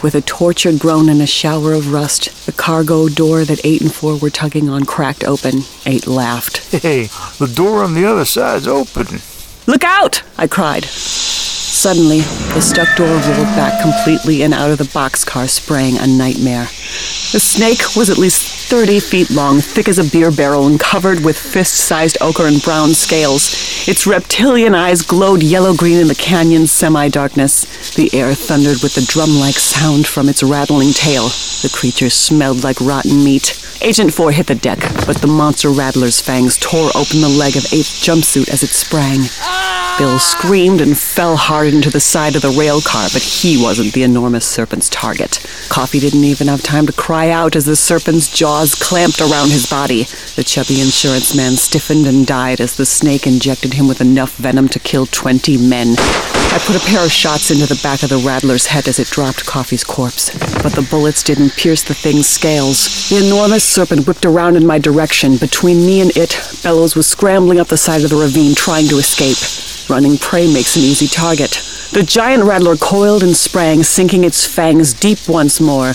With 0.00 0.14
a 0.14 0.20
tortured 0.20 0.78
groan 0.78 1.08
and 1.08 1.20
a 1.20 1.26
shower 1.26 1.72
of 1.72 1.92
rust, 1.92 2.46
the 2.46 2.52
cargo 2.52 3.08
door 3.08 3.44
that 3.44 3.60
eight 3.64 3.80
and 3.80 3.92
four 3.92 4.16
were 4.16 4.30
tugging 4.30 4.68
on 4.68 4.84
cracked 4.84 5.24
open. 5.24 5.62
Eight 5.84 6.06
laughed. 6.06 6.58
Hey, 6.80 7.06
the 7.40 7.52
door 7.52 7.82
on 7.82 7.94
the 7.94 8.04
other 8.04 8.24
side's 8.24 8.68
open. 8.68 9.18
Look 9.66 9.82
out! 9.82 10.22
I 10.38 10.46
cried. 10.46 10.84
Suddenly, 10.84 12.20
the 12.54 12.60
stuck 12.60 12.96
door 12.96 13.08
rolled 13.08 13.56
back 13.56 13.82
completely 13.82 14.42
and 14.42 14.54
out 14.54 14.70
of 14.70 14.78
the 14.78 14.84
boxcar 14.84 15.48
sprang 15.48 15.98
a 15.98 16.06
nightmare. 16.06 16.66
The 17.32 17.40
snake 17.40 17.96
was 17.96 18.10
at 18.10 18.16
least 18.16 18.57
30 18.68 19.00
feet 19.00 19.30
long, 19.30 19.60
thick 19.60 19.88
as 19.88 19.98
a 19.98 20.04
beer 20.04 20.30
barrel, 20.30 20.66
and 20.66 20.78
covered 20.78 21.24
with 21.24 21.38
fist 21.38 21.72
sized 21.72 22.18
ochre 22.20 22.46
and 22.46 22.62
brown 22.62 22.92
scales. 22.92 23.88
Its 23.88 24.06
reptilian 24.06 24.74
eyes 24.74 25.00
glowed 25.00 25.42
yellow 25.42 25.74
green 25.74 25.98
in 25.98 26.06
the 26.06 26.14
canyon's 26.14 26.70
semi 26.70 27.08
darkness. 27.08 27.94
The 27.94 28.10
air 28.12 28.34
thundered 28.34 28.82
with 28.82 28.94
the 28.94 29.06
drum 29.08 29.40
like 29.40 29.54
sound 29.54 30.06
from 30.06 30.28
its 30.28 30.42
rattling 30.42 30.92
tail. 30.92 31.28
The 31.62 31.72
creature 31.72 32.10
smelled 32.10 32.62
like 32.62 32.78
rotten 32.82 33.24
meat. 33.24 33.58
Agent 33.80 34.12
4 34.12 34.32
hit 34.32 34.48
the 34.48 34.54
deck, 34.54 34.80
but 35.06 35.22
the 35.22 35.28
monster 35.28 35.70
rattler's 35.70 36.20
fangs 36.20 36.58
tore 36.58 36.90
open 36.94 37.22
the 37.22 37.28
leg 37.28 37.56
of 37.56 37.62
8's 37.62 38.04
jumpsuit 38.04 38.50
as 38.50 38.62
it 38.62 38.68
sprang. 38.68 39.20
Bill 39.98 40.20
screamed 40.20 40.80
and 40.80 40.96
fell 40.96 41.36
hard 41.36 41.74
into 41.74 41.90
the 41.90 41.98
side 41.98 42.36
of 42.36 42.42
the 42.42 42.50
rail 42.50 42.80
car, 42.80 43.08
but 43.12 43.22
he 43.22 43.60
wasn't 43.60 43.92
the 43.94 44.04
enormous 44.04 44.46
serpent's 44.46 44.88
target. 44.88 45.44
Coffee 45.70 45.98
didn't 45.98 46.22
even 46.22 46.46
have 46.46 46.62
time 46.62 46.86
to 46.86 46.92
cry 46.92 47.30
out 47.30 47.56
as 47.56 47.66
the 47.66 47.74
serpent's 47.74 48.28
jaws 48.58 48.74
clamped 48.74 49.20
around 49.20 49.50
his 49.50 49.70
body. 49.70 50.02
The 50.34 50.42
chubby 50.42 50.80
insurance 50.80 51.36
man 51.36 51.52
stiffened 51.52 52.06
and 52.06 52.26
died 52.26 52.60
as 52.60 52.76
the 52.76 52.86
snake 52.86 53.24
injected 53.24 53.74
him 53.74 53.86
with 53.86 54.00
enough 54.00 54.34
venom 54.36 54.68
to 54.70 54.80
kill 54.80 55.06
20 55.06 55.58
men. 55.58 55.94
I 55.96 56.58
put 56.66 56.74
a 56.74 56.84
pair 56.84 57.04
of 57.04 57.12
shots 57.12 57.52
into 57.52 57.66
the 57.66 57.80
back 57.84 58.02
of 58.02 58.08
the 58.08 58.16
rattler's 58.16 58.66
head 58.66 58.88
as 58.88 58.98
it 58.98 59.10
dropped 59.10 59.46
Coffee's 59.46 59.84
corpse, 59.84 60.36
but 60.60 60.72
the 60.72 60.86
bullets 60.90 61.22
didn't 61.22 61.56
pierce 61.56 61.82
the 61.84 61.94
thing's 61.94 62.26
scales. 62.28 63.08
The 63.10 63.24
enormous 63.24 63.62
serpent 63.62 64.08
whipped 64.08 64.26
around 64.26 64.56
in 64.56 64.66
my 64.66 64.78
direction. 64.78 65.36
Between 65.36 65.86
me 65.86 66.00
and 66.00 66.10
it, 66.16 66.36
Bellows 66.64 66.96
was 66.96 67.06
scrambling 67.06 67.60
up 67.60 67.68
the 67.68 67.76
side 67.76 68.02
of 68.02 68.10
the 68.10 68.16
ravine 68.16 68.56
trying 68.56 68.88
to 68.88 68.98
escape. 68.98 69.38
Running 69.88 70.18
prey 70.18 70.52
makes 70.52 70.74
an 70.74 70.82
easy 70.82 71.06
target. 71.06 71.62
The 71.92 72.02
giant 72.02 72.42
rattler 72.42 72.76
coiled 72.76 73.22
and 73.22 73.36
sprang, 73.36 73.84
sinking 73.84 74.24
its 74.24 74.46
fangs 74.46 74.92
deep 74.92 75.28
once 75.28 75.60
more. 75.60 75.92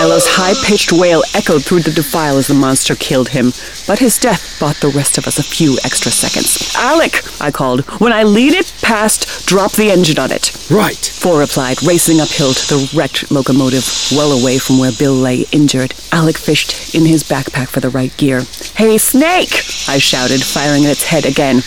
Bellows' 0.00 0.26
high 0.26 0.54
pitched 0.64 0.92
wail 0.92 1.22
echoed 1.34 1.62
through 1.62 1.80
the 1.80 1.90
defile 1.90 2.38
as 2.38 2.46
the 2.46 2.54
monster 2.54 2.94
killed 2.94 3.28
him, 3.28 3.52
but 3.86 3.98
his 3.98 4.16
death 4.16 4.58
bought 4.58 4.76
the 4.76 4.88
rest 4.88 5.18
of 5.18 5.26
us 5.26 5.38
a 5.38 5.42
few 5.42 5.76
extra 5.84 6.10
seconds. 6.10 6.74
Alec, 6.74 7.20
I 7.38 7.50
called. 7.50 7.82
When 8.00 8.10
I 8.10 8.22
lead 8.22 8.54
it 8.54 8.72
past, 8.80 9.46
drop 9.46 9.72
the 9.72 9.90
engine 9.90 10.18
on 10.18 10.32
it. 10.32 10.56
Right. 10.70 10.96
Four 10.96 11.40
replied, 11.40 11.82
racing 11.82 12.18
uphill 12.18 12.54
to 12.54 12.66
the 12.66 12.90
wrecked 12.96 13.30
locomotive, 13.30 13.84
well 14.10 14.32
away 14.32 14.56
from 14.56 14.78
where 14.78 14.90
Bill 14.90 15.12
lay 15.12 15.44
injured. 15.52 15.92
Alec 16.12 16.38
fished 16.38 16.94
in 16.94 17.04
his 17.04 17.22
backpack 17.22 17.68
for 17.68 17.80
the 17.80 17.90
right 17.90 18.16
gear. 18.16 18.44
Hey, 18.76 18.96
Snake! 18.96 19.52
I 19.86 19.98
shouted, 19.98 20.42
firing 20.42 20.86
at 20.86 20.92
its 20.92 21.04
head 21.04 21.26
again. 21.26 21.60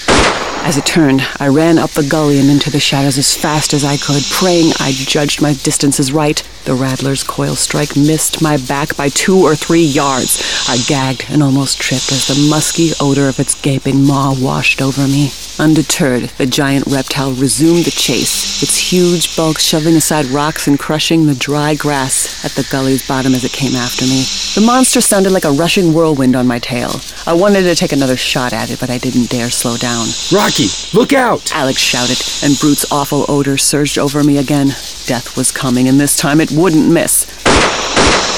As 0.66 0.76
it 0.76 0.88
turned, 0.88 1.22
I 1.40 1.50
ran 1.50 1.78
up 1.78 1.92
the 1.92 2.02
gully 2.02 2.40
and 2.40 2.50
into 2.50 2.72
the 2.72 2.80
shadows 2.80 3.20
as 3.20 3.36
fast 3.36 3.76
as 3.76 3.84
I 3.84 3.98
could, 3.98 4.24
praying 4.24 4.72
I'd 4.80 4.96
judged 4.96 5.40
my 5.40 5.54
distances 5.54 6.12
right. 6.12 6.42
The 6.66 6.74
rattler's 6.74 7.24
coil 7.24 7.56
strike 7.56 7.98
missed 7.98 8.42
my 8.42 8.56
back 8.56 8.96
by 8.96 9.10
two 9.10 9.38
or 9.38 9.54
three 9.54 9.84
yards. 9.84 10.42
I 10.70 10.78
gagged 10.88 11.26
and 11.30 11.44
almost 11.44 11.82
tripped 11.82 12.12
as 12.12 12.28
the 12.28 12.48
musky 12.50 12.92
odor 13.02 13.28
of 13.28 13.40
its 13.40 13.54
gaping 13.54 14.06
maw 14.06 14.34
washed 14.34 14.82
over 14.82 15.02
me. 15.02 15.32
Undeterred, 15.60 16.32
the 16.38 16.46
giant 16.46 16.88
reptile 16.88 17.34
resumed 17.34 17.86
the 17.86 17.92
chase, 17.92 18.64
its 18.64 18.92
huge 18.92 19.36
bulk 19.36 19.60
shoving 19.60 19.96
aside 19.96 20.26
rocks 20.28 20.68
and 20.68 20.80
crushing 20.80 21.26
the 21.26 21.36
dry 21.36 21.76
grass 21.76 22.44
at 22.44 22.52
the 22.52 22.68
gully's 22.72 23.08
bottom 23.08 23.36
as 23.36 23.44
it 23.44 23.52
came 23.52 23.76
after 23.76 24.06
me. 24.06 24.24
The 24.56 24.64
monster 24.66 25.02
sounded 25.02 25.32
like 25.32 25.46
a 25.46 25.52
rushing 25.52 25.94
whirlwind 25.94 26.36
on 26.36 26.48
my 26.48 26.60
tail. 26.60 27.02
I 27.28 27.34
wanted 27.34 27.64
to 27.64 27.76
take 27.76 27.92
another 27.92 28.18
shot 28.18 28.54
at 28.54 28.72
it, 28.72 28.80
but 28.80 28.90
I 28.90 28.98
didn't 28.98 29.30
dare 29.30 29.52
slow 29.52 29.78
down. 29.78 30.08
Rocky, 30.34 30.68
look 30.98 31.14
out! 31.14 31.54
Alec 31.54 31.78
shouted, 31.78 32.20
and 32.44 32.58
Brute's 32.60 32.92
awful 32.92 33.26
odor 33.30 33.58
surged 33.58 34.00
over 34.00 34.24
me 34.24 34.38
again. 34.38 34.68
Death 35.06 35.36
was 35.38 35.52
coming, 35.52 35.88
and 35.88 36.00
this 36.00 36.16
time 36.16 36.42
it 36.42 36.52
wouldn't 36.56 36.92
miss. 36.92 37.26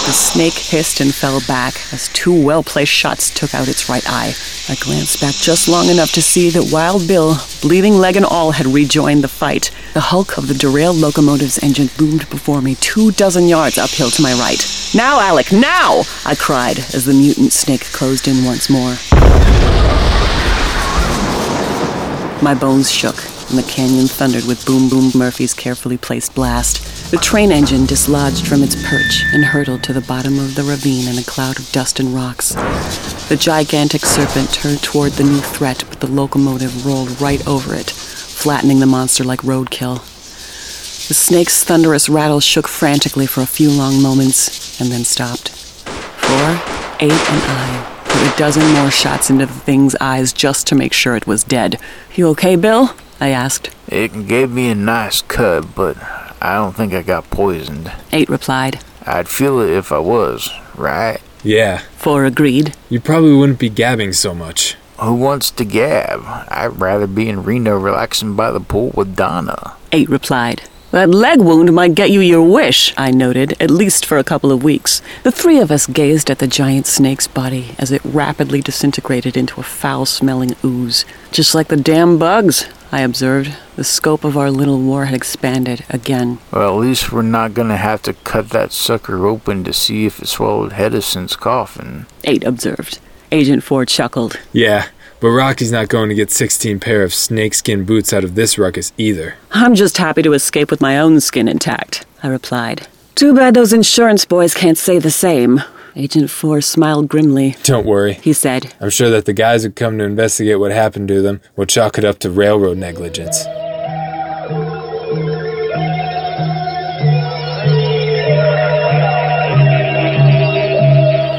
The 0.06 0.12
snake 0.12 0.54
hissed 0.54 1.00
and 1.02 1.14
fell 1.14 1.42
back 1.48 1.82
as 1.92 2.10
two 2.10 2.46
well 2.46 2.62
placed 2.62 2.92
shots 2.92 3.32
took 3.32 3.56
out 3.56 3.68
its 3.68 3.90
right 3.90 4.04
eye. 4.08 4.36
I 4.70 4.76
glanced 4.76 5.20
back 5.20 5.34
just 5.34 5.68
long 5.68 5.90
enough 5.90 6.12
to 6.12 6.22
see 6.22 6.52
that 6.52 6.70
Wild 6.72 7.08
Bill, 7.08 7.38
bleeding 7.62 7.96
leg 7.96 8.16
and 8.16 8.26
all, 8.26 8.52
had 8.52 8.68
rejoined 8.68 9.24
the 9.24 9.28
fight. 9.28 9.72
The 9.96 10.02
hulk 10.02 10.38
of 10.38 10.48
the 10.48 10.54
derailed 10.54 10.98
locomotive's 10.98 11.58
engine 11.64 11.90
loomed 12.00 12.30
before 12.30 12.62
me, 12.62 12.76
two 12.76 13.12
dozen 13.14 13.48
yards 13.48 13.80
uphill 13.80 14.12
to 14.12 14.22
my 14.22 14.34
right. 14.34 14.64
Now, 14.94 15.20
Alec, 15.20 15.52
now! 15.52 16.04
I 16.24 16.36
cried 16.36 16.78
as 16.94 17.06
the 17.06 17.14
mutant 17.14 17.52
snake 17.52 17.86
closed 17.86 18.28
in 18.28 18.46
once 18.46 18.70
more. 18.70 18.96
My 22.44 22.54
bones 22.54 22.92
shook, 22.92 23.18
and 23.50 23.58
the 23.58 23.64
canyon 23.64 24.08
thundered 24.08 24.46
with 24.46 24.66
Boom 24.66 24.90
Boom 24.90 25.12
Murphy's 25.16 25.54
carefully 25.54 25.98
placed 25.98 26.34
blast. 26.36 27.12
The 27.12 27.18
train 27.18 27.52
engine 27.52 27.86
dislodged 27.86 28.48
from 28.48 28.64
its 28.64 28.76
perch 28.88 29.24
and 29.34 29.46
hurtled 29.46 29.84
to 29.84 29.94
the 29.94 30.02
bottom 30.02 30.40
of 30.40 30.56
the 30.56 30.64
ravine 30.64 31.08
in 31.08 31.18
a 31.18 31.24
cloud 31.24 31.60
of 31.60 31.72
dust 31.72 32.00
and 32.00 32.14
rocks. 32.14 32.54
The 33.30 33.38
gigantic 33.40 34.02
serpent 34.02 34.54
turned 34.54 34.82
toward 34.82 35.14
the 35.14 35.24
new 35.24 35.40
threat, 35.40 35.84
but 35.90 36.00
the 36.00 36.08
locomotive 36.08 36.86
rolled 36.86 37.22
right 37.22 37.46
over 37.48 37.76
it, 37.76 37.90
flattening 37.92 38.80
the 38.80 38.86
monster 38.86 39.24
like 39.24 39.42
roadkill. 39.42 40.00
The 41.08 41.14
snake's 41.14 41.64
thunderous 41.64 42.10
rattle 42.10 42.40
shook 42.40 42.68
frantically 42.68 43.28
for 43.28 43.42
a 43.42 43.46
few 43.46 43.70
long 43.70 44.02
moments 44.02 44.82
and 44.82 44.92
then 44.92 45.04
stopped. 45.04 45.50
Four, 45.50 46.50
eight, 47.00 47.12
and 47.12 47.42
I 47.44 48.04
put 48.06 48.34
a 48.34 48.38
dozen 48.38 48.66
more 48.74 48.90
shots 48.90 49.30
into 49.30 49.46
the 49.46 49.54
thing's 49.54 49.96
eyes 50.02 50.34
just 50.34 50.66
to 50.68 50.76
make 50.76 50.94
sure 50.94 51.16
it 51.16 51.28
was 51.28 51.44
dead. 51.44 51.80
You 52.16 52.28
okay, 52.30 52.56
Bill? 52.56 52.96
I 53.20 53.30
asked. 53.30 53.70
It 53.88 54.28
gave 54.28 54.52
me 54.52 54.70
a 54.70 54.76
nice 54.76 55.22
cut, 55.22 55.74
but 55.76 55.98
I 56.42 56.56
don't 56.56 56.76
think 56.76 56.94
I 56.94 57.02
got 57.02 57.30
poisoned. 57.30 57.92
Eight 58.12 58.30
replied. 58.30 58.80
I'd 59.06 59.28
feel 59.30 59.60
it 59.60 59.70
if 59.70 59.92
I 59.92 60.00
was, 60.00 60.50
right? 60.76 61.20
Yeah, 61.44 61.78
Four 61.98 62.26
agreed. 62.26 62.74
you 62.90 63.00
probably 63.00 63.34
wouldn't 63.36 63.60
be 63.60 63.70
gabbing 63.70 64.14
so 64.14 64.34
much. 64.34 64.76
Who 65.00 65.14
wants 65.14 65.52
to 65.52 65.66
gab? 65.66 66.22
I'd 66.50 66.80
rather 66.80 67.06
be 67.06 67.30
in 67.30 67.44
Reno 67.44 67.78
relaxing 67.78 68.36
by 68.36 68.50
the 68.52 68.60
pool 68.62 68.92
with 68.96 69.16
Donna. 69.16 69.76
Eight 69.92 70.10
replied. 70.10 70.64
That 70.92 71.10
leg 71.10 71.42
wound 71.42 71.74
might 71.74 71.94
get 71.94 72.10
you 72.10 72.22
your 72.22 72.42
wish, 72.42 72.94
I 72.98 73.12
noted, 73.12 73.54
at 73.60 73.70
least 73.70 74.06
for 74.06 74.18
a 74.18 74.24
couple 74.24 74.52
of 74.52 74.64
weeks. 74.64 75.02
The 75.24 75.32
three 75.32 75.60
of 75.60 75.70
us 75.70 75.88
gazed 75.88 76.32
at 76.32 76.40
the 76.40 76.48
giant 76.48 76.88
snake's 76.88 77.28
body 77.28 77.76
as 77.78 77.92
it 77.92 78.02
rapidly 78.06 78.62
disintegrated 78.62 79.36
into 79.36 79.60
a 79.60 79.64
foul 79.64 80.06
smelling 80.06 80.56
ooze. 80.64 81.04
Just 81.36 81.54
like 81.54 81.68
the 81.68 81.76
damn 81.76 82.18
bugs, 82.18 82.66
I 82.94 83.02
observed. 83.02 83.54
The 83.76 83.84
scope 83.84 84.24
of 84.24 84.38
our 84.38 84.50
little 84.50 84.80
war 84.80 85.04
had 85.04 85.14
expanded 85.14 85.84
again. 85.90 86.38
Well, 86.50 86.74
at 86.74 86.80
least 86.80 87.12
we're 87.12 87.24
not 87.24 87.54
gonna 87.54 87.76
have 87.76 88.02
to 88.04 88.14
cut 88.14 88.52
that 88.52 88.72
sucker 88.72 89.28
open 89.28 89.66
to 89.66 89.74
see 89.74 90.06
if 90.06 90.22
it 90.22 90.30
swallowed 90.30 90.72
Hedison's 90.72 91.36
coffin. 91.36 92.06
Eight 92.24 92.46
observed. 92.46 93.00
Agent 93.34 93.66
Four 93.66 93.86
chuckled. 93.86 94.40
Yeah, 94.54 94.88
but 95.20 95.28
Rocky's 95.28 95.74
not 95.74 95.90
going 95.90 96.08
to 96.08 96.16
get 96.16 96.32
16 96.32 96.80
pair 96.80 97.04
of 97.04 97.14
snakeskin 97.14 97.84
boots 97.84 98.14
out 98.14 98.24
of 98.24 98.36
this 98.36 98.58
ruckus 98.58 98.94
either. 98.98 99.36
I'm 99.52 99.76
just 99.76 99.98
happy 99.98 100.22
to 100.22 100.32
escape 100.32 100.72
with 100.72 100.80
my 100.80 100.98
own 100.98 101.20
skin 101.20 101.50
intact, 101.50 102.06
I 102.24 102.30
replied. 102.30 102.88
Too 103.16 103.36
bad 103.36 103.56
those 103.56 103.74
insurance 103.74 104.24
boys 104.24 104.54
can't 104.54 104.78
say 104.78 105.00
the 105.00 105.12
same. 105.12 105.62
Agent 105.98 106.30
Four 106.30 106.60
smiled 106.60 107.08
grimly. 107.08 107.56
Don't 107.64 107.86
worry. 107.86 108.16
He 108.16 108.34
said, 108.34 108.74
I'm 108.82 108.90
sure 108.90 109.10
that 109.10 109.24
the 109.24 109.34
guys 109.34 109.64
who 109.64 109.72
come 109.72 109.98
to 109.98 110.04
investigate 110.04 110.60
what 110.60 110.72
happened 110.72 111.08
to 111.08 111.22
them 111.22 111.40
will 111.56 111.66
chalk 111.66 111.98
it 111.98 112.04
up 112.04 112.20
to 112.20 112.30
railroad 112.30 112.78
negligence. 112.78 113.46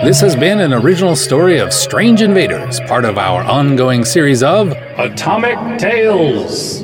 This 0.07 0.20
has 0.20 0.37
been 0.37 0.61
an 0.61 0.73
original 0.73 1.16
story 1.16 1.59
of 1.59 1.73
Strange 1.73 2.23
Invaders, 2.23 2.81
part 2.81 3.05
of 3.05 3.19
our 3.19 3.43
ongoing 3.43 4.05
series 4.05 4.43
of 4.43 4.70
Atomic 4.97 5.78
Tales. 5.78 6.83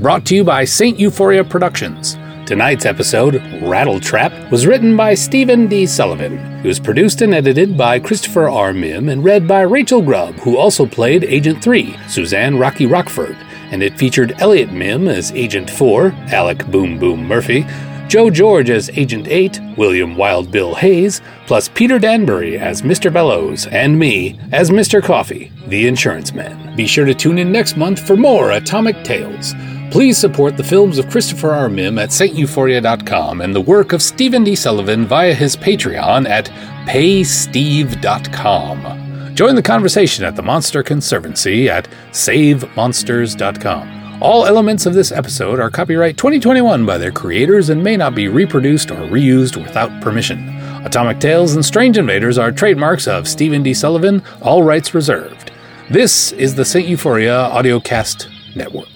Brought 0.00 0.24
to 0.26 0.34
you 0.34 0.42
by 0.42 0.64
St. 0.64 0.98
Euphoria 0.98 1.44
Productions. 1.44 2.16
Tonight's 2.52 2.84
episode, 2.84 3.36
Rattle 3.62 3.98
Trap, 3.98 4.50
was 4.50 4.66
written 4.66 4.94
by 4.94 5.14
Stephen 5.14 5.68
D. 5.68 5.86
Sullivan. 5.86 6.36
It 6.62 6.66
was 6.66 6.78
produced 6.78 7.22
and 7.22 7.32
edited 7.32 7.78
by 7.78 7.98
Christopher 7.98 8.50
R. 8.50 8.74
Mihm 8.74 9.10
and 9.10 9.24
read 9.24 9.48
by 9.48 9.62
Rachel 9.62 10.02
Grubb, 10.02 10.34
who 10.34 10.58
also 10.58 10.84
played 10.84 11.24
Agent 11.24 11.64
3, 11.64 11.96
Suzanne 12.08 12.58
Rocky 12.58 12.84
Rockford. 12.84 13.38
And 13.70 13.82
it 13.82 13.96
featured 13.96 14.34
Elliot 14.36 14.68
Mihm 14.68 15.08
as 15.08 15.32
Agent 15.32 15.70
4, 15.70 16.12
Alec 16.30 16.66
Boom 16.66 16.98
Boom 16.98 17.26
Murphy, 17.26 17.64
Joe 18.06 18.28
George 18.28 18.68
as 18.68 18.90
Agent 18.90 19.28
8, 19.28 19.58
William 19.78 20.14
Wild 20.14 20.50
Bill 20.50 20.74
Hayes, 20.74 21.22
plus 21.46 21.68
Peter 21.70 21.98
Danbury 21.98 22.58
as 22.58 22.82
Mr. 22.82 23.10
Bellows, 23.10 23.66
and 23.68 23.98
me 23.98 24.38
as 24.52 24.68
Mr. 24.68 25.02
Coffee, 25.02 25.50
the 25.68 25.86
insurance 25.86 26.34
man. 26.34 26.76
Be 26.76 26.86
sure 26.86 27.06
to 27.06 27.14
tune 27.14 27.38
in 27.38 27.50
next 27.50 27.78
month 27.78 28.06
for 28.06 28.14
more 28.14 28.50
Atomic 28.50 29.04
Tales. 29.04 29.54
Please 29.92 30.16
support 30.16 30.56
the 30.56 30.64
films 30.64 30.96
of 30.96 31.10
Christopher 31.10 31.50
R. 31.50 31.68
Mihm 31.68 32.02
at 32.02 32.08
sainteuphoria.com 32.08 33.42
and 33.42 33.54
the 33.54 33.60
work 33.60 33.92
of 33.92 34.00
Stephen 34.00 34.42
D. 34.42 34.54
Sullivan 34.54 35.04
via 35.04 35.34
his 35.34 35.54
Patreon 35.54 36.26
at 36.26 36.46
paysteve.com. 36.86 39.34
Join 39.34 39.54
the 39.54 39.60
conversation 39.60 40.24
at 40.24 40.34
the 40.34 40.40
Monster 40.40 40.82
Conservancy 40.82 41.68
at 41.68 41.86
savemonsters.com. 42.10 44.22
All 44.22 44.46
elements 44.46 44.86
of 44.86 44.94
this 44.94 45.12
episode 45.12 45.60
are 45.60 45.68
copyright 45.68 46.16
2021 46.16 46.86
by 46.86 46.96
their 46.96 47.12
creators 47.12 47.68
and 47.68 47.84
may 47.84 47.98
not 47.98 48.14
be 48.14 48.28
reproduced 48.28 48.90
or 48.90 49.06
reused 49.10 49.62
without 49.62 50.00
permission. 50.00 50.48
Atomic 50.86 51.20
Tales 51.20 51.54
and 51.54 51.62
Strange 51.62 51.98
Invaders 51.98 52.38
are 52.38 52.50
trademarks 52.50 53.06
of 53.06 53.28
Stephen 53.28 53.62
D. 53.62 53.74
Sullivan, 53.74 54.22
all 54.40 54.62
rights 54.62 54.94
reserved. 54.94 55.52
This 55.90 56.32
is 56.32 56.54
the 56.54 56.64
St. 56.64 56.88
Euphoria 56.88 57.50
Audiocast 57.52 58.56
Network. 58.56 58.88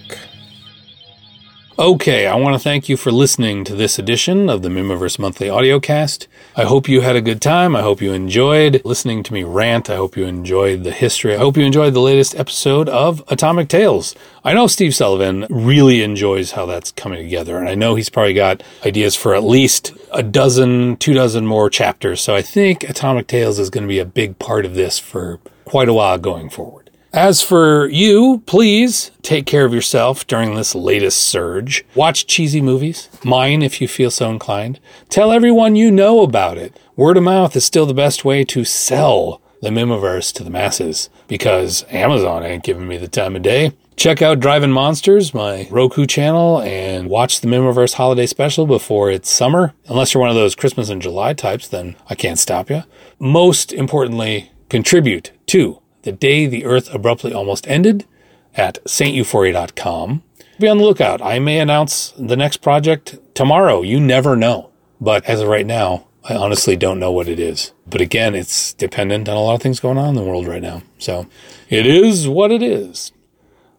Okay, 1.78 2.26
I 2.26 2.36
want 2.36 2.54
to 2.54 2.58
thank 2.58 2.88
you 2.88 2.96
for 2.96 3.12
listening 3.12 3.62
to 3.64 3.74
this 3.74 3.98
edition 3.98 4.48
of 4.48 4.62
the 4.62 4.70
Mihmiverse 4.70 5.18
Monthly 5.18 5.48
Audiocast. 5.48 6.26
I 6.56 6.64
hope 6.64 6.88
you 6.88 7.02
had 7.02 7.16
a 7.16 7.20
good 7.20 7.42
time. 7.42 7.76
I 7.76 7.82
hope 7.82 8.00
you 8.00 8.14
enjoyed 8.14 8.80
listening 8.86 9.22
to 9.24 9.34
me 9.34 9.44
rant. 9.44 9.90
I 9.90 9.96
hope 9.96 10.16
you 10.16 10.24
enjoyed 10.24 10.84
the 10.84 10.90
history. 10.90 11.34
I 11.34 11.38
hope 11.38 11.54
you 11.54 11.66
enjoyed 11.66 11.92
the 11.92 12.00
latest 12.00 12.34
episode 12.34 12.88
of 12.88 13.22
Atomic 13.28 13.68
Tales. 13.68 14.14
I 14.42 14.54
know 14.54 14.68
Steve 14.68 14.94
Sullivan 14.94 15.46
really 15.50 16.02
enjoys 16.02 16.52
how 16.52 16.64
that's 16.64 16.92
coming 16.92 17.22
together, 17.22 17.58
and 17.58 17.68
I 17.68 17.74
know 17.74 17.94
he's 17.94 18.08
probably 18.08 18.32
got 18.32 18.62
ideas 18.86 19.14
for 19.14 19.34
at 19.34 19.44
least 19.44 19.92
a 20.14 20.22
dozen, 20.22 20.96
two 20.96 21.12
dozen 21.12 21.46
more 21.46 21.68
chapters. 21.68 22.22
So 22.22 22.34
I 22.34 22.40
think 22.40 22.84
Atomic 22.84 23.26
Tales 23.26 23.58
is 23.58 23.68
going 23.68 23.84
to 23.84 23.88
be 23.88 23.98
a 23.98 24.06
big 24.06 24.38
part 24.38 24.64
of 24.64 24.76
this 24.76 24.98
for 24.98 25.40
quite 25.66 25.90
a 25.90 25.94
while 25.94 26.16
going 26.16 26.48
forward. 26.48 26.85
As 27.16 27.40
for 27.40 27.88
you, 27.88 28.42
please 28.44 29.10
take 29.22 29.46
care 29.46 29.64
of 29.64 29.72
yourself 29.72 30.26
during 30.26 30.54
this 30.54 30.74
latest 30.74 31.16
surge. 31.16 31.82
Watch 31.94 32.26
cheesy 32.26 32.60
movies, 32.60 33.08
mine 33.24 33.62
if 33.62 33.80
you 33.80 33.88
feel 33.88 34.10
so 34.10 34.30
inclined. 34.30 34.78
Tell 35.08 35.32
everyone 35.32 35.76
you 35.76 35.90
know 35.90 36.20
about 36.20 36.58
it. 36.58 36.78
Word 36.94 37.16
of 37.16 37.22
mouth 37.22 37.56
is 37.56 37.64
still 37.64 37.86
the 37.86 37.94
best 37.94 38.26
way 38.26 38.44
to 38.44 38.66
sell 38.66 39.40
the 39.62 39.70
Mihmiverse 39.70 40.30
to 40.34 40.44
the 40.44 40.50
masses 40.50 41.08
because 41.26 41.86
Amazon 41.88 42.42
ain't 42.42 42.64
giving 42.64 42.86
me 42.86 42.98
the 42.98 43.08
time 43.08 43.34
of 43.34 43.40
day. 43.40 43.72
Check 43.96 44.20
out 44.20 44.38
Driving 44.38 44.70
Monsters, 44.70 45.32
my 45.32 45.68
Roku 45.70 46.04
channel, 46.04 46.60
and 46.60 47.08
watch 47.08 47.40
the 47.40 47.48
Mihmiverse 47.48 47.94
holiday 47.94 48.26
special 48.26 48.66
before 48.66 49.10
it's 49.10 49.30
summer. 49.30 49.72
Unless 49.86 50.12
you're 50.12 50.20
one 50.20 50.28
of 50.28 50.36
those 50.36 50.54
Christmas 50.54 50.90
and 50.90 51.00
July 51.00 51.32
types, 51.32 51.66
then 51.66 51.96
I 52.10 52.14
can't 52.14 52.38
stop 52.38 52.68
you. 52.68 52.82
Most 53.18 53.72
importantly, 53.72 54.52
contribute 54.68 55.32
to 55.46 55.80
the 56.06 56.12
day 56.12 56.46
the 56.46 56.64
Earth 56.64 56.94
abruptly 56.94 57.34
almost 57.34 57.66
ended 57.66 58.06
at 58.54 58.78
sainteuphoria.com. 58.84 60.22
Be 60.58 60.68
on 60.68 60.78
the 60.78 60.84
lookout. 60.84 61.20
I 61.20 61.40
may 61.40 61.58
announce 61.58 62.14
the 62.16 62.36
next 62.36 62.58
project 62.58 63.18
tomorrow. 63.34 63.82
You 63.82 63.98
never 63.98 64.36
know. 64.36 64.70
But 65.00 65.24
as 65.24 65.40
of 65.40 65.48
right 65.48 65.66
now, 65.66 66.06
I 66.24 66.36
honestly 66.36 66.76
don't 66.76 67.00
know 67.00 67.10
what 67.10 67.28
it 67.28 67.40
is. 67.40 67.72
But 67.88 68.00
again, 68.00 68.36
it's 68.36 68.72
dependent 68.72 69.28
on 69.28 69.36
a 69.36 69.40
lot 69.40 69.56
of 69.56 69.62
things 69.62 69.80
going 69.80 69.98
on 69.98 70.10
in 70.10 70.14
the 70.14 70.22
world 70.22 70.46
right 70.46 70.62
now. 70.62 70.82
So 70.96 71.26
it 71.68 71.86
is 71.86 72.28
what 72.28 72.52
it 72.52 72.62
is. 72.62 73.10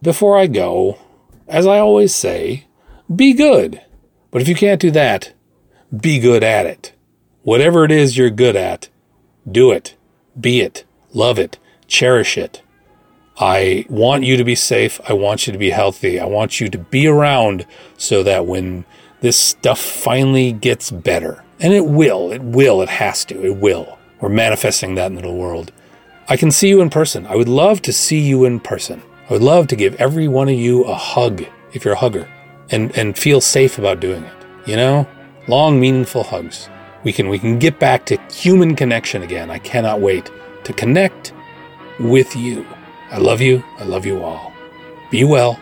Before 0.02 0.36
I 0.36 0.46
go, 0.46 0.98
as 1.48 1.66
I 1.66 1.78
always 1.78 2.14
say, 2.14 2.66
be 3.12 3.32
good. 3.32 3.80
But 4.30 4.42
if 4.42 4.48
you 4.48 4.54
can't 4.54 4.82
do 4.82 4.90
that, 4.90 5.32
be 5.98 6.20
good 6.20 6.44
at 6.44 6.66
it. 6.66 6.92
Whatever 7.42 7.84
it 7.84 7.90
is 7.90 8.18
you're 8.18 8.28
good 8.28 8.54
at, 8.54 8.90
do 9.50 9.72
it. 9.72 9.96
Be 10.38 10.60
it. 10.60 10.84
Love 11.14 11.38
it 11.38 11.58
cherish 11.88 12.38
it. 12.38 12.62
I 13.40 13.86
want 13.88 14.24
you 14.24 14.36
to 14.36 14.44
be 14.44 14.54
safe. 14.54 15.00
I 15.08 15.12
want 15.12 15.46
you 15.46 15.52
to 15.52 15.58
be 15.58 15.70
healthy. 15.70 16.18
I 16.18 16.26
want 16.26 16.60
you 16.60 16.68
to 16.68 16.78
be 16.78 17.06
around 17.06 17.66
so 17.96 18.22
that 18.22 18.46
when 18.46 18.84
this 19.20 19.36
stuff 19.36 19.80
finally 19.80 20.52
gets 20.52 20.90
better, 20.90 21.44
and 21.60 21.72
it 21.72 21.86
will, 21.86 22.30
it 22.30 22.42
will, 22.42 22.82
it 22.82 22.88
has 22.88 23.24
to, 23.26 23.44
it 23.44 23.56
will. 23.56 23.98
We're 24.20 24.28
manifesting 24.28 24.94
that 24.94 25.10
in 25.10 25.20
the 25.20 25.32
world. 25.32 25.72
I 26.28 26.36
can 26.36 26.50
see 26.50 26.68
you 26.68 26.80
in 26.80 26.90
person. 26.90 27.26
I 27.26 27.36
would 27.36 27.48
love 27.48 27.80
to 27.82 27.92
see 27.92 28.20
you 28.20 28.44
in 28.44 28.60
person. 28.60 29.02
I 29.28 29.32
would 29.32 29.42
love 29.42 29.66
to 29.68 29.76
give 29.76 29.94
every 29.96 30.28
one 30.28 30.48
of 30.48 30.54
you 30.54 30.84
a 30.84 30.94
hug 30.94 31.44
if 31.72 31.84
you're 31.84 31.94
a 31.94 31.98
hugger 31.98 32.28
and, 32.70 32.96
and 32.96 33.16
feel 33.16 33.40
safe 33.40 33.78
about 33.78 34.00
doing 34.00 34.24
it. 34.24 34.34
You 34.66 34.76
know, 34.76 35.08
long, 35.46 35.80
meaningful 35.80 36.24
hugs. 36.24 36.68
We 37.04 37.12
can, 37.12 37.28
we 37.28 37.38
can 37.38 37.58
get 37.58 37.78
back 37.78 38.04
to 38.06 38.20
human 38.30 38.74
connection 38.74 39.22
again. 39.22 39.50
I 39.50 39.58
cannot 39.58 40.00
wait 40.00 40.30
to 40.64 40.72
connect 40.72 41.32
with 41.98 42.36
you. 42.36 42.66
I 43.10 43.18
love 43.18 43.40
you. 43.40 43.64
I 43.78 43.84
love 43.84 44.06
you 44.06 44.22
all. 44.22 44.52
Be 45.10 45.24
well. 45.24 45.58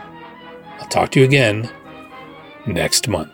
I'll 0.81 0.89
talk 0.89 1.11
to 1.13 1.21
you 1.21 1.27
again 1.27 1.71
next 2.67 3.09
month. 3.09 3.33